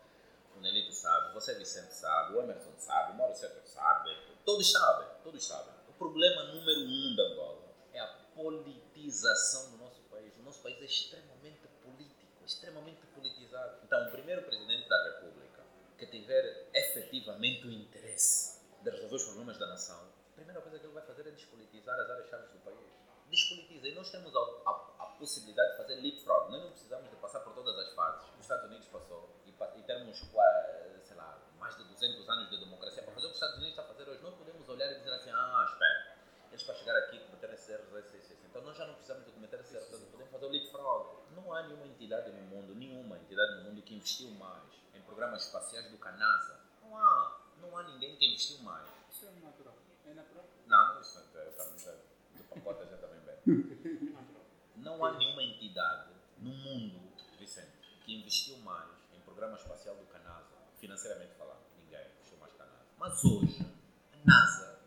O 0.57 0.61
Nelito 0.61 0.93
sabe, 0.93 1.33
você 1.35 1.55
Vicente 1.55 1.93
sabe, 1.95 2.35
o 2.35 2.41
Emerson 2.43 2.73
sabe, 2.79 3.13
o 3.13 3.15
Mauro 3.17 3.35
Sérgio 3.35 3.63
sabe, 3.67 4.11
todos 4.45 4.71
sabem, 4.71 5.09
todos 5.23 5.47
sabem. 5.47 5.73
O 5.89 5.93
problema 5.93 6.45
número 6.45 6.81
um 6.81 7.15
da 7.17 7.23
Angola 7.25 7.63
é 7.93 8.01
a 8.01 8.07
politização 8.35 9.71
do 9.71 9.77
nosso 9.79 10.01
país. 10.11 10.37
O 10.39 10.43
nosso 10.43 10.61
país 10.63 10.81
é 10.83 10.85
extremamente 10.85 11.61
político, 11.85 12.45
extremamente 12.45 13.07
politizado. 13.15 13.79
Então, 13.85 14.09
o 14.09 14.11
primeiro 14.11 14.43
presidente 14.43 14.89
da 14.89 15.03
República 15.05 15.63
que 15.97 16.07
tiver 16.07 16.69
efetivamente 16.75 17.67
o 17.67 17.71
interesse 17.71 18.61
de 18.83 18.91
resolver 18.91 19.17
os 19.17 19.25
problemas 19.25 19.57
da 19.59 19.67
nação, 19.69 20.01
a 20.33 20.35
primeira 20.35 20.61
coisa 20.61 20.79
que 20.79 20.85
ele 20.87 20.95
vai 20.95 21.05
fazer 21.05 21.27
é 21.27 21.31
despolitizar 21.31 21.99
as 22.01 22.11
áreas-chave 22.11 22.49
do 22.53 22.59
país. 22.61 22.91
Despolitiza. 23.31 23.87
E 23.89 23.95
nós 23.95 24.11
temos 24.11 24.35
a, 24.35 24.39
a- 24.41 24.95
a 24.99 25.07
possibilidade 25.19 25.73
de 25.73 25.77
fazer 25.77 25.95
leapfrog. 25.97 26.51
Nós 26.51 26.63
não 26.63 26.71
precisamos 26.71 27.09
de 27.11 27.17
passar 27.17 27.41
por 27.41 27.55
todas 27.55 27.79
as 27.79 27.93
fases. 27.95 28.27
Os 28.35 28.41
Estados 28.41 28.65
Unidos 28.67 28.89
passou 28.89 29.31
e, 29.47 29.53
pa- 29.53 29.73
e 29.77 29.83
termos, 29.83 30.21
qua- 30.33 30.99
sei 31.05 31.17
lá, 31.17 31.39
mais 31.59 31.77
de 31.77 31.85
200 31.85 32.29
anos 32.29 32.51
de 32.51 32.59
democracia 32.59 33.03
para 33.05 33.13
fazer 33.13 33.27
o 33.27 33.31
que 33.31 33.37
os 33.37 33.43
Estados 33.43 33.57
Unidos 33.59 33.71
estão 33.79 33.85
a 33.85 33.89
fazer 33.89 34.11
hoje. 34.11 34.23
Não 34.23 34.33
podemos 34.33 34.69
olhar 34.69 34.91
e 34.91 34.95
dizer 34.99 35.13
assim, 35.13 35.31
ah, 35.31 35.67
espera, 35.71 36.17
eles 36.51 36.63
para 36.65 36.75
chegar 36.75 36.97
aqui 36.97 37.19
cometeram 37.21 37.55
esses 37.55 37.69
erros, 37.69 37.95
esses, 37.99 38.15
esses. 38.15 38.45
Então 38.47 38.63
nós 38.63 38.77
já 38.77 38.85
não 38.87 38.95
precisamos 38.95 39.25
de 39.27 39.31
cometer 39.33 39.61
esses 39.61 39.75
erros, 39.75 39.89
todos, 39.91 40.09
podemos 40.09 40.33
fazer 40.33 40.47
o 40.47 40.49
leapfrog. 40.49 41.19
Não 41.37 41.53
há 41.53 41.63
nenhuma 41.69 41.87
entidade 41.87 42.31
no 42.33 42.43
mundo, 42.43 42.75
nenhuma 42.75 43.17
entidade 43.19 43.57
no 43.59 43.65
mundo 43.71 43.83
que 43.83 43.95
investiu 43.95 44.31
mais 44.33 44.65
em 44.93 45.01
programas 45.03 45.45
espaciais 45.45 45.89
do 45.89 45.99
que 45.99 46.09
a 46.09 46.13
NASA. 46.13 46.59
Não 46.83 46.99
há. 46.99 47.41
Não 47.63 47.77
há 47.79 47.83
ninguém 47.85 48.17
que 48.17 48.27
investiu 48.27 48.59
mais. 48.65 48.89
Isso 49.09 49.27
é 49.27 49.31
natural. 49.45 49.77
É 50.07 50.15
natural. 50.15 50.45
Não, 50.67 50.95
não, 50.95 51.01
isso 51.01 51.19
é, 51.37 51.47
eu 51.47 51.53
também, 51.53 51.97
do 52.37 52.45
pacote 52.45 52.83
a 52.83 52.87
gente 52.87 53.01
também 53.01 53.21
bem. 53.21 54.11
natural. 54.13 54.41
Não 54.77 55.05
há 55.05 55.13
nenhuma 55.13 55.43
entidade 55.43 56.11
no 56.39 56.51
mundo, 56.51 57.13
Vicente, 57.39 57.71
que 58.11 58.17
investiu 58.17 58.57
mais 58.59 58.91
em 59.15 59.21
programa 59.21 59.57
espacial 59.57 59.95
do 59.95 60.05
que 60.05 60.17
a 60.17 60.19
NASA, 60.19 60.57
financeiramente 60.81 61.33
falando. 61.35 61.63
Ninguém 61.79 62.05
investiu 62.19 62.37
mais 62.39 62.53
que 62.53 62.61
a 62.61 62.67
NASA. 62.67 62.87
Mas 62.99 63.25
hoje, 63.25 63.65
a 64.13 64.27
NASA 64.27 64.81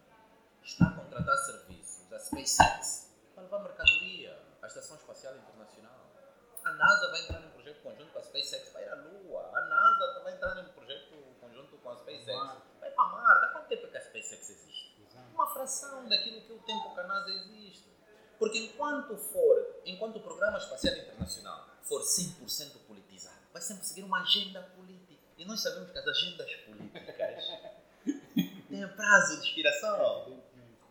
está 0.61 0.87
a 0.87 0.91
contratar 0.91 1.37
serviços 1.37 2.05
da 2.09 2.19
SpaceX 2.19 3.13
para 3.33 3.43
levar 3.43 3.59
mercadoria 3.59 4.37
à 4.61 4.67
Estação 4.67 4.97
Espacial 4.97 5.37
Internacional. 5.37 6.11
A 6.65 6.73
NASA 6.73 7.11
vai 7.11 7.21
entrar 7.21 7.39
num 7.39 7.51
projeto 7.51 7.81
conjunto 7.81 8.11
com 8.11 8.19
a 8.19 8.23
SpaceX 8.23 8.69
para 8.69 8.81
ir 8.81 8.89
à 8.89 8.95
Lua. 8.95 9.57
A 9.57 9.65
NASA 9.67 10.19
vai 10.21 10.33
entrar 10.33 10.55
num 10.55 10.73
projeto 10.73 11.15
conjunto 11.39 11.77
com 11.77 11.89
a 11.91 11.95
SpaceX. 11.95 12.25
Vai 12.81 12.91
para 12.91 13.07
Marte. 13.07 13.45
Há 13.45 13.47
quanto 13.53 13.67
tempo 13.69 13.87
é 13.87 13.89
que 13.89 13.97
a 13.97 14.01
SpaceX 14.01 14.49
existe? 14.49 15.07
Uma 15.33 15.47
fração 15.53 16.09
daquilo 16.09 16.41
que 16.41 16.51
o 16.51 16.59
tempo 16.59 16.93
que 16.93 16.99
a 16.99 17.07
NASA 17.07 17.29
existe. 17.29 17.93
Porque 18.37 18.57
enquanto 18.57 19.15
for, 19.15 19.81
enquanto 19.85 20.17
o 20.17 20.19
programa 20.19 20.57
espacial 20.57 20.97
internacional 20.97 21.73
for 21.83 22.01
100% 22.01 22.39
politizado, 22.39 22.82
vai 23.53 23.61
sempre 23.61 23.85
seguir 23.85 24.03
uma 24.03 24.21
agenda 24.21 24.61
política. 24.75 25.13
E 25.37 25.45
nós 25.45 25.61
sabemos 25.61 25.91
que 25.91 25.99
as 25.99 26.07
agendas 26.07 26.51
políticas 26.65 27.43
têm 28.69 28.87
prazo 28.95 29.39
de 29.39 29.47
expiração. 29.47 30.43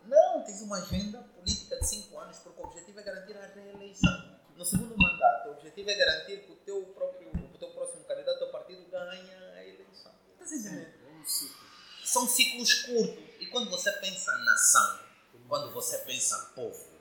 Não, 0.04 0.42
tens 0.42 0.62
uma 0.62 0.78
agenda 0.78 1.18
política 1.18 1.76
de 1.76 1.86
5 1.86 2.18
anos, 2.18 2.38
porque 2.38 2.60
o 2.60 2.64
objetivo 2.64 3.00
é 3.00 3.02
garantir 3.02 3.36
a 3.36 3.46
reeleição. 3.46 4.40
No 4.56 4.64
segundo 4.64 4.96
mandato, 4.96 5.48
o 5.48 5.52
objetivo 5.52 5.90
é 5.90 5.94
garantir 5.94 6.44
que 6.44 6.52
o 6.52 6.56
teu 6.56 6.82
próprio, 6.94 7.30
o 7.30 7.58
teu 7.58 7.70
próximo 7.70 8.04
candidato 8.04 8.44
ao 8.44 8.50
partido 8.50 8.88
ganha 8.90 9.38
a 9.54 9.64
eleição. 9.64 10.12
Estás 10.32 10.52
entendendo? 10.52 10.92
É 11.08 11.20
um 11.20 11.24
ciclo. 11.24 11.66
São 12.04 12.28
ciclos 12.28 12.74
curtos. 12.82 13.24
E 13.40 13.46
quando 13.46 13.70
você 13.70 13.90
pensa 13.92 14.36
nação, 14.38 15.00
quando 15.48 15.72
você 15.72 15.98
pensa 15.98 16.52
povo, 16.54 16.91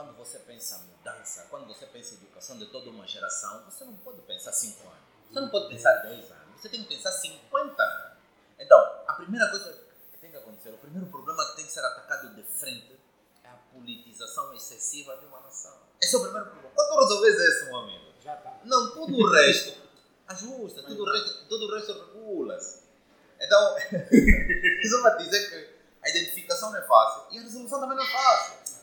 quando 0.00 0.16
você 0.16 0.38
pensa 0.38 0.78
mudança, 0.78 1.46
quando 1.50 1.66
você 1.66 1.84
pensa 1.84 2.14
educação 2.14 2.56
de 2.56 2.64
toda 2.66 2.88
uma 2.88 3.06
geração, 3.06 3.62
você 3.66 3.84
não 3.84 3.94
pode 3.98 4.22
pensar 4.22 4.50
5 4.50 4.88
anos. 4.88 4.98
Você 5.28 5.40
não 5.40 5.50
pode 5.50 5.68
pensar 5.68 5.92
10 5.96 6.30
anos. 6.30 6.58
Você 6.58 6.68
tem 6.70 6.82
que 6.82 6.88
pensar 6.88 7.12
50 7.12 7.82
anos. 7.82 8.16
Então, 8.58 8.78
a 9.06 9.12
primeira 9.12 9.48
coisa 9.50 9.78
que 10.10 10.18
tem 10.18 10.30
que 10.30 10.38
acontecer, 10.38 10.70
o 10.70 10.78
primeiro 10.78 11.06
problema 11.08 11.44
que 11.50 11.56
tem 11.56 11.66
que 11.66 11.72
ser 11.72 11.84
atacado 11.84 12.34
de 12.34 12.42
frente 12.44 12.98
é 13.44 13.48
a 13.48 13.58
politização 13.74 14.54
excessiva 14.54 15.18
de 15.18 15.26
uma 15.26 15.40
nação. 15.40 15.76
Esse 16.00 16.14
é 16.14 16.18
o 16.18 16.22
primeiro 16.22 16.46
problema. 16.46 16.74
Quando 16.74 16.88
tu 16.88 17.00
resolves 17.00 17.34
esse, 17.38 17.64
meu 17.66 17.76
amigo, 17.76 18.14
Já 18.22 18.34
está. 18.36 18.58
não, 18.64 18.92
tudo 18.92 19.18
o 19.18 19.30
resto 19.30 19.82
ajusta, 20.28 20.82
tudo 20.82 21.02
o 21.02 21.12
resto, 21.12 21.44
tudo 21.46 21.66
o 21.66 21.74
resto 21.74 21.92
regula-se. 21.92 22.84
Então, 23.38 23.76
isso 24.82 25.02
vai 25.02 25.18
dizer 25.18 25.50
que 25.50 25.80
a 26.00 26.08
identificação 26.08 26.70
não 26.70 26.78
é 26.78 26.86
fácil 26.86 27.22
e 27.32 27.38
a 27.38 27.42
resolução 27.42 27.80
também 27.80 27.98
não 27.98 28.04
é 28.04 28.10
fácil. 28.10 28.79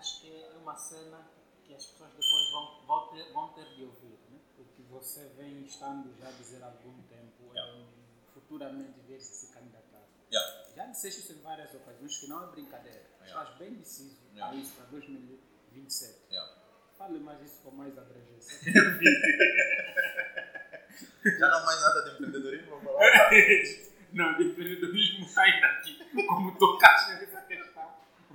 Acho 0.00 0.22
que 0.22 0.32
é 0.32 0.56
uma 0.56 0.74
cena 0.74 1.30
que 1.62 1.74
as 1.74 1.84
pessoas 1.84 2.10
depois 2.12 2.50
vão, 2.52 2.86
vão, 2.86 3.08
ter, 3.08 3.30
vão 3.34 3.48
ter 3.52 3.66
de 3.76 3.84
ouvir, 3.84 4.18
né? 4.30 4.38
porque 4.56 4.80
você 4.88 5.26
vem 5.36 5.62
estando 5.66 6.16
já 6.18 6.28
a 6.28 6.32
dizer 6.32 6.62
há 6.62 6.68
algum 6.68 7.02
tempo, 7.02 7.52
Yeah. 7.54 7.82
eh, 7.82 7.86
futuramente 8.32 8.98
ver 9.06 9.20
se 9.20 9.46
se 9.46 9.52
candidatar. 9.52 10.00
Yeah. 10.32 10.72
Já 10.74 10.86
disseste 10.86 11.20
isso 11.20 11.32
em 11.34 11.42
várias 11.42 11.74
ocasiões, 11.74 12.16
que 12.16 12.28
não 12.28 12.44
é 12.44 12.46
brincadeira. 12.50 13.10
Yeah. 13.20 13.42
Estás 13.42 13.58
bem 13.58 13.74
deciso 13.74 14.16
Yeah. 14.32 14.56
a 14.56 14.58
isso 14.58 14.72
para 14.76 14.86
2027. 14.86 16.18
Yeah. 16.30 16.50
Fale 16.96 17.18
mais 17.18 17.42
isso 17.42 17.60
com 17.62 17.72
mais 17.72 17.98
abrangência. 17.98 18.72
Já 21.38 21.48
não 21.48 21.64
mais 21.66 21.80
nada 21.82 22.02
de 22.04 22.10
empreendedorismo, 22.14 22.70
vamos 22.70 22.84
falar. 22.84 23.30
não, 24.14 24.34
de 24.38 24.44
empreendedorismo 24.44 25.26
ainda 25.38 25.66
aqui. 25.66 26.26
Como 26.26 26.56
tocaste 26.58 27.12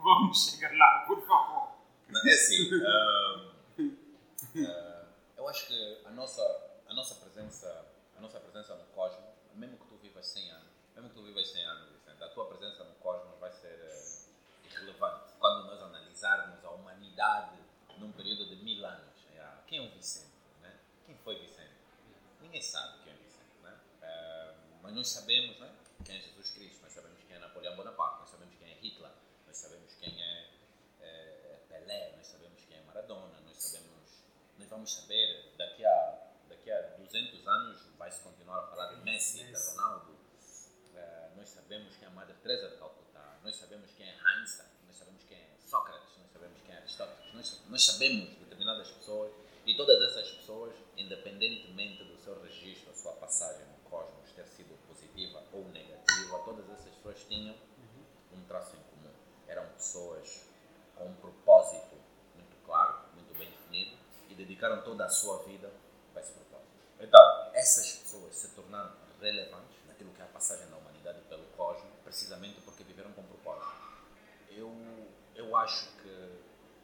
vamos 0.05 0.51
chegar 0.51 0.71
lá, 0.77 1.03
por 1.07 1.19
favor. 1.25 1.71
Não, 2.07 2.21
É 2.29 2.33
assim, 2.33 2.69
ah, 2.85 3.51
ah, 4.67 5.05
eu 5.35 5.49
acho 5.49 5.65
que 5.65 6.01
a 6.05 6.11
nossa, 6.11 6.43
a 6.87 6.93
nossa 6.93 7.15
presença, 7.15 7.85
a 8.15 8.21
nossa 8.21 8.39
presença 8.39 8.75
no 8.75 8.85
cosmos, 8.93 9.25
mesmo 9.55 9.77
que 9.77 9.87
tu 9.87 9.97
vivas 9.97 10.27
100 10.27 10.51
anos, 10.51 10.69
mesmo 10.93 11.09
que 11.09 11.15
tu 11.15 11.23
vivas 11.23 11.49
100 11.49 11.65
anos, 11.65 11.89
Vicente, 11.91 12.23
a 12.23 12.29
tua 12.29 12.45
presença 12.45 12.83
no 12.83 12.93
cosmos 12.95 13.39
vai 13.39 13.51
ser 13.51 13.67
eh, 13.67 14.69
irrelevante 14.69 15.33
quando 15.39 15.65
nós 15.65 15.81
analisarmos 15.81 16.63
a 16.63 16.69
humanidade 16.69 17.57
num 17.97 18.11
período 18.11 18.45
de 18.45 18.55
mil 18.57 18.85
anos. 18.85 19.15
Quem 19.67 19.79
é 19.79 19.81
o 19.81 19.89
Vicente? 19.89 20.31
Né? 20.61 20.71
Quem 21.07 21.17
foi 21.17 21.39
Vicente? 21.39 21.73
Ninguém 22.39 22.61
sabe 22.61 23.03
quem 23.03 23.13
é 23.13 23.15
Vicente, 23.15 23.57
né? 23.63 23.75
Mas 24.83 24.93
nós 24.93 25.09
sabemos, 25.09 25.57
né? 25.57 25.73
Quem 26.05 26.17
é 26.17 26.21
Jesus 26.21 26.51
Cristo, 26.51 26.83
nós 26.83 26.93
sabemos 26.93 27.19
quem 27.23 27.35
é 27.35 27.39
Napoleão 27.39 27.75
Bonaparte, 27.75 28.19
nós 28.19 28.29
sabemos 28.29 28.55
quem 28.59 28.71
é 28.71 28.75
Hitler, 28.75 29.11
nós 29.47 29.57
sabemos 29.57 29.91
quem 29.95 30.21
é 30.21 30.49
eh, 31.01 31.59
Pelé, 31.67 32.13
nós 32.15 32.27
sabemos 32.27 32.63
quem 32.65 32.77
é 32.77 32.81
Maradona, 32.83 33.39
nós 33.41 33.57
sabemos, 33.57 33.89
nós 33.91 34.11
vamos 34.75 34.93
saber 34.93 35.53
daqui 35.57 35.85
a 35.85 36.31
daqui 36.49 36.69
a 36.69 36.81
200 36.97 37.47
anos 37.47 37.81
vai 37.97 38.11
se 38.11 38.19
continuar 38.19 38.59
a 38.59 38.67
falar 38.67 38.93
de 38.93 39.01
Messi, 39.03 39.41
de. 39.45 39.53
Ronaldo. 39.53 40.17
Eh, 40.93 41.29
nós 41.37 41.49
sabemos 41.49 41.95
quem 41.95 42.03
é 42.03 42.11
a 42.11 42.13
Madre 42.13 42.35
Teresa 42.43 42.69
de 42.69 42.75
Calcutá, 42.75 43.39
nós 43.41 43.55
sabemos 43.55 43.89
quem 43.95 44.05
é 44.05 44.13
Einstein, 44.35 44.67
nós 44.85 44.97
sabemos 44.97 45.23
quem 45.23 45.37
é 45.37 45.55
Sócrates, 45.65 46.17
nós 46.17 46.29
sabemos 46.29 46.61
quem 46.61 46.75
é 46.75 46.77
Aristóteles, 46.79 47.33
nós, 47.33 47.61
nós 47.69 47.85
sabemos 47.85 48.29
determinadas 48.37 48.91
pessoas 48.91 49.31
e 49.65 49.77
todas 49.77 50.01
essas 50.11 50.29
pessoas, 50.31 50.75
independentemente 50.97 52.03
do 52.03 52.17
seu 52.17 52.41
registro, 52.43 52.91
a 52.91 52.95
sua 52.95 53.13
passagem 53.13 53.65
no 53.67 53.89
cosmos 53.89 54.29
ter 54.33 54.45
sido 54.45 54.77
positiva 54.89 55.41
ou 55.53 55.63
negativa, 55.69 56.39
todas 56.43 56.69
essas 56.69 56.93
pessoas 56.95 57.23
tinham 57.29 57.55
um 58.33 58.43
traço 58.43 58.75
em 58.75 58.83
comum. 58.91 59.13
Eram 59.47 59.69
pessoas 59.69 60.49
com 60.95 61.05
um 61.05 61.15
propósito 61.15 61.95
muito 62.35 62.57
claro, 62.65 63.05
muito 63.15 63.33
bem 63.37 63.49
definido 63.49 64.05
e 64.29 64.35
dedicaram 64.65 64.81
toda 64.81 65.05
a 65.05 65.09
sua 65.09 65.43
vida 65.43 65.71
para 66.11 66.21
esse 66.21 66.33
propósito. 66.33 66.69
Então, 66.99 67.51
essas 67.53 67.97
pessoas 67.97 68.35
se 68.35 68.49
tornaram 68.55 68.91
relevantes 69.21 69.77
naquilo 69.87 70.11
que 70.11 70.21
é 70.21 70.25
a 70.25 70.27
passagem 70.27 70.67
da 70.69 70.77
humanidade 70.77 71.21
pelo 71.29 71.43
cosmos, 71.55 71.91
precisamente 72.03 72.59
porque 72.61 72.83
viveram 72.83 73.11
com 73.13 73.23
propósito. 73.23 73.71
Eu, 74.49 74.71
eu 75.35 75.55
acho 75.57 75.89
que 76.01 76.09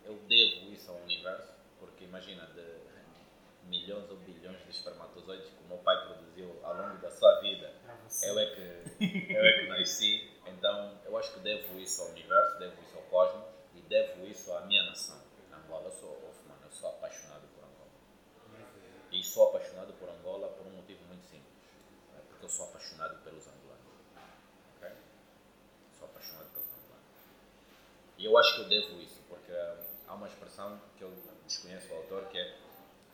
eu 0.06 0.16
devo 0.28 0.72
isso 0.72 0.92
ao 0.92 0.98
universo, 0.98 1.54
porque 1.80 2.04
imagina, 2.04 2.46
de 2.48 2.82
milhões 3.68 4.10
ou 4.10 4.18
bilhões 4.18 4.62
de 4.64 4.72
espermatozoides 4.72 5.50
que 5.50 5.64
o 5.64 5.68
meu 5.68 5.78
pai 5.80 5.96
produziu 6.06 6.60
ao 6.64 6.76
longo 6.76 6.98
da 6.98 7.10
sua 7.10 7.40
vida, 7.42 7.74
eu 8.24 8.40
é 8.40 8.46
que, 8.48 9.34
eu 9.34 9.46
é 9.46 9.62
que 9.62 9.68
nasci, 9.68 10.32
então 10.46 11.00
eu 11.06 11.18
acho 11.18 11.34
que 11.34 11.40
devo 11.40 11.80
isso 11.80 12.02
ao 12.02 12.10
universo, 12.10 12.60
devo 12.60 12.82
isso 12.82 12.98
ao 12.98 13.04
cosmos 13.04 13.46
e 13.76 13.82
devo 13.82 14.26
isso 14.26 14.52
à 14.54 14.62
minha 14.62 14.84
nação, 14.84 15.22
Angola. 15.54 15.86
Eu 15.86 15.92
sou, 15.92 16.34
mano, 16.48 16.62
eu 16.66 16.72
sou 16.72 16.90
apaixonado 16.90 17.41
sou 19.32 19.48
apaixonado 19.48 19.94
por 19.94 20.10
Angola 20.10 20.50
por 20.50 20.68
um 20.68 20.72
motivo 20.72 21.06
muito 21.06 21.24
simples, 21.24 21.56
né? 22.12 22.20
porque 22.28 22.46
eu 22.46 22.50
sou 22.50 22.66
apaixonado 22.66 23.24
pelos 23.24 23.48
angolanos. 23.48 23.96
ok? 24.76 24.92
Sou 25.98 26.06
apaixonado 26.06 26.50
pelos 26.52 26.68
angolanos. 26.68 27.16
E 28.18 28.26
eu 28.26 28.38
acho 28.38 28.56
que 28.56 28.62
eu 28.62 28.68
devo 28.68 29.02
isso, 29.02 29.22
porque 29.30 29.54
há 29.54 30.14
uma 30.14 30.28
expressão 30.28 30.82
que 30.98 31.04
eu 31.06 31.14
desconheço 31.46 31.94
o 31.94 31.98
autor 31.98 32.26
que 32.26 32.38
é 32.38 32.58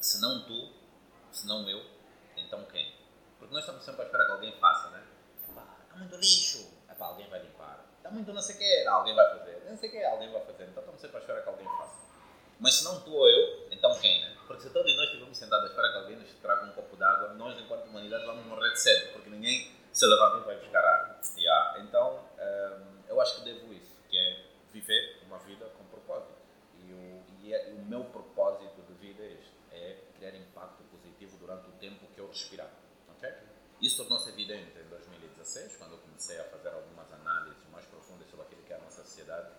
se 0.02 0.19
não 0.19 0.44
tu, 0.44 0.73
se 1.31 1.45
não 1.45 1.69
eu, 1.69 1.85
então 2.35 2.65
quem? 2.65 2.95
Porque 3.38 3.53
nós 3.53 3.64
estamos 3.64 3.84
sempre 3.84 4.02
à 4.02 4.06
espera 4.06 4.26
que 4.26 4.31
alguém 4.31 4.60
faça, 4.60 4.89
né? 4.89 5.06
Está 5.84 5.98
muito 5.98 6.15
lixo, 6.15 6.68
Epá, 6.89 7.06
alguém 7.06 7.30
vai 7.30 7.44
limpar. 7.44 7.85
Está 7.98 8.10
muito 8.10 8.34
não 8.34 8.41
sei 8.41 8.56
o 8.56 8.57
que, 8.57 8.88
alguém 8.88 9.14
vai 9.14 9.38
fazer. 9.38 9.64
Não 9.69 9.77
sei 9.77 9.89
o 9.89 9.91
que, 9.91 10.03
alguém 10.03 10.31
vai 10.31 10.44
fazer. 10.44 10.64
Então 10.64 10.81
estamos 10.81 10.99
sempre 10.99 11.18
à 11.18 11.19
espera 11.19 11.41
que 11.44 11.49
alguém 11.49 11.68
faça. 11.68 12.07
Mas 12.60 12.73
se 12.73 12.84
não 12.85 13.02
tu 13.02 13.14
ou 13.14 13.30
eu, 13.30 13.66
então 13.77 13.99
quem, 13.99 14.21
né? 14.21 14.35
Porque 14.47 14.63
se 14.63 14.69
todos 14.71 14.95
nós 14.95 15.05
estivermos 15.05 15.37
sentados 15.37 15.65
à 15.65 15.67
espera 15.69 15.91
que 15.91 15.97
alguém 15.97 16.15
nos 16.17 16.31
traga 16.41 16.65
um 16.65 16.71
copo 16.71 16.95
d'água, 16.95 17.33
nós, 17.35 17.59
enquanto 17.59 17.85
humanidade, 17.85 18.25
vamos 18.25 18.45
morrer 18.45 18.71
de 18.71 18.79
cedo, 18.79 19.13
porque 19.13 19.29
ninguém 19.29 19.71
se 19.91 20.05
levanta 20.05 20.37
e 20.37 20.41
vai 20.41 20.57
buscar 20.57 20.83
água. 20.83 21.17
Yeah. 21.37 21.79
Então, 21.81 22.19
hum, 22.39 23.01
eu 23.07 23.21
acho 23.21 23.35
que 23.37 23.41
devo 23.41 23.73
isso, 23.73 23.91
que 24.09 24.17
é 24.17 24.45
viver 24.71 25.19
uma 25.25 25.37
vida 25.39 25.65
com 25.77 25.83
propósito. 25.85 26.33
E 26.79 26.93
o, 26.93 27.53
é- 27.53 27.69
e 27.69 27.73
o 27.73 27.85
meu 27.85 28.03
propósito 28.05 28.81
de 28.81 28.93
vida 28.95 29.23
é 29.23 29.33
este, 29.33 29.53
é 29.71 29.97
criar 30.17 30.35
impacto 30.35 30.83
positivo 30.91 31.37
durante 31.37 31.67
o 31.69 31.71
tempo 31.73 32.05
que 32.13 32.19
eu 32.19 32.27
respirar. 32.27 32.69
ok? 33.09 33.29
Isso 33.81 33.97
tornou-se 33.97 34.29
evidente 34.29 34.77
em 34.79 34.89
2016, 34.89 35.77
quando 35.77 35.91
eu 35.93 35.97
comecei 35.99 36.39
a 36.39 36.43
fazer 36.45 36.69
algumas 36.69 37.11
análises 37.13 37.63
mais 37.71 37.85
profundas 37.85 38.27
sobre 38.29 38.45
aquilo 38.45 38.63
que 38.63 38.73
é 38.73 38.75
a 38.75 38.79
nossa 38.79 39.03
sociedade. 39.03 39.49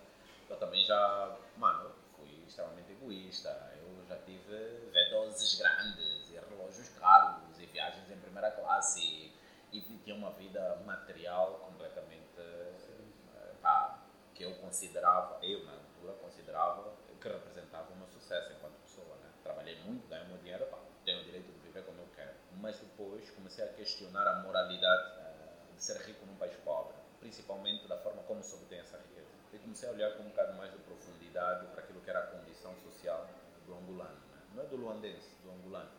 Eu 0.49 0.57
também 0.57 0.83
já, 0.83 1.37
mano, 1.57 1.91
fui 2.17 2.27
extremamente 2.47 2.91
egoísta. 2.91 3.49
Eu 3.81 3.88
já 4.09 4.17
tive 4.25 4.89
V12s 4.91 5.59
grandes, 5.59 6.31
e 6.31 6.39
relógios 6.49 6.89
caros, 6.99 7.59
e 7.59 7.65
viagens 7.67 8.09
em 8.09 8.17
primeira 8.17 8.49
classe, 8.51 8.99
e, 8.99 9.77
e 9.77 9.81
tinha 9.81 10.15
uma 10.15 10.31
vida 10.31 10.81
material 10.83 11.59
completamente 11.59 12.39
eh, 12.39 13.53
pá, 13.61 14.03
que 14.33 14.43
eu 14.43 14.55
considerava, 14.55 15.37
eu 15.45 15.63
na 15.63 15.73
altura 15.73 16.13
considerava 16.13 16.91
que 17.21 17.27
representava 17.27 17.91
o 17.91 17.97
meu 17.97 18.07
sucesso 18.07 18.51
enquanto 18.53 18.79
pessoa. 18.81 19.15
Né? 19.17 19.29
Trabalhei 19.43 19.77
muito, 19.83 20.07
ganhei 20.07 20.25
meu 20.27 20.37
dinheiro, 20.37 20.65
pá, 20.67 20.79
tenho 21.05 21.21
o 21.21 21.25
direito 21.25 21.51
de 21.51 21.59
viver 21.59 21.83
como 21.83 21.99
eu 21.99 22.07
quero. 22.15 22.33
Mas 22.59 22.79
depois 22.79 23.29
comecei 23.31 23.63
a 23.63 23.67
questionar 23.73 24.25
a 24.25 24.41
moralidade 24.41 25.19
eh, 25.19 25.75
de 25.75 25.83
ser 25.83 25.97
rico 26.01 26.25
num 26.25 26.35
país 26.37 26.55
pobre, 26.63 26.95
principalmente 27.19 27.87
da 27.87 27.97
forma 27.97 28.23
como 28.23 28.41
se 28.41 28.55
obtém 28.55 28.79
essa 28.79 28.97
riqueza. 28.97 29.27
E 29.53 29.59
comecei 29.59 29.87
a 29.87 29.91
olhar 29.91 30.17
com 30.17 30.23
um 30.23 30.29
bocado 30.29 30.53
mais 30.53 30.71
de 30.71 30.79
profundidade 30.79 31.67
para 31.67 31.81
aquilo 31.83 32.01
que 32.01 32.09
era 32.09 32.19
a 32.19 32.27
condição 32.27 32.73
social 32.77 33.27
do 33.69 33.75
angolano. 33.77 34.19
Né? 34.33 34.41
Não 34.55 34.63
é 34.63 34.65
do 34.65 34.75
luandense, 34.75 35.29
do 35.43 35.51
angolano 35.51 35.91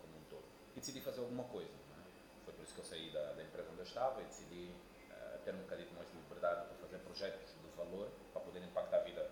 como 0.00 0.16
um 0.16 0.24
todo. 0.30 0.44
E 0.76 0.80
decidi 0.80 1.00
fazer 1.00 1.20
alguma 1.20 1.44
coisa. 1.44 1.70
Né? 1.70 2.04
Foi 2.44 2.54
por 2.54 2.62
isso 2.62 2.74
que 2.74 2.80
eu 2.80 2.84
saí 2.84 3.10
da, 3.10 3.32
da 3.32 3.42
empresa 3.42 3.68
onde 3.70 3.80
eu 3.80 3.84
estava 3.84 4.22
e 4.22 4.24
decidi 4.24 4.70
eh, 5.10 5.38
ter 5.44 5.54
um 5.54 5.58
bocadinho 5.58 5.90
mais 5.94 6.08
de 6.08 6.16
liberdade 6.16 6.66
para 6.66 6.76
fazer 6.76 6.98
projetos 6.98 7.50
de 7.50 7.76
valor 7.76 8.08
para 8.32 8.40
poder 8.42 8.62
impactar 8.62 8.98
a 8.98 9.02
vida 9.02 9.30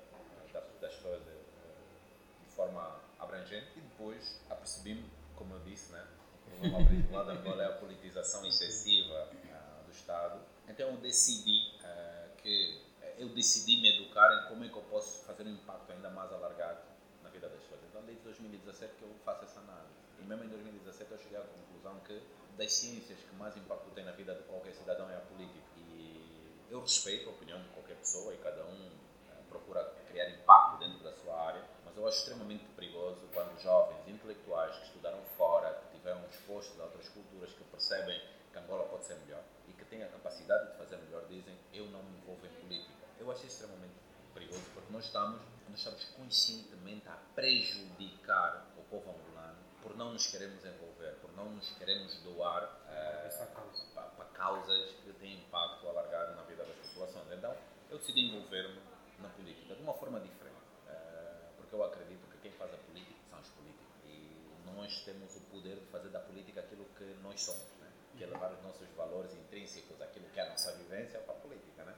das, 0.53 0.65
das 0.81 0.95
pessoas 0.95 1.23
de, 1.25 2.45
de 2.45 2.51
forma 2.55 3.01
abrangente. 3.19 3.71
E 3.77 3.81
depois 3.81 4.41
apercebi-me, 4.51 5.09
como 5.37 5.55
eu 5.55 5.61
disse, 5.61 5.93
né? 5.93 6.07
o 6.47 6.61
problema 6.61 6.87
principal 6.87 7.25
da 7.25 7.33
Angola 7.33 7.63
é 7.63 7.67
a 7.67 7.73
politização 7.73 8.45
excessiva 8.45 9.29
ah, 9.53 9.83
do 9.87 9.93
Estado. 9.93 10.41
Então 10.69 10.89
eu 10.89 10.97
decidi 10.97 11.79
ah, 11.85 12.29
que 12.39 12.91
eu 13.21 13.29
decidi 13.29 13.77
me 13.83 13.97
educar 13.97 14.33
em 14.35 14.49
como 14.49 14.65
é 14.65 14.69
que 14.69 14.77
eu 14.77 14.83
posso 14.85 15.25
fazer 15.25 15.43
um 15.45 15.51
impacto 15.51 15.93
ainda 15.93 16.09
mais 16.09 16.33
alargado 16.33 16.81
na 17.23 17.29
vida 17.29 17.49
das 17.49 17.61
pessoas. 17.61 17.71
Então 17.91 18.03
desde 18.03 18.23
2017 18.23 18.95
que 18.95 19.03
eu 19.03 19.11
faço 19.25 19.45
essa 19.45 19.59
análise. 19.59 19.99
E 20.21 20.23
mesmo 20.23 20.45
em 20.45 20.49
2017 20.49 21.11
eu 21.11 21.19
cheguei 21.19 21.39
à 21.39 21.43
conclusão 21.43 21.99
que 22.07 22.23
das 22.57 22.73
ciências 22.73 23.19
que 23.19 23.35
mais 23.35 23.57
impacto 23.57 23.91
tem 23.91 24.05
na 24.05 24.13
vida 24.13 24.33
de 24.33 24.45
qualquer 24.45 24.73
cidadão 24.73 25.11
é 25.11 25.17
a 25.17 25.21
política. 25.21 25.67
E 25.77 26.57
eu 26.71 26.81
respeito 26.81 27.29
a 27.29 27.33
opinião 27.33 27.61
de 27.61 27.69
qualquer 27.71 27.97
pessoa 27.97 28.33
e 28.33 28.39
cada 28.39 28.65
um 28.65 28.91
eh, 29.31 29.43
procura 29.49 29.85
criar 30.09 30.31
impacto 30.31 30.79
dentro 30.79 31.03
da 31.03 31.13
sua 31.15 31.35
área, 31.35 31.65
mas 31.85 31.97
eu 31.97 32.07
acho 32.07 32.19
extremamente 32.19 32.65
perigoso 32.77 33.27
quando 33.35 33.61
jovens 33.61 34.07
intelectuais 34.07 34.77
que 34.77 34.85
estudaram 34.85 35.21
fora, 35.37 35.75
que 35.83 35.97
tiveram 35.99 36.25
expostos 36.27 36.79
a 36.79 36.85
outras 36.85 37.09
culturas, 37.09 37.53
que 37.53 37.65
percebem 37.65 38.21
que 38.53 38.59
Angola 38.59 38.85
pode 38.85 39.05
ser 39.05 39.17
melhor 39.17 39.43
e 39.69 39.73
que 39.73 39.85
têm 39.87 40.05
a 40.05 40.09
capacidade 40.09 40.71
de 40.71 40.79
fazer 40.79 40.97
melhor, 40.99 41.25
dizem 41.29 41.59
eu 41.75 41.87
não 41.87 42.05
me 42.05 42.19
envolvo 42.19 42.47
em 42.47 42.51
política. 42.61 42.93
Eu 43.19 43.29
acho 43.33 43.45
extremamente 43.47 43.95
que 44.35 44.93
nós 44.93 45.05
estamos, 45.05 45.41
nós 45.71 45.79
estamos 45.79 46.05
conscientemente 46.17 47.09
a 47.09 47.17
prejudicar 47.35 48.67
o 48.77 48.83
povo 48.83 49.11
angolano 49.11 49.59
por 49.81 49.97
não 49.97 50.13
nos 50.13 50.27
queremos 50.27 50.65
envolver, 50.65 51.15
por 51.23 51.33
não 51.35 51.51
nos 51.53 51.71
queremos 51.79 52.15
doar 52.23 52.65
uh, 52.65 54.15
para 54.15 54.25
causas 54.35 54.91
que 55.03 55.13
têm 55.15 55.39
impacto 55.39 55.89
alargado 55.89 56.37
na 56.37 56.43
vida 56.43 56.65
das 56.65 56.77
populações. 56.89 57.33
Então, 57.33 57.57
eu 57.91 57.99
decidi 57.99 58.21
envolver-me 58.21 58.81
na 59.19 59.29
política 59.31 59.75
de 59.75 59.83
uma 59.83 59.95
forma 59.95 60.21
diferente, 60.21 60.61
uh, 60.87 61.53
porque 61.57 61.75
eu 61.75 61.85
acredito 61.85 62.27
que 62.31 62.39
quem 62.39 62.53
faz 62.53 62.73
a 62.75 62.77
política 62.77 63.19
são 63.31 63.41
os 63.41 63.49
políticos 63.51 63.87
e 64.05 64.37
nós 64.67 65.05
temos 65.05 65.37
o 65.37 65.41
poder 65.53 65.77
de 65.77 65.87
fazer 65.87 66.09
da 66.11 66.21
política 66.21 66.61
aquilo 66.61 66.85
que 66.97 67.05
nós 67.23 67.41
somos, 67.41 67.67
né? 67.81 67.91
que 68.19 68.25
é 68.25 68.27
levar 68.27 68.53
os 68.53 68.63
nossos 68.63 68.89
valores 68.97 69.33
intrínsecos, 69.33 70.01
aquilo 70.03 70.27
que 70.31 70.41
é 70.41 70.43
a 70.43 70.51
nossa 70.51 70.77
vivência 70.77 71.21
para 71.21 71.35
a 71.35 71.39
política, 71.39 71.85
né? 71.85 71.95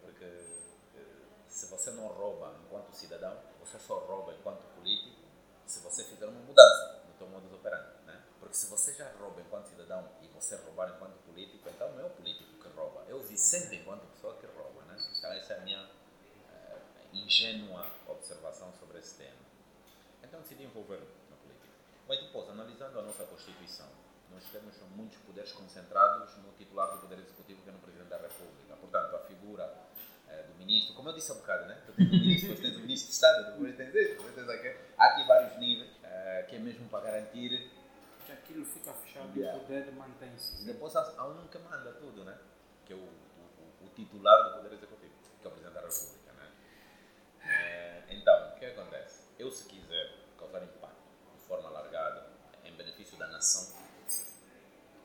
porque 0.00 0.24
uh, 0.24 0.69
se 1.50 1.66
você 1.66 1.90
não 1.90 2.06
rouba 2.06 2.54
enquanto 2.64 2.92
cidadão, 2.94 3.36
você 3.58 3.78
só 3.78 3.98
rouba 3.98 4.32
enquanto 4.32 4.62
político 4.76 5.20
se 5.66 5.80
você 5.80 6.04
fizer 6.04 6.26
uma 6.26 6.40
mudança 6.40 7.02
no 7.08 7.14
seu 7.18 7.26
modo 7.26 7.48
de 7.48 7.54
operando. 7.54 7.90
Né? 8.06 8.22
Porque 8.38 8.54
se 8.54 8.66
você 8.66 8.94
já 8.94 9.10
rouba 9.18 9.40
enquanto 9.40 9.68
cidadão 9.68 10.08
e 10.22 10.28
você 10.28 10.56
roubar 10.56 10.94
enquanto 10.94 11.18
político, 11.24 11.68
então 11.68 11.92
não 11.92 12.00
é 12.00 12.06
o 12.06 12.10
político 12.10 12.50
que 12.62 12.68
rouba, 12.68 13.04
é 13.08 13.14
o 13.14 13.20
Vicente 13.22 13.74
enquanto 13.76 14.06
pessoa 14.14 14.36
que 14.36 14.46
rouba. 14.46 14.82
Né? 14.82 14.96
Então 15.18 15.32
essa 15.32 15.54
é 15.54 15.58
a 15.58 15.60
minha 15.60 15.84
uh, 15.84 17.16
ingênua 17.16 17.86
observação 18.08 18.72
sobre 18.78 18.98
esse 18.98 19.16
tema. 19.16 19.50
Então 20.22 20.40
decidi 20.40 20.64
envolver-me 20.64 21.06
na 21.28 21.36
política. 21.36 21.68
Mas 22.08 22.20
depois, 22.20 22.48
analisando 22.48 22.98
a 22.98 23.02
nossa 23.02 23.24
Constituição, 23.24 23.88
nós 24.30 24.44
temos 24.52 24.76
muitos 24.94 25.18
poderes 25.18 25.50
concentrados 25.52 26.36
no 26.38 26.52
titular 26.52 26.92
do 26.92 27.00
Poder 27.00 27.18
Executivo, 27.18 27.62
que 27.62 27.68
é 27.68 27.72
no 27.72 27.80
Presidente 27.80 28.08
da 28.08 28.18
República. 28.18 28.76
Portanto, 28.76 29.16
a 29.16 29.18
figura 29.20 29.90
eh, 30.30 30.42
do 30.44 30.54
ministro, 30.54 30.94
como 30.94 31.08
eu 31.08 31.14
disse 31.14 31.32
há 31.32 31.34
bocado, 31.34 31.66
né? 31.66 31.82
tu 31.86 31.92
tens 31.92 32.08
o 32.08 32.12
ministro, 32.12 32.48
depois 32.48 32.60
tens 32.60 32.76
o 32.76 32.80
ministro 32.80 33.08
de 33.08 33.14
Estado, 33.14 33.52
depois 33.52 33.76
tens 33.76 33.94
este, 33.94 34.14
depois 34.14 34.34
tens 34.34 34.48
aquele. 34.48 34.78
Há 34.96 35.04
aqui 35.06 35.26
vários 35.26 35.58
níveis, 35.58 35.90
uh, 35.90 36.46
que 36.48 36.56
é 36.56 36.58
mesmo 36.58 36.88
para 36.88 37.04
garantir 37.04 37.70
que 38.24 38.32
aquilo 38.32 38.64
fica 38.64 38.92
fechado 38.92 39.30
Yeah. 39.36 39.58
e 39.58 39.60
o 39.60 39.66
poder 39.66 39.92
mantém-se. 39.92 40.64
Depois 40.64 40.94
há, 40.96 41.14
há 41.16 41.26
um 41.26 41.48
que 41.48 41.58
manda 41.58 41.92
tudo, 41.92 42.24
né? 42.24 42.38
que 42.84 42.92
é 42.92 42.96
o, 42.96 43.00
o, 43.00 43.86
o 43.86 43.88
titular 43.94 44.42
do 44.44 44.56
Poder 44.56 44.72
Executivo, 44.74 45.12
que 45.40 45.46
é 45.46 45.48
o 45.48 45.52
Presidente 45.52 45.74
da 45.74 45.80
República. 45.80 46.32
Né? 46.32 46.48
Eh, 47.44 48.04
então, 48.10 48.50
o 48.50 48.58
que 48.58 48.64
acontece? 48.66 49.22
Eu, 49.38 49.50
se 49.50 49.68
quiser 49.68 50.12
causar 50.38 50.62
impacto 50.62 50.96
de 51.34 51.46
forma 51.46 51.68
alargada, 51.68 52.26
em 52.64 52.72
benefício 52.72 53.16
da 53.18 53.26
nação, 53.28 53.76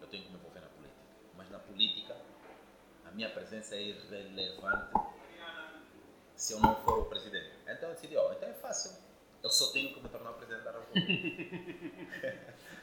eu 0.02 0.07
tenho 0.07 0.23
que 0.23 0.30
me 0.30 0.38
envolver 0.38 0.60
na 0.60 0.68
política. 0.68 1.02
Mas 1.35 1.49
na 1.49 1.60
política, 1.60 2.14
a 2.14 2.18
minha 3.15 3.29
presença 3.29 3.75
é 3.75 3.81
irrelevante 3.81 4.93
se 6.35 6.53
eu 6.53 6.59
não 6.59 6.75
for 6.83 6.99
o 6.99 7.05
presidente. 7.05 7.51
Então 7.67 7.89
eu 7.89 7.95
decidi, 7.95 8.17
ó, 8.17 8.31
então 8.33 8.49
é 8.49 8.53
fácil. 8.53 8.91
Eu 9.41 9.49
só 9.49 9.71
tenho 9.71 9.93
que 9.93 10.01
me 10.01 10.09
tornar 10.09 10.31
o 10.31 10.33
presidente 10.33 10.63
da 10.63 10.71
República. 10.71 11.05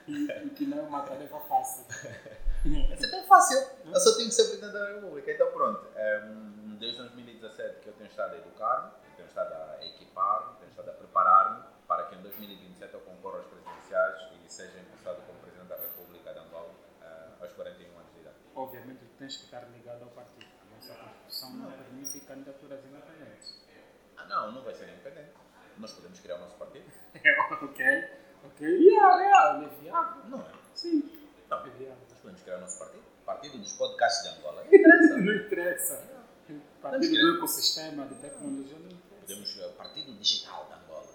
E 0.08 0.50
que 0.50 0.66
não 0.66 0.78
é 0.78 0.82
uma 0.82 1.02
tarefa 1.02 1.38
fácil. 1.40 1.84
Isso 2.64 3.06
é 3.06 3.10
tão 3.10 3.24
fácil. 3.24 3.58
Eu 3.84 4.00
só 4.00 4.16
tenho 4.16 4.28
que 4.28 4.34
ser 4.34 4.44
presidente 4.44 4.72
da 4.72 4.94
República. 4.94 5.32
Então 5.32 5.50
pronto. 5.52 5.86
Ehm, 5.96 6.52
Desde 6.82 6.98
2017 6.98 7.78
que 7.78 7.86
eu 7.86 7.92
tenho 7.92 8.10
estado 8.10 8.34
a 8.34 8.38
educar-me, 8.38 8.90
tenho 9.14 9.28
estado 9.28 9.52
a 9.54 9.86
equipar-me, 9.86 10.56
tenho 10.58 10.70
estado 10.70 10.90
a 10.90 10.94
preparar-me 10.94 11.62
para 11.86 12.06
que 12.06 12.16
em 12.16 12.22
2027 12.22 12.92
eu 12.92 13.00
concorra 13.02 13.38
aos 13.38 13.46
presidenciais 13.46 14.20
e 14.34 14.52
seja 14.52 14.80
empossado 14.80 15.22
como 15.22 15.38
presidente 15.38 15.68
da 15.68 15.76
República 15.76 16.34
de 16.34 16.40
Angola 16.40 16.74
eh, 17.02 17.28
aos 17.40 17.52
41 17.52 17.98
anos 17.98 18.12
de 18.12 18.20
idade. 18.20 18.36
Obviamente 18.56 19.04
tens 19.22 19.36
que 19.36 19.44
estar 19.44 19.62
ligado 19.70 20.02
ao 20.02 20.10
partido. 20.10 20.46
A 20.62 20.74
nossa 20.74 20.94
Constituição 20.94 21.50
não 21.54 21.70
permite 21.70 22.20
candidaturas 22.26 22.84
independentes. 22.84 23.54
Ah 24.16 24.26
não, 24.26 24.50
não 24.52 24.62
vai 24.62 24.74
ser 24.74 24.88
independente. 24.88 25.30
Nós 25.78 25.92
podemos 25.92 26.18
criar 26.20 26.36
o 26.36 26.40
nosso 26.40 26.56
partido. 26.56 26.84
ok, 27.62 28.08
ok. 28.44 28.66
Yeah, 28.68 29.16
yeah, 29.22 29.64
é 29.64 29.68
viável. 29.80 30.24
Não 30.28 30.40
é? 30.40 30.52
Sim, 30.74 31.08
Não. 31.48 31.58
é 31.64 31.70
viável. 31.70 31.96
Nós 32.10 32.18
podemos 32.18 32.42
criar 32.42 32.56
o 32.56 32.60
nosso 32.60 32.78
partido. 32.80 33.02
Partido 33.24 33.58
dos 33.58 33.72
podcasts 33.74 34.22
de 34.24 34.38
Angola. 34.38 34.64
Não 34.68 34.74
interessa. 34.74 35.16
Não 35.18 35.34
interessa. 35.36 36.22
Partido 36.82 37.14
do 37.14 37.36
ecossistema 37.36 38.06
de 38.06 38.14
tecnologia 38.16 38.76
não 38.78 38.90
interessa. 38.90 39.20
Podemos 39.20 39.56
o 39.56 39.72
Partido 39.74 40.12
Digital 40.18 40.66
de 40.66 40.72
Angola. 40.74 41.06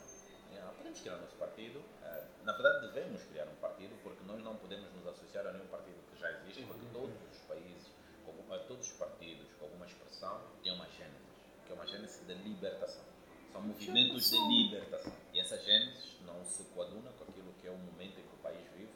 Yeah, 0.54 0.72
Podemos 0.78 1.00
criar 1.02 1.16
o 1.16 1.22
nosso 1.22 1.36
partido. 1.36 1.84
Eh, 2.02 2.24
Na 2.46 2.54
verdade, 2.54 2.88
devemos 2.88 3.22
criar 3.24 3.46
um 3.48 3.56
partido 3.58 3.94
porque 4.02 4.24
nós 4.26 4.42
não 4.42 4.56
podemos 4.56 4.90
nos 4.96 5.06
associar 5.06 5.46
a 5.46 5.52
nenhum 5.52 5.68
partido 5.68 5.98
que 6.10 6.18
já 6.20 6.32
existe, 6.32 6.64
porque 6.64 6.86
todos 6.94 7.14
os 7.32 7.38
países, 7.40 7.84
com- 8.26 8.32
eh, 8.32 8.36
todos 8.68 8.88
os 8.88 8.94
partidos 8.94 9.48
com 9.60 9.66
alguma 9.66 9.86
expressão 9.86 10.42
têm 10.64 10.74
uma 10.74 10.88
gênese, 10.90 11.26
que 11.66 11.72
é 11.72 11.76
uma 11.76 11.86
gênese 11.86 12.24
de 12.24 12.34
libertação. 12.34 13.04
São 13.52 13.62
movimentos 13.62 14.30
de 14.30 14.38
libertação. 14.38 15.14
E 15.34 15.40
essa 15.40 15.58
gênese 15.58 16.18
não 16.26 16.46
se 16.46 16.64
coaduna 16.66 17.12
com 17.14 17.24
aquilo 17.26 17.54
que 17.60 17.68
é 17.68 17.72
o 17.72 17.78
momento 17.78 18.20
em 18.20 18.24
que 18.24 18.36
o 18.36 18.38
país 18.44 18.66
vive 18.76 18.90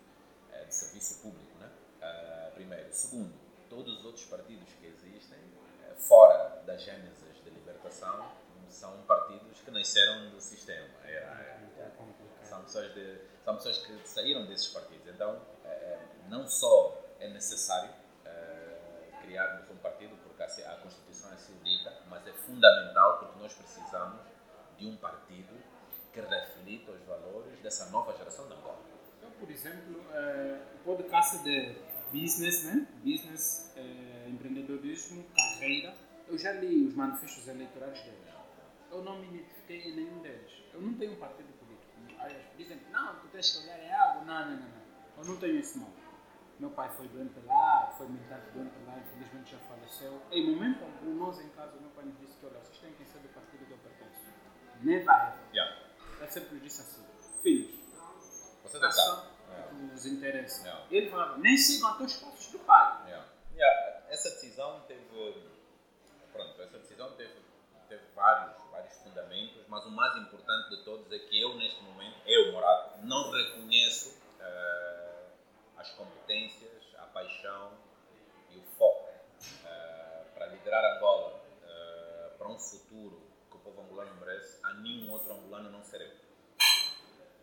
eh, 0.52 0.66
de 0.66 0.74
serviço 0.74 1.22
público, 1.22 1.58
né? 1.60 1.70
Ah, 2.02 2.52
primeiro. 2.54 2.92
Segundo, 2.94 3.34
todos 3.70 4.00
os 4.00 4.06
outros 4.06 4.26
partidos 4.26 4.68
que 4.80 4.86
existem, 4.88 5.40
eh, 5.84 5.96
fora 5.96 6.62
das 6.66 6.82
gêneses 6.82 7.44
de 7.44 7.50
libertação, 7.50 8.32
são 8.70 9.02
partidos 9.04 9.60
que 9.62 9.72
nasceram 9.72 10.30
do 10.30 10.40
sistema. 10.40 10.88
É, 11.04 11.12
é, 11.12 11.60
É 11.80 11.92
complicado. 11.98 12.46
são 12.48 12.64
pessoas, 12.64 12.94
de, 12.94 13.18
são 13.44 13.56
pessoas 13.56 13.78
que 13.80 14.08
saíram 14.08 14.46
desses 14.46 14.68
partidos. 14.68 15.08
Então, 15.08 15.42
não 16.30 16.48
só 16.48 16.98
é 17.20 17.28
necessário 17.30 17.94
criarmos 19.32 19.70
um 19.72 19.78
partido, 19.78 20.16
porque 20.24 20.44
a 20.44 20.76
Constituição 20.76 21.32
assim 21.32 21.54
o 21.54 21.64
dita, 21.64 22.02
mas 22.10 22.28
é 22.28 22.34
fundamental 22.34 23.20
porque 23.20 23.40
nós 23.40 23.54
precisamos 23.54 24.20
de 24.78 24.86
um 24.86 24.98
partido 24.98 25.56
que 26.12 26.20
reflita 26.20 26.92
os 26.92 27.02
valores 27.06 27.58
dessa 27.62 27.90
nova 27.92 28.12
geração 28.18 28.46
de 28.48 28.54
Angola. 28.54 28.82
Eu, 29.22 29.30
por 29.32 29.50
exemplo, 29.50 30.04
eh, 30.14 30.60
o 30.82 30.84
podcast 30.84 31.38
de 31.44 31.78
business, 32.12 32.66
né? 32.66 32.86
Business, 33.02 33.74
eh, 33.78 34.28
empreendedorismo, 34.28 35.24
carreira. 35.34 35.96
Eu 36.28 36.38
já 36.38 36.52
li 36.52 36.88
os 36.88 36.94
manifestos 36.94 37.48
eleitorais 37.48 38.02
deles. 38.02 38.20
Eu 38.92 39.02
não 39.04 39.20
me 39.20 39.28
identifiquei 39.28 39.92
em 39.92 39.96
nenhum 39.96 40.20
deles. 40.20 40.52
Eu 40.74 40.82
não 40.82 40.94
tenho 40.96 41.14
um 41.14 41.20
partido 41.20 41.48
político. 41.54 41.94
Dizem, 42.58 42.82
não, 42.92 43.16
tu 43.20 43.28
tens 43.28 43.50
que 43.52 43.64
olhar 43.64 43.80
em 43.80 43.94
algo. 43.94 44.26
Não, 44.26 44.50
não, 44.50 44.58
não, 44.58 44.68
não. 44.68 44.82
Eu 45.18 45.24
não 45.24 45.38
tenho 45.38 45.60
esse 45.60 45.80
nome. 45.80 46.01
Meu 46.62 46.70
pai 46.70 46.90
foi 46.96 47.08
doente 47.08 47.40
lá, 47.48 47.92
foi 47.98 48.08
militante 48.08 48.52
doente 48.52 48.76
lá, 48.86 48.96
infelizmente 49.00 49.52
já 49.54 49.58
faleceu. 49.68 50.22
Em 50.32 50.52
momento 50.52 50.84
algum, 50.84 51.16
nós 51.16 51.40
em 51.40 51.50
casa, 51.50 51.76
meu 51.82 51.90
pai 51.90 52.06
nos 52.06 52.20
disse 52.20 52.38
que, 52.38 52.46
olha, 52.46 52.60
vocês 52.60 52.78
têm 52.78 52.94
que 52.94 53.04
ser 53.04 53.18
do 53.18 53.30
partido 53.30 53.66
que 53.66 53.72
eu 53.72 53.78
pertenço. 53.80 54.28
Never 54.82 55.10
ever. 55.10 55.40
Yeah. 55.52 55.78
Eu 56.20 56.28
sempre 56.30 56.54
nos 56.54 56.64
disse 56.64 56.82
assim, 56.82 57.04
filhos, 57.42 57.80
Você 58.62 58.78
deve 58.80 58.90
estar. 58.94 59.26
que 59.70 59.74
nos 59.74 60.06
interessa. 60.06 60.62
Yeah. 60.62 60.86
Ele 60.92 61.10
falava, 61.10 61.38
nem 61.40 61.58
sigam 61.58 61.90
até 61.90 62.04
os 62.04 62.16
passos 62.18 62.52
do 62.52 62.60
pai. 62.60 63.08
Yeah. 63.08 63.28
Yeah, 63.56 64.06
Essa 64.10 64.30
decisão 64.30 64.82
teve. 64.88 65.50
Pronto, 66.32 66.62
essa 66.62 66.78
decisão 66.78 67.12
teve, 67.14 67.34
teve 67.90 68.04
vários, 68.14 68.56
vários 68.70 68.94
fundamentos, 69.00 69.66
mas 69.68 69.84
o 69.86 69.90
mais 69.90 70.16
importante 70.16 70.70
de 70.70 70.84
todos 70.84 71.12
é 71.12 71.18
que 71.18 71.42
eu, 71.42 71.56
neste 71.56 71.82
momento, 71.82 72.18
eu, 72.28 72.52
Morato, 72.52 73.00
não 73.04 73.32
reconheço 73.32 74.16
eh, 74.40 74.91
as 75.82 75.90
competências, 75.94 76.94
a 77.00 77.08
paixão 77.08 77.72
e 78.52 78.58
o 78.58 78.62
foco 78.78 79.10
eh, 79.66 80.26
para 80.36 80.46
liderar 80.46 80.96
Angola 80.96 81.44
eh, 81.64 82.32
para 82.38 82.48
um 82.48 82.60
futuro 82.60 83.20
que 83.50 83.58
o 83.58 83.60
povo 83.60 83.82
angolano 83.82 84.14
merece, 84.20 84.60
a 84.64 84.76
nenhum 84.76 85.12
outro 85.12 85.34
angolano 85.34 85.72
não 85.72 85.84
ser 85.84 86.02
eu. 86.02 86.12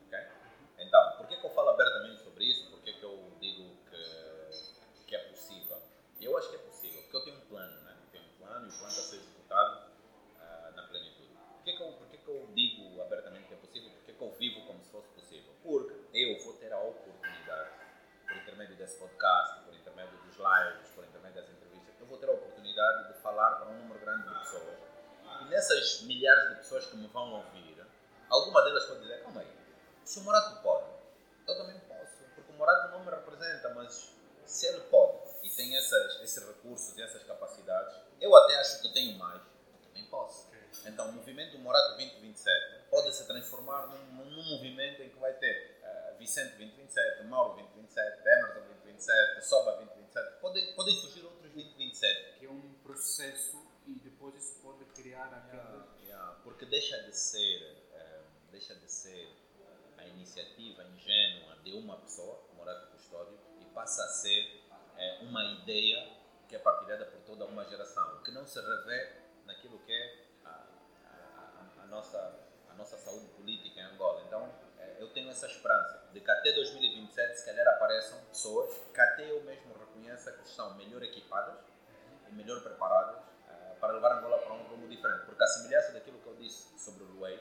Ok? 0.06 0.18
Então, 0.78 1.16
por 1.16 1.26
que, 1.26 1.36
que 1.36 1.44
eu 1.44 1.50
falo 1.50 1.70
abertamente 1.70 2.22
sobre 2.22 2.44
isso? 2.44 2.70
Por 2.70 2.80
que, 2.80 2.92
que 2.92 3.02
eu 3.02 3.32
digo 3.40 3.76
que, 3.90 5.04
que 5.06 5.16
é 5.16 5.18
possível? 5.30 5.82
Eu 6.20 6.38
acho 6.38 6.50
que 6.50 6.56
é 6.56 6.60
possível, 6.60 7.02
porque 7.02 7.16
eu 7.16 7.24
tenho 7.24 7.38
um 7.38 7.48
plano, 7.48 7.80
né? 7.82 7.96
Tenho 8.12 8.24
um 8.24 8.38
plano 8.38 8.66
e 8.66 8.70
o 8.70 8.78
plano 8.78 8.88
está 8.88 9.00
a 9.00 9.04
ser 9.04 9.16
executado 9.16 9.90
ah, 10.38 10.72
na 10.76 10.82
plenitude. 10.84 11.34
Por 11.56 11.64
que, 11.64 11.72
que, 11.72 11.82
eu, 11.82 11.92
por 11.92 12.06
que, 12.06 12.18
que 12.18 12.28
eu 12.28 12.46
digo 12.54 13.02
abertamente 13.02 13.48
que 13.48 13.54
é 13.54 13.56
possível? 13.56 13.90
Por 13.90 14.04
que, 14.04 14.12
que 14.12 14.22
eu 14.22 14.30
vivo 14.30 14.64
como 14.64 14.84
se 14.84 14.90
fosse 14.92 15.08
possível? 15.08 15.52
Porque 15.64 15.94
eu 16.14 16.44
vou 16.44 16.52
ter 16.54 16.72
a 16.72 16.80
oportunidade, 16.80 17.70
por 18.28 18.42
intermédio 18.58 18.76
desse 18.76 18.98
podcast, 18.98 19.60
por 19.64 19.72
intermédio 19.72 20.18
dos 20.18 20.36
lives, 20.36 20.90
por 20.92 21.04
intermédio 21.04 21.42
das 21.42 21.50
entrevistas, 21.50 21.94
eu 22.00 22.06
vou 22.06 22.18
ter 22.18 22.28
a 22.28 22.32
oportunidade 22.32 23.12
de 23.12 23.20
falar 23.20 23.54
para 23.54 23.68
um 23.68 23.78
número 23.78 24.00
grande 24.00 24.28
de 24.28 24.34
pessoas. 24.40 24.78
E 25.42 25.44
nessas 25.44 26.02
milhares 26.02 26.48
de 26.48 26.56
pessoas 26.56 26.86
que 26.86 26.96
me 26.96 27.06
vão 27.06 27.34
ouvir, 27.34 27.86
alguma 28.28 28.64
delas 28.64 28.84
pode 28.86 29.02
dizer, 29.02 29.22
calma 29.22 29.42
aí, 29.42 29.58
se 30.04 30.18
o 30.18 30.22
Morato 30.22 30.60
pode, 30.60 30.90
eu 31.46 31.56
também 31.56 31.78
posso, 31.80 32.24
porque 32.34 32.50
o 32.50 32.54
Morato 32.56 32.88
não 32.90 33.04
me 33.04 33.10
representa, 33.10 33.74
mas 33.74 34.12
se 34.44 34.66
ele 34.66 34.80
pode 34.90 35.18
e 35.44 35.50
tem 35.50 35.76
essas, 35.76 36.20
esses 36.22 36.44
recursos 36.44 36.98
e 36.98 37.02
essas 37.02 37.22
capacidades, 37.22 37.94
eu 38.20 38.34
até 38.34 38.56
acho 38.56 38.82
que 38.82 38.92
tenho 38.92 39.16
mais, 39.16 39.40
eu 39.40 39.86
também 39.86 40.04
posso. 40.06 40.48
Então 40.84 41.08
o 41.08 41.12
movimento 41.12 41.56
Morato 41.58 41.94
2027 41.96 42.88
pode 42.90 43.14
se 43.14 43.24
transformar 43.24 43.86
num, 43.86 44.24
num 44.24 44.42
movimento 44.50 45.00
em 45.02 45.10
que 45.10 45.18
vai 45.18 45.32
ter 45.34 45.77
Vicente 46.18 46.56
2027, 46.56 47.24
Mauro 47.24 47.54
2027, 47.56 48.28
Emerson 48.28 48.60
2027, 48.66 49.46
Soba 49.46 49.76
2027, 49.76 50.40
podem, 50.40 50.74
podem 50.74 50.94
surgir 50.96 51.24
outros 51.24 51.52
2027. 51.52 52.38
Que 52.38 52.46
é 52.46 52.50
um 52.50 52.74
processo 52.82 53.64
e 53.86 53.94
depois 54.00 54.34
isso 54.34 54.60
pode 54.60 54.84
criar 54.86 55.32
aquele... 55.32 56.04
Yeah, 56.04 56.40
porque 56.42 56.66
deixa 56.66 57.02
de 57.04 57.16
ser 57.16 57.88
eh, 57.92 58.22
deixa 58.50 58.74
de 58.74 58.90
ser 58.90 59.36
a 59.96 60.04
iniciativa 60.04 60.82
ingênua 60.84 61.56
de 61.62 61.72
uma 61.72 61.96
pessoa, 61.98 62.44
Morato 62.56 62.90
Custódio, 62.92 63.38
e 63.60 63.64
passa 63.66 64.02
a 64.04 64.08
ser 64.08 64.64
eh, 64.96 65.18
uma 65.22 65.44
ideia 65.44 66.16
que 66.48 66.56
é 66.56 66.58
partilhada 66.58 67.04
por 67.06 67.20
toda 67.20 67.44
uma 67.44 67.64
geração, 67.64 68.22
que 68.22 68.30
não 68.30 68.46
se 68.46 68.60
revê 68.60 69.12
naquilo 69.44 69.78
que 69.80 69.92
é 69.92 70.24
a, 70.44 70.66
a, 71.06 71.82
a 71.82 71.86
nossa, 71.86 72.18
a 72.68 72.74
nossa 72.74 72.96
saúde 72.96 73.28
política 73.28 73.80
em 73.80 73.84
Angola. 73.84 74.24
Então, 74.26 74.52
eh, 74.78 74.96
eu 74.98 75.12
tenho 75.12 75.30
essa 75.30 75.46
esperança 75.46 75.77
de 76.18 76.24
que 76.24 76.30
até 76.30 76.52
2027, 76.52 77.38
se 77.38 77.46
calhar, 77.46 77.66
apareçam 77.68 78.18
pessoas 78.24 78.74
que 78.92 79.00
até 79.00 79.30
eu 79.30 79.42
mesmo 79.44 79.72
reconheça 79.78 80.32
que 80.32 80.42
estão 80.42 80.74
melhor 80.74 81.02
equipadas 81.02 81.60
e 82.28 82.34
melhor 82.34 82.60
preparadas 82.60 83.22
eh, 83.48 83.76
para 83.80 83.92
levar 83.92 84.18
Angola 84.18 84.38
para 84.38 84.52
um 84.52 84.64
rumo 84.64 84.88
diferente. 84.88 85.26
Porque 85.26 85.42
a 85.42 85.46
semelhança 85.46 85.92
daquilo 85.92 86.18
que 86.18 86.26
eu 86.26 86.34
disse 86.34 86.76
sobre 86.78 87.04
o 87.04 87.06
Luei, 87.06 87.38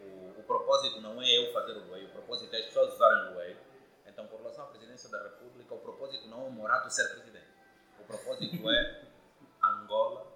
o, 0.00 0.40
o 0.40 0.42
propósito 0.44 1.00
não 1.00 1.22
é 1.22 1.38
eu 1.38 1.52
fazer 1.52 1.72
o 1.72 1.86
Luei, 1.86 2.04
o 2.06 2.10
propósito 2.10 2.52
é 2.54 2.58
as 2.58 2.66
pessoas 2.66 2.94
usarem 2.94 3.28
o 3.28 3.34
Luei. 3.34 3.56
Então, 4.06 4.26
com 4.26 4.36
relação 4.38 4.64
à 4.64 4.66
presidência 4.68 5.08
da 5.08 5.22
República, 5.22 5.74
o 5.74 5.78
propósito 5.78 6.26
não 6.26 6.42
é 6.42 6.44
o 6.48 6.50
Morato 6.50 6.90
ser 6.90 7.08
presidente. 7.10 7.46
O 8.00 8.04
propósito 8.04 8.70
é 8.70 9.02
Angola 9.62 10.26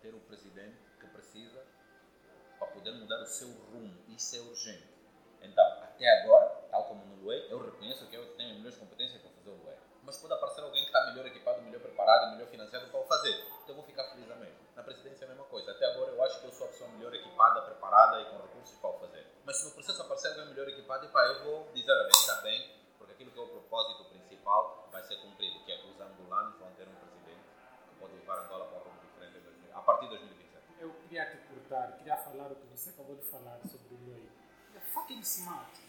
ter 0.00 0.14
o 0.14 0.20
presidente 0.20 0.78
que 1.00 1.06
precisa 1.08 1.64
para 2.58 2.68
poder 2.68 2.92
mudar 2.92 3.20
o 3.22 3.26
seu 3.26 3.48
rumo. 3.48 3.98
Isso 4.08 4.36
é 4.36 4.40
urgente. 4.40 4.90
Então, 5.42 5.64
até 5.82 6.22
agora, 6.22 6.59
tal 6.70 6.84
como 6.84 7.04
no 7.04 7.22
Luei, 7.22 7.46
eu 7.50 7.62
reconheço 7.62 8.06
que 8.06 8.16
eu 8.16 8.26
tenho 8.36 8.50
as 8.50 8.56
melhores 8.56 8.78
competências 8.78 9.20
para 9.20 9.30
fazer 9.30 9.50
o 9.50 9.56
Luei. 9.62 9.76
Mas 10.02 10.16
pode 10.16 10.32
aparecer 10.32 10.62
alguém 10.62 10.82
que 10.82 10.88
está 10.88 11.06
melhor 11.06 11.26
equipado, 11.26 11.60
melhor 11.62 11.80
preparado, 11.80 12.32
melhor 12.32 12.48
financiado 12.48 12.86
para 12.88 13.00
o 13.00 13.04
fazer. 13.04 13.34
Então 13.62 13.68
eu 13.68 13.74
vou 13.74 13.84
ficar 13.84 14.04
feliz 14.04 14.30
a 14.30 14.36
mesmo. 14.36 14.58
Na 14.74 14.82
presidência 14.82 15.24
é 15.24 15.26
a 15.26 15.28
mesma 15.28 15.44
coisa. 15.44 15.70
Até 15.72 15.84
agora 15.86 16.10
eu 16.10 16.24
acho 16.24 16.40
que 16.40 16.46
eu 16.46 16.52
sou 16.52 16.66
a 16.66 16.70
pessoa 16.70 16.88
melhor 16.90 17.14
equipada, 17.14 17.62
preparada 17.62 18.20
e 18.22 18.24
com 18.26 18.38
recursos 18.38 18.78
para 18.78 18.90
o 18.90 18.98
fazer. 18.98 19.26
Mas 19.44 19.56
se 19.56 19.64
no 19.66 19.70
processo 19.72 20.02
aparecer 20.02 20.28
alguém 20.28 20.46
melhor 20.46 20.68
equipado, 20.68 21.04
epá, 21.04 21.20
eu 21.26 21.44
vou 21.44 21.72
dizer, 21.74 21.92
olha, 21.92 22.08
ainda 22.14 22.42
bem, 22.42 22.70
porque 22.98 23.12
aquilo 23.12 23.30
que 23.30 23.38
é 23.38 23.42
o 23.42 23.48
propósito 23.48 24.04
principal 24.04 24.88
vai 24.90 25.02
ser 25.02 25.16
cumprido, 25.16 25.64
que 25.64 25.72
é 25.72 25.78
que 25.78 25.90
os 25.90 26.00
angolanos 26.00 26.58
vão 26.58 26.70
ter 26.72 26.88
um 26.88 26.94
presidente 26.94 27.44
que 27.88 28.00
pode 28.00 28.14
levar 28.14 28.38
Angola 28.44 28.66
para 28.66 28.78
um 28.78 28.82
rumo 28.82 29.00
diferente 29.00 29.38
em 29.38 29.42
2000 29.42 29.76
a 29.76 29.82
partir 29.82 30.04
de 30.04 30.10
2027. 30.10 30.64
Eu 30.80 30.94
queria 30.94 31.26
te 31.30 31.36
cortar, 31.48 31.96
queria 31.98 32.16
falar 32.16 32.52
o 32.52 32.56
que 32.56 32.66
você 32.66 32.90
acabou 32.90 33.16
de 33.16 33.24
falar 33.24 33.58
sobre 33.68 33.94
o 33.94 33.98
Lui. 34.06 34.30
You're 34.72 34.86
fucking 34.92 35.20
smart. 35.20 35.79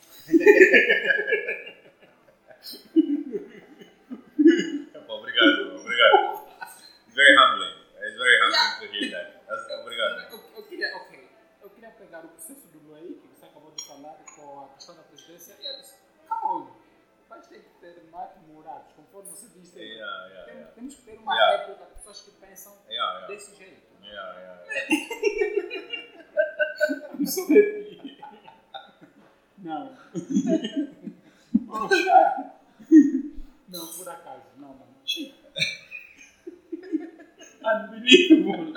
Epá, 3.82 5.14
obrigado, 5.14 5.76
obrigado. 5.80 6.48
It's 7.08 7.16
very 7.16 7.36
humbling. 7.36 7.76
It's 8.02 8.18
very 8.18 8.38
humbling 8.42 8.80
to 8.80 8.86
hear 8.94 9.10
that. 9.12 9.28
That's- 9.48 9.82
Obrigado. 9.82 10.32
Eu, 10.32 10.40
eu 10.58 10.64
queria, 10.68 10.96
ok, 10.96 11.30
eu 11.64 11.70
queria 11.72 11.92
pegar 11.92 12.26
o 12.26 12.28
processo 12.30 12.68
do 12.68 12.80
Lui, 12.80 13.16
que 13.22 13.28
você 13.28 13.46
acabou 13.46 13.72
de 13.72 13.84
falar, 13.86 14.16
com 14.36 14.60
a 14.62 14.68
questão 14.76 14.96
da 14.96 15.04
presidência, 15.04 15.56
e 15.60 15.66
eu 15.66 15.78
disse, 15.82 15.96
come 16.28 16.46
on, 16.46 16.68
vais 17.30 17.48
ter 17.48 17.60
que 17.60 17.70
ter 17.82 18.04
mais 18.12 18.30
morados, 18.48 18.92
conforme 18.94 19.30
você 19.30 19.48
disse. 19.50 19.78
Yeah, 19.80 20.28
yeah, 20.28 20.46
Tem- 20.46 20.56
yeah. 20.56 20.72
Temos 20.74 20.96
que 20.96 21.02
ter 21.04 21.18
uma 21.18 21.34
Yeah. 21.36 21.58
réplica 21.58 21.86
de 21.86 21.92
pessoas 21.96 22.22
que 22.22 22.32
pensam 22.32 22.78
desse 23.28 23.56
jeito. 23.56 23.82
Yeah, 24.04 24.40
yeah, 24.40 24.66
yeah. 24.66 24.88
I'm. 26.82 28.11
Não. 29.62 29.96
Poxa. 31.68 32.54
Não, 33.72 33.88
por 33.88 34.10
acaso, 34.10 34.44
não, 34.58 34.68
mano. 34.76 34.92
Unbelievable. 37.64 38.74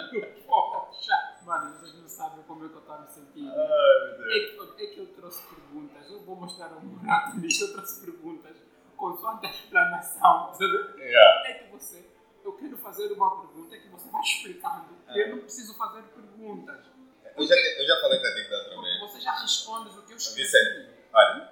Poxa. 0.47 1.16
Mano, 1.44 1.74
vocês 1.81 1.94
não 2.01 2.09
sabem 2.09 2.44
como 2.44 2.65
é 2.65 2.69
que 2.69 2.74
eu 2.74 2.81
estou 2.81 3.01
me 3.01 3.09
sentindo. 3.09 3.51
Ai, 3.51 4.19
meu 4.19 4.31
É 4.31 4.40
que, 4.40 4.85
é 4.85 4.86
que 4.86 4.98
eu 5.01 5.06
trouxe 5.15 5.43
perguntas. 5.52 6.11
Eu 6.11 6.23
vou 6.23 6.36
mostrar 6.36 6.73
ao 6.73 6.81
Murato 6.81 7.39
nisso. 7.40 7.65
Eu 7.65 7.73
trouxe 7.73 8.01
perguntas 8.05 8.56
consoante 8.97 9.47
a 9.47 9.51
explanação. 9.51 10.52
Yeah. 10.97 11.48
É 11.48 11.55
que 11.55 11.73
você. 11.73 12.09
Eu 12.44 12.52
quero 12.52 12.77
fazer 12.77 13.11
uma 13.12 13.40
pergunta 13.40 13.77
que 13.77 13.89
você 13.89 14.09
vai 14.11 14.23
explicando. 14.23 14.94
Eu 15.09 15.31
não 15.31 15.39
preciso 15.39 15.74
fazer 15.77 16.02
perguntas. 16.02 16.93
Eu 17.36 17.47
já, 17.47 17.55
eu 17.55 17.86
já 17.86 18.01
falei 18.01 18.20
da 18.23 18.28
outra 18.28 18.81
vez. 18.81 19.01
Você 19.01 19.20
já 19.20 19.32
responde 19.32 19.98
o 19.98 20.02
que 20.02 20.12
eu 20.12 20.16
escrevi. 20.16 20.43
Vicente, 20.43 20.90
olha, 21.12 21.51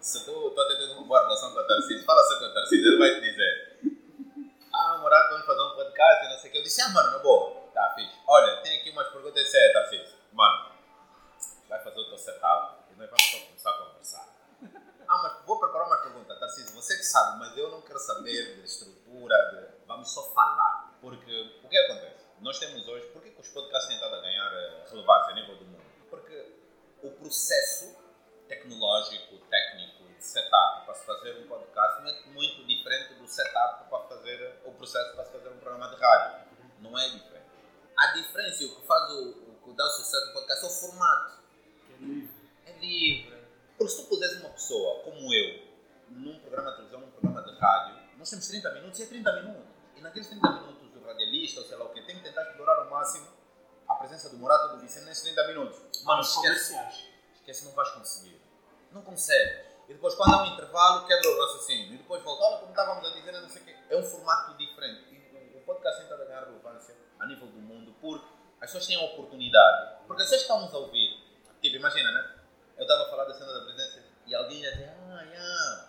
se 0.00 0.24
tu 0.24 0.48
está 0.48 0.66
tendo 0.66 0.92
uma 0.92 1.06
boa 1.06 1.20
relação 1.22 1.52
com 1.52 1.60
a 1.60 1.64
Tarcísio, 1.64 2.04
fala 2.04 2.22
só 2.22 2.38
com 2.38 2.44
a 2.44 2.52
Tarcísio, 2.52 2.86
ele 2.86 2.98
vai 2.98 3.14
te 3.14 3.20
dizer: 3.22 3.80
Ah, 4.74 4.98
Morato, 4.98 5.30
vamos 5.30 5.46
fazer 5.46 5.62
um 5.62 5.74
podcast 5.74 6.26
e 6.26 6.28
não 6.28 6.38
sei 6.38 6.50
o 6.50 6.52
que. 6.52 6.58
Eu 6.58 6.62
disse: 6.62 6.82
Ah, 6.82 6.88
mano, 6.90 7.10
na 7.12 7.18
boa, 7.18 7.70
tá 7.72 7.94
fixe. 7.96 8.14
Olha, 8.26 8.62
tem 8.62 8.78
aqui 8.78 8.90
umas 8.90 9.08
perguntas 9.08 9.50
sérias, 9.50 9.72
Tarcísio. 9.72 10.16
Mano, 10.32 10.72
vai 11.68 11.82
fazer 11.82 11.98
o 11.98 12.08
teu 12.08 12.18
setup 12.18 12.76
e 12.92 12.98
nós 12.98 13.08
vamos 13.08 13.24
só 13.24 13.38
começar 13.46 13.70
a 13.70 13.78
conversar. 13.78 14.36
Ah, 15.08 15.22
mas 15.22 15.46
vou 15.46 15.58
preparar 15.58 15.86
uma 15.86 15.96
pergunta, 15.98 16.34
Tarcísio, 16.36 16.74
você 16.74 16.96
que 16.96 17.04
sabe, 17.04 17.38
mas 17.38 17.56
eu 17.56 17.70
não 17.70 17.80
quero 17.80 17.98
saber 17.98 18.56
de 18.56 18.64
estrutura, 18.64 19.36
de... 19.50 19.86
vamos 19.86 20.12
só 20.12 20.30
falar. 20.32 20.98
Porque 21.00 21.60
o 21.64 21.68
que 21.68 21.78
acontece? 21.78 22.25
Nós 22.40 22.58
temos 22.58 22.86
hoje, 22.86 23.06
por 23.08 23.22
que 23.22 23.30
que 23.30 23.40
os 23.40 23.48
podcasts 23.48 23.88
têm 23.88 23.96
estado 23.96 24.14
a 24.14 24.20
ganhar 24.20 24.52
eh, 24.52 24.84
relevância 24.90 25.32
a 25.32 25.34
nível 25.34 25.56
do 25.56 25.64
mundo? 25.64 25.84
Porque 26.10 26.52
o 27.02 27.10
processo 27.12 27.96
tecnológico, 28.46 29.38
técnico, 29.50 30.04
de 30.04 30.24
setup 30.24 30.84
para 30.84 30.94
se 30.94 31.06
fazer 31.06 31.38
um 31.38 31.48
podcast 31.48 32.02
não 32.02 32.10
é 32.10 32.22
muito 32.26 32.66
diferente 32.66 33.14
do 33.14 33.26
setup 33.26 33.88
para 33.88 33.98
fazer 34.04 34.60
o 34.64 34.72
processo 34.72 35.14
para 35.14 35.24
se 35.24 35.32
fazer 35.32 35.48
um 35.48 35.58
programa 35.58 35.88
de 35.88 35.96
rádio. 35.96 36.46
Não 36.80 36.98
é 36.98 37.08
diferente. 37.08 37.46
A 37.96 38.06
diferença 38.12 38.64
o 38.64 38.80
que 38.80 38.86
faz 38.86 39.10
o, 39.12 39.30
o 39.30 39.60
que 39.64 39.72
dá 39.74 39.84
o 39.84 39.90
sucesso 39.90 40.26
do 40.26 40.32
podcast 40.34 40.64
é 40.64 40.68
o 40.68 40.70
formato. 40.70 41.40
É 41.90 42.04
livre. 42.04 42.50
É 42.66 42.72
livre. 42.78 43.36
Porque 43.78 43.92
se 43.92 44.02
tu 44.02 44.08
puseres 44.08 44.40
uma 44.40 44.50
pessoa 44.50 45.02
como 45.02 45.34
eu 45.34 45.66
num 46.08 46.38
programa 46.40 46.70
de 46.70 46.76
televisão, 46.76 47.00
num 47.00 47.10
programa 47.10 47.42
de 47.42 47.58
rádio, 47.58 48.18
nós 48.18 48.30
temos 48.30 48.46
30 48.46 48.70
minutos 48.74 49.00
e 49.00 49.02
é 49.02 49.06
30 49.06 49.32
minutos. 49.42 49.76
E 49.96 50.00
naqueles 50.00 50.28
30 50.28 50.50
minutos 50.50 50.85
o 51.06 51.08
radialista, 51.08 51.60
ou 51.60 51.66
sei 51.66 51.76
lá 51.76 51.84
o 51.84 51.88
que, 51.90 52.02
tem 52.02 52.16
que 52.16 52.22
tentar 52.22 52.42
explorar 52.42 52.76
ao 52.78 52.90
máximo 52.90 53.26
a 53.88 53.94
presença 53.94 54.28
do 54.30 54.36
Morato 54.36 54.74
do 54.76 54.80
Vicente 54.82 55.04
nesses 55.06 55.22
30 55.22 55.46
minutos. 55.48 56.02
Mano, 56.04 56.20
esquece. 56.20 56.74
Esquece, 57.34 57.64
não 57.64 57.72
vais 57.72 57.90
conseguir. 57.90 58.40
Não 58.92 59.02
consegues. 59.02 59.66
E 59.88 59.94
depois, 59.94 60.14
quando 60.16 60.34
há 60.34 60.42
um 60.42 60.46
intervalo, 60.46 61.06
quebra 61.06 61.28
o 61.30 61.40
raciocínio. 61.40 61.94
E 61.94 61.98
depois 61.98 62.22
volta, 62.22 62.42
olha 62.44 62.58
como 62.58 62.70
estávamos 62.70 63.04
a 63.08 63.14
dizer, 63.14 63.32
não 63.32 63.48
sei 63.48 63.62
o 63.62 63.64
quê. 63.64 63.76
É 63.88 63.96
um 63.96 64.02
formato 64.02 64.56
diferente. 64.56 65.14
E 65.14 65.56
o- 65.56 65.60
podcast 65.66 66.02
estado 66.02 66.22
a 66.22 66.24
ganhar 66.26 66.44
relevância 66.44 66.96
a 67.20 67.26
nível 67.26 67.46
do 67.48 67.58
mundo 67.58 67.92
porque 68.00 68.24
as 68.60 68.66
pessoas 68.70 68.86
têm 68.86 68.96
a 68.96 69.04
oportunidade. 69.04 69.98
Porque 70.06 70.22
as 70.22 70.28
pessoas 70.28 70.42
que 70.46 70.52
estão-nos 70.52 70.74
a 70.74 70.78
ouvir, 70.78 71.22
tipo, 71.60 71.76
imagina, 71.76 72.10
né? 72.12 72.34
Eu 72.76 72.82
estava 72.82 73.02
a 73.04 73.10
falar 73.10 73.24
da 73.24 73.34
cena 73.34 73.52
da 73.52 73.60
presidência 73.62 74.04
e 74.26 74.34
alguém 74.34 74.60
ia 74.60 74.70
dizer, 74.72 74.88
ah, 75.10 75.22
yeah, 75.22 75.85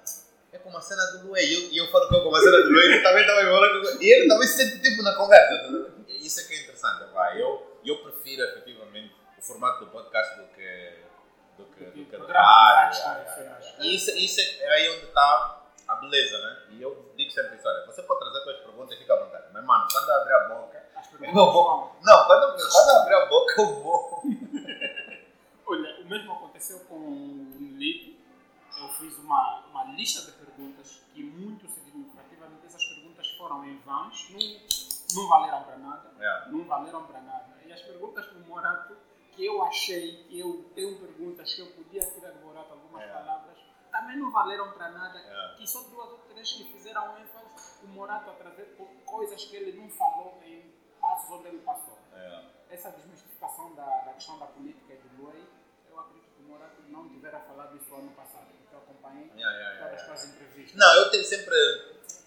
é 0.57 0.59
como 0.59 0.77
a 0.77 0.81
cena 0.81 1.03
do 1.05 1.27
Luei. 1.27 1.45
E 1.45 1.53
eu, 1.53 1.71
e 1.71 1.77
eu 1.77 1.87
falo 1.87 2.09
que 2.09 2.15
é 2.15 2.19
como 2.19 2.35
a 2.35 2.39
cena 2.41 2.57
do 2.57 2.69
Luei, 2.69 2.85
ele 2.87 3.03
também 3.03 3.21
estava 3.21 3.41
enrolando. 3.41 4.01
E 4.01 4.13
ele 4.13 4.27
também 4.27 4.47
se 4.47 4.57
sente 4.57 4.81
tipo 4.81 5.03
na 5.03 5.15
conversa. 5.15 5.57
tá? 5.57 5.91
Isso 6.07 6.41
é 6.41 6.43
que 6.43 6.53
é 6.53 6.61
interessante, 6.63 7.13
vai. 7.13 7.41
Eu, 7.41 7.79
eu 7.85 7.97
prefiro 8.03 8.43
efetivamente 8.43 9.15
o 9.37 9.41
formato 9.41 9.85
do 9.85 9.91
podcast 9.91 10.35
do 10.37 10.47
que 10.47 11.07
do 11.57 11.65
que, 11.65 11.85
do 11.85 12.05
que 12.05 12.17
do 12.17 12.25
sim, 12.25 13.41
yeah. 13.41 13.63
E 13.79 13.95
isso, 13.95 14.11
isso 14.11 14.39
é 14.39 14.69
aí 14.73 14.89
onde 14.89 15.05
está 15.05 15.63
a 15.87 15.95
beleza, 15.95 16.37
né? 16.39 16.63
E 16.71 16.81
eu 16.81 17.11
digo 17.15 17.31
sempre 17.31 17.55
isso, 17.55 17.67
olha, 17.67 17.85
você 17.85 18.03
pode 18.03 18.19
trazer 18.19 18.43
suas 18.43 18.57
perguntas 18.57 18.95
e 18.95 18.99
fica 18.99 19.13
à 19.13 19.23
vontade. 19.23 19.45
Mas, 19.53 19.63
mano, 19.63 19.87
quando 19.91 20.09
eu 20.09 20.15
abrir 20.15 20.33
a 20.33 20.47
boca, 20.49 20.83
As 20.95 21.13
eu 21.13 21.19
perguntas 21.19 21.53
vou. 21.53 21.95
Não, 22.03 22.25
quando, 22.27 22.71
quando 22.71 22.89
eu 22.89 23.01
abrir 23.01 23.15
a 23.15 23.25
boca, 23.25 23.61
eu 23.61 23.65
vou. 23.81 24.23
Olha, 25.65 26.01
o 26.01 26.05
mesmo 26.05 26.31
aconteceu 26.33 26.79
com 26.81 26.95
o 26.95 27.57
Lito. 27.77 28.17
Eu 28.79 28.89
fiz 28.89 29.17
uma, 29.17 29.63
uma 29.71 29.85
lista 29.95 30.21
de 30.31 30.36
perguntas 30.57 31.01
que, 31.13 31.23
muito 31.23 31.67
significativamente, 31.69 32.65
essas 32.65 32.83
perguntas 32.83 33.29
foram 33.37 33.63
em 33.65 33.77
vãos, 33.79 34.29
não, 34.31 35.21
não 35.21 35.29
valeram 35.29 35.63
para 35.63 35.77
nada. 35.77 36.11
Yeah. 36.17 36.51
Não 36.51 36.63
valeram 36.65 37.05
para 37.05 37.21
nada. 37.21 37.57
E 37.63 37.71
as 37.71 37.81
perguntas 37.81 38.25
do 38.33 38.39
Morato, 38.45 38.97
que 39.33 39.45
eu 39.45 39.61
achei 39.63 40.23
que 40.23 40.39
eu 40.39 40.63
tenho 40.73 40.97
perguntas 40.99 41.53
que 41.53 41.61
eu 41.61 41.67
podia 41.67 42.01
tirar 42.01 42.31
do 42.31 42.45
Morato 42.45 42.73
algumas 42.73 43.03
É. 43.03 43.13
palavras, 43.13 43.57
também 43.91 44.17
não 44.17 44.31
valeram 44.31 44.71
para 44.71 44.89
nada. 44.89 45.19
É. 45.19 45.55
Que 45.57 45.67
só 45.67 45.81
duas 45.83 46.09
ou 46.09 46.17
três 46.29 46.51
que 46.53 46.63
fizeram 46.65 47.17
ênfase 47.19 47.45
o 47.83 47.87
Morato 47.87 48.29
a 48.31 48.33
trazer 48.33 48.75
co- 48.77 48.87
coisas 49.05 49.45
que 49.45 49.55
ele 49.55 49.79
não 49.79 49.89
falou 49.89 50.39
em 50.43 50.73
passos 50.99 51.29
onde 51.31 51.47
ele 51.49 51.59
passou 51.59 51.95
Yeah. 52.13 52.49
essa 52.71 52.89
desmistificação 52.91 53.75
da, 53.75 53.85
da 53.85 54.13
questão 54.13 54.39
da 54.39 54.47
política 54.47 54.91
e 54.93 54.97
do 54.97 55.21
Luei, 55.21 55.47
eu 55.87 55.99
acredito 55.99 56.25
que 56.35 56.41
o 56.43 56.47
Morato 56.47 56.81
não 56.89 57.07
tivera 57.07 57.39
falado 57.41 57.77
isso 57.77 57.93
ano 57.93 58.09
passado, 58.11 58.47
acompanhei 59.07 59.31
Yeah, 59.37 59.57
yeah, 59.57 59.79
yeah, 59.79 60.13
as 60.13 60.25
entrevistas. 60.25 60.75
Não, 60.75 60.93
eu 60.95 61.09
tenho 61.11 61.23
sempre. 61.23 61.55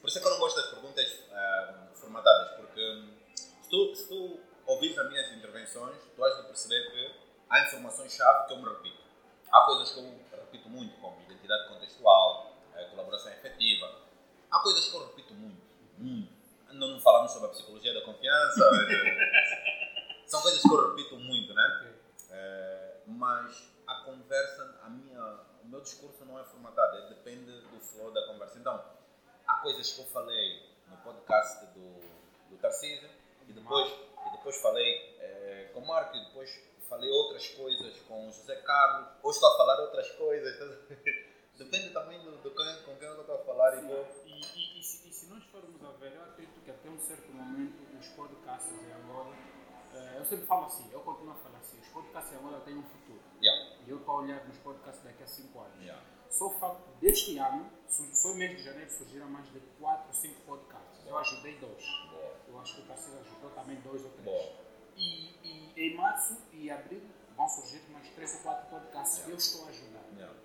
Por 0.00 0.08
isso 0.08 0.18
é 0.18 0.20
que 0.20 0.26
eu 0.26 0.30
não 0.30 0.38
gosto 0.38 0.56
das 0.56 0.70
perguntas 0.70 1.18
ah, 1.32 1.88
formatadas, 1.94 2.56
porque 2.56 2.80
hum, 2.80 3.14
se 3.34 3.68
tu, 3.68 3.94
se 3.94 4.08
tu 4.08 4.40
ouvires 4.66 4.98
as 4.98 5.08
minhas 5.08 5.32
intervenções, 5.32 5.96
tu 6.14 6.24
has 6.24 6.36
de 6.36 6.42
perceber 6.44 6.90
que 6.90 7.14
há 7.50 7.66
informações-chave 7.66 8.46
que 8.46 8.52
eu 8.54 8.58
me 8.58 8.68
repito. 8.68 9.00
Há 9.52 9.60
coisas 9.62 9.92
que 9.92 9.98
eu 9.98 10.40
repito 10.40 10.68
muito, 10.68 10.96
como 11.00 11.20
identidade 11.22 11.68
contextual, 11.68 12.56
eh, 12.76 12.84
colaboração 12.84 13.32
efetiva. 13.32 13.92
Há 14.50 14.60
coisas 14.60 14.88
que 14.88 14.94
eu 14.94 15.06
repito 15.08 15.34
muito, 15.34 15.62
muito. 15.98 16.32
Não, 16.72 16.88
não 16.88 17.00
falamos 17.00 17.32
sobre 17.32 17.48
a 17.48 17.50
psicologia 17.50 17.92
da 17.92 18.02
confiança. 18.02 18.70
São 20.26 20.40
coisas 20.40 20.62
que 20.62 20.68
eu 20.68 20.90
repito 20.90 21.16
muito, 21.16 21.52
né? 21.52 21.80
Ok. 21.80 22.00
mas 23.06 23.70
a 23.86 23.94
conversa, 24.04 24.78
a 24.84 24.88
minha, 24.88 25.20
o 25.64 25.68
meu 25.80 25.82
discurso 25.82 26.24
não 26.26 26.38
é 26.38 26.44
formatado, 26.44 26.98
é, 26.98 27.08
depende 27.08 27.50
do 27.50 27.80
flow 27.80 28.12
da 28.12 28.26
conversa. 28.26 28.58
Então, 28.58 28.84
há 29.46 29.54
coisas 29.60 29.90
que 29.92 30.00
eu 30.00 30.04
falei 30.06 30.62
no 30.88 30.96
podcast 30.98 31.64
do, 31.72 32.50
do 32.50 32.58
Tarcísio 32.60 33.08
e 33.48 33.52
depois, 33.52 33.90
e 33.90 34.30
depois 34.32 34.60
falei 34.60 35.16
eh, 35.18 35.70
com 35.72 35.80
o 35.80 35.86
Marco 35.86 36.14
e 36.16 36.24
depois 36.26 36.60
falei 36.86 37.08
outras 37.08 37.48
coisas 37.48 37.98
com 38.00 38.28
o 38.28 38.32
José 38.32 38.56
Carlos, 38.56 39.08
ou 39.22 39.30
estou 39.30 39.48
a 39.48 39.56
falar 39.56 39.80
outras 39.80 40.10
coisas. 40.12 40.54
Depende 41.56 41.90
também 41.90 42.22
do, 42.24 42.36
do 42.38 42.50
quem, 42.50 42.82
com 42.84 42.96
quem 42.96 43.08
eu 43.08 43.20
estou 43.20 43.36
a 43.36 43.44
falar 43.44 43.78
e 43.78 43.86
vou. 43.86 44.06
E, 44.26 44.32
e, 44.32 44.80
e, 44.80 44.82
se, 44.82 45.08
e, 45.08 45.12
se, 45.12 45.26
nós 45.26 45.42
formos 45.44 45.82
a 45.82 45.92
ver, 45.92 46.14
eu 46.14 46.22
acredito 46.22 46.60
que 46.62 46.70
até 46.70 46.88
um 46.88 46.98
certo 46.98 47.32
momento 47.32 47.98
os 47.98 48.06
podcasts 48.08 48.72
Angola, 48.72 49.30
uh, 49.30 49.59
eu 50.20 50.24
sempre 50.24 50.46
falo 50.46 50.66
assim, 50.66 50.88
eu 50.92 51.00
continuo 51.00 51.32
a 51.32 51.36
falar 51.36 51.58
assim, 51.58 51.80
os 51.80 51.88
podcasts 51.88 52.32
em 52.32 52.36
Angola 52.36 52.60
têm 52.60 52.76
um 52.76 52.82
futuro. 52.82 53.20
Yeah. 53.42 53.76
E 53.86 53.90
eu 53.90 53.98
estou 53.98 54.14
a 54.14 54.18
olhar 54.18 54.44
nos 54.46 54.56
podcasts 54.58 55.02
daqui 55.02 55.22
a 55.22 55.26
5 55.26 55.58
anos. 55.58 55.80
Yeah. 55.80 56.02
Só 56.28 56.46
o 56.46 56.50
facto 56.50 56.88
deste 57.00 57.38
ano, 57.38 57.68
só 57.88 58.34
mês 58.34 58.56
de 58.56 58.62
janeiro 58.62 58.90
surgiram 58.90 59.28
mais 59.28 59.50
de 59.50 59.60
4 59.80 60.06
ou 60.06 60.12
5 60.12 60.40
podcasts. 60.42 61.06
Eu 61.06 61.18
ajudei 61.18 61.58
dois. 61.58 61.84
Boa. 62.10 62.36
Eu 62.48 62.60
acho 62.60 62.76
que 62.76 62.82
o 62.82 62.84
Tarcísio 62.84 63.18
ajudou 63.20 63.50
também 63.50 63.80
dois 63.80 64.04
ou 64.04 64.10
três. 64.10 64.24
Boa. 64.24 64.52
E, 64.96 65.34
e 65.42 65.72
em 65.76 65.96
março 65.96 66.36
e 66.52 66.70
abril 66.70 67.02
vão 67.36 67.48
surgir 67.48 67.82
mais 67.90 68.08
3 68.10 68.34
ou 68.34 68.40
4 68.40 68.70
podcasts 68.70 69.18
Yeah. 69.18 69.32
eu 69.32 69.38
estou 69.38 69.66
a 69.66 69.68
ajudar. 69.70 70.04
Yeah. 70.14 70.36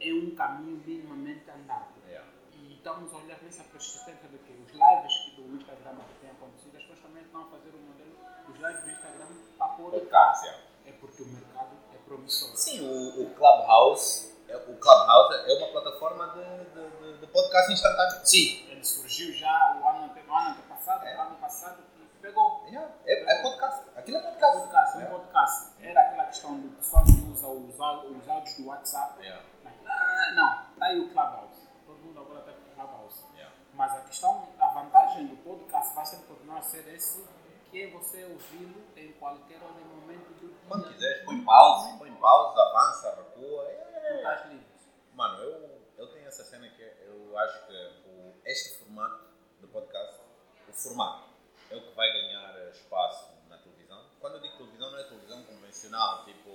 É 0.00 0.12
um 0.12 0.34
caminho 0.34 0.82
minimamente 0.86 1.50
andado. 1.50 1.94
Yeah. 2.06 2.28
E 2.52 2.74
estamos 2.74 3.12
a 3.12 3.16
olhar 3.16 3.42
nessa 3.42 3.64
persistência 3.64 4.28
de 4.28 4.38
que 4.38 4.52
os 4.52 4.70
lives 4.70 5.18
que 5.24 5.40
do 5.40 5.56
Instagram 5.56 5.96
que 5.96 6.20
têm 6.20 6.30
acontecido, 6.30 6.76
as 6.76 6.82
pessoas 6.82 7.00
também 7.00 7.22
estão 7.24 7.42
a 7.42 7.50
fazer 7.50 7.70
o 7.70 7.78
modelo 7.78 8.21
lives 8.62 8.84
do 8.84 8.90
Instagram 8.90 9.26
para 9.58 9.68
podcast. 9.68 10.44
yeah. 10.46 10.62
É 10.86 10.92
porque 10.92 11.22
o 11.22 11.26
mercado 11.26 11.70
é 11.94 11.98
promissor. 11.98 12.56
Sim, 12.56 12.80
o, 12.88 13.22
o 13.22 13.30
Clubhouse, 13.34 14.32
é, 14.48 14.56
o 14.56 14.76
Clubhouse 14.76 15.34
é 15.50 15.54
uma 15.58 15.68
plataforma 15.72 16.26
de, 16.28 16.64
de, 16.70 16.90
de, 17.12 17.18
de 17.18 17.26
podcast 17.28 17.72
instantâneo. 17.72 18.20
Sim, 18.26 18.66
ele 18.70 18.84
surgiu 18.84 19.32
já 19.32 19.80
o 19.80 19.88
ano, 19.88 20.12
o 20.14 20.34
ano 20.34 20.50
antepassado, 20.50 21.04
É. 21.06 21.16
o 21.16 21.20
ano 21.22 21.36
passado, 21.36 21.78
e 21.96 22.04
pegou. 22.20 22.64
Yeah. 22.68 22.90
É, 23.06 23.38
é 23.38 23.42
podcast. 23.42 23.84
Aquilo 23.96 24.16
é 24.18 24.20
podcast. 24.22 24.58
Podcast, 24.58 24.96
um 24.96 25.00
Yeah. 25.00 25.18
podcast. 25.18 25.72
Era 25.80 26.00
aquela 26.00 26.24
questão 26.26 26.58
do 26.60 26.68
pessoal 26.76 27.04
que 27.04 27.30
usa 27.32 27.46
os, 27.48 27.74
os 27.74 28.28
áudios 28.28 28.56
do 28.56 28.66
WhatsApp. 28.66 29.20
Yeah. 29.20 29.42
Ah, 29.86 30.32
não, 30.34 30.72
está 30.72 30.86
aí 30.86 31.00
o 31.00 31.08
Clubhouse. 31.12 31.68
Todo 31.86 31.98
mundo 31.98 32.20
agora 32.20 32.40
está 32.40 32.52
com 32.52 32.70
o 32.70 32.74
Clubhouse. 32.86 33.24
Yeah. 33.34 33.54
Mas 33.74 33.92
a 33.92 34.00
questão, 34.00 34.48
a 34.58 34.66
vantagem 34.68 35.26
do 35.26 35.36
podcast 35.36 35.94
vai 35.94 36.04
sempre 36.04 36.26
continuar 36.26 36.58
a 36.58 36.62
ser 36.62 36.86
esse, 36.94 37.24
que 37.72 37.82
é 37.84 37.90
você 37.90 38.22
ouvi-lo 38.24 38.84
em 38.94 39.12
qualquer 39.12 39.56
hora 39.62 39.80
e 39.80 39.84
momento 39.84 40.28
do 40.28 40.46
dia. 40.46 40.56
Quando 40.68 40.92
quiseres, 40.92 41.24
põe 41.24 41.42
pause, 41.42 41.98
põe 41.98 42.14
pause, 42.16 42.60
avança, 42.60 43.14
recua. 43.14 43.64
Tu 43.64 43.70
É. 43.70 44.16
estás 44.18 44.50
livre. 44.50 44.66
Mano, 45.14 45.42
eu, 45.42 45.80
eu 45.96 46.06
tenho 46.12 46.28
essa 46.28 46.44
cena 46.44 46.68
que 46.68 46.82
eu 46.82 47.38
acho 47.38 47.66
que 47.66 47.72
o, 48.06 48.34
este 48.44 48.78
formato 48.78 49.24
do 49.58 49.68
podcast, 49.68 50.20
o 50.68 50.72
formato, 50.74 51.30
é 51.70 51.76
o 51.76 51.80
que 51.80 51.94
vai 51.94 52.12
ganhar 52.12 52.68
espaço 52.70 53.30
na 53.48 53.56
televisão. 53.56 54.04
Quando 54.20 54.34
eu 54.34 54.40
digo 54.42 54.56
televisão, 54.58 54.90
não 54.90 54.98
é 54.98 55.04
televisão 55.04 55.42
convencional, 55.44 56.24
tipo. 56.26 56.50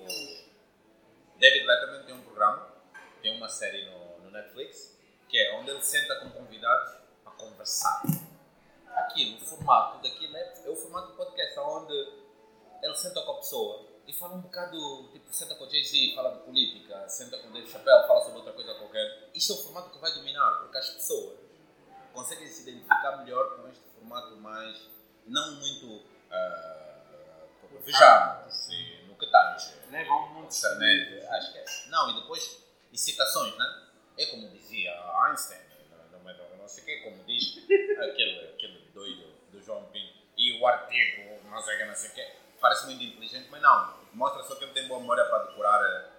David 1.39 1.65
Letterman 1.65 2.03
tem 2.05 2.15
um 2.15 2.21
programa, 2.21 2.67
tem 3.23 3.35
uma 3.35 3.49
série 3.49 3.89
no, 3.89 4.19
no 4.19 4.29
Netflix, 4.31 4.95
que 5.27 5.37
é 5.39 5.55
onde 5.59 5.71
ele 5.71 5.81
senta 5.81 6.19
com 6.19 6.29
convidados 6.29 6.93
para 7.23 7.31
conversar. 7.33 8.03
Aquilo, 8.97 9.37
o 9.37 9.45
formato 9.45 10.01
daquilo 10.01 10.35
é, 10.35 10.53
é 10.65 10.69
o 10.69 10.75
formato 10.75 11.07
do 11.09 11.13
podcast, 11.17 11.59
onde 11.59 11.93
ele 12.81 12.95
senta 12.95 13.21
com 13.21 13.31
a 13.31 13.35
pessoa 13.37 13.85
e 14.07 14.13
fala 14.13 14.35
um 14.35 14.41
bocado, 14.41 15.09
tipo, 15.11 15.33
senta 15.33 15.55
com 15.55 15.65
o 15.65 15.69
Jay-Z, 15.69 16.15
fala 16.15 16.31
de 16.35 16.39
política, 16.43 17.07
senta 17.09 17.37
com 17.39 17.49
o 17.49 17.51
Dave 17.51 17.69
Chappelle, 17.69 18.07
fala 18.07 18.21
sobre 18.21 18.39
outra 18.39 18.53
coisa 18.53 18.73
qualquer. 18.75 19.29
Isto 19.33 19.53
é 19.53 19.55
o 19.55 19.59
formato 19.63 19.89
que 19.89 19.99
vai 19.99 20.13
dominar, 20.13 20.59
porque 20.59 20.77
as 20.77 20.89
pessoas 20.89 21.37
conseguem 22.13 22.47
se 22.47 22.61
identificar 22.63 23.17
melhor 23.17 23.57
com 23.57 23.67
este 23.67 23.83
formato 23.95 24.35
mais, 24.37 24.77
não 25.25 25.55
muito 25.55 25.85
uh, 25.87 27.81
vejamos, 27.81 28.53
sim, 28.53 29.07
no 29.07 29.15
que 29.15 29.27
tange 29.27 29.77
monte 30.47 30.51
de 30.51 30.57
internet, 30.57 31.27
acho 31.27 31.51
que 31.51 31.57
é. 31.57 31.65
Não, 31.89 32.09
e 32.09 32.21
depois, 32.21 32.63
e 32.91 32.97
citações, 32.97 33.55
né? 33.57 33.87
É 34.17 34.25
como 34.27 34.49
dizia 34.49 34.91
Einstein, 35.25 35.59
no, 35.91 36.19
no, 36.19 36.33
no, 36.33 36.57
não 36.57 36.67
sei 36.67 36.83
o 36.83 36.85
que, 36.85 36.97
como 37.01 37.23
diz 37.25 37.57
aquele, 37.99 38.47
João 39.67 39.85
e 40.37 40.59
o 40.59 40.65
artigo, 40.65 41.43
não 41.43 41.61
sei 41.61 41.75
o 41.75 41.77
que, 41.77 41.85
não 41.85 41.95
sei 41.95 42.09
o 42.09 42.13
que, 42.13 42.27
parece 42.61 42.85
muito 42.85 43.03
inteligente, 43.03 43.49
mas 43.51 43.61
não, 43.61 43.97
mostra 44.13 44.41
só 44.43 44.55
que 44.55 44.63
ele 44.63 44.71
tem 44.71 44.87
boa 44.87 45.01
memória 45.01 45.25
para 45.25 45.43
decorar 45.43 45.83
eh, 45.83 46.09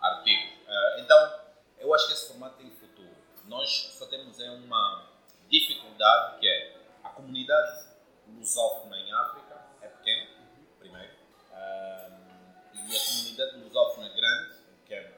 artigos. 0.00 0.52
Eh, 0.68 1.00
então, 1.00 1.40
eu 1.78 1.92
acho 1.92 2.06
que 2.06 2.12
esse 2.12 2.28
formato 2.28 2.56
tem 2.58 2.70
futuro. 2.70 3.10
Nós 3.46 3.68
só 3.98 4.06
temos 4.06 4.38
é 4.38 4.50
uma 4.50 5.08
dificuldade 5.48 6.38
que 6.38 6.48
é 6.48 6.76
a 7.02 7.08
comunidade 7.08 7.86
lusófona 8.28 8.96
em 8.96 9.12
África 9.12 9.60
é 9.82 9.88
pequena, 9.88 10.30
primeiro, 10.78 11.12
Ahm, 11.52 12.54
e 12.72 12.96
a 12.96 13.00
comunidade 13.00 13.56
lusófona 13.56 14.08
grande, 14.08 14.54
que 14.86 14.94
é 14.94 15.12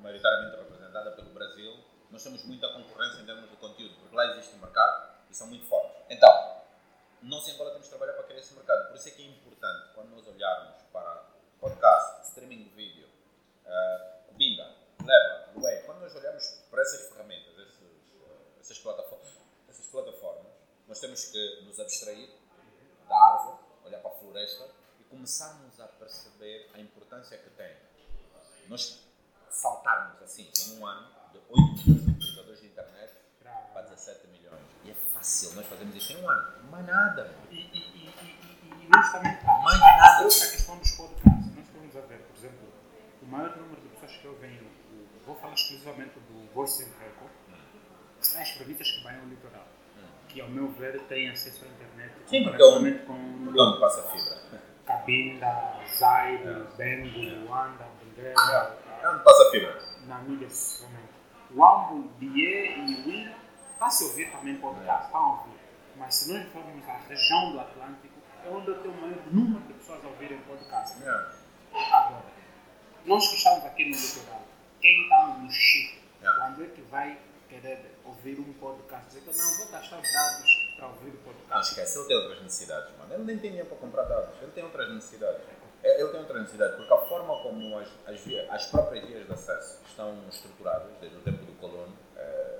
maioritariamente 0.00 0.56
representada 0.56 1.12
pelo 1.12 1.30
Brasil, 1.30 1.78
nós 2.10 2.22
temos 2.22 2.44
muita 2.44 2.68
concorrência 2.68 3.20
em 3.20 3.26
termos 3.26 3.48
de 3.48 3.56
conteúdo, 3.56 3.94
porque 4.00 4.16
lá 4.16 4.26
existe 4.32 4.54
um 4.56 4.58
mercado 4.58 5.08
e 5.30 5.34
são 5.34 5.46
muito 5.46 5.66
fortes. 5.66 6.02
Então, 6.10 6.58
nós 7.22 7.48
em 7.48 7.52
Angola 7.52 7.70
temos 7.70 7.86
de 7.86 7.90
trabalhar 7.90 8.14
para 8.14 8.24
criar 8.24 8.38
esse 8.38 8.54
mercado. 8.54 8.88
Por 8.88 8.96
isso 8.96 9.08
é 9.08 9.10
que 9.10 9.22
é 9.22 9.26
importante, 9.26 9.94
quando 9.94 10.10
nós 10.10 10.26
olharmos 10.26 10.82
para 10.92 11.24
podcast, 11.60 12.28
streaming 12.28 12.64
de 12.64 12.70
vídeo, 12.70 13.08
uh, 13.66 14.34
Binga, 14.34 14.74
Leva, 15.04 15.52
Way, 15.56 15.82
quando 15.82 16.00
nós 16.00 16.14
olhamos 16.14 16.44
para 16.70 16.82
essas 16.82 17.08
ferramentas, 17.08 17.58
esses, 17.58 17.82
eh, 17.82 18.60
essas, 18.60 18.78
plataformas, 18.78 19.28
essas 19.68 19.86
plataformas, 19.86 20.52
nós 20.86 21.00
temos 21.00 21.24
que 21.26 21.62
nos 21.62 21.80
abstrair 21.80 22.30
da 23.08 23.16
árvore, 23.16 23.58
olhar 23.84 24.00
para 24.00 24.10
a 24.10 24.14
floresta 24.14 24.68
e 25.00 25.04
começarmos 25.04 25.80
a 25.80 25.86
perceber 25.86 26.70
a 26.74 26.78
importância 26.78 27.36
que 27.38 27.50
tem. 27.50 27.76
Nós 28.68 29.04
saltarmos 29.50 30.22
assim, 30.22 30.50
em 30.66 30.78
um 30.78 30.86
ano, 30.86 31.08
de 31.32 31.38
8 31.38 31.88
milhões 31.88 32.04
de 32.04 32.10
utilizadores 32.10 32.60
de 32.60 32.66
internet 32.66 33.14
para 33.40 33.52
para 33.72 33.82
17 33.82 34.26
milhões. 34.28 34.62
E 34.84 34.90
é 34.90 34.94
fácil, 35.28 35.54
nós 35.54 35.66
fazemos 35.66 35.94
isso 35.94 36.12
em 36.12 36.22
um 36.24 36.30
ano. 36.30 36.48
Mais 36.70 36.86
nada. 36.86 37.30
E, 37.50 37.54
e, 37.56 37.78
e, 37.78 38.08
e, 38.64 38.88
nós 38.88 39.12
também 39.12 39.32
estamos. 39.32 39.62
Mais 39.64 39.78
nada. 39.80 40.20
A 40.20 40.24
questão 40.24 40.78
dos 40.78 40.90
podcasts. 40.92 41.54
Nós 41.54 41.66
estamos 41.66 41.96
a 41.96 42.00
ver, 42.00 42.18
por 42.18 42.36
exemplo, 42.38 42.68
o 43.22 43.26
maior 43.26 43.56
número 43.56 43.80
de 43.82 43.88
pessoas 43.88 44.12
que 44.16 44.26
ouvem, 44.26 44.58
o- 44.58 44.64
o- 44.64 45.08
vou 45.26 45.36
falar 45.36 45.52
exclusivamente 45.54 46.14
do 46.20 46.54
Voice 46.54 46.82
and 46.82 46.88
Record, 46.98 47.30
é 48.36 48.42
as 48.42 48.50
províncias 48.52 48.90
que 48.90 49.02
vão 49.04 49.12
ao 49.20 49.26
litoral. 49.26 49.68
Que, 50.28 50.40
ao 50.42 50.48
meu 50.50 50.68
ver, 50.72 51.00
têm 51.08 51.30
acesso 51.30 51.64
à 51.64 51.68
internet 51.68 52.12
Sim, 52.26 52.44
porque 52.44 52.58
comparativamente 52.58 53.06
com 53.06 53.44
Porque 53.44 53.60
onde 53.60 53.80
passa 53.80 54.02
fibra? 54.10 54.38
Cabinda, 54.86 55.74
Zaire, 55.98 56.66
Bengo, 56.76 57.44
Luanda, 57.46 57.86
Bandeira, 58.02 58.34
É 59.02 59.08
onde 59.10 59.24
passa 59.24 59.50
fibra. 59.50 59.78
Namíbia, 60.06 60.50
somente. 60.50 61.08
Uambo, 61.54 62.08
Bié 62.18 62.76
e 62.78 62.94
Win, 63.04 63.34
está-se 63.78 64.02
a 64.02 64.06
ouvir 64.08 64.30
também 64.32 64.56
podcast, 64.58 65.06
estão 65.06 65.20
a 65.24 65.30
ouvir. 65.40 65.58
Mas 65.96 66.14
se 66.14 66.32
nós 66.32 66.52
formos 66.52 66.88
à 66.88 66.96
região 67.08 67.52
do 67.52 67.60
Atlântico, 67.60 68.14
é 68.44 68.48
onde 68.50 68.68
eu 68.68 68.82
tenho 68.82 68.94
o 68.94 69.00
maior 69.00 69.26
número 69.30 69.60
de 69.66 69.72
pessoas 69.74 70.04
a 70.04 70.08
ouvirem 70.08 70.38
podcast. 70.42 70.98
Yeah. 71.00 71.32
Agora, 71.92 72.24
nós 73.06 73.28
que 73.28 73.36
estamos 73.36 73.64
aqui 73.64 73.84
no 73.90 73.96
litoral, 73.96 74.42
quem 74.80 75.02
está 75.02 75.26
no 75.38 75.50
Chico, 75.50 75.98
Yeah. 76.20 76.40
quando 76.40 76.64
é 76.64 76.66
que 76.74 76.82
vai 76.82 77.16
querer 77.48 77.94
ouvir 78.04 78.40
um 78.40 78.52
podcast? 78.54 79.06
Dizer 79.06 79.20
que 79.20 79.38
não, 79.38 79.56
vou 79.56 79.68
gastar 79.68 80.00
os 80.00 80.12
dados 80.12 80.74
para 80.76 80.86
ouvir 80.88 81.10
o 81.10 81.14
Não, 81.14 81.22
podcast. 81.22 81.68
esquece, 81.70 81.98
ele 81.98 82.08
tem 82.08 82.16
outras 82.16 82.42
necessidades, 82.42 82.98
mano. 82.98 83.14
Ele 83.14 83.22
nem 83.24 83.38
tem 83.38 83.50
dinheiro 83.50 83.68
para 83.68 83.78
comprar 83.78 84.02
dados, 84.02 84.34
ele 84.42 84.50
tem 84.50 84.64
outras 84.64 84.92
necessidades. 84.92 85.40
É, 85.80 86.00
Ele 86.00 86.08
tem 86.10 86.18
outras 86.20 86.40
necessidades, 86.40 86.74
porque 86.74 86.92
a 86.92 86.98
forma 87.08 87.40
como 87.40 87.78
as, 87.78 87.88
as, 88.08 88.20
as 88.50 88.66
próprias 88.66 89.04
vias 89.06 89.24
de 89.24 89.32
acesso 89.32 89.80
estão 89.86 90.24
estruturadas, 90.28 90.90
desde 91.00 91.18
o 91.18 91.20
tempo 91.20 91.44
do 91.44 91.52
colono, 91.60 91.96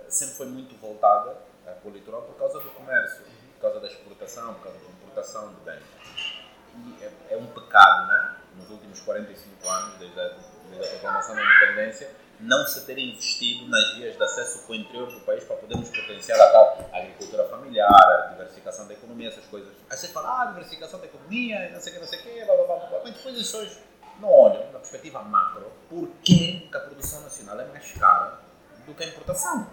sempre 0.09 0.35
foi 0.35 0.47
muito 0.47 0.77
voltada 0.77 1.37
para 1.65 1.91
o 1.91 1.91
litoral 1.91 2.23
por 2.23 2.37
causa 2.37 2.61
do 2.61 2.71
comércio, 2.71 3.25
por 3.55 3.63
causa 3.63 3.81
da 3.81 3.89
exportação, 3.89 4.55
por 4.55 4.65
causa 4.65 4.79
da 4.79 4.85
importação 4.87 5.55
de 5.55 5.61
bens. 5.61 5.83
E 6.75 7.05
é, 7.05 7.35
é 7.35 7.37
um 7.37 7.47
pecado, 7.47 8.07
né? 8.09 8.37
Nos 8.57 8.71
últimos 8.71 9.01
45 9.01 9.69
anos, 9.69 9.99
desde 9.99 10.21
a, 10.21 10.35
desde 10.71 10.87
a 10.87 10.91
proclamação 10.91 11.35
da 11.35 11.45
independência, 11.45 12.11
não 12.41 12.67
se 12.67 12.87
ter 12.87 12.99
investido 12.99 13.69
nas 13.69 13.95
vias 13.95 14.17
de 14.17 14.23
acesso 14.23 14.65
para 14.65 14.73
o 14.73 14.75
interior 14.77 15.11
do 15.11 15.21
país 15.21 15.43
para 15.45 15.57
podermos 15.57 15.89
potenciar 15.89 16.41
a 16.41 16.51
tal 16.53 16.91
agricultura 16.93 17.49
familiar, 17.49 17.91
a 17.91 18.27
diversificação 18.31 18.87
da 18.87 18.95
economia, 18.95 19.29
essas 19.29 19.45
coisas. 19.47 19.73
Aí 19.91 19.97
você 19.97 20.09
fala, 20.09 20.43
ah, 20.43 20.47
diversificação 20.47 21.01
da 21.01 21.07
economia, 21.07 21.71
não 21.71 21.81
sei 21.81 21.93
o 21.93 21.95
que, 21.97 22.01
não 22.01 22.09
sei 22.09 22.19
o 22.21 22.23
que, 22.23 22.45
blá, 22.45 22.57
blá, 22.57 22.65
blá, 22.65 22.87
blá. 22.87 23.01
mas 23.05 23.15
depois 23.15 23.79
não 24.21 24.31
olham, 24.31 24.73
da 24.73 24.79
perspectiva 24.79 25.23
macro, 25.23 25.71
por 25.89 26.09
que 26.25 26.69
a 26.75 26.79
produção 26.81 27.21
nacional 27.23 27.61
é 27.61 27.65
mais 27.67 27.93
cara 27.93 28.41
do 28.87 28.95
que 28.95 29.05
a 29.05 29.07
importação. 29.07 29.69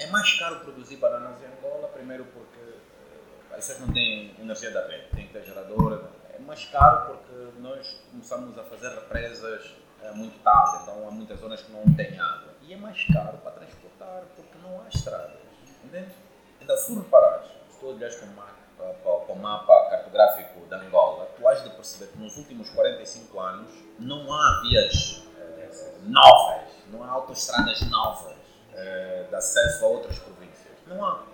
É 0.00 0.06
mais 0.06 0.32
caro 0.38 0.60
produzir 0.60 0.96
bananas 0.96 1.42
em 1.42 1.46
Angola, 1.58 1.86
primeiro 1.88 2.24
porque 2.24 2.58
eh, 2.58 3.54
as 3.54 3.66
pessoas 3.66 3.80
não 3.80 3.92
têm 3.92 4.34
energia 4.40 4.70
da 4.70 4.86
rede, 4.86 5.10
tem 5.14 5.26
que 5.26 5.32
ter 5.34 5.44
geradora. 5.44 6.10
É 6.32 6.38
mais 6.38 6.64
caro 6.64 7.08
porque 7.08 7.60
nós 7.60 8.00
começamos 8.10 8.58
a 8.58 8.64
fazer 8.64 8.88
represas 8.94 9.74
é 10.02 10.10
muito 10.12 10.42
tarde, 10.42 10.82
então 10.82 11.06
há 11.06 11.10
muitas 11.10 11.38
zonas 11.38 11.60
que 11.60 11.70
não 11.70 11.82
têm 11.94 12.18
água. 12.18 12.54
E 12.62 12.72
é 12.72 12.76
mais 12.78 13.04
caro 13.12 13.36
para 13.44 13.50
transportar 13.50 14.22
porque 14.34 14.56
não 14.62 14.80
há 14.80 14.88
estradas. 14.88 15.36
Entende? 15.84 16.14
Então, 16.62 16.74
se 16.78 16.86
tu 16.86 17.00
reparares, 17.00 17.50
se 17.70 17.78
tu 17.78 17.88
olhares 17.88 18.16
para 18.16 18.26
o 18.26 18.34
mapa, 18.34 19.24
para 19.26 19.34
o 19.34 19.38
mapa 19.38 19.90
cartográfico 19.90 20.64
da 20.64 20.78
Angola, 20.78 21.28
tu 21.36 21.46
has 21.46 21.62
de 21.62 21.68
perceber 21.68 22.10
que 22.10 22.18
nos 22.18 22.38
últimos 22.38 22.70
45 22.70 23.38
anos 23.38 23.70
não 23.98 24.32
há 24.32 24.62
vias 24.62 25.26
eh, 25.36 25.98
novas, 26.04 26.70
não 26.90 27.04
há 27.04 27.10
autoestradas 27.10 27.82
novas 27.90 28.39
eh, 28.74 29.26
de 29.28 29.34
acesso 29.34 29.84
a 29.84 29.88
outras 29.88 30.18
províncias. 30.18 30.74
Não 30.86 31.04
há. 31.04 31.24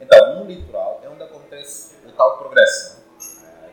Então, 0.00 0.36
no 0.36 0.44
litoral 0.46 1.00
é 1.02 1.08
onde 1.08 1.22
acontece 1.22 1.96
o 2.06 2.12
tal 2.12 2.38
progresso. 2.38 3.02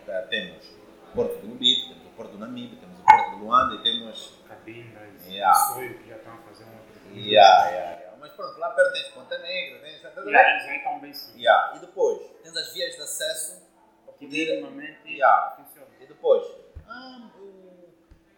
Eh, 0.08 0.22
temos 0.30 0.66
o 1.10 1.16
Porto 1.16 1.38
do 1.40 1.48
Lubito, 1.48 1.90
temos 1.90 2.06
o 2.08 2.10
Porto 2.12 2.32
do 2.32 2.38
Namibe, 2.40 2.76
temos 2.78 3.00
o 3.00 3.04
Porto 3.04 3.30
de 3.32 3.36
Luanda 3.44 3.76
e 3.76 3.84
temos. 3.84 4.42
Cabinas, 4.48 5.02
Yeah. 5.28 5.54
Soio, 5.54 5.98
que 6.00 6.10
já 6.10 6.18
estão 6.18 6.34
a 6.34 6.38
fazer 6.38 6.64
um 6.66 6.74
outro. 6.78 6.92
Yeah, 7.14 7.70
yeah, 7.70 7.92
yeah. 8.00 8.18
Mas 8.20 8.32
pronto, 8.34 8.58
lá 8.60 8.70
perto 8.72 8.92
tens 8.94 9.08
Ponta 9.10 9.38
Negra, 9.38 9.80
tens. 9.80 10.02
Yeah, 10.04 10.76
estão 10.76 11.00
bem 11.00 11.14
sim. 11.14 11.40
Yeah. 11.40 11.76
E 11.78 11.80
depois 11.80 12.20
tens 12.44 12.56
as 12.58 12.74
vias 12.74 12.96
de 12.96 13.02
acesso 13.02 13.62
para 14.06 14.14
Que 14.16 14.26
poder. 14.26 14.62
minimamente 14.62 15.08
Yeah. 15.08 15.56
funciona. 15.58 15.88
E 16.00 16.06
depois, 16.06 16.44
ah, 16.88 17.30
o, 17.40 17.90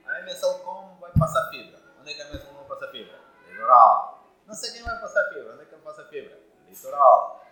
a 0.06 0.20
MSLcom 0.22 0.98
vai 1.00 1.12
passar 1.20 1.50
fibra. 1.50 1.80
Onde 2.00 2.12
é 2.12 2.14
que 2.14 2.22
a 2.22 2.26
MSLcom 2.26 2.54
vai 2.56 2.66
passar 2.78 2.92
fibra? 2.92 3.20
Litoral. 3.50 4.13
Não 4.46 4.54
sei 4.54 4.72
quem 4.74 4.84
vai 4.84 5.00
passar 5.00 5.24
fibra. 5.30 5.54
Onde 5.54 5.64
é 5.64 5.66
que 5.66 5.74
ele 5.76 5.82
passa 5.82 6.06
fibra? 6.06 6.40
Litoral. 6.68 7.46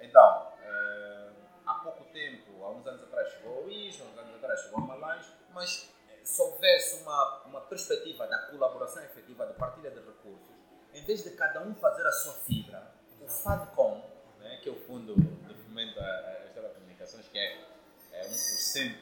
Então, 0.00 0.52
eh, 0.62 1.30
há 1.66 1.74
pouco 1.74 2.04
tempo, 2.12 2.64
há 2.64 2.70
uns 2.70 2.86
anos 2.86 3.02
atrás 3.04 3.30
chegou 3.32 3.64
o 3.64 3.70
IS, 3.70 4.00
há 4.00 4.04
uns 4.04 4.18
anos 4.18 4.34
atrás 4.36 4.60
chegou 4.62 4.78
a 4.78 4.86
Malães, 4.86 5.26
mas 5.52 5.88
eh, 6.10 6.20
se 6.24 6.40
houvesse 6.42 7.02
uma, 7.02 7.42
uma 7.46 7.60
perspectiva 7.62 8.26
da 8.26 8.38
colaboração 8.48 9.02
efetiva, 9.04 9.46
da 9.46 9.54
partilha 9.54 9.90
de 9.90 10.00
recursos, 10.00 10.54
em 10.92 11.02
vez 11.04 11.22
de 11.24 11.30
cada 11.30 11.60
um 11.62 11.74
fazer 11.74 12.06
a 12.06 12.12
sua 12.12 12.34
fibra, 12.34 12.92
o 13.20 13.28
FADCOM, 13.28 14.02
né, 14.40 14.58
que 14.62 14.68
é 14.68 14.72
o 14.72 14.76
Fundo 14.86 15.14
de 15.16 15.54
Fomento 15.54 15.98
às 15.98 16.52
Telecomunicações, 16.52 17.26
que 17.28 17.38
é, 17.38 17.64
é 18.12 18.28
1% 18.28 18.98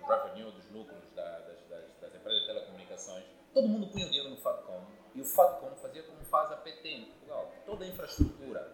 do 0.00 0.06
revenue, 0.06 0.50
dos 0.52 0.70
lucros 0.70 1.02
da- 1.14 1.38
das, 1.40 1.58
das- 1.68 1.94
das 2.00 2.14
empresas 2.14 2.40
de 2.40 2.46
telecomunicações, 2.46 3.24
todo 3.52 3.68
mundo 3.68 3.86
punha 3.88 4.06
o 4.06 4.08
dinheiro 4.08 4.30
no 4.30 4.36
FADCOM 4.38 4.82
e 5.14 5.20
o 5.20 5.24
FADCOM 5.24 5.76
fazia 5.76 6.02
como 6.04 6.15
faz 6.26 6.52
a 6.52 6.56
PT 6.56 6.88
em 6.88 7.04
Portugal. 7.06 7.52
Toda 7.64 7.84
a 7.84 7.88
infraestrutura 7.88 8.72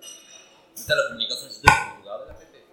de 0.75 0.87
telecomunicações 0.87 1.61
de 1.61 1.63
Portugal 1.63 2.23
é 2.23 2.27
da 2.27 2.35
PT. 2.35 2.65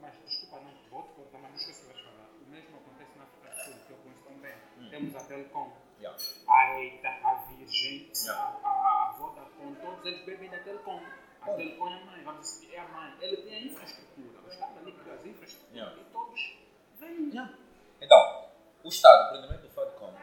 Mas 0.00 0.14
desculpa, 0.24 0.60
não 0.60 0.72
vou 0.90 1.02
te 1.02 1.14
cortar, 1.14 1.38
mas 1.38 1.50
não 1.50 1.56
esqueci 1.58 1.86
de 1.92 2.02
falar. 2.02 2.28
O 2.40 2.50
mesmo 2.50 2.76
acontece 2.76 3.18
na 3.18 3.24
África 3.24 3.48
do 3.50 3.64
Sul, 3.64 3.74
que 3.86 3.92
eu 3.92 3.96
conheço 3.98 4.22
tão 4.22 4.34
bem. 4.38 4.90
Temos 4.90 5.16
a 5.16 5.20
Telecom, 5.26 5.72
Yeah. 6.00 6.18
a 6.48 6.78
EITA, 6.80 7.08
a 7.08 7.34
Virgin, 7.44 8.10
Yeah. 8.24 8.42
a, 8.64 8.68
a, 8.68 9.08
a 9.10 9.12
Vodafone, 9.18 9.76
todos 9.76 10.06
eles 10.06 10.24
bebem 10.24 10.48
da 10.48 10.58
Telecom. 10.60 10.98
A 11.42 11.46
Bom. 11.46 11.56
Telecom 11.56 11.88
é 11.88 11.92
a 11.94 12.04
mãe, 12.06 12.24
vamos 12.24 12.40
dizer 12.40 12.66
que 12.66 12.74
é 12.74 12.80
a 12.80 12.88
mãe. 12.88 13.16
Ele 13.20 13.36
tem 13.38 13.54
a 13.54 13.60
infraestrutura, 13.66 14.40
o 14.40 14.48
Estado 14.48 14.78
ali 14.78 14.92
cria 14.92 15.14
as 15.14 15.26
infraestruturas 15.26 15.74
Yeah. 15.76 16.00
e 16.00 16.04
todos 16.12 16.40
vêm. 16.98 17.28
Yeah. 17.28 17.54
Então, 18.00 18.48
o 18.82 18.88
Estado, 18.88 19.24
o 19.24 19.26
empreendimento 19.36 19.68
do 19.68 19.74
FADCOM, 19.74 20.14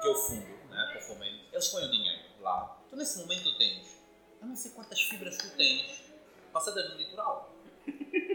que 0.00 0.06
é 0.06 0.10
o 0.10 0.14
fundo, 0.14 0.70
né, 0.70 1.00
fomento, 1.00 1.44
eles 1.50 1.68
põem 1.68 1.84
o 1.86 1.90
dinheiro 1.90 2.22
lá. 2.40 2.75
Tu 2.96 3.00
nesse 3.00 3.18
momento 3.18 3.58
tens, 3.58 4.02
eu 4.40 4.48
não 4.48 4.56
sei 4.56 4.70
quantas 4.70 4.98
fibras 5.02 5.36
tu 5.36 5.54
tens 5.54 6.02
passadas 6.50 6.88
no 6.88 6.96
litoral. 6.96 7.54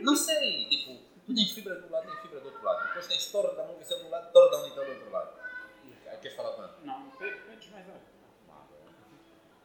Não 0.04 0.16
sei, 0.16 0.70
tipo, 0.70 1.00
tu 1.26 1.34
tens 1.34 1.50
fibra 1.50 1.82
de 1.82 1.88
um 1.88 1.90
lado, 1.90 2.06
tens 2.06 2.22
fibra 2.22 2.40
do 2.42 2.46
outro 2.46 2.64
lado. 2.64 2.88
Depois 2.90 3.08
tens 3.08 3.32
torre 3.32 3.56
da 3.56 3.66
Movicel 3.66 3.98
de 3.98 4.06
um 4.06 4.10
lado, 4.12 4.32
torre 4.32 4.52
da 4.52 4.58
Unitel 4.60 4.86
do 4.86 4.92
outro 4.92 5.10
lado. 5.10 5.42
Queres 6.22 6.38
falar 6.38 6.52
quanto? 6.52 6.86
Não, 6.86 7.10
pedes 7.10 7.72
mais 7.72 7.90
alto. 7.90 8.06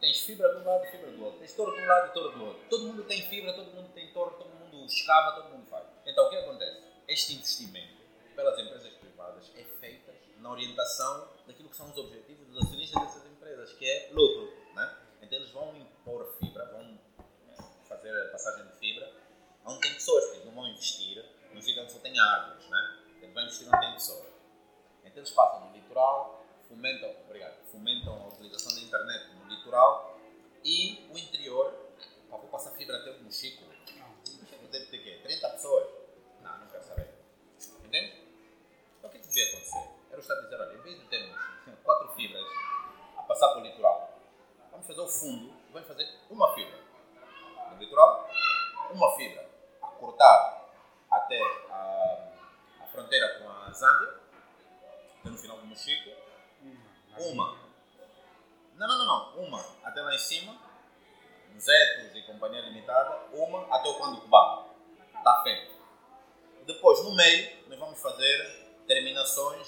Tens 0.01 0.19
fibra 0.21 0.55
de 0.55 0.61
um 0.61 0.65
lado 0.65 0.83
e 0.85 0.87
fibra 0.89 1.11
do 1.11 1.25
outro. 1.25 1.39
Tens 1.41 1.53
torre 1.53 1.77
de 1.77 1.83
um 1.83 1.87
lado 1.87 2.07
e 2.07 2.13
torre 2.13 2.35
do 2.35 2.45
outro. 2.45 2.63
Todo 2.67 2.83
mundo 2.85 3.03
tem 3.03 3.21
fibra, 3.29 3.53
todo 3.53 3.71
mundo 3.75 3.93
tem 3.93 4.11
torre, 4.11 4.35
todo 4.35 4.49
mundo 4.49 4.83
escava, 4.87 5.43
todo 5.43 5.51
mundo 5.51 5.67
faz. 5.69 5.85
Então 6.07 6.25
o 6.25 6.29
que 6.31 6.37
acontece? 6.37 6.81
Este 7.07 7.35
investimento 7.35 8.01
pelas 8.35 8.57
empresas 8.57 8.93
privadas 8.93 9.51
é 9.55 9.63
feito 9.79 10.07
na 10.39 10.51
orientação 10.51 11.27
daquilo 11.45 11.69
que 11.69 11.75
são 11.75 11.89
os 11.91 11.97
objetivos 11.97 12.47
dos 12.47 12.63
acionistas 12.63 13.01
dessas 13.03 13.25
empresas, 13.25 13.73
que 13.73 13.85
é 13.85 14.09
lucro. 14.11 14.53
Né? 14.75 14.97
Então 15.21 15.39
eles 15.39 15.51
vão 15.51 15.75
impor 15.75 16.35
fibra, 16.39 16.65
vão 16.71 16.99
eh, 17.49 17.63
fazer 18.07 18.27
a 18.27 18.31
passagem 18.31 18.65
de 18.67 18.73
fibra 18.77 19.11
onde 19.65 19.81
tem 19.81 19.93
pessoas, 19.93 20.23
eles 20.31 20.45
não 20.45 20.53
vão 20.53 20.67
investir 20.67 21.23
num 21.53 21.61
sítio 21.61 21.83
onde 21.83 21.91
só 21.91 21.99
tem 21.99 22.17
árvores. 22.17 22.67
Né? 22.69 22.99
Eles 23.21 23.33
vão 23.33 23.43
investir 23.43 23.67
onde 23.67 23.79
tem 23.79 23.93
pessoas. 23.93 24.27
Então 25.03 25.17
eles 25.17 25.31
passam 25.31 25.67
no 25.67 25.73
litoral, 25.73 26.45
fomentam, 26.67 27.13
obrigado, 27.25 27.55
fomentam 27.71 28.13
a 28.13 28.27
utilização 28.27 28.73
da 28.75 28.81
internet 28.81 29.33
no 29.35 29.47
litoral 29.47 30.19
e 30.63 31.07
o 31.13 31.17
interior, 31.17 31.73
pá, 32.29 32.37
vou 32.37 32.47
passar 32.47 32.71
fibra 32.71 32.97
até 32.97 33.11
o 33.11 33.23
Mochico. 33.23 33.63
Mochico 33.65 34.67
deve 34.71 34.85
ter 34.85 34.99
quê? 34.99 35.19
30 35.23 35.49
pessoas? 35.49 35.87
Não, 36.41 36.57
não 36.59 36.67
quero 36.67 36.83
saber. 36.83 37.13
Entende? 37.83 38.21
Então 38.97 39.09
o 39.09 39.13
que, 39.13 39.19
que 39.19 39.27
devia 39.27 39.49
acontecer? 39.49 39.89
Era 40.09 40.17
o 40.17 40.21
Estado 40.21 40.43
dizer, 40.43 40.61
olha, 40.61 40.77
em 40.77 40.81
vez 40.81 40.99
de 40.99 41.05
termos 41.05 41.37
quatro 41.83 42.15
fibras 42.15 42.45
a 43.17 43.23
passar 43.23 43.49
para 43.49 43.61
o 43.61 43.63
litoral, 43.63 44.19
vamos 44.71 44.87
fazer 44.87 45.01
o 45.01 45.07
fundo, 45.07 45.53
vamos 45.71 45.87
fazer 45.87 46.09
uma 46.29 46.53
fibra 46.53 46.86
no 47.77 47.83
litoral, 47.83 48.27
uma 48.91 49.15
fibra 49.15 49.47
a 49.81 49.87
cortar 49.87 50.65
até 51.09 51.39
a, 51.69 52.83
a 52.83 52.87
fronteira 52.87 53.39
com 53.39 53.49
a 53.49 53.71
Zâmbia, 53.71 54.15
até 55.19 55.29
no 55.29 55.37
final 55.37 55.57
do 55.57 55.65
Mochico, 55.65 56.09
uma. 57.19 57.57
Não, 58.75 58.87
não, 58.87 58.97
não, 58.97 59.05
não. 59.05 59.47
Uma 59.47 59.65
até 59.83 60.01
lá 60.01 60.13
em 60.13 60.19
cima, 60.19 60.55
Zetos 61.57 62.15
e 62.15 62.21
Companhia 62.23 62.61
Limitada, 62.61 63.17
uma 63.33 63.75
até 63.75 63.89
o 63.89 63.95
Quando 63.95 64.21
Cubano. 64.21 64.67
Está 65.15 65.41
feito. 65.43 65.75
Depois, 66.65 67.03
no 67.03 67.15
meio, 67.15 67.67
nós 67.67 67.79
vamos 67.79 67.99
fazer 67.99 68.83
terminações 68.87 69.67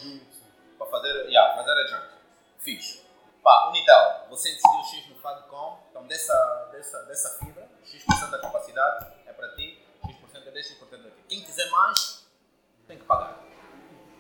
para 0.77 0.87
fazer, 0.87 1.27
yeah, 1.27 1.55
fazer 1.55 1.71
a 1.71 1.87
junction. 1.87 2.17
Fiz. 2.59 3.08
Pá, 3.43 3.69
Unitel, 3.69 4.25
você 4.29 4.49
investiu 4.49 4.99
X 4.99 5.09
no 5.09 5.15
FADCOM, 5.21 5.79
então 5.89 6.05
dessa, 6.07 6.69
dessa, 6.71 7.03
dessa 7.03 7.39
fibra, 7.39 7.67
X% 7.83 8.31
da 8.31 8.39
capacidade 8.39 9.07
é 9.25 9.31
para 9.31 9.55
ti, 9.55 9.81
X% 10.05 10.47
é 10.47 10.51
deste, 10.51 10.73
X% 10.73 10.93
é 10.93 10.97
daqui. 10.97 11.23
Quem 11.27 11.41
quiser 11.41 11.69
mais, 11.69 12.25
tem 12.87 12.97
que 12.97 13.05
pagar. 13.05 13.39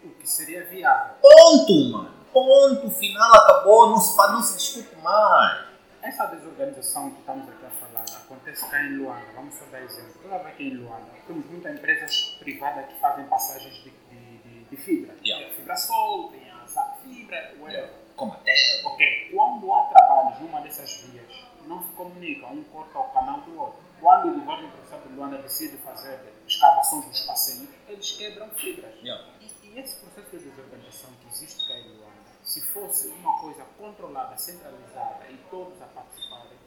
O 0.03 0.09
que 0.11 0.27
seria 0.27 0.65
viável. 0.65 1.15
Ponto, 1.21 1.91
mano. 1.91 2.19
Ponto 2.31 2.89
final, 2.91 3.33
acabou, 3.35 3.89
não 3.89 3.97
se, 3.97 4.15
não 4.15 4.41
se 4.41 4.57
discute 4.57 4.95
mais. 4.97 5.67
Essa 6.01 6.27
desorganização 6.27 7.11
que 7.11 7.19
estamos 7.19 7.49
aqui 7.49 7.65
a 7.65 7.69
falar 7.71 8.05
acontece 8.17 8.69
cá 8.69 8.81
em 8.83 8.97
Luanda. 8.97 9.25
Vamos 9.35 9.53
só 9.55 9.65
dar 9.65 9.81
exemplo. 9.81 10.13
Toda 10.21 10.37
vez 10.37 10.55
que 10.55 10.63
em 10.63 10.77
Luanda 10.77 11.09
temos 11.27 11.45
muitas 11.47 11.73
empresas 11.75 12.37
privadas 12.39 12.85
que 12.87 12.99
fazem 13.01 13.25
passagens 13.25 13.75
de, 13.83 13.89
de, 13.89 14.37
de, 14.37 14.63
de 14.63 14.77
fibra. 14.77 15.13
Yeah. 15.25 15.45
Tem 15.45 15.53
a 15.53 15.57
fibra 15.57 15.75
Sol, 15.75 16.29
tem 16.31 16.49
a 16.49 16.65
SAP 16.65 17.01
Fibra, 17.01 17.53
whatever. 17.59 17.89
Como 17.89 18.08
até. 18.25 18.81
Ok, 18.85 19.31
quando 19.31 19.73
há 19.73 19.83
trabalhos 19.83 20.39
numa 20.39 20.61
dessas 20.61 20.91
vias, 21.01 21.49
não 21.65 21.81
se 21.83 21.89
comunicam, 21.93 22.51
um 22.51 22.63
corta 22.65 22.99
o 22.99 23.09
canal 23.09 23.41
do 23.41 23.59
outro. 23.59 23.79
Quando 23.99 24.29
o 24.29 24.39
governo 24.39 24.69
do 24.69 24.83
Estado 24.83 25.07
de 25.09 25.15
Luanda 25.15 25.37
decide 25.39 25.77
fazer 25.77 26.19
escavações 26.47 27.05
nos 27.07 27.21
passeios, 27.25 27.69
eles 27.87 28.11
quebram 28.17 28.49
fibras. 28.51 28.95
Yeah. 29.01 29.25
E, 29.41 29.67
e 29.67 29.79
esse 29.79 29.99
processo 29.99 30.37
de 30.37 30.49
desorganização 30.49 31.11
que 31.21 31.27
existe 31.27 31.67
cá 31.67 31.77
em 31.77 31.89
Luanda, 31.89 32.29
se 32.43 32.61
fosse 32.73 33.07
uma 33.09 33.39
coisa 33.39 33.65
controlada, 33.77 34.37
centralizada 34.37 35.25
e 35.29 35.37
todos 35.51 35.81
a 35.81 35.85
participarem, 35.87 36.57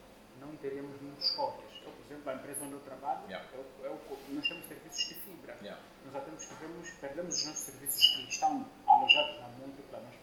não 0.40 0.54
teríamos 0.56 1.00
muitos 1.00 1.30
cortes. 1.30 1.64
Eu, 1.82 1.90
por 1.90 2.04
exemplo, 2.06 2.30
a 2.30 2.34
empresa 2.34 2.64
onde 2.64 2.72
eu 2.74 2.80
trabalho, 2.80 3.22
Yeah. 3.26 3.48
eu, 3.54 3.64
eu, 3.84 3.98
nós 4.30 4.48
temos 4.48 4.66
serviços 4.66 5.08
de 5.08 5.14
fibra. 5.14 5.56
Yeah. 5.62 5.80
Nós 6.04 6.16
até 6.16 6.30
nos 6.30 6.44
perdemos, 6.44 6.90
perdemos 7.00 7.36
os 7.36 7.46
nossos 7.46 7.60
serviços 7.60 8.06
que 8.06 8.28
estão 8.28 8.66
alojados 8.86 9.40
na 9.40 9.48
múltipla, 9.48 10.00
nós 10.00 10.14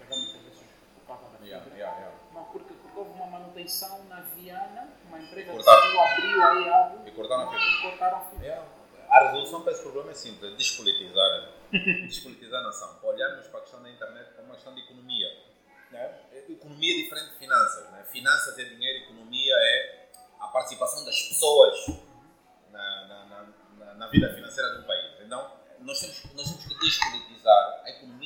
causa 1.18 1.32
da 1.34 1.38
fibra. 1.40 1.48
yeah, 1.76 1.98
yeah. 1.98 2.12
Porque, 2.52 2.74
porque 2.74 2.98
houve 3.00 3.12
uma 3.12 3.28
manutenção 3.28 4.04
na 4.06 4.22
Viana, 4.22 4.88
uma 5.08 5.20
empresa 5.20 5.52
Cortaram. 5.52 5.82
decidiu 5.82 6.02
abriu 6.02 6.48
aí 6.48 6.70
algo 6.70 7.08
E 7.08 7.12
cortaram 7.12 7.44
a 7.44 7.52
fibra. 7.52 7.90
cortaram 7.90 8.18
a 8.18 8.22
fibra. 8.30 8.66
A 9.10 9.20
resolução 9.26 9.62
para 9.64 9.72
esse 9.72 9.82
problema 9.82 10.12
é 10.12 10.14
simples, 10.14 10.54
é 10.54 10.56
despolitizar, 10.56 11.50
despolitizar 12.08 12.60
a 12.62 12.64
nação. 12.64 12.96
Para 13.00 13.10
olharmos 13.10 13.48
para 13.48 13.60
a 13.60 13.62
questão 13.64 13.82
da 13.82 13.90
internet 13.90 14.34
como 14.36 14.46
uma 14.48 14.56
questão 14.56 14.74
de 14.76 14.82
economia. 14.82 15.28
Né? 15.92 16.20
Economia 16.48 16.94
é 16.94 16.98
diferente 17.04 17.30
de 17.32 17.36
finanças. 17.40 17.90
Né? 17.92 18.04
Finanças 18.12 18.58
é 18.60 18.64
dinheiro, 18.66 19.04
economia 19.06 19.54
é 19.56 20.10
a 20.40 20.48
participação 20.50 21.04
das 21.06 21.20
pessoas 21.24 21.88
na, 22.72 23.08
na, 23.08 23.26
na, 23.80 23.94
na- 23.96 24.08
vida 24.10 24.32
financeira 24.34 24.76
de 24.76 24.82
um 24.82 24.84
país. 24.88 25.20
Então, 25.22 25.52
nós 25.80 26.00
temos, 26.00 26.24
nós 26.36 26.46
temos 26.50 26.66
que 26.68 26.80
despolitizar 26.80 27.82
a 27.86 27.90
economia 27.90 28.19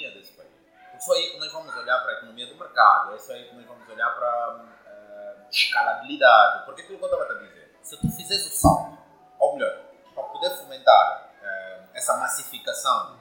só 1.03 1.13
aí 1.13 1.31
que 1.31 1.38
nós 1.38 1.51
vamos 1.51 1.75
olhar 1.75 1.99
para 1.99 2.13
a 2.13 2.17
economia 2.17 2.47
do 2.47 2.55
mercado, 2.55 3.13
é 3.13 3.19
só 3.19 3.34
aí 3.34 3.49
que 3.49 3.55
nós 3.55 3.65
vamos 3.65 3.88
olhar 3.89 4.09
para 4.15 4.65
eh, 4.88 5.35
escalabilidade. 5.51 6.65
Porque 6.65 6.81
aquilo 6.81 6.97
que 6.97 7.03
eu 7.03 7.13
estava 7.13 7.34
a 7.34 7.43
dizer, 7.43 7.77
se 7.81 7.97
tu 7.97 8.09
fizeres 8.09 8.45
o 8.45 8.49
salto, 8.49 8.97
ou 9.38 9.57
melhor, 9.57 9.81
para 10.15 10.23
poder 10.23 10.49
fomentar 10.51 11.34
eh, 11.41 11.84
essa 11.93 12.15
massificação, 12.17 13.19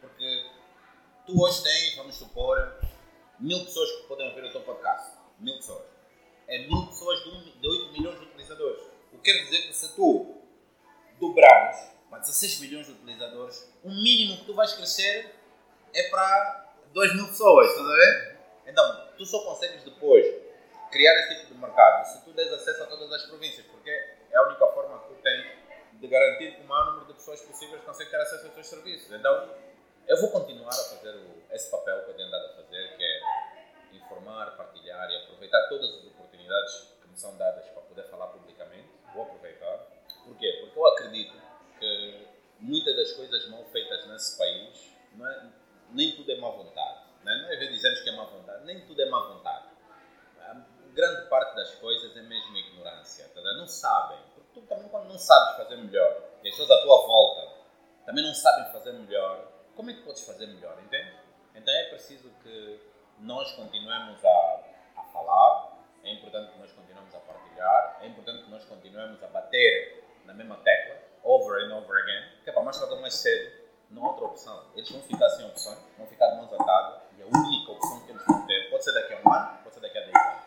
porque 0.00 0.46
tu 1.26 1.42
hoje 1.42 1.62
tens, 1.64 1.96
vamos 1.96 2.14
supor, 2.14 2.78
mil 3.40 3.64
pessoas 3.64 3.90
que 3.90 4.06
podem 4.06 4.28
ouvir 4.28 4.44
o 4.44 4.52
teu 4.52 4.60
podcast. 4.60 5.18
Mil 5.40 5.56
pessoas. 5.56 5.86
É 6.46 6.58
mil 6.58 6.86
pessoas 6.86 7.20
de, 7.24 7.30
um, 7.30 7.60
de 7.60 7.68
8 7.68 7.92
milhões 7.92 8.20
de 8.20 8.26
utilizadores. 8.26 8.82
O 9.12 9.18
que 9.18 9.32
quer 9.32 9.42
dizer 9.44 9.62
que 9.62 9.72
se 9.72 9.88
tu 9.96 10.40
dobrares 11.18 11.90
para 12.08 12.20
16 12.20 12.60
milhões 12.60 12.86
de 12.86 12.92
utilizadores, 12.92 13.72
o 13.82 13.88
mínimo 13.88 14.38
que 14.38 14.44
tu 14.44 14.54
vais 14.54 14.72
crescer 14.74 15.34
é 15.92 16.10
para 16.10 16.63
2 16.94 17.16
mil 17.16 17.26
pessoas, 17.26 17.70
estás 17.70 17.90
a 17.90 17.94
ver? 17.96 18.36
Então, 18.66 19.08
tu 19.18 19.26
só 19.26 19.44
consegues 19.44 19.82
depois 19.82 20.24
criar 20.92 21.12
esse 21.18 21.40
tipo 21.40 21.54
de 21.54 21.60
mercado 21.60 22.06
se 22.06 22.24
tu 22.24 22.32
des 22.32 22.52
acesso 22.52 22.84
a 22.84 22.86
todas 22.86 23.10
as 23.10 23.24
províncias, 23.24 23.66
porque 23.66 23.90
é 23.90 24.36
a 24.36 24.42
única 24.46 24.64
forma 24.68 25.00
que 25.00 25.08
tu 25.08 25.14
tens 25.20 25.44
de 25.94 26.06
garantir 26.06 26.54
que 26.54 26.62
o 26.62 26.64
maior 26.68 26.92
número 26.92 27.06
de 27.06 27.14
pessoas 27.14 27.40
possíveis 27.40 27.82
consegue 27.82 28.10
ter 28.10 28.20
acesso 28.20 28.46
aos 28.46 28.54
teus 28.54 28.68
serviços. 28.68 29.10
Então, 29.10 29.50
eu 30.06 30.20
vou 30.20 30.30
continuar 30.30 30.70
a 30.70 30.72
fazer 30.72 31.20
esse 31.50 31.68
papel 31.68 32.04
que 32.04 32.10
eu 32.10 32.14
tenho 32.14 32.28
andado 32.28 32.46
a 32.46 32.62
fazer, 32.62 32.96
que 32.96 33.02
é 33.02 33.96
informar, 33.96 34.56
partilhar 34.56 35.10
e 35.10 35.16
aproveitar 35.24 35.68
todas 35.68 35.90
as 35.96 36.06
oportunidades 36.06 36.92
que 37.02 37.08
me 37.08 37.18
são 37.18 37.36
dadas 37.36 37.64
para 37.70 37.82
poder 37.82 38.04
falar 38.04 38.28
publicamente. 38.28 38.88
Vou 39.12 39.24
aproveitar. 39.24 39.84
Porquê? 40.24 40.58
Porque 40.60 40.78
eu 40.78 40.86
acredito 40.86 41.34
que 41.80 42.28
muitas 42.60 42.94
das 42.94 43.12
coisas 43.14 43.48
mal 43.48 43.64
feitas 43.64 44.06
nesse 44.06 44.38
país, 44.38 44.94
não 45.16 45.28
é, 45.28 45.63
nem 45.94 46.12
tudo 46.16 46.30
é 46.30 46.36
má 46.36 46.50
vontade. 46.50 47.04
Não 47.24 47.32
é, 47.32 47.38
não 47.38 47.48
é 47.50 47.56
dizemos 47.56 48.00
que 48.00 48.10
é 48.10 48.16
má 48.16 48.24
vontade, 48.24 48.64
nem 48.64 48.80
tudo 48.86 49.00
é 49.00 49.06
má 49.08 49.20
vontade. 49.20 49.68
A 50.40 50.56
grande 50.92 51.28
parte 51.28 51.56
das 51.56 51.74
coisas 51.76 52.16
é 52.16 52.22
mesmo 52.22 52.56
ignorância. 52.56 53.28
Tá? 53.28 53.40
Não 53.40 53.66
sabem. 53.66 54.18
Porque 54.34 54.60
tu 54.60 54.66
também, 54.66 54.88
quando 54.88 55.08
não 55.08 55.18
sabes 55.18 55.56
fazer 55.56 55.76
melhor, 55.76 56.22
e 56.42 56.48
as 56.48 56.54
pessoas 56.54 56.70
à 56.70 56.82
tua 56.82 57.06
volta 57.06 57.54
também 58.04 58.22
não 58.22 58.34
sabem 58.34 58.70
fazer 58.72 58.92
melhor, 58.92 59.50
como 59.74 59.90
é 59.90 59.94
que 59.94 60.02
podes 60.02 60.24
fazer 60.26 60.46
melhor, 60.46 60.78
entende? 60.82 61.12
Então 61.54 61.72
é 61.72 61.84
preciso 61.84 62.30
que 62.42 62.80
nós 63.18 63.52
continuemos 63.52 64.22
a, 64.24 64.60
a 64.96 65.02
falar, 65.04 65.78
é 66.02 66.12
importante 66.12 66.52
que 66.52 66.58
nós 66.58 66.70
continuemos 66.72 67.14
a 67.14 67.18
partilhar, 67.20 67.98
é 68.02 68.06
importante 68.06 68.44
que 68.44 68.50
nós 68.50 68.64
continuemos 68.64 69.22
a 69.22 69.26
bater 69.28 70.04
na 70.26 70.34
mesma 70.34 70.56
tecla, 70.56 70.96
over 71.22 71.64
and 71.64 71.74
over 71.74 72.02
again, 72.02 72.42
que 72.42 72.50
é 72.50 72.52
para 72.52 72.62
mais 72.62 72.78
tarde 72.78 72.94
ou 72.94 73.00
mais 73.00 73.14
cedo, 73.14 73.63
não 73.90 74.04
há 74.04 74.08
outra 74.08 74.24
opção. 74.26 74.64
Eles 74.74 74.90
vão 74.90 75.02
ficar 75.02 75.28
sem 75.30 75.46
opção, 75.46 75.76
vão 75.98 76.06
ficar 76.06 76.28
de 76.28 76.36
mãos 76.36 76.52
atadas, 76.52 77.02
e 77.16 77.22
a 77.22 77.26
única 77.26 77.72
opção 77.72 78.00
que 78.00 78.10
eles 78.10 78.24
vão 78.26 78.46
ter, 78.46 78.70
pode 78.70 78.84
ser 78.84 78.92
daqui 78.92 79.14
a 79.14 79.16
um 79.16 79.32
ano, 79.32 79.58
pode 79.62 79.74
ser 79.74 79.80
daqui 79.80 79.98
a 79.98 80.00
10 80.00 80.14
anos, 80.14 80.44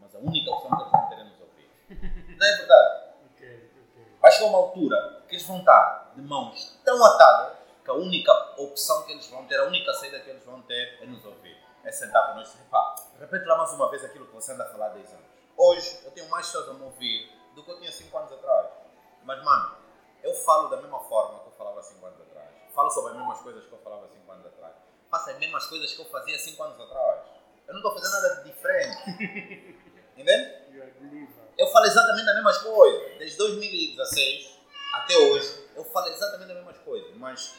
mas 0.00 0.14
a 0.14 0.18
única 0.18 0.50
opção 0.50 0.70
que 0.70 0.82
eles 0.82 0.92
vão 0.92 1.08
ter 1.08 1.14
é 1.14 1.24
nos 1.24 1.40
ouvir. 1.40 1.70
Não 2.38 2.46
é 2.46 2.56
verdade? 2.56 3.04
Ok, 3.32 3.70
ok. 3.92 4.06
Vai 4.20 4.32
chegar 4.32 4.46
uma 4.46 4.58
altura 4.58 5.22
que 5.28 5.34
eles 5.36 5.46
vão 5.46 5.58
estar 5.58 6.12
de 6.14 6.22
mãos 6.22 6.78
tão 6.84 7.04
atadas 7.04 7.58
que 7.84 7.90
a 7.90 7.94
única 7.94 8.32
opção 8.58 9.02
que 9.04 9.12
eles 9.12 9.26
vão 9.28 9.46
ter, 9.46 9.58
a 9.58 9.64
única 9.64 9.92
saída 9.94 10.20
que 10.20 10.30
eles 10.30 10.44
vão 10.44 10.60
ter 10.62 10.98
é 11.00 11.06
nos 11.06 11.24
ouvir. 11.24 11.56
É 11.82 11.90
sentar 11.90 12.28
com 12.28 12.34
nós 12.34 12.48
e 12.48 12.52
dizer, 12.52 12.68
pá, 12.68 12.94
repete 13.18 13.46
lá 13.46 13.56
mais 13.56 13.72
uma 13.72 13.90
vez 13.90 14.04
aquilo 14.04 14.26
que 14.26 14.34
você 14.34 14.52
anda 14.52 14.64
a 14.64 14.68
falar 14.68 14.86
há 14.86 14.90
10 14.90 15.12
anos. 15.12 15.26
Hoje 15.56 16.00
eu 16.04 16.10
tenho 16.10 16.28
mais 16.28 16.46
pessoas 16.46 16.68
a 16.68 16.74
me 16.74 16.84
ouvir 16.84 17.32
do 17.54 17.62
que 17.62 17.70
eu 17.70 17.78
tinha 17.78 17.90
5 17.90 18.18
anos 18.18 18.32
atrás. 18.32 18.68
Mas, 19.24 19.42
mano, 19.42 19.76
eu 20.22 20.34
falo 20.34 20.68
da 20.68 20.76
mesma 20.76 21.00
forma 21.00 21.40
que 21.40 21.46
eu 21.48 21.52
falava 21.52 21.82
5 21.82 22.04
anos 22.04 22.20
atrás. 22.20 22.29
Falo 22.74 22.90
sobre 22.90 23.12
as 23.12 23.18
mesmas 23.18 23.38
coisas 23.40 23.64
que 23.64 23.72
eu 23.72 23.78
falava 23.78 24.08
5 24.08 24.32
anos 24.32 24.46
atrás. 24.46 24.74
Faço 25.10 25.30
as 25.30 25.38
mesmas 25.38 25.66
coisas 25.66 25.92
que 25.92 26.00
eu 26.00 26.06
fazia 26.06 26.38
5 26.38 26.62
anos 26.62 26.80
atrás. 26.80 27.20
Eu 27.66 27.74
não 27.74 27.80
estou 27.80 27.94
fazendo 27.94 28.12
nada 28.12 28.42
de 28.42 28.50
diferente. 28.50 29.80
Entende? 30.16 30.60
Eu 31.58 31.66
falo 31.68 31.86
exatamente 31.86 32.28
as 32.28 32.34
mesmas 32.34 32.58
coisas. 32.58 33.18
Desde 33.18 33.36
2016 33.36 34.60
até 34.94 35.16
hoje, 35.16 35.68
eu 35.76 35.84
falo 35.84 36.08
exatamente 36.08 36.50
as 36.50 36.56
mesmas 36.56 36.78
coisas. 36.78 37.16
Mas 37.16 37.54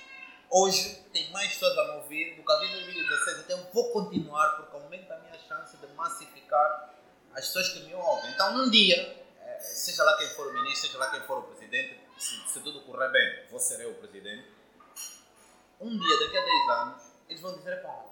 hoje 0.50 0.96
tem 1.14 1.30
mais 1.32 1.54
pessoas 1.54 1.78
a 1.78 1.84
me 1.86 1.92
ouvir 2.02 2.36
do 2.36 2.46
que 2.46 2.52
havia 2.52 2.68
em 2.70 2.74
2016. 2.74 3.40
Então 3.40 3.60
eu 3.60 3.66
vou 3.74 3.92
continuar 3.92 4.50
porque 4.58 4.76
aumenta 4.76 5.16
a 5.16 5.20
minha 5.20 5.38
chance 5.40 5.78
de 5.78 5.88
massificar 5.94 6.94
as 7.34 7.48
pessoas 7.48 7.70
que 7.70 7.80
me 7.84 7.94
ouvem. 7.94 8.32
Então 8.32 8.56
um 8.56 8.70
dia, 8.70 9.26
eh, 9.42 9.60
seja 9.60 10.04
lá 10.04 10.18
quem 10.18 10.28
for 10.30 10.48
o 10.48 10.54
ministro, 10.54 10.88
seja 10.88 10.98
lá 10.98 11.12
quem 11.12 11.22
for 11.22 11.40
o 11.40 11.44
presidente, 11.44 12.00
se, 12.18 12.36
se 12.48 12.60
tudo 12.60 12.82
correr 12.82 13.10
bem, 13.10 13.48
vou 13.50 13.60
ser 13.60 13.82
eu 13.82 13.92
o 13.92 13.96
presidente. 13.96 14.61
Um 15.82 15.98
dia, 15.98 16.20
daqui 16.20 16.38
a 16.38 16.41
10 16.41 16.70
anos, 16.70 17.12
eles 17.28 17.41
vão 17.41 17.56
dizer, 17.56 17.82
pá, 17.82 18.06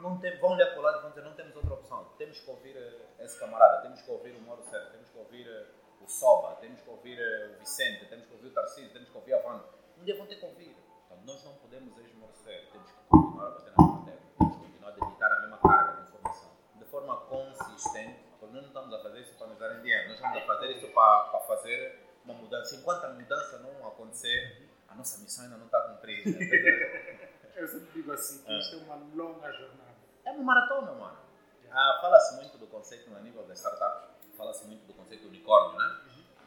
não 0.00 0.18
tem, 0.18 0.38
vão 0.38 0.52
olhar 0.52 0.70
para 0.70 0.78
o 0.78 0.82
lado 0.82 0.98
e 0.98 1.00
vão 1.02 1.10
dizer, 1.10 1.22
não 1.22 1.34
temos 1.34 1.54
outra 1.54 1.74
opção. 1.74 2.14
Temos 2.16 2.40
que 2.40 2.50
ouvir 2.50 2.74
eh, 2.74 3.24
esse 3.24 3.38
camarada, 3.38 3.82
temos 3.82 4.00
que 4.00 4.10
ouvir 4.10 4.34
o 4.36 4.40
Moro 4.40 4.62
Certo, 4.62 4.92
temos 4.92 5.10
que 5.10 5.18
ouvir 5.18 5.46
eh, 5.46 5.66
o 6.00 6.08
Soba, 6.08 6.56
temos 6.62 6.80
que 6.80 6.88
ouvir 6.88 7.18
eh, 7.20 7.54
o 7.54 7.58
Vicente, 7.58 8.06
temos 8.06 8.24
que 8.24 8.32
ouvir 8.32 8.46
o 8.46 8.54
Tarcísio, 8.54 8.90
temos 8.90 9.10
que 9.10 9.16
ouvir 9.18 9.34
a 9.34 9.46
Wanda. 9.46 9.64
Um 9.98 10.04
dia 10.04 10.16
vão 10.16 10.26
ter 10.26 10.36
que 10.36 10.46
ouvir. 10.46 10.74
Então 11.04 11.18
nós 11.26 11.44
não 11.44 11.52
podemos 11.56 11.94
esmorecer, 11.98 12.70
temos 12.72 12.90
que 12.90 12.98
continuar 13.06 13.48
a 13.48 13.50
bater 13.50 13.72
na 13.76 14.04
tecla, 14.06 14.34
temos 14.38 14.56
que 14.56 14.62
continuar 14.62 14.88
a 14.88 14.92
debitar 14.92 15.30
a 15.30 15.40
mesma 15.40 15.58
carga 15.58 15.92
de 15.92 16.08
informação. 16.08 16.50
De 16.76 16.84
forma 16.86 17.16
consistente, 17.26 18.24
porque 18.40 18.46
nós 18.46 18.62
não 18.62 18.68
estamos 18.68 18.94
a 18.94 19.02
fazer 19.02 19.20
isso 19.20 19.34
para 19.36 19.48
nos 19.48 19.58
darem 19.58 19.82
dinheiro, 19.82 20.08
nós 20.08 20.16
estamos 20.16 20.38
a 20.38 20.46
fazer 20.46 20.70
isso 20.70 20.88
para, 20.88 21.24
para 21.24 21.40
fazer 21.40 22.00
uma 22.24 22.32
mudança. 22.32 22.76
Enquanto 22.76 23.04
a 23.04 23.08
mudança 23.10 23.58
não 23.58 23.86
acontecer, 23.86 24.71
a 24.92 24.94
nossa 24.94 25.18
missão 25.20 25.44
ainda 25.44 25.56
não 25.56 25.66
está 25.66 25.80
cumprida. 25.80 26.30
Eu 27.56 27.68
sempre 27.68 27.92
digo 27.92 28.12
assim, 28.12 28.42
que 28.42 28.58
isto 28.58 28.76
é 28.76 28.78
uma 28.80 28.96
longa 29.14 29.50
jornada. 29.52 29.94
É 30.24 30.30
uma 30.32 30.42
maratona, 30.42 30.92
mano. 30.92 31.18
Ah, 31.70 31.98
Fala-se 32.00 32.36
muito 32.36 32.58
do 32.58 32.66
conceito 32.66 33.10
no 33.10 33.18
nível 33.20 33.44
das 33.44 33.58
startups, 33.58 34.10
fala-se 34.36 34.66
muito 34.66 34.86
do 34.86 34.92
conceito 34.92 35.22
do 35.22 35.28
unicórnio, 35.28 35.78
né? 35.78 36.00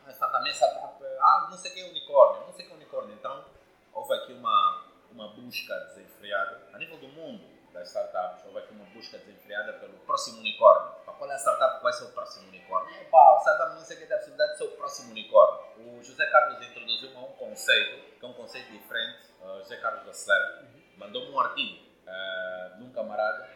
Ah, 0.05 0.11
startup, 0.11 0.47
startup, 0.49 1.03
ah, 1.03 1.47
não 1.49 1.57
sei 1.57 1.71
o 1.71 1.73
que 1.73 1.79
é 1.81 1.89
unicórnio, 1.89 2.45
não 2.45 2.53
sei 2.53 2.65
o 2.65 2.67
que 2.67 2.73
é 2.73 2.75
unicórnio. 2.75 3.15
Então, 3.15 3.45
houve 3.93 4.13
aqui 4.13 4.33
uma, 4.33 4.85
uma 5.11 5.29
busca 5.29 5.75
desenfreada, 5.79 6.67
a 6.73 6.77
nível 6.77 6.97
do 6.99 7.07
mundo 7.07 7.43
das 7.73 7.87
startups, 7.87 8.45
houve 8.45 8.59
aqui 8.59 8.73
uma 8.73 8.85
busca 8.85 9.17
desenfreada 9.17 9.73
pelo 9.73 9.93
próximo 9.99 10.39
unicórnio. 10.39 10.95
Para 11.03 11.13
qual 11.13 11.31
é 11.31 11.33
a 11.33 11.39
startup 11.39 11.77
que 11.77 11.83
vai 11.83 11.93
ser 11.93 12.05
o 12.05 12.11
próximo 12.11 12.47
unicórnio? 12.47 13.01
Opa, 13.07 13.17
a 13.17 13.39
startup 13.41 13.73
não 13.75 13.81
sei 13.81 13.97
o 13.97 13.99
que 13.99 14.05
tem 14.05 14.15
a 14.15 14.19
possibilidade 14.19 14.51
de 14.53 14.57
ser 14.59 14.63
o 14.65 14.71
próximo 14.71 15.11
unicórnio. 15.11 15.97
O 15.97 16.03
José 16.03 16.25
Carlos 16.27 16.65
introduziu 16.67 17.09
um 17.17 17.33
conceito, 17.33 18.14
é 18.25 18.27
um 18.27 18.33
conceito 18.33 18.71
diferente, 18.71 19.31
uh, 19.41 19.59
José 19.59 19.77
Carlos 19.77 20.03
da 20.05 20.13
Celera, 20.13 20.67
mandou-me 20.97 21.31
um 21.31 21.39
artigo 21.39 21.85
uh, 22.07 22.77
de 22.77 22.83
um 22.83 22.91
camarada 22.91 23.47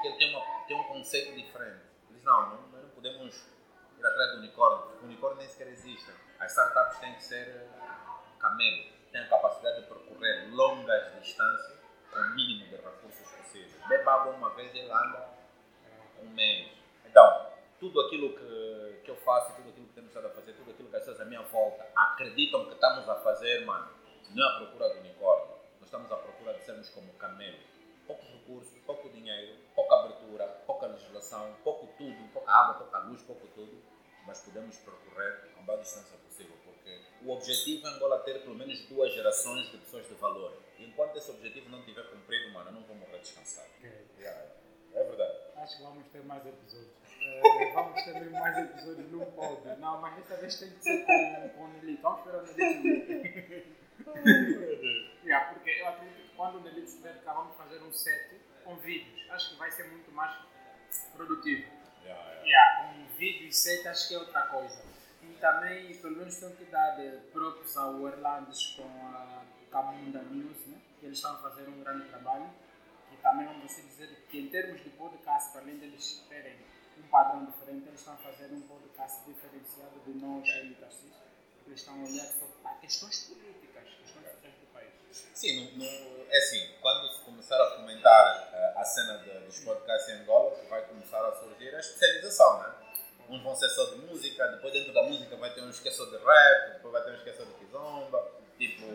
que 0.00 0.08
ele 0.08 0.16
tem, 0.16 0.34
uma, 0.34 0.66
tem 0.66 0.76
um 0.76 0.84
conceito 0.84 1.34
diferente. 1.34 1.84
Ele 2.08 2.14
diz, 2.14 2.24
não, 2.24 2.50
não, 2.50 2.68
não 2.68 2.88
podemos 2.90 3.46
ir 3.98 4.06
atrás 4.06 4.32
do 4.32 4.38
unicórnio, 4.38 4.86
porque 4.88 5.04
o 5.04 5.08
unicórnio 5.08 5.38
nem 5.38 5.48
sequer 5.48 5.68
existe. 5.68 6.12
As 6.40 6.50
startups 6.50 6.98
têm 6.98 7.14
que 7.14 7.22
ser 7.22 7.48
eh, 7.48 7.68
camelo, 8.38 8.84
têm 9.12 9.20
a 9.20 9.28
capacidade 9.28 9.82
de 9.82 9.86
percorrer 9.86 10.48
longas 10.54 11.20
distâncias 11.20 11.78
com 12.10 12.18
o 12.18 12.30
mínimo 12.30 12.64
de 12.66 12.76
recursos 12.76 13.28
possível. 13.28 13.78
Beba 13.88 14.12
água 14.12 14.32
uma 14.32 14.50
vez 14.54 14.74
e 14.74 14.80
anda 14.80 15.28
um 16.22 16.30
mês. 16.30 16.72
Então, 17.04 17.50
tudo 17.78 18.00
aquilo 18.00 18.34
que, 18.34 19.02
que 19.04 19.10
eu 19.10 19.16
faço, 19.16 19.54
tudo 19.56 19.68
aquilo 19.68 19.86
que 19.86 19.92
temos 19.92 20.08
estado 20.08 20.28
a 20.28 20.30
fazer, 20.30 20.54
tudo 20.54 20.70
aquilo 20.70 20.88
que 20.88 20.96
as 20.96 21.02
pessoas 21.02 21.20
à 21.20 21.24
minha 21.26 21.42
volta 21.42 21.86
acreditam 21.94 22.64
que 22.64 22.72
estamos 22.72 23.06
a 23.06 23.16
fazer, 23.16 23.66
mano, 23.66 23.99
não 24.34 24.44
é 24.44 24.54
a 24.54 24.58
procura 24.58 24.88
do 24.94 25.00
unicórnio. 25.00 25.56
Nós 25.78 25.84
estamos 25.84 26.12
à 26.12 26.16
procura 26.16 26.54
de 26.54 26.64
sermos 26.64 26.88
como 26.90 27.12
camelo. 27.14 27.58
Poucos 28.06 28.28
recursos, 28.28 28.78
pouco 28.84 29.08
dinheiro, 29.10 29.56
pouca 29.74 29.96
abertura, 29.96 30.46
pouca 30.66 30.86
legislação, 30.86 31.54
pouco 31.62 31.86
tudo, 31.96 32.32
pouca 32.32 32.52
água, 32.52 32.74
pouca 32.74 32.98
luz, 33.00 33.22
pouco 33.22 33.46
tudo, 33.48 33.80
mas 34.26 34.40
podemos 34.40 34.76
percorrer 34.78 35.50
a 35.56 35.62
maior 35.62 35.80
distância 35.80 36.18
possível, 36.18 36.56
porque 36.64 37.00
o 37.22 37.30
objetivo 37.30 37.86
é 37.86 37.90
Angola 37.90 38.18
ter 38.20 38.40
pelo 38.42 38.56
menos 38.56 38.80
duas 38.88 39.12
gerações 39.12 39.70
de 39.70 39.78
pessoas 39.78 40.08
de 40.08 40.14
valor. 40.14 40.56
E 40.78 40.86
enquanto 40.86 41.16
esse 41.16 41.30
objetivo 41.30 41.68
não 41.68 41.80
estiver 41.80 42.04
cumprido, 42.10 42.50
mano, 42.52 42.70
eu 42.70 42.74
não 42.74 42.82
vou 42.82 42.96
morrer 42.96 43.18
descansado. 43.18 43.68
Ok. 43.78 43.90
Yeah, 44.18 44.46
É 44.94 45.04
verdade. 45.04 45.38
Acho 45.56 45.76
que 45.76 45.82
vamos 45.82 46.06
ter 46.08 46.24
mais 46.24 46.44
episódios. 46.46 46.90
Eh, 47.20 47.72
vamos 47.74 48.02
ter 48.02 48.14
mesmo 48.14 48.32
mais 48.32 48.58
episódios 48.58 49.10
no 49.12 49.26
pódio. 49.26 49.76
Não, 49.78 50.00
mas 50.00 50.16
dessa 50.16 50.36
vez 50.36 50.58
tem 50.58 50.70
que 50.70 50.82
ser 50.82 51.04
com, 51.04 51.48
com 51.50 51.64
o 51.64 51.68
Nelito. 51.68 52.02
Vamos 52.02 52.20
esperar 52.20 52.42
o 52.42 52.46
Nelito. 52.46 53.79
yeah, 55.24 55.52
porque 55.52 55.70
eu 55.70 55.88
acredito 55.88 56.16
que 56.16 56.36
quando 56.36 56.56
o 56.56 56.60
Nelito 56.60 56.86
estiver 56.86 57.22
cá, 57.22 57.32
vamos 57.32 57.56
fazer 57.56 57.82
um 57.82 57.92
set 57.92 58.40
com 58.64 58.76
vídeos. 58.76 59.30
Acho 59.30 59.50
que 59.50 59.56
vai 59.56 59.70
ser 59.70 59.84
muito 59.90 60.10
mais 60.12 60.36
produtivo. 61.14 61.64
Yeah, 62.04 62.32
yeah. 62.32 62.44
Yeah, 62.44 62.94
um 62.98 63.06
vídeo 63.16 63.48
e 63.48 63.52
set 63.52 63.86
acho 63.86 64.08
que 64.08 64.14
é 64.14 64.18
outra 64.18 64.42
coisa. 64.42 64.82
E 65.22 65.34
também, 65.40 65.94
pelo 65.96 66.16
menos, 66.16 66.36
tenho 66.36 66.56
que 66.56 66.64
dar 66.64 66.96
próprios 67.32 67.76
ao 67.76 68.06
Erlandes 68.06 68.74
com 68.76 68.84
a 68.84 69.42
Camunda 69.70 70.22
News, 70.22 70.66
né? 70.66 70.80
que 70.98 71.06
eles 71.06 71.18
estão 71.18 71.34
a 71.34 71.38
fazer 71.38 71.68
um 71.68 71.82
grande 71.82 72.08
trabalho. 72.08 72.50
E 73.12 73.16
também 73.16 73.46
vamos 73.46 73.64
assim 73.64 73.86
dizer 73.86 74.08
que, 74.28 74.38
em 74.38 74.48
termos 74.48 74.82
de 74.82 74.90
podcast, 74.90 75.52
para 75.52 75.62
além 75.62 75.78
deles 75.78 76.24
terem 76.28 76.56
um 76.98 77.08
padrão 77.08 77.44
diferente, 77.46 77.88
eles 77.88 78.00
estão 78.00 78.14
a 78.14 78.18
fazer 78.18 78.52
um 78.52 78.60
podcast 78.62 79.24
diferenciado 79.26 80.00
de 80.06 80.12
nós 80.12 80.48
aí 80.48 80.76
Eles 81.66 81.80
estão 81.80 81.94
a 81.94 82.04
olhar 82.04 82.26
para 82.62 82.74
questões 82.74 83.24
políticas, 83.26 83.84
questões 84.00 84.26
sociais 84.26 84.54
do 84.60 84.72
país. 84.72 84.92
Sim, 85.12 85.70
no, 85.76 85.78
no- 85.84 86.20
é 86.30 86.38
assim, 86.38 86.68
quando 86.80 87.08
se 87.12 87.20
começar 87.24 87.60
a 87.60 87.70
fomentar 87.72 88.50
eh, 88.52 88.72
a 88.76 88.84
cena 88.84 89.18
de- 89.18 89.40
dos 89.46 89.58
podcasts 89.60 90.08
em 90.14 90.20
Angola, 90.22 90.56
vai 90.68 90.82
começar 90.82 91.26
a 91.26 91.32
surgir 91.32 91.74
a 91.74 91.80
especialização, 91.80 92.60
né? 92.62 92.74
Uns 93.28 93.42
vão 93.42 93.54
ser 93.54 93.68
só 93.70 93.86
de 93.90 93.96
música, 93.96 94.46
depois 94.48 94.72
dentro 94.72 94.92
da 94.92 95.02
música 95.02 95.36
vai 95.36 95.52
ter 95.52 95.62
uns 95.62 95.78
que 95.80 95.88
é 95.88 95.92
só 95.92 96.04
de 96.04 96.16
rap, 96.16 96.72
depois 96.74 96.92
vai 96.92 97.02
ter 97.04 97.10
uns 97.12 97.22
que 97.22 97.30
é 97.30 97.32
só 97.32 97.44
de 97.44 97.52
kizomba. 97.54 98.30
Tipo, 98.58 98.86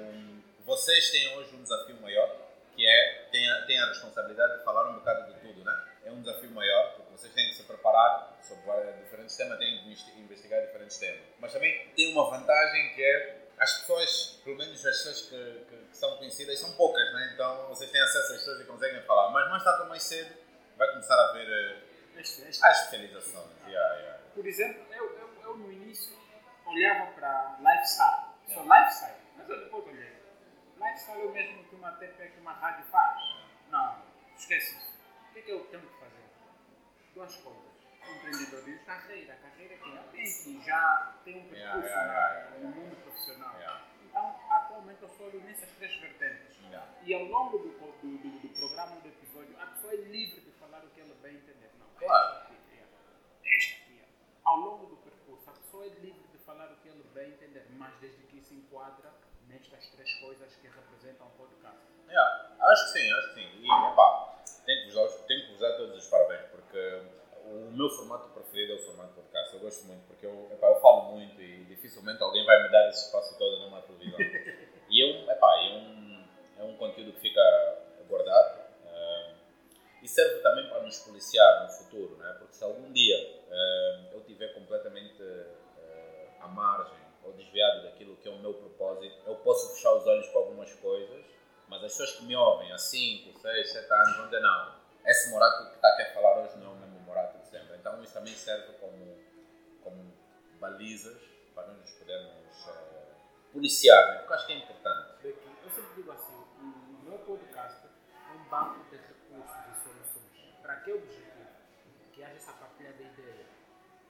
vocês 0.65 1.09
têm 1.11 1.35
hoje 1.37 1.55
um 1.55 1.63
desafio 1.63 1.95
maior, 2.01 2.35
que 2.75 2.85
é, 2.85 3.27
têm 3.31 3.49
a, 3.51 3.65
têm 3.65 3.79
a 3.79 3.87
responsabilidade 3.87 4.57
de 4.59 4.63
falar 4.63 4.89
um 4.89 4.95
bocado 4.95 5.33
de 5.33 5.39
tudo, 5.39 5.63
né? 5.63 5.83
É 6.05 6.11
um 6.11 6.21
desafio 6.21 6.51
maior, 6.51 6.93
porque 6.95 7.11
vocês 7.17 7.33
têm 7.33 7.49
que 7.49 7.55
se 7.55 7.63
preparar 7.63 8.37
sobre 8.41 8.91
diferentes 9.03 9.35
temas, 9.35 9.57
têm 9.57 9.77
que 9.79 9.85
investi- 9.85 10.19
investigar 10.19 10.61
diferentes 10.65 10.97
temas. 10.97 11.21
Mas 11.39 11.51
também 11.53 11.87
tem 11.95 12.11
uma 12.13 12.29
vantagem 12.29 12.93
que 12.93 13.03
é 13.03 13.44
as 13.59 13.79
pessoas, 13.79 14.41
pelo 14.43 14.57
menos 14.57 14.85
as 14.85 14.97
pessoas 14.97 15.21
que, 15.29 15.65
que- 15.69 15.85
que 15.89 15.97
são 15.97 16.17
conhecidas, 16.17 16.59
são 16.59 16.71
poucas, 16.73 17.13
né? 17.13 17.31
então 17.33 17.67
vocês 17.67 17.89
têm 17.91 18.01
acesso 18.01 18.33
às 18.33 18.39
pessoas 18.39 18.61
e 18.61 18.63
conseguem 18.65 19.01
falar. 19.03 19.29
Mas 19.31 19.49
mais 19.49 19.63
tarde 19.63 19.81
ou 19.83 19.87
mais 19.87 20.03
cedo 20.03 20.35
vai 20.77 20.87
começar 20.91 21.15
a 21.15 21.29
haver 21.29 21.47
eh, 21.49 22.19
Este, 22.19 22.41
este. 22.43 22.65
as 22.65 22.77
especializações. 22.83 23.49
Yeah, 23.67 23.95
yeah. 23.95 24.19
Por 24.33 24.45
exemplo, 24.45 24.85
eu, 24.93 25.17
eu, 25.19 25.41
eu 25.43 25.57
no 25.57 25.71
início 25.71 26.13
olhava 26.65 27.11
para 27.13 27.57
lifestyle. 27.59 28.25
Só 28.53 28.61
lifestyle. 28.63 29.21
Mas 29.37 29.49
eu 29.49 29.59
depois 29.63 29.85
olhei. 29.87 30.15
Lifestyle 30.77 31.21
é 31.21 31.25
o 31.25 31.31
mesmo 31.31 31.63
que 31.63 31.75
uma 31.75 31.91
TP, 31.93 32.27
que 32.27 32.39
uma 32.39 32.53
rádio 32.53 32.85
faz. 32.91 33.17
Não, 33.69 34.01
esquece 34.37 34.75
isso. 34.77 34.95
O 35.29 35.33
que 35.33 35.39
é 35.39 35.41
que 35.43 35.51
eu 35.51 35.59
tenho 35.65 35.81
que 35.83 35.99
fazer? 35.99 36.25
Duas 37.13 37.35
coisas. 37.35 37.74
Empreendedorismo, 38.11 38.85
carreira. 38.85 39.35
Carreira 39.35 39.77
que 39.77 39.97
alguém 39.97 40.23
que 40.23 40.63
já 40.65 41.13
tem 41.23 41.35
um 41.37 41.53
Yeah, 41.53 41.73
percurso 41.73 41.87
yeah, 41.87 42.13
na- 42.13 42.29
yeah, 42.29 42.57
no 42.59 42.67
mundo 42.75 42.95
profissional. 43.03 43.55
Então, 44.03 44.39
atualmente 44.49 45.01
eu 45.03 45.09
sou 45.09 45.31
nessas 45.41 45.69
três 45.71 45.95
vertentes. 45.99 46.55
E 47.03 47.13
ao 47.13 47.23
longo 47.25 47.57
do, 47.59 47.69
do, 47.69 48.17
do, 48.17 48.39
do 48.39 48.49
programa, 48.59 48.95
do 49.01 49.07
episódio, 49.07 49.55
a 49.61 49.65
pessoa 49.67 49.93
é 49.93 49.97
livre 49.97 50.41
de 50.41 50.51
falar 50.51 50.83
o 50.83 50.89
que 50.89 51.01
ela 51.01 51.13
bem 51.21 51.35
entender. 51.35 51.69
Não, 51.79 51.85
Claro. 51.99 52.37
esta 52.41 52.53
aqui, 52.53 52.79
é, 52.79 53.55
esta 53.57 53.75
aqui. 53.83 53.99
é. 54.01 54.05
Ao 54.43 54.57
longo 54.57 54.85
do 54.87 54.95
percurso, 54.97 55.49
a 55.49 55.53
pessoa 55.53 55.85
é 55.85 55.89
livre 55.89 56.27
de 56.31 56.37
falar 56.39 56.71
o 56.71 56.75
que 56.77 56.89
ela 56.89 57.03
bem 57.13 57.29
entender, 57.31 57.65
mas 57.71 57.93
desde 57.99 58.23
que 58.23 58.41
se 58.41 58.55
enquadra 58.55 59.11
nestas 59.47 59.85
três 59.89 60.13
coisas 60.19 60.55
que 60.55 60.67
representam 60.67 61.27
o 61.27 61.31
podcast. 61.31 61.77
Yeah, 62.09 62.55
acho 62.59 62.93
que 62.93 62.99
sim, 62.99 63.11
acho 63.13 63.27
que 63.29 63.33
sim. 63.35 63.49
E, 63.61 63.65
epá, 63.65 64.35
tenho 64.65 64.79
que, 64.81 64.85
vos 64.87 64.95
dar, 64.95 65.03
os- 65.03 65.25
tenho 65.27 65.41
que 65.45 65.51
vos 65.51 65.59
dar 65.59 65.73
todos 65.77 65.97
os 66.03 66.07
parabéns, 66.09 66.49
porque 66.51 67.01
o 67.55 67.71
meu 67.71 67.89
formato 67.89 68.29
preferido 68.29 68.73
é 68.73 68.75
o 68.75 68.79
formato 68.79 69.13
podcast. 69.13 69.53
Eu 69.53 69.59
gosto 69.61 69.85
muito, 69.85 70.05
porque 70.07 70.25
eu, 70.25 70.49
epá, 70.51 70.67
eu 70.67 70.79
falo 70.81 71.13
muito 71.13 71.41
e 71.41 71.63
dificilmente 71.65 72.21
alguém 72.21 72.45
vai 72.45 72.61
me 72.63 72.69
dar 72.69 72.89
esse 72.89 73.05
espaço 73.05 73.37
todo 73.37 73.59
numa 73.61 73.81
televisão. 73.81 74.19
e 74.89 74.99
eu, 75.01 75.31
epá, 75.31 75.55
é, 75.63 75.77
um, 75.77 76.25
é 76.59 76.63
um 76.63 76.75
conteúdo 76.75 77.13
que 77.13 77.21
fica 77.21 77.41
guardado 78.07 78.59
eh, 78.85 79.33
e 80.03 80.07
serve 80.07 80.41
também 80.41 80.67
para 80.69 80.81
nos 80.83 80.99
policiar 80.99 81.63
no 81.63 81.69
futuro, 81.69 82.17
né? 82.17 82.35
porque 82.39 82.53
se 82.53 82.63
algum 82.63 82.91
dia 82.91 83.17
eh, 83.49 84.09
eu 84.11 84.19
estiver 84.19 84.53
completamente 84.53 85.21
eh, 85.21 86.27
à 86.39 86.47
margem 86.47 87.05
ou 87.23 87.33
desviado 87.33 87.83
daquilo 87.83 88.15
que 88.17 88.27
é 88.27 88.31
o 88.31 88.37
meu 88.37 88.53
propósito, 88.53 89.15
eu 89.25 89.35
posso 89.37 89.75
fechar 89.75 89.93
os 89.93 90.05
olhos 90.05 90.27
para 90.27 90.41
algumas 90.41 90.73
coisas, 90.75 91.25
mas 91.67 91.83
as 91.83 91.91
pessoas 91.91 92.11
que 92.17 92.25
me 92.25 92.35
ouvem 92.35 92.71
há 92.71 92.77
5, 92.77 93.39
6, 93.39 93.71
7 93.71 93.93
anos 93.93 94.17
vão 94.17 94.25
dizer 94.25 94.41
não, 94.41 94.75
esse 95.05 95.29
Morato 95.31 95.69
que 95.69 95.75
está 95.75 95.87
aqui 95.89 96.01
a 96.03 96.13
falar 96.13 96.39
hoje 96.39 96.57
não 96.57 96.71
é 96.71 96.73
o 96.73 96.75
mesmo 96.77 96.99
Morato 97.01 97.37
sempre. 97.55 97.77
Então 97.77 98.03
isso 98.03 98.13
também 98.13 98.33
serve 98.33 98.73
como, 98.73 99.17
como 99.83 100.13
balizas 100.59 101.17
para 101.53 101.67
nós 101.67 101.77
nos 101.79 101.91
podermos 101.91 102.67
eh, 102.67 103.13
policiar, 103.53 104.07
né? 104.07 104.17
porque 104.19 104.33
acho 104.33 104.47
que 104.47 104.53
é 104.53 104.57
importante. 104.57 105.15
Eu 105.23 105.69
sempre 105.71 105.95
digo 105.95 106.11
assim, 106.11 106.35
o 106.59 107.03
meu 107.03 107.17
podcast 107.19 107.87
é 107.87 108.33
um 108.33 108.43
banco 108.49 108.83
de 108.89 108.97
recursos 108.97 109.55
e 109.71 109.83
soluções. 109.83 110.55
Para 110.61 110.75
que 110.81 110.91
objetivo? 110.91 111.45
Que 112.13 112.23
haja 112.23 112.35
essa 112.35 112.53
partilha 112.53 112.93
de 112.93 113.03
ideia. 113.03 113.45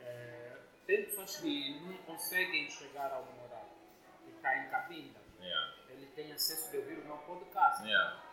É, 0.01 0.57
tem 0.85 1.05
pessoas 1.05 1.37
que 1.37 1.79
não 1.81 1.97
conseguem 1.99 2.69
chegar 2.69 3.11
ao 3.11 3.25
morar, 3.25 3.67
que 4.23 4.31
está 4.31 4.57
em 4.57 4.69
cabinda. 4.69 5.19
Yeah. 5.39 5.73
Ele 5.89 6.05
tem 6.07 6.31
acesso 6.31 6.71
de 6.71 6.77
ouvir 6.77 6.99
o 6.99 7.05
meu 7.05 7.17
podcast. 7.19 7.83
Yeah. 7.83 8.23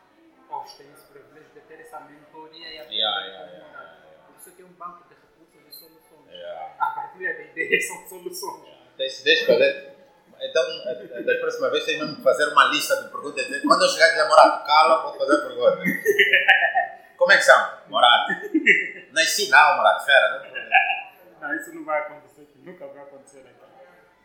Hoje 0.49 0.77
tem 0.77 0.93
esse 0.93 1.07
privilégio 1.07 1.51
de 1.51 1.61
ter 1.61 1.81
essa 1.81 2.01
mentoria 2.01 2.69
e 2.69 2.79
aprender 2.79 2.97
Yeah, 2.97 3.27
yeah, 3.27 3.51
yeah, 3.51 3.69
yeah, 3.69 4.12
yeah. 4.47 4.57
Que 4.57 4.63
é 4.63 4.65
um 4.65 4.73
banco 4.73 5.09
de 5.09 5.15
recursos 5.15 5.63
e 5.69 5.73
soluções. 5.73 6.31
Yeah. 6.31 6.75
A 6.79 6.87
partilha 6.87 7.35
de 7.35 7.43
ideias 7.51 7.87
são 7.87 8.09
soluções. 8.09 8.69
Deixa, 8.97 9.25
deixa 9.25 9.43
eu 9.43 9.47
fazer. 9.47 9.93
Então, 10.41 10.63
eh, 10.87 11.23
da 11.23 11.35
próxima 11.39 11.71
vez, 11.71 11.85
tem 11.85 11.99
mesmo 11.99 12.17
que 12.17 12.23
fazer 12.23 12.49
uma 12.49 12.65
lista 12.65 12.97
de 12.97 13.09
perguntas. 13.11 13.47
Quando 13.63 13.83
eu 13.83 13.89
chegar 13.89 14.09
e 14.09 14.11
dizer 14.11 14.29
Morato, 14.29 14.67
cala, 14.67 15.03
vou 15.03 15.19
fazer 15.19 15.37
pergunta. 15.47 15.79
Como 17.17 17.31
é 17.31 17.37
que 17.37 17.45
chama? 17.45 17.83
Morato. 17.89 18.33
Nasci 19.13 19.49
não, 19.49 19.77
Morato, 19.77 20.05
fera. 20.05 20.43
Não? 21.41 21.49
Não, 21.49 21.57
isso 21.57 21.73
não 21.75 21.85
vai 21.85 22.01
acontecer, 22.01 22.49
nunca 22.57 22.87
vai 22.89 23.03
acontecer 23.03 23.41
aqui. 23.41 23.63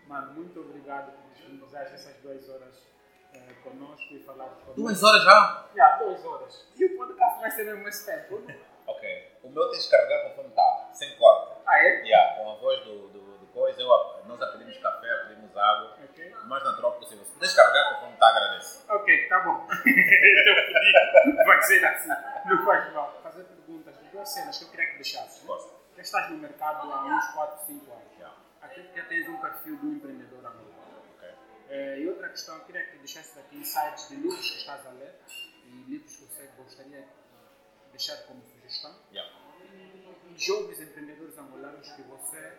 Mano, 0.07 0.33
muito 0.33 0.59
obrigado 0.61 1.11
por 1.11 1.33
disponibilizar 1.33 1.83
essas 1.83 2.15
duas 2.23 2.49
horas 2.49 2.87
eh, 3.33 3.53
conosco 3.63 4.13
e 4.13 4.19
falar 4.23 4.45
conosco. 4.45 4.73
Duas 4.73 5.03
horas 5.03 5.23
já? 5.23 5.67
Já, 5.75 5.97
duas 5.97 6.25
horas. 6.25 6.67
E 6.75 6.85
o 6.85 6.97
podcast 6.97 7.41
vai 7.41 7.51
ser 7.51 7.63
mesmo 7.65 7.87
esse 7.87 8.05
tempo, 8.05 8.39
né? 8.39 8.57
Ok. 8.87 9.26
O 9.47 9.49
meu 9.49 9.69
tens 9.71 9.83
de 9.85 9.89
carregar 9.89 10.23
conforme 10.29 10.49
está, 10.49 10.89
sem 10.93 11.15
corte. 11.17 11.61
Ah, 11.65 11.79
é? 11.79 12.01
Yeah, 12.03 12.35
com 12.37 12.51
a 12.51 12.55
voz 12.55 12.83
do, 12.85 13.07
do, 13.09 13.37
do 13.39 13.47
coisa, 13.47 13.81
eu, 13.81 13.87
nós 14.25 14.39
já 14.39 14.47
pedimos 14.51 14.77
café, 14.77 15.07
pedimos 15.27 15.55
água, 15.57 15.97
Ok. 16.03 16.33
o 16.33 16.45
mais 16.47 16.63
natural 16.63 16.93
possível. 16.93 17.25
Se 17.25 17.31
puderes 17.31 17.55
carregar 17.55 17.93
conforme 17.93 18.13
está, 18.13 18.27
agradeço. 18.27 18.85
Ok, 18.89 19.27
tá 19.29 19.39
bom. 19.41 19.67
Teu 19.67 20.55
pedido 20.55 21.35
vai 21.45 21.61
ser 21.63 21.85
assim. 21.85 22.09
Não 22.45 22.65
faz 22.65 22.93
mal. 22.93 23.19
Fazer 23.23 23.43
perguntas 23.45 23.95
duas 24.11 24.29
cenas 24.29 24.57
que 24.57 24.63
eu 24.65 24.69
queria 24.69 24.85
que 24.87 24.95
deixasses. 24.95 25.41
né? 25.41 25.47
Gosto. 25.47 25.77
Já 25.95 26.01
estás 26.01 26.29
no 26.31 26.37
mercado 26.37 26.91
há 26.91 27.05
uns 27.05 27.27
4, 27.33 27.65
5 27.67 27.91
anos. 27.91 28.11
Yeah. 28.13 28.35
Aqui 28.61 28.89
já 28.95 29.03
tens 29.05 29.27
um 29.29 29.37
perfil 29.39 29.77
do 29.77 29.87
empreendedor 29.93 30.39
angolano. 30.39 31.03
Ok. 31.17 31.29
Eh, 31.69 31.99
e 31.99 32.09
outra 32.09 32.29
questão, 32.29 32.55
eu 32.57 32.65
queria 32.65 32.83
que 32.85 32.97
deixasse 32.97 33.37
aqui 33.39 33.57
insights 33.57 34.09
de 34.09 34.15
livros 34.15 34.49
que 34.51 34.57
estás 34.57 34.85
a 34.85 34.89
ler 34.91 35.15
e 35.65 35.69
livros 35.89 36.15
que 36.15 36.25
você 36.25 36.49
gostaria 36.57 37.01
de 37.01 37.91
deixar 37.91 38.17
como 38.27 38.41
sugestão. 38.43 38.95
Yeah. 39.11 39.31
Jovens 40.37 40.79
empreendedores 40.79 41.37
angolanos 41.37 41.89
que 41.91 42.01
você 42.03 42.53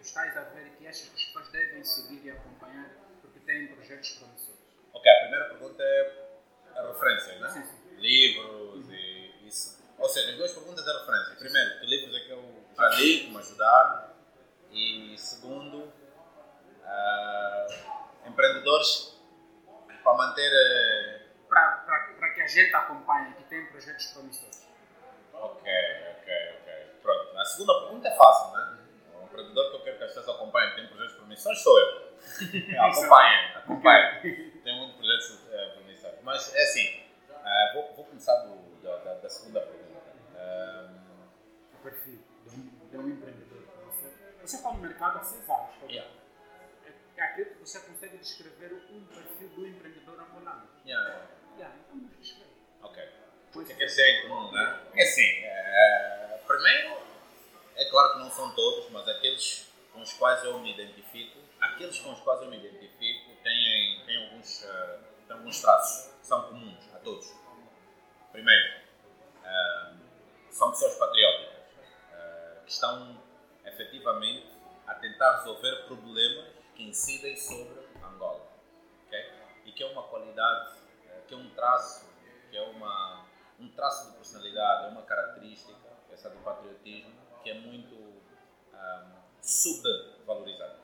estás 0.00 0.36
a 0.36 0.42
ver 0.50 0.66
e 0.68 0.70
que 0.70 0.86
achas 0.86 1.08
que 1.08 1.14
as 1.16 1.24
pessoas 1.24 1.48
devem 1.50 1.82
seguir 1.84 2.24
e 2.26 2.30
acompanhar 2.30 2.90
porque 3.20 3.40
têm 3.40 3.66
projetos 3.74 4.10
promissores. 4.10 4.60
Ok, 4.92 5.10
a 5.10 5.20
primeira 5.22 5.44
pergunta 5.46 5.82
é 5.82 6.28
a 6.76 6.86
referência, 6.92 7.38
né? 7.40 7.48
Sim, 7.48 7.62
sim. 7.64 7.96
Livros 7.96 8.88
e 8.90 9.46
isso. 9.48 9.82
Ou 9.98 10.08
seja, 10.08 10.30
as 10.30 10.36
duas 10.36 10.52
perguntas 10.52 10.86
é 10.86 10.92
referência. 10.92 11.36
Primeiro, 11.36 11.80
que 11.80 11.86
livros 11.86 12.16
é 12.16 12.20
que 12.20 12.30
eu 12.30 12.64
já 12.76 12.88
li, 12.90 13.20
que 13.24 13.30
me 13.30 13.38
ajudaram. 13.38 14.14
E 14.70 15.14
segundo, 15.18 15.92
ah, 16.84 17.66
empreendedores 18.26 19.18
para 20.02 20.14
manter. 20.14 20.50
eh, 20.52 21.20
Para 21.48 22.32
que 22.34 22.40
a 22.42 22.46
gente 22.46 22.74
acompanhe, 22.74 23.34
que 23.34 23.44
tem 23.44 23.66
projetos 23.66 24.06
promissores. 24.08 24.66
Ok. 25.32 25.70
A 27.44 27.46
segunda 27.46 27.78
pergunta 27.80 28.08
é 28.08 28.16
fácil, 28.16 28.56
né? 28.56 28.78
O 29.20 29.24
empreendedor 29.24 29.70
que 29.70 29.76
eu 29.76 29.80
quero 29.82 29.98
que 29.98 30.04
as 30.04 30.12
pessoas 30.14 30.36
acompanhem 30.36 30.74
tem 30.76 30.86
projetos 30.88 31.16
promissores 31.16 31.58
sou 31.62 31.78
eu. 31.78 32.14
acompanhem, 32.80 33.54
acompanhem. 33.56 34.50
Tem 34.64 34.78
muitos 34.78 34.96
projetos 34.96 35.52
eh, 35.52 35.68
promissores. 35.74 36.18
Mas 36.22 36.54
é 36.54 36.62
assim, 36.62 37.02
ah, 37.30 37.70
vou, 37.74 37.92
vou 37.96 38.04
começar 38.06 38.34
do- 38.46 38.80
da, 38.82 38.96
da- 38.96 39.14
da 39.14 39.28
segunda 39.28 39.60
pergunta. 39.60 39.84
O 41.74 41.82
perfil 41.82 42.18
de 42.46 42.56
um, 42.56 42.70
de 43.04 43.12
empreendedor. 43.12 43.62
Você, 43.92 44.08
você 44.40 44.56
está 44.56 44.72
no 44.72 44.78
mercado 44.78 45.18
há 45.18 45.22
seis 45.22 45.42
anos. 45.50 45.70
tá? 45.80 45.86
Yeah. 45.86 46.10
É, 47.16 47.22
acredito 47.22 47.54
que 47.58 47.60
você 47.68 47.80
consegue 47.80 48.16
descrever 48.18 48.72
um 48.90 49.04
perfil 49.04 49.48
do 49.50 49.66
empreendedor 49.66 50.18
angolano. 50.18 50.66
yeah. 50.86 51.26
Yeah, 51.58 51.76
então 51.84 51.96
nos 51.96 52.16
descreve. 52.18 52.50
Ok. 52.82 53.06
O 53.54 53.64
que 53.64 53.72
é 53.72 53.76
que 53.76 53.86
têm 53.94 54.24
em 54.24 54.28
comum, 54.28 54.50
né? 54.50 54.80
É 54.96 55.02
assim, 55.04 55.28
é, 55.44 56.40
primeiro, 56.46 56.96
é 57.76 57.84
claro 57.86 58.12
que 58.12 58.18
não 58.20 58.30
são 58.30 58.54
todos, 58.54 58.90
mas 58.90 59.08
aqueles 59.08 59.68
com 59.92 60.00
os 60.00 60.12
quais 60.12 60.44
eu 60.44 60.58
me 60.58 60.72
identifico, 60.72 61.38
aqueles 61.60 61.98
com 62.00 62.12
os 62.12 62.20
quais 62.20 62.42
eu 62.42 62.50
me 62.50 62.56
identifico 62.56 63.30
têm, 63.42 64.02
têm, 64.06 64.24
alguns, 64.24 64.64
eh, 64.64 64.98
têm 65.26 65.36
alguns 65.36 65.60
traços 65.60 66.12
que 66.20 66.26
são 66.26 66.42
comuns 66.48 66.94
a 66.94 66.98
todos. 66.98 67.32
Primeiro, 68.32 68.80
eh, 69.44 69.92
são 70.50 70.70
pessoas 70.70 70.96
patrióticas, 70.98 71.64
eh, 72.12 72.58
que 72.64 72.72
estão 72.72 73.20
efetivamente 73.64 74.46
a 74.86 74.94
tentar 74.94 75.38
resolver 75.38 75.86
problemas 75.86 76.46
que 76.74 76.82
incidem 76.84 77.36
sobre 77.36 77.86
Angola. 78.04 78.46
ok? 79.06 79.32
E 79.64 79.72
que 79.72 79.82
é 79.82 79.86
uma 79.86 80.02
qualidade, 80.04 80.78
que 81.26 81.34
é 81.34 81.36
um 81.36 81.50
traço, 81.50 82.06
que 82.50 82.56
é 82.56 82.62
uma, 82.62 83.24
um 83.58 83.68
traço 83.70 84.10
de 84.10 84.16
personalidade, 84.16 84.86
é 84.86 84.88
uma 84.88 85.02
característica, 85.02 85.88
essa 86.12 86.30
do 86.30 86.38
patriotismo, 86.40 87.23
que 87.44 87.50
é 87.50 87.54
muito 87.60 88.22
ah, 88.72 89.04
subvalorizada. 89.40 90.76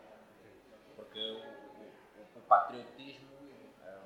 Porque 0.95 1.19
o, 1.19 1.39
o- 1.39 2.39
o 2.39 2.41
patriotismo 2.43 3.31
ah, 3.83 3.99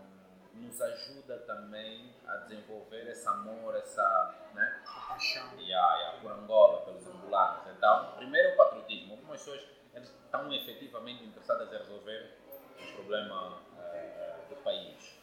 nos 0.54 0.80
ajuda 0.80 1.38
também 1.40 2.14
a 2.26 2.36
desenvolver 2.36 3.08
esse 3.10 3.26
amor, 3.28 3.74
essa, 3.76 4.34
né? 4.54 4.82
Paixão. 5.08 5.58
e 5.58 5.72
a, 5.74 5.98
e 5.98 6.04
a 6.16 6.18
por 6.22 6.30
Angola, 6.32 6.84
pelos 6.86 7.06
angolanos. 7.06 7.66
Então, 7.76 8.12
primeiro 8.16 8.54
o 8.54 8.56
patriotismo. 8.56 9.12
Algumas 9.14 9.40
pessoas 9.40 9.62
estão 9.94 10.52
efetivamente 10.52 11.24
interessadas 11.24 11.68
em 11.72 11.76
resolver 11.76 12.38
o 12.80 12.92
problema 12.94 13.60
eh, 13.78 14.36
do 14.48 14.56
país. 14.56 15.18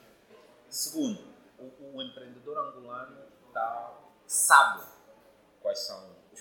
Segundo, 0.70 1.22
o, 1.60 1.96
o 1.98 2.02
empreendedor 2.02 2.58
angolano 2.58 3.22
tá, 3.54 3.94
sabe 4.26 4.84
quais 5.62 5.80
são 5.80 6.16
os 6.32 6.40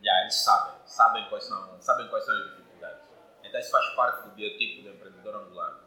Eles 0.00 0.34
sabem, 0.34 0.74
sabem 0.86 1.28
quais, 1.28 1.44
são, 1.44 1.80
sabem 1.80 2.08
quais 2.08 2.24
são 2.24 2.34
as 2.34 2.50
dificuldades. 2.50 3.02
Então 3.42 3.58
isso 3.58 3.70
faz 3.70 3.94
parte 3.94 4.28
do 4.28 4.34
biotipo 4.34 4.82
do 4.82 4.90
empreendedor 4.90 5.36
angolano. 5.36 5.80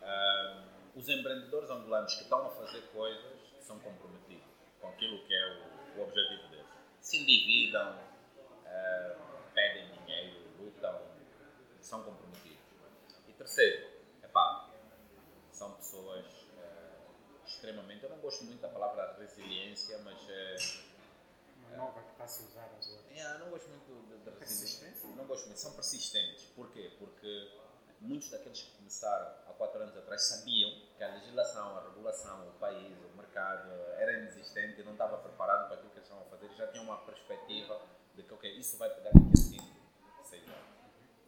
Uh, 0.00 0.62
os 0.94 1.08
empreendedores 1.08 1.68
angolanos 1.68 2.14
que 2.14 2.22
estão 2.22 2.46
a 2.46 2.50
fazer 2.50 2.80
coisas 2.92 3.38
são 3.60 3.78
comprometidos 3.80 4.46
com 4.80 4.88
aquilo 4.88 5.24
que 5.26 5.34
é 5.34 5.46
o, 5.96 5.98
o 5.98 6.02
objetivo 6.04 6.48
deles. 6.48 6.66
Se 7.00 7.18
endividam, 7.18 7.92
uh, 7.92 9.16
pedem 9.52 9.90
dinheiro, 9.90 10.48
lutam, 10.60 11.02
são 11.80 12.02
comprometidos. 12.04 12.58
E 13.26 13.32
terceiro, 13.32 13.88
epá, 14.22 14.70
são 15.50 15.72
pessoas 15.72 16.24
uh, 16.24 17.44
extremamente. 17.44 18.04
Eu 18.04 18.10
não 18.10 18.18
gosto 18.18 18.44
muito 18.44 18.60
da 18.60 18.68
palavra 18.68 19.16
resiliência, 19.18 19.98
mas. 20.04 20.22
Uh, 20.22 20.88
Uma 21.68 21.76
nova 21.76 22.00
que 22.02 22.12
está 22.12 22.24
a 22.24 22.28
se 22.28 22.44
usar 22.44 22.64
agora. 22.64 23.07
Yeah, 23.18 23.36
não 23.40 23.50
gosto 23.50 23.68
muito 23.68 24.24
da 24.24 24.30
resiliência. 24.38 25.08
Não 25.16 25.26
gosto 25.26 25.46
muito. 25.46 25.58
São 25.58 25.72
persistentes. 25.72 26.44
Porquê? 26.54 26.92
Porque 27.00 27.50
muitos 28.00 28.30
daqueles 28.30 28.62
que 28.62 28.76
começaram 28.76 29.26
há 29.48 29.52
quatro 29.54 29.82
anos 29.82 29.96
atrás 29.96 30.22
sabiam 30.22 30.70
que 30.96 31.02
a 31.02 31.08
legislação, 31.14 31.78
a 31.78 31.82
regulação, 31.82 32.48
o 32.48 32.52
país, 32.60 32.96
o 33.12 33.16
mercado 33.16 33.72
era 33.96 34.12
inexistente 34.20 34.80
e 34.80 34.84
não 34.84 34.92
estava 34.92 35.18
preparado 35.18 35.66
para 35.66 35.74
aquilo 35.74 35.90
que 35.90 35.98
eles 35.98 36.08
estavam 36.08 36.28
a 36.28 36.30
fazer. 36.30 36.48
Já 36.54 36.68
tinham 36.68 36.84
uma 36.84 36.98
perspectiva 36.98 37.80
de 38.14 38.22
que, 38.22 38.32
ok, 38.32 38.56
isso 38.56 38.78
vai 38.78 38.88
pegar 38.88 39.10
daqui 39.10 39.32
a 39.32 39.36
5, 39.36 39.64
6 40.22 40.42
anos. 40.44 40.58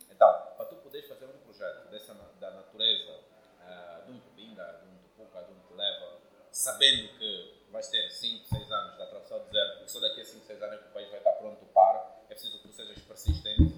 Então, 0.08 0.54
para 0.56 0.66
tu 0.66 0.76
poderes 0.76 1.08
fazer 1.08 1.24
um 1.24 1.38
projeto 1.38 1.90
dessa, 1.90 2.14
da 2.14 2.52
natureza, 2.52 3.18
uh, 3.66 4.06
de 4.06 4.12
um 4.12 4.20
Tubinga, 4.20 4.80
de 4.80 4.86
um 4.86 4.96
Tupuca, 4.98 5.42
de 5.42 5.52
um 5.52 5.58
Televa, 5.66 6.20
sabendo 6.52 7.18
que 7.18 7.64
vais 7.72 7.88
ter 7.88 8.08
5, 8.10 8.46
6 8.46 8.70
anos 8.70 8.99
deserto, 9.38 9.84
e 9.84 9.88
só 9.88 10.00
daqui 10.00 10.20
a 10.20 10.24
5, 10.24 10.44
6 10.44 10.62
anos 10.62 10.80
que 10.80 10.88
o 10.88 10.92
país 10.92 11.08
vai 11.08 11.18
estar 11.18 11.32
pronto 11.32 11.64
para, 11.66 12.22
é 12.28 12.34
preciso 12.34 12.58
que 12.58 12.68
tu 12.68 12.72
sejas 12.72 12.98
persistente, 12.98 13.74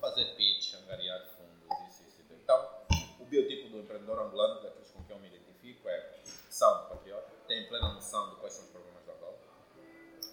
fazer 0.00 0.34
pitch, 0.34 0.74
angariar 0.74 1.24
fundos, 1.36 1.88
isso, 1.88 2.02
isso. 2.08 2.22
Então, 2.32 2.84
o 3.20 3.24
biotipo 3.24 3.68
do 3.68 3.78
empreendedor 3.78 4.20
angolano, 4.20 4.62
daqueles 4.62 4.90
com 4.90 5.02
quem 5.04 5.16
eu 5.16 5.22
me 5.22 5.28
identifico, 5.28 5.88
é 5.88 6.20
são 6.50 6.88
patriotas, 6.88 7.32
têm 7.48 7.66
plena 7.68 7.94
noção 7.94 8.30
de 8.30 8.36
quais 8.36 8.52
são 8.54 8.64
os 8.64 8.70
problemas 8.70 9.04
da 9.06 9.12
Angola, 9.12 9.38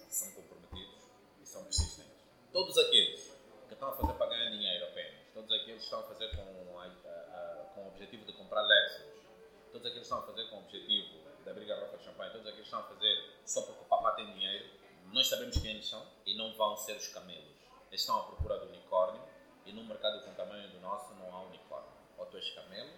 são 0.08 0.30
comprometidos 0.32 1.02
e 1.40 1.46
são 1.46 1.64
persistentes. 1.64 2.12
Todos 2.52 2.76
aqueles 2.78 3.32
que 3.66 3.74
estão 3.74 3.88
a 3.88 3.96
fazer 3.96 4.12
para 4.12 4.26
ganhar 4.26 4.50
dinheiro 4.50 4.84
apenas, 4.86 5.20
todos 5.34 5.50
aqueles 5.52 5.78
que 5.78 5.84
estão 5.84 6.00
a 6.00 6.04
fazer 6.04 6.36
com, 6.36 6.78
a, 6.78 6.84
a, 6.84 7.70
com 7.74 7.84
o 7.84 7.88
objetivo 7.88 8.24
de 8.24 8.32
comprar 8.34 8.62
Lexus, 8.62 9.06
todos 9.72 9.86
aqueles 9.86 9.94
que 9.94 10.14
estão 10.14 10.18
a 10.18 10.22
fazer 10.22 10.48
com 10.50 10.56
o 10.56 10.58
objetivo 10.60 11.21
de 11.42 11.50
abrir 11.50 11.66
garrafa 11.66 11.96
de 11.96 12.04
champanhe, 12.04 12.30
todos 12.30 12.46
aqueles 12.46 12.68
que 12.68 12.74
estão 12.74 12.80
a 12.80 12.94
fazer 12.94 13.40
só 13.44 13.62
porque 13.62 13.82
o 13.82 13.84
papá 13.86 14.12
tem 14.12 14.32
dinheiro, 14.32 14.66
nós 15.12 15.28
sabemos 15.28 15.56
quem 15.58 15.72
eles 15.72 15.88
são 15.88 16.06
e 16.24 16.36
não 16.36 16.52
vão 16.54 16.76
ser 16.76 16.96
os 16.96 17.08
camelos. 17.08 17.52
Eles 17.88 18.00
estão 18.00 18.18
à 18.18 18.24
procura 18.24 18.58
do 18.58 18.66
unicórnio 18.66 19.22
e 19.66 19.72
num 19.72 19.84
mercado 19.84 20.24
com 20.24 20.30
o 20.30 20.34
tamanho 20.34 20.68
do 20.70 20.80
nosso 20.80 21.14
não 21.14 21.34
há 21.34 21.42
unicórnio. 21.42 21.90
Ou 22.16 22.26
tu 22.26 22.36
és 22.36 22.50
camelo 22.50 22.90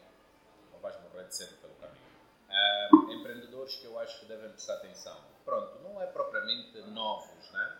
ou 0.73 0.81
vais 0.81 0.97
morrer 1.03 1.25
de 1.25 1.35
sede 1.35 1.55
pelo 1.55 1.75
caminho. 1.75 2.05
Uh, 2.49 3.13
empreendedores 3.13 3.77
que 3.77 3.87
eu 3.87 3.99
acho 3.99 4.21
que 4.21 4.27
devem 4.27 4.51
prestar 4.51 4.75
atenção. 4.75 5.17
Pronto, 5.45 5.81
não 5.83 6.01
é 6.01 6.07
propriamente 6.07 6.79
novos, 6.83 7.51
né? 7.51 7.79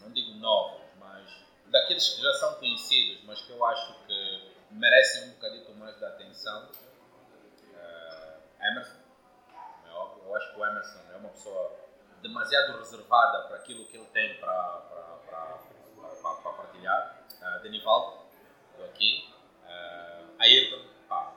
não 0.00 0.12
digo 0.12 0.34
novos, 0.38 0.82
mas 0.98 1.28
daqueles 1.66 2.08
que 2.14 2.22
já 2.22 2.32
são 2.34 2.54
conhecidos, 2.54 3.24
mas 3.24 3.40
que 3.40 3.50
eu 3.50 3.64
acho 3.64 4.06
que 4.06 4.52
merecem 4.70 5.28
um 5.28 5.32
bocadito 5.32 5.74
mais 5.74 5.96
de 5.98 6.04
atenção. 6.04 6.70
Uh, 7.74 8.64
Emerson, 8.64 9.05
acho 10.36 10.52
que 10.52 10.60
o 10.60 10.66
Emerson 10.66 11.00
é 11.12 11.16
uma 11.16 11.30
pessoa 11.30 11.76
demasiado 12.22 12.78
reservada 12.78 13.48
para 13.48 13.56
aquilo 13.56 13.84
que 13.86 13.96
ele 13.96 14.06
tem 14.06 14.38
para, 14.38 14.52
para, 14.52 15.02
para, 15.26 16.34
para, 16.34 16.52
partilhar. 16.52 17.24
Uh, 17.40 17.66
estou 17.66 18.84
aqui. 18.86 19.28
Uh, 19.64 20.34
Ayrton, 20.38 20.84
pá, 21.08 21.32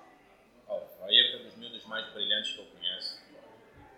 oh, 0.67 1.05
Ayrton 1.05 1.37
é 1.37 1.39
um 1.39 1.43
dos 1.43 1.55
miúdos 1.55 1.85
mais 1.85 2.07
brilhantes 2.11 2.53
que 2.53 2.59
eu 2.59 2.65
conheço. 2.65 3.19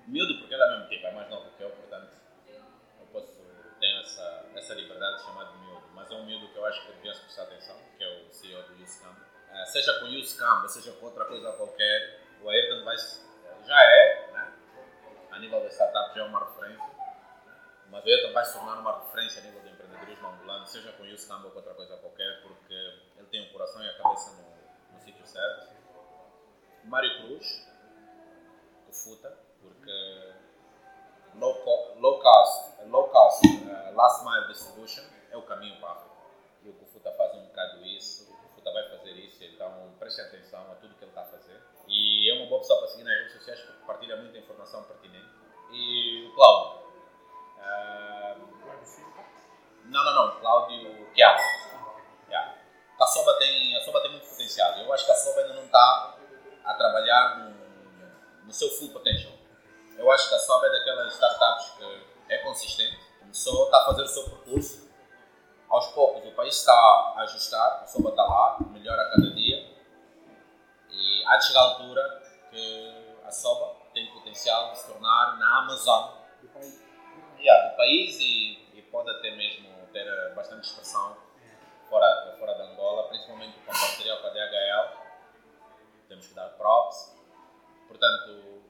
Miúdo 0.08 0.40
porque 0.40 0.54
ele 0.54 0.64
é 0.64 0.70
mesmo 0.72 0.90
tipo, 0.90 1.08
é 1.08 1.12
mais 1.12 1.30
novo 1.30 1.50
que 1.56 1.64
eu, 1.64 1.70
portanto 1.70 2.12
eu 3.00 3.06
posso, 3.08 3.42
tenho 3.80 4.02
essa, 4.02 4.46
essa 4.56 4.74
liberdade 4.74 5.18
de 5.18 5.24
chamar 5.24 5.46
de 5.46 5.58
miúdo, 5.60 5.88
mas 5.94 6.12
é 6.12 6.16
um 6.16 6.26
miúdo 6.26 6.48
que 6.50 6.58
eu 6.58 6.66
acho 6.66 6.86
que 6.86 6.94
devia 6.94 7.14
prestar 7.14 7.44
atenção, 7.44 7.78
que 7.98 8.04
é 8.04 8.08
o 8.08 8.34
CEO 8.34 8.64
do 8.64 8.74
Youthcamp. 8.80 9.18
Uh, 9.18 9.66
seja 9.68 10.00
com 10.00 10.08
Youthcamp, 10.08 10.68
seja 10.68 10.92
com 10.94 11.06
outra 11.06 11.26
coisa 11.26 11.52
qualquer, 11.54 12.20
o 12.42 12.50
Ayrton 12.50 12.84
vai, 12.84 12.98
já 13.66 13.84
é? 13.84 14.31
A 15.32 15.40
nível 15.40 15.62
da 15.62 15.70
startup 15.70 16.14
já 16.14 16.22
é 16.22 16.26
uma 16.26 16.40
referência, 16.40 16.92
mas 17.90 18.06
o 18.06 18.08
Ayrton 18.08 18.34
vai 18.34 18.46
se 18.46 18.54
tornar 18.54 18.80
uma 18.80 19.00
referência 19.00 19.42
a 19.42 19.46
nível 19.46 19.62
do 19.62 19.70
empreendedorismo 19.70 20.28
angolano, 20.28 20.68
seja 20.68 20.92
com 20.94 21.06
Youthcamp 21.06 21.46
ou 21.46 21.52
com 21.52 21.58
outra 21.58 21.74
coisa 21.74 21.98
qualquer, 21.98 22.42
porque 22.42 22.74
ele 22.74 23.28
tem 23.30 23.48
o 23.48 23.52
coração 23.52 23.84
e 23.84 23.90
a 23.90 23.98
cabeça 23.98 24.32
no, 24.32 24.94
no 24.94 25.02
sítio 25.02 25.26
certo. 25.26 25.72
Mário 26.84 27.18
Cruz, 27.18 27.68
o 28.88 28.94
Futa, 28.94 29.38
porque 29.62 30.34
low, 31.36 31.56
co 31.64 31.94
low 32.00 32.20
cost, 32.20 32.82
low 32.88 33.10
cost 33.10 33.46
uh, 33.48 33.96
last 33.96 34.26
mile 34.26 34.48
distribution 34.48 35.04
é 35.30 35.38
o 35.38 35.44
caminho 35.44 35.80
para 35.80 35.90
a 35.90 35.92
África. 35.94 36.16
E 36.64 36.70
o 36.70 36.74
Kufuta 36.74 37.12
faz 37.14 37.34
um 37.36 37.46
bocado 37.46 37.86
isso, 37.86 38.32
o 38.32 38.38
Kufuta 38.38 38.72
vai 38.72 38.90
fazer 38.90 39.12
isso, 39.12 39.44
então 39.44 39.94
preste 39.98 40.22
atenção 40.22 40.72
a 40.72 40.76
tudo 40.76 40.96
que 40.96 41.04
ele 41.04 41.12
está 41.12 41.22
a 41.22 41.26
fazer. 41.26 41.62
E 41.92 42.32
é 42.32 42.34
uma 42.36 42.46
boa 42.46 42.62
pessoa 42.62 42.80
para 42.80 42.88
seguir 42.88 43.04
nas 43.04 43.18
redes 43.18 43.34
sociais 43.34 43.60
porque 43.60 43.86
partilha 43.86 44.16
muita 44.16 44.38
informação 44.38 44.84
pertinente. 44.84 45.28
E 45.72 46.26
o 46.26 46.34
Cláudio. 46.34 46.82
Uh, 47.58 48.52
não, 49.86 50.06
não, 50.06 50.14
não, 50.16 50.40
Cláudio 50.40 51.10
Chiaro. 51.14 51.40
Yeah. 52.30 52.56
A 52.98 53.06
Soba 53.06 53.34
tem, 53.40 53.76
a 53.76 53.82
Soba 53.82 54.00
tem 54.02 54.12
muito 54.12 54.26
potencial. 54.26 54.72
Eu 54.78 54.94
acho 54.94 55.06
que 55.06 55.12
a 55.12 55.16
Soba 55.16 55.42
ainda 55.42 55.54
não 55.54 55.66
está 55.66 56.18
a 56.64 56.74
trabalhar 56.76 57.40
no, 57.40 58.46
no 58.46 58.54
seu 58.54 58.70
full 58.70 58.90
potential. 58.90 59.34
Eu 59.98 60.10
acho 60.12 60.30
que 60.30 60.36
a 60.36 60.40
Soba 60.40 60.68
é 60.68 60.70
daquelas 60.72 61.14
startups 61.14 61.72
que 61.72 62.08
é 62.30 62.38
consistente, 62.38 62.98
começou, 63.20 63.66
está 63.66 63.82
a 63.82 63.86
fazer 63.86 64.04
o 64.04 64.08
seu 64.08 64.24
percurso. 64.30 64.90
Aos 65.68 65.88
poucos 65.88 66.26
o 66.26 66.32
país 66.32 66.56
está 66.56 66.74
a 66.74 67.22
ajustar, 67.24 67.82
a 67.84 67.86
Soba 67.86 68.10
está 68.10 68.24
lá, 68.24 68.58
melhora 68.72 69.02
a 69.02 69.10
cada 69.10 69.30
dia. 69.32 69.71
E 70.92 71.26
há 71.26 71.38
de 71.38 71.48
chegar 71.48 71.60
a 71.62 71.64
altura 71.64 72.24
que 72.50 73.16
a 73.26 73.32
Soba 73.32 73.78
tem 73.94 74.12
potencial 74.14 74.72
de 74.72 74.80
se 74.80 74.88
tornar 74.88 75.38
na 75.38 75.60
Amazon 75.60 76.18
Do 76.42 76.48
país. 76.50 76.82
yeah, 77.40 77.70
do 77.70 77.78
país 77.78 78.20
e, 78.20 78.78
e 78.78 78.82
pode 78.92 79.10
até 79.10 79.36
mesmo 79.36 79.70
ter 79.92 80.06
eh, 80.08 80.34
bastante 80.34 80.68
expressão 80.68 81.18
fora, 81.90 82.36
fora 82.40 82.58
da 82.58 82.66
Angola, 82.66 83.08
principalmente 83.10 83.58
com 83.60 83.72
a 83.72 83.74
parceria 83.74 84.18
com 84.18 84.28
a 84.28 84.30
DHL. 84.30 85.02
Temos 86.08 86.28
que 86.28 86.34
dar 86.34 86.50
props. 86.50 87.16
Portanto, 87.88 88.64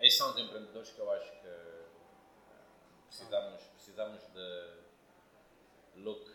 esses 0.00 0.18
são 0.18 0.30
os 0.30 0.38
empreendedores 0.38 0.90
que 0.90 0.98
eu 0.98 1.10
acho 1.12 1.30
que 1.32 1.84
precisamos, 3.08 3.62
precisamos 3.62 4.22
de 4.32 4.70
look. 5.96 6.30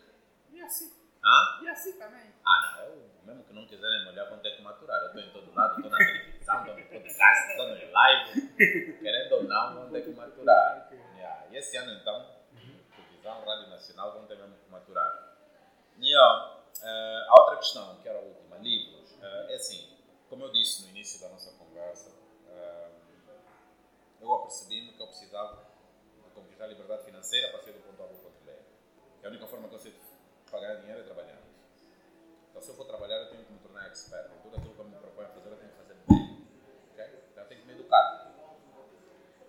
E 0.50 0.60
assim. 0.60 0.92
Hã? 1.24 1.62
E 1.62 1.68
assim 1.68 1.98
também. 1.98 2.32
Ah, 2.44 2.78
não, 2.88 3.09
mesmo 3.30 3.44
que 3.44 3.52
não 3.52 3.66
quiserem 3.66 4.04
me 4.04 4.10
olhar, 4.10 4.24
vão 4.24 4.38
ter 4.38 4.56
que 4.56 4.62
maturar. 4.62 5.00
Eu 5.02 5.06
estou 5.08 5.22
em 5.22 5.30
todo 5.30 5.54
lado, 5.54 5.76
estou 5.76 5.90
na 5.90 5.96
televisão, 5.96 6.60
estou 6.60 6.76
no 6.76 6.86
podcast, 6.86 7.50
estou 7.50 7.68
no 7.68 7.92
live. 7.92 8.48
Querendo 8.98 9.32
ou 9.32 9.44
não, 9.44 9.74
vão 9.74 9.90
ter 9.90 10.02
que 10.02 10.10
maturar. 10.10 10.88
Yeah. 11.16 11.46
E 11.50 11.56
esse 11.56 11.76
ano, 11.76 11.92
então, 11.92 12.26
televisão, 12.94 13.44
Rádio 13.44 13.68
Nacional, 13.68 14.12
vão 14.12 14.26
ter 14.26 14.36
mesmo 14.36 14.56
que 14.56 14.70
maturar. 14.70 15.36
E 15.98 16.16
ó, 16.16 16.60
eh, 16.82 17.26
a 17.28 17.40
outra 17.40 17.56
questão, 17.56 17.96
que 18.00 18.08
era 18.08 18.18
a 18.18 18.22
última, 18.22 18.56
livros. 18.58 19.16
eh, 19.22 19.52
é 19.52 19.54
assim, 19.54 19.96
como 20.28 20.44
eu 20.44 20.52
disse 20.52 20.82
no 20.82 20.88
início 20.88 21.20
da 21.20 21.28
nossa 21.28 21.52
conversa, 21.52 22.10
eh, 22.48 22.90
eu 24.20 24.32
apercebi-me 24.34 24.92
que 24.92 25.02
eu 25.02 25.06
precisava 25.06 25.64
de 26.24 26.30
conquistar 26.30 26.64
a 26.64 26.68
liberdade 26.68 27.04
financeira 27.04 27.48
para 27.48 27.60
sair 27.60 27.72
do 27.74 27.80
ponto 27.80 28.02
A 28.02 28.06
para 28.06 28.16
o 28.16 28.18
ponto 28.18 28.44
B. 28.44 28.52
E 29.22 29.26
a 29.26 29.28
única 29.28 29.46
forma 29.46 29.68
que 29.68 29.74
eu 29.74 29.78
sei 29.78 29.92
de 29.92 29.98
pagar 30.50 30.76
dinheiro 30.76 31.00
é 31.00 31.04
trabalhando. 31.04 31.39
Então, 32.60 32.74
se 32.74 32.78
eu 32.78 32.84
for 32.84 32.92
trabalhar, 32.92 33.16
eu 33.16 33.30
tenho 33.30 33.42
que 33.42 33.52
me 33.54 33.58
tornar 33.58 33.86
expert. 33.86 34.30
Em 34.34 34.42
tudo 34.42 34.56
aquilo 34.58 34.74
que 34.74 34.80
eu 34.80 34.84
me 34.84 34.94
proponho 34.94 35.28
a 35.28 35.30
fazer, 35.30 35.48
eu 35.48 35.56
tenho 35.56 35.70
que 35.70 35.76
fazer 35.78 35.94
bem. 36.06 36.46
ok? 36.92 37.04
Então, 37.32 37.42
eu 37.42 37.48
tenho 37.48 37.60
que 37.62 37.66
me 37.66 37.72
educar. 37.72 38.32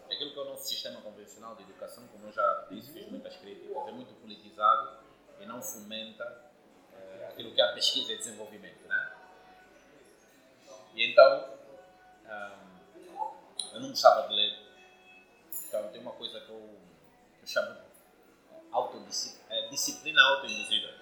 Aquilo 0.06 0.32
que 0.32 0.40
é 0.40 0.42
o 0.42 0.46
nosso 0.46 0.68
sistema 0.70 1.02
convencional 1.02 1.54
de 1.58 1.64
educação, 1.64 2.08
como 2.08 2.28
eu 2.28 2.32
já 2.32 2.68
disse, 2.70 2.94
fiz 2.94 3.12
muitas 3.12 3.36
críticas, 3.36 3.86
é 3.86 3.92
muito 3.92 4.14
politizado 4.22 5.00
e 5.42 5.46
não 5.46 5.62
fomenta 5.62 6.52
eh, 6.94 7.28
aquilo 7.30 7.54
que 7.54 7.60
é 7.60 7.66
a 7.66 7.74
pesquisa 7.74 8.14
e 8.14 8.18
desenvolvimento. 8.18 8.88
Né? 8.88 9.12
E 10.96 11.12
então, 11.12 11.54
ahm, 12.28 12.80
eu 13.74 13.82
não 13.82 13.90
gostava 13.90 14.26
de 14.30 14.36
ler. 14.36 14.58
Então, 15.68 15.90
tem 15.90 16.00
uma 16.00 16.14
coisa 16.14 16.40
que 16.40 16.50
eu, 16.50 16.80
que 17.40 17.44
eu 17.44 17.48
chamo 17.48 17.78
autodisciplina, 18.72 19.54
é 19.54 19.68
disciplina 19.68 20.22
autoinduzida. 20.22 21.01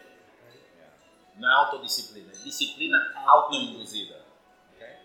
Não 1.39 1.49
é 1.49 1.53
autodisciplina, 1.53 2.31
é 2.31 2.43
disciplina 2.43 3.13
autoinduzida. 3.25 4.23
Okay? 4.75 4.97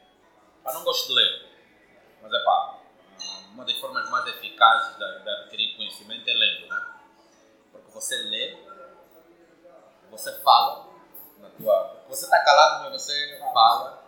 Pá, 0.62 0.72
não 0.74 0.84
gosto 0.84 1.08
de 1.08 1.14
ler, 1.14 1.48
mas 2.20 2.32
é 2.32 2.44
pá, 2.44 2.78
uma 3.52 3.64
das 3.64 3.78
formas 3.78 4.10
mais 4.10 4.26
eficazes 4.26 4.96
de, 4.96 5.04
adquirir 5.04 5.76
conhecimento 5.76 6.28
é 6.28 6.32
lendo, 6.32 6.66
né? 6.68 6.86
Porque 7.72 7.90
você 7.90 8.16
lê 8.24 8.74
fala 10.44 10.86
na 11.38 11.50
tua. 11.50 12.04
Você 12.08 12.26
está 12.26 12.38
calado, 12.44 12.84
mas 12.84 13.02
você 13.02 13.38
fala 13.52 14.04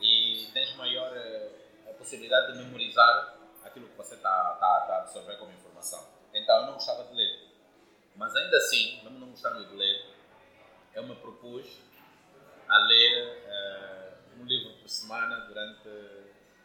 e 0.00 0.48
tens 0.52 0.76
maior 0.76 1.10
eh, 1.16 1.50
a 1.90 1.94
possibilidade 1.94 2.52
de 2.52 2.58
memorizar 2.58 3.34
aquilo 3.64 3.88
que 3.88 3.96
você 3.96 4.14
está 4.14 4.56
tá, 4.60 4.80
tá 4.86 4.94
a 4.94 4.98
absorver 4.98 5.36
como 5.38 5.52
informação. 5.52 6.06
Então 6.32 6.56
eu 6.60 6.66
não 6.66 6.74
gostava 6.74 7.04
de 7.04 7.14
ler. 7.14 7.48
Mas 8.14 8.34
ainda 8.36 8.56
assim, 8.58 9.02
mesmo 9.02 9.18
não 9.18 9.30
gostando 9.30 9.66
de 9.66 9.74
ler, 9.74 10.13
eu 10.94 11.02
me 11.02 11.14
propus 11.16 11.66
a 12.68 12.78
ler 12.86 13.44
uh, 13.48 14.40
um 14.40 14.44
livro 14.44 14.74
por 14.78 14.88
semana 14.88 15.40
durante, 15.46 15.88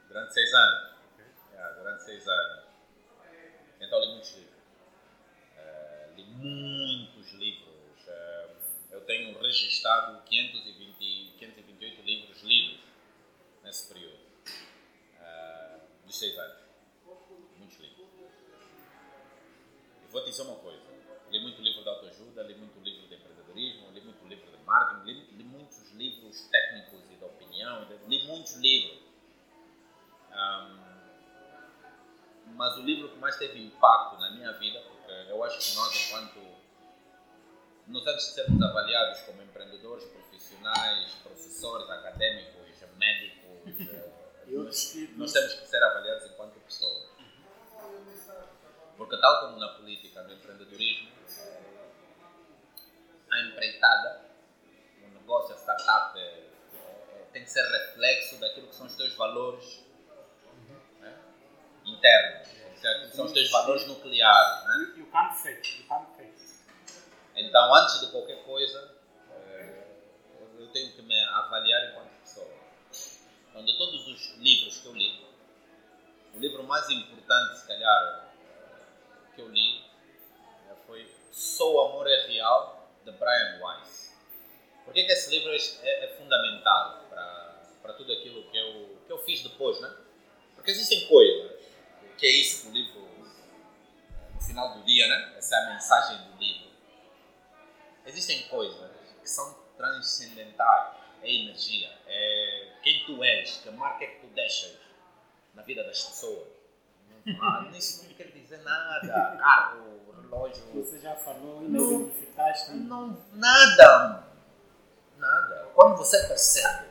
durante 0.07 0.33
seis 0.33 0.53
anos. 0.53 0.99
Yeah, 1.51 1.75
durante 1.75 2.03
seis 2.03 2.27
anos. 2.27 2.65
Então 3.81 3.99
li 3.99 4.07
muitos 4.11 4.35
livros. 4.35 4.59
Uh, 5.57 6.15
li 6.15 6.23
muitos 6.25 7.33
livros. 7.33 8.07
Uh, 8.07 8.91
eu 8.91 9.01
tenho 9.01 9.39
registrado 9.39 10.21
520, 10.23 11.33
528 11.37 12.01
livros 12.03 12.43
lidos 12.43 12.79
nesse 13.63 13.91
período. 13.91 14.19
Uh, 15.19 16.05
dos 16.05 16.17
seis 16.17 16.37
anos. 16.37 16.61
Muitos 17.57 17.79
livros. 17.79 18.07
E 20.03 20.11
vou 20.11 20.23
te 20.23 20.29
dizer 20.29 20.43
uma 20.43 20.55
coisa. 20.57 20.89
Li 21.31 21.39
muito 21.41 21.61
livro 21.61 21.83
de 21.83 21.89
autoajuda, 21.89 22.43
li 22.43 22.55
muito 22.55 22.79
livro 22.79 23.07
de 23.07 23.15
empreendedorismo, 23.15 23.88
marketing, 24.69 25.05
li, 25.05 25.37
li 25.37 25.43
muitos 25.43 25.91
livros 25.93 26.47
técnicos 26.51 27.01
e 27.09 27.15
de 27.15 27.25
opinião, 27.25 27.87
li 28.07 28.27
muitos 28.27 28.55
livros. 28.57 28.99
Um, 30.31 30.89
mas 32.55 32.77
o 32.77 32.81
livro 32.81 33.09
que 33.09 33.17
mais 33.17 33.37
teve 33.37 33.59
impacto 33.59 34.19
na 34.19 34.31
minha 34.31 34.51
vida, 34.53 34.79
porque 34.81 35.11
eu 35.29 35.43
acho 35.43 35.57
que 35.59 35.75
nós, 35.75 36.07
enquanto. 36.07 36.59
Nós, 37.87 38.05
antes 38.05 38.27
de 38.27 38.33
sermos 38.33 38.61
avaliados 38.61 39.21
como 39.21 39.41
empreendedores, 39.41 40.05
profissionais, 40.05 41.11
professores, 41.23 41.89
académicos, 41.89 42.59
médicos, 42.99 43.87
nós, 44.47 44.95
nós 45.15 45.33
temos 45.33 45.53
que 45.53 45.67
ser 45.67 45.83
avaliados 45.83 46.25
enquanto 46.31 46.59
pessoas. 46.59 47.09
Porque, 48.97 49.17
tal 49.17 49.39
como 49.41 49.57
na 49.57 49.69
política, 49.69 50.21
no 50.23 50.33
empreendedorismo, 50.33 51.09
a 53.31 53.39
empreitada, 53.41 54.28
negócio, 55.29 55.53
a 55.53 55.57
startup, 55.59 56.17
é, 56.17 56.21
é, 56.23 57.25
tem 57.31 57.43
que 57.43 57.49
ser 57.51 57.61
reflexo 57.61 58.39
daquilo 58.39 58.67
que 58.67 58.75
são 58.75 58.87
os 58.87 58.95
teus 58.95 59.13
valores 59.13 59.85
né? 60.99 61.15
internos, 61.85 62.47
que 62.47 63.15
são 63.15 63.25
os 63.25 63.31
teus 63.31 63.51
valores 63.51 63.85
nucleares. 63.85 64.63
Né? 64.65 64.93
You 64.97 65.05
can't 65.11 65.39
fake, 65.39 65.81
you 65.81 65.87
can't 65.87 66.07
fake. 66.17 66.33
Então, 67.35 67.75
antes 67.75 67.99
de 67.99 68.07
qualquer 68.07 68.43
coisa, 68.43 68.95
é, 69.31 69.83
eu 70.57 70.67
tenho 70.69 70.93
que 70.93 71.01
me 71.03 71.23
avaliar 71.25 71.91
enquanto 71.91 72.09
pessoa. 72.21 72.51
Então, 73.51 73.63
de 73.63 73.77
todos 73.77 74.07
os 74.07 74.35
livros 74.37 74.79
que 74.79 74.87
eu 74.87 74.95
li, 74.95 75.29
o 76.33 76.39
livro 76.39 76.63
mais 76.63 76.89
importante, 76.89 77.59
se 77.59 77.67
calhar, 77.67 78.33
que 79.35 79.41
eu 79.41 79.47
li 79.47 79.87
foi 80.87 81.07
Sou 81.31 81.87
Amor 81.87 82.07
é 82.07 82.25
Real, 82.25 82.89
de 83.05 83.11
Brian 83.11 83.59
Weiss. 83.63 83.98
Por 84.89 84.93
que, 84.95 85.03
que 85.03 85.11
esse 85.11 85.29
livro 85.29 85.51
é, 85.51 86.05
é 86.05 86.07
fundamental 86.17 87.05
para 87.79 87.93
tudo 87.93 88.11
aquilo 88.11 88.49
que 88.49 88.57
eu, 88.57 88.97
que 89.05 89.13
eu 89.13 89.19
fiz 89.19 89.43
depois, 89.43 89.79
né? 89.79 89.95
Porque 90.55 90.71
existem 90.71 91.07
coisas, 91.07 91.59
que 92.17 92.25
é 92.25 92.31
isso 92.31 92.63
que 92.63 92.69
o 92.69 92.71
livro, 92.71 93.07
no 94.33 94.41
final 94.41 94.79
do 94.79 94.83
dia, 94.83 95.07
né? 95.07 95.35
Essa 95.37 95.57
é 95.57 95.59
a 95.59 95.73
mensagem 95.75 96.17
do 96.31 96.39
livro. 96.39 96.71
Existem 98.03 98.47
coisas 98.47 98.89
que 99.21 99.29
são 99.29 99.59
transcendentais, 99.77 100.95
é 101.21 101.35
energia, 101.35 101.91
é 102.07 102.71
quem 102.81 103.05
tu 103.05 103.23
és, 103.23 103.57
que 103.57 103.69
marca 103.69 104.03
é 104.03 104.07
que 104.07 104.21
tu 104.21 104.27
deixas 104.33 104.75
na 105.53 105.61
vida 105.61 105.83
das 105.83 106.01
pessoas. 106.01 106.47
Ah, 107.39 107.69
isso 107.75 108.07
não 108.07 108.13
quer 108.15 108.31
dizer 108.31 108.63
nada, 108.63 109.37
carro, 109.37 110.15
relógio. 110.19 110.63
Você 110.73 110.99
já 110.99 111.15
falou 111.15 111.61
não 111.61 112.01
identificaste? 112.01 112.71
Não, 112.71 113.23
nada. 113.33 114.28
Nada. 115.19 115.69
Quando 115.75 115.97
você 115.97 116.27
percebe 116.27 116.87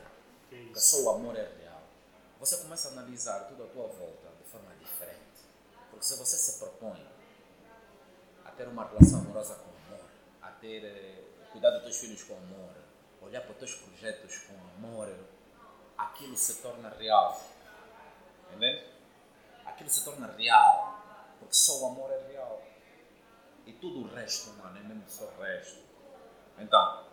que 0.49 0.79
só 0.79 1.01
o 1.01 1.09
amor 1.15 1.35
é 1.35 1.51
real, 1.59 1.81
você 2.39 2.57
começa 2.57 2.89
a 2.89 2.91
analisar 2.91 3.47
tudo 3.47 3.63
à 3.63 3.67
tua 3.67 3.87
volta 3.87 4.29
de 4.37 4.47
forma 4.47 4.71
diferente. 4.75 5.41
Porque 5.89 6.05
se 6.05 6.15
você 6.15 6.37
se 6.37 6.59
propõe 6.59 7.03
a 8.45 8.51
ter 8.51 8.67
uma 8.67 8.87
relação 8.87 9.21
amorosa 9.21 9.55
com 9.55 9.69
amor, 9.71 10.05
a 10.43 10.51
ter 10.51 10.85
eh, 10.85 11.23
cuidar 11.51 11.71
dos 11.71 11.81
teus 11.81 11.97
filhos 11.97 12.23
com 12.23 12.35
amor, 12.35 12.75
olhar 13.19 13.41
para 13.41 13.51
os 13.51 13.57
teus 13.57 13.73
projetos 13.73 14.37
com 14.43 14.53
amor, 14.77 15.11
aquilo 15.97 16.37
se 16.37 16.61
torna 16.61 16.89
real. 16.89 17.41
Entende? 18.53 18.93
Aquilo 19.65 19.89
se 19.89 20.05
torna 20.05 20.27
real. 20.33 20.99
Porque 21.39 21.55
só 21.55 21.81
o 21.81 21.85
amor 21.87 22.11
é 22.11 22.27
real. 22.27 22.61
E 23.65 23.73
tudo 23.73 24.01
o 24.01 24.13
resto, 24.13 24.51
mano, 24.51 24.77
é 24.77 24.83
mesmo 24.83 25.03
só 25.07 25.25
o 25.25 25.41
resto. 25.41 25.79
Então, 26.59 27.08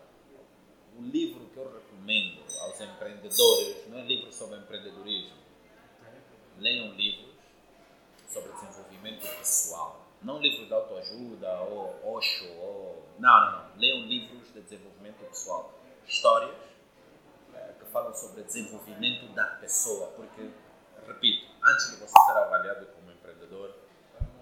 o 0.98 1.02
livro 1.02 1.46
que 1.46 1.58
eu 1.58 1.72
recomendo 1.72 2.42
aos 2.62 2.80
empreendedores 2.80 3.88
não 3.88 3.98
é 3.98 4.02
livro 4.02 4.32
sobre 4.32 4.58
empreendedorismo. 4.58 5.36
Leiam 6.58 6.92
livros 6.94 7.34
sobre 8.28 8.52
desenvolvimento 8.52 9.20
pessoal. 9.38 10.06
Não 10.22 10.40
livros 10.40 10.66
de 10.66 10.72
autoajuda 10.72 11.60
ou 11.62 12.16
Osho. 12.16 12.50
Ou... 12.60 13.06
Não, 13.18 13.40
não, 13.40 13.52
não. 13.52 13.76
Leiam 13.76 14.06
livros 14.06 14.52
de 14.52 14.62
desenvolvimento 14.62 15.18
pessoal. 15.28 15.74
Histórias 16.06 16.56
é, 17.54 17.74
que 17.78 17.84
falam 17.92 18.14
sobre 18.14 18.42
desenvolvimento 18.42 19.26
da 19.34 19.44
pessoa. 19.44 20.08
Porque, 20.16 20.50
repito, 21.06 21.46
antes 21.62 21.90
de 21.90 21.96
você 21.96 22.14
ser 22.26 22.38
avaliado 22.38 22.86
como 22.86 23.12
empreendedor, 23.12 23.74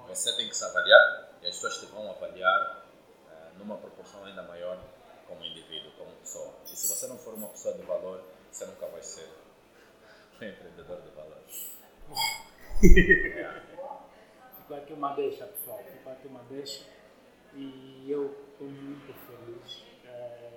você 0.07 0.37
tem 0.37 0.49
que 0.49 0.57
se 0.57 0.65
avaliar 0.65 1.33
e 1.43 1.49
as 1.49 1.57
pessoas 1.57 1.79
te 1.79 1.87
vão 1.87 2.09
avaliar 2.11 2.85
uh, 3.27 3.59
numa 3.59 3.77
proporção 3.77 4.25
ainda 4.25 4.43
maior 4.45 4.79
como 5.27 5.45
indivíduo, 5.45 5.93
como 5.99 6.11
pessoa. 6.17 6.55
E 6.65 6.77
se 6.77 6.89
você 6.89 7.07
não 7.07 7.19
for 7.19 7.35
uma 7.35 7.49
pessoa 7.49 7.75
de 7.75 7.83
valor, 7.83 8.23
você 8.51 8.67
nunca 8.67 8.87
vai 8.87 9.03
ser 9.03 9.29
um 10.41 10.45
empreendedor 10.45 11.01
de 11.03 11.11
valor. 11.11 11.39
é. 12.83 13.63
Ficou 14.65 14.77
aqui 14.79 14.93
uma 14.95 15.15
deixa, 15.15 15.47
pessoal. 15.47 15.79
Ficou 15.85 16.13
aqui 16.13 16.27
uma 16.27 16.43
deixa. 16.45 16.85
E 17.53 18.11
eu 18.11 18.35
estou 18.51 18.67
muito 18.67 19.13
feliz. 19.27 19.85
É, 20.07 20.51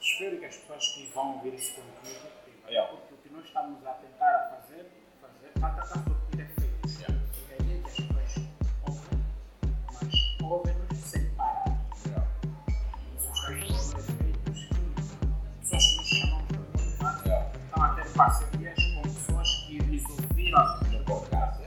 espero 0.00 0.38
que 0.38 0.44
as 0.46 0.56
pessoas 0.56 0.88
que 0.88 1.06
vão 1.10 1.36
ouvir 1.36 1.54
esse 1.54 1.72
conteúdo, 1.72 2.30
porque 2.62 3.14
o 3.14 3.16
que 3.18 3.28
nós 3.30 3.44
estamos 3.44 3.84
a 3.84 3.92
tentar 3.94 4.56
fazer, 4.56 4.86
fazer 5.20 5.48
está, 5.48 5.68
está, 5.68 5.84
está 5.84 6.29
parcerias 18.20 18.76
com 18.94 19.00
pessoas 19.00 19.48
que 19.66 19.78
lhes 19.78 20.04
ouviram 20.10 20.80
no 20.92 21.04
podcast. 21.04 21.62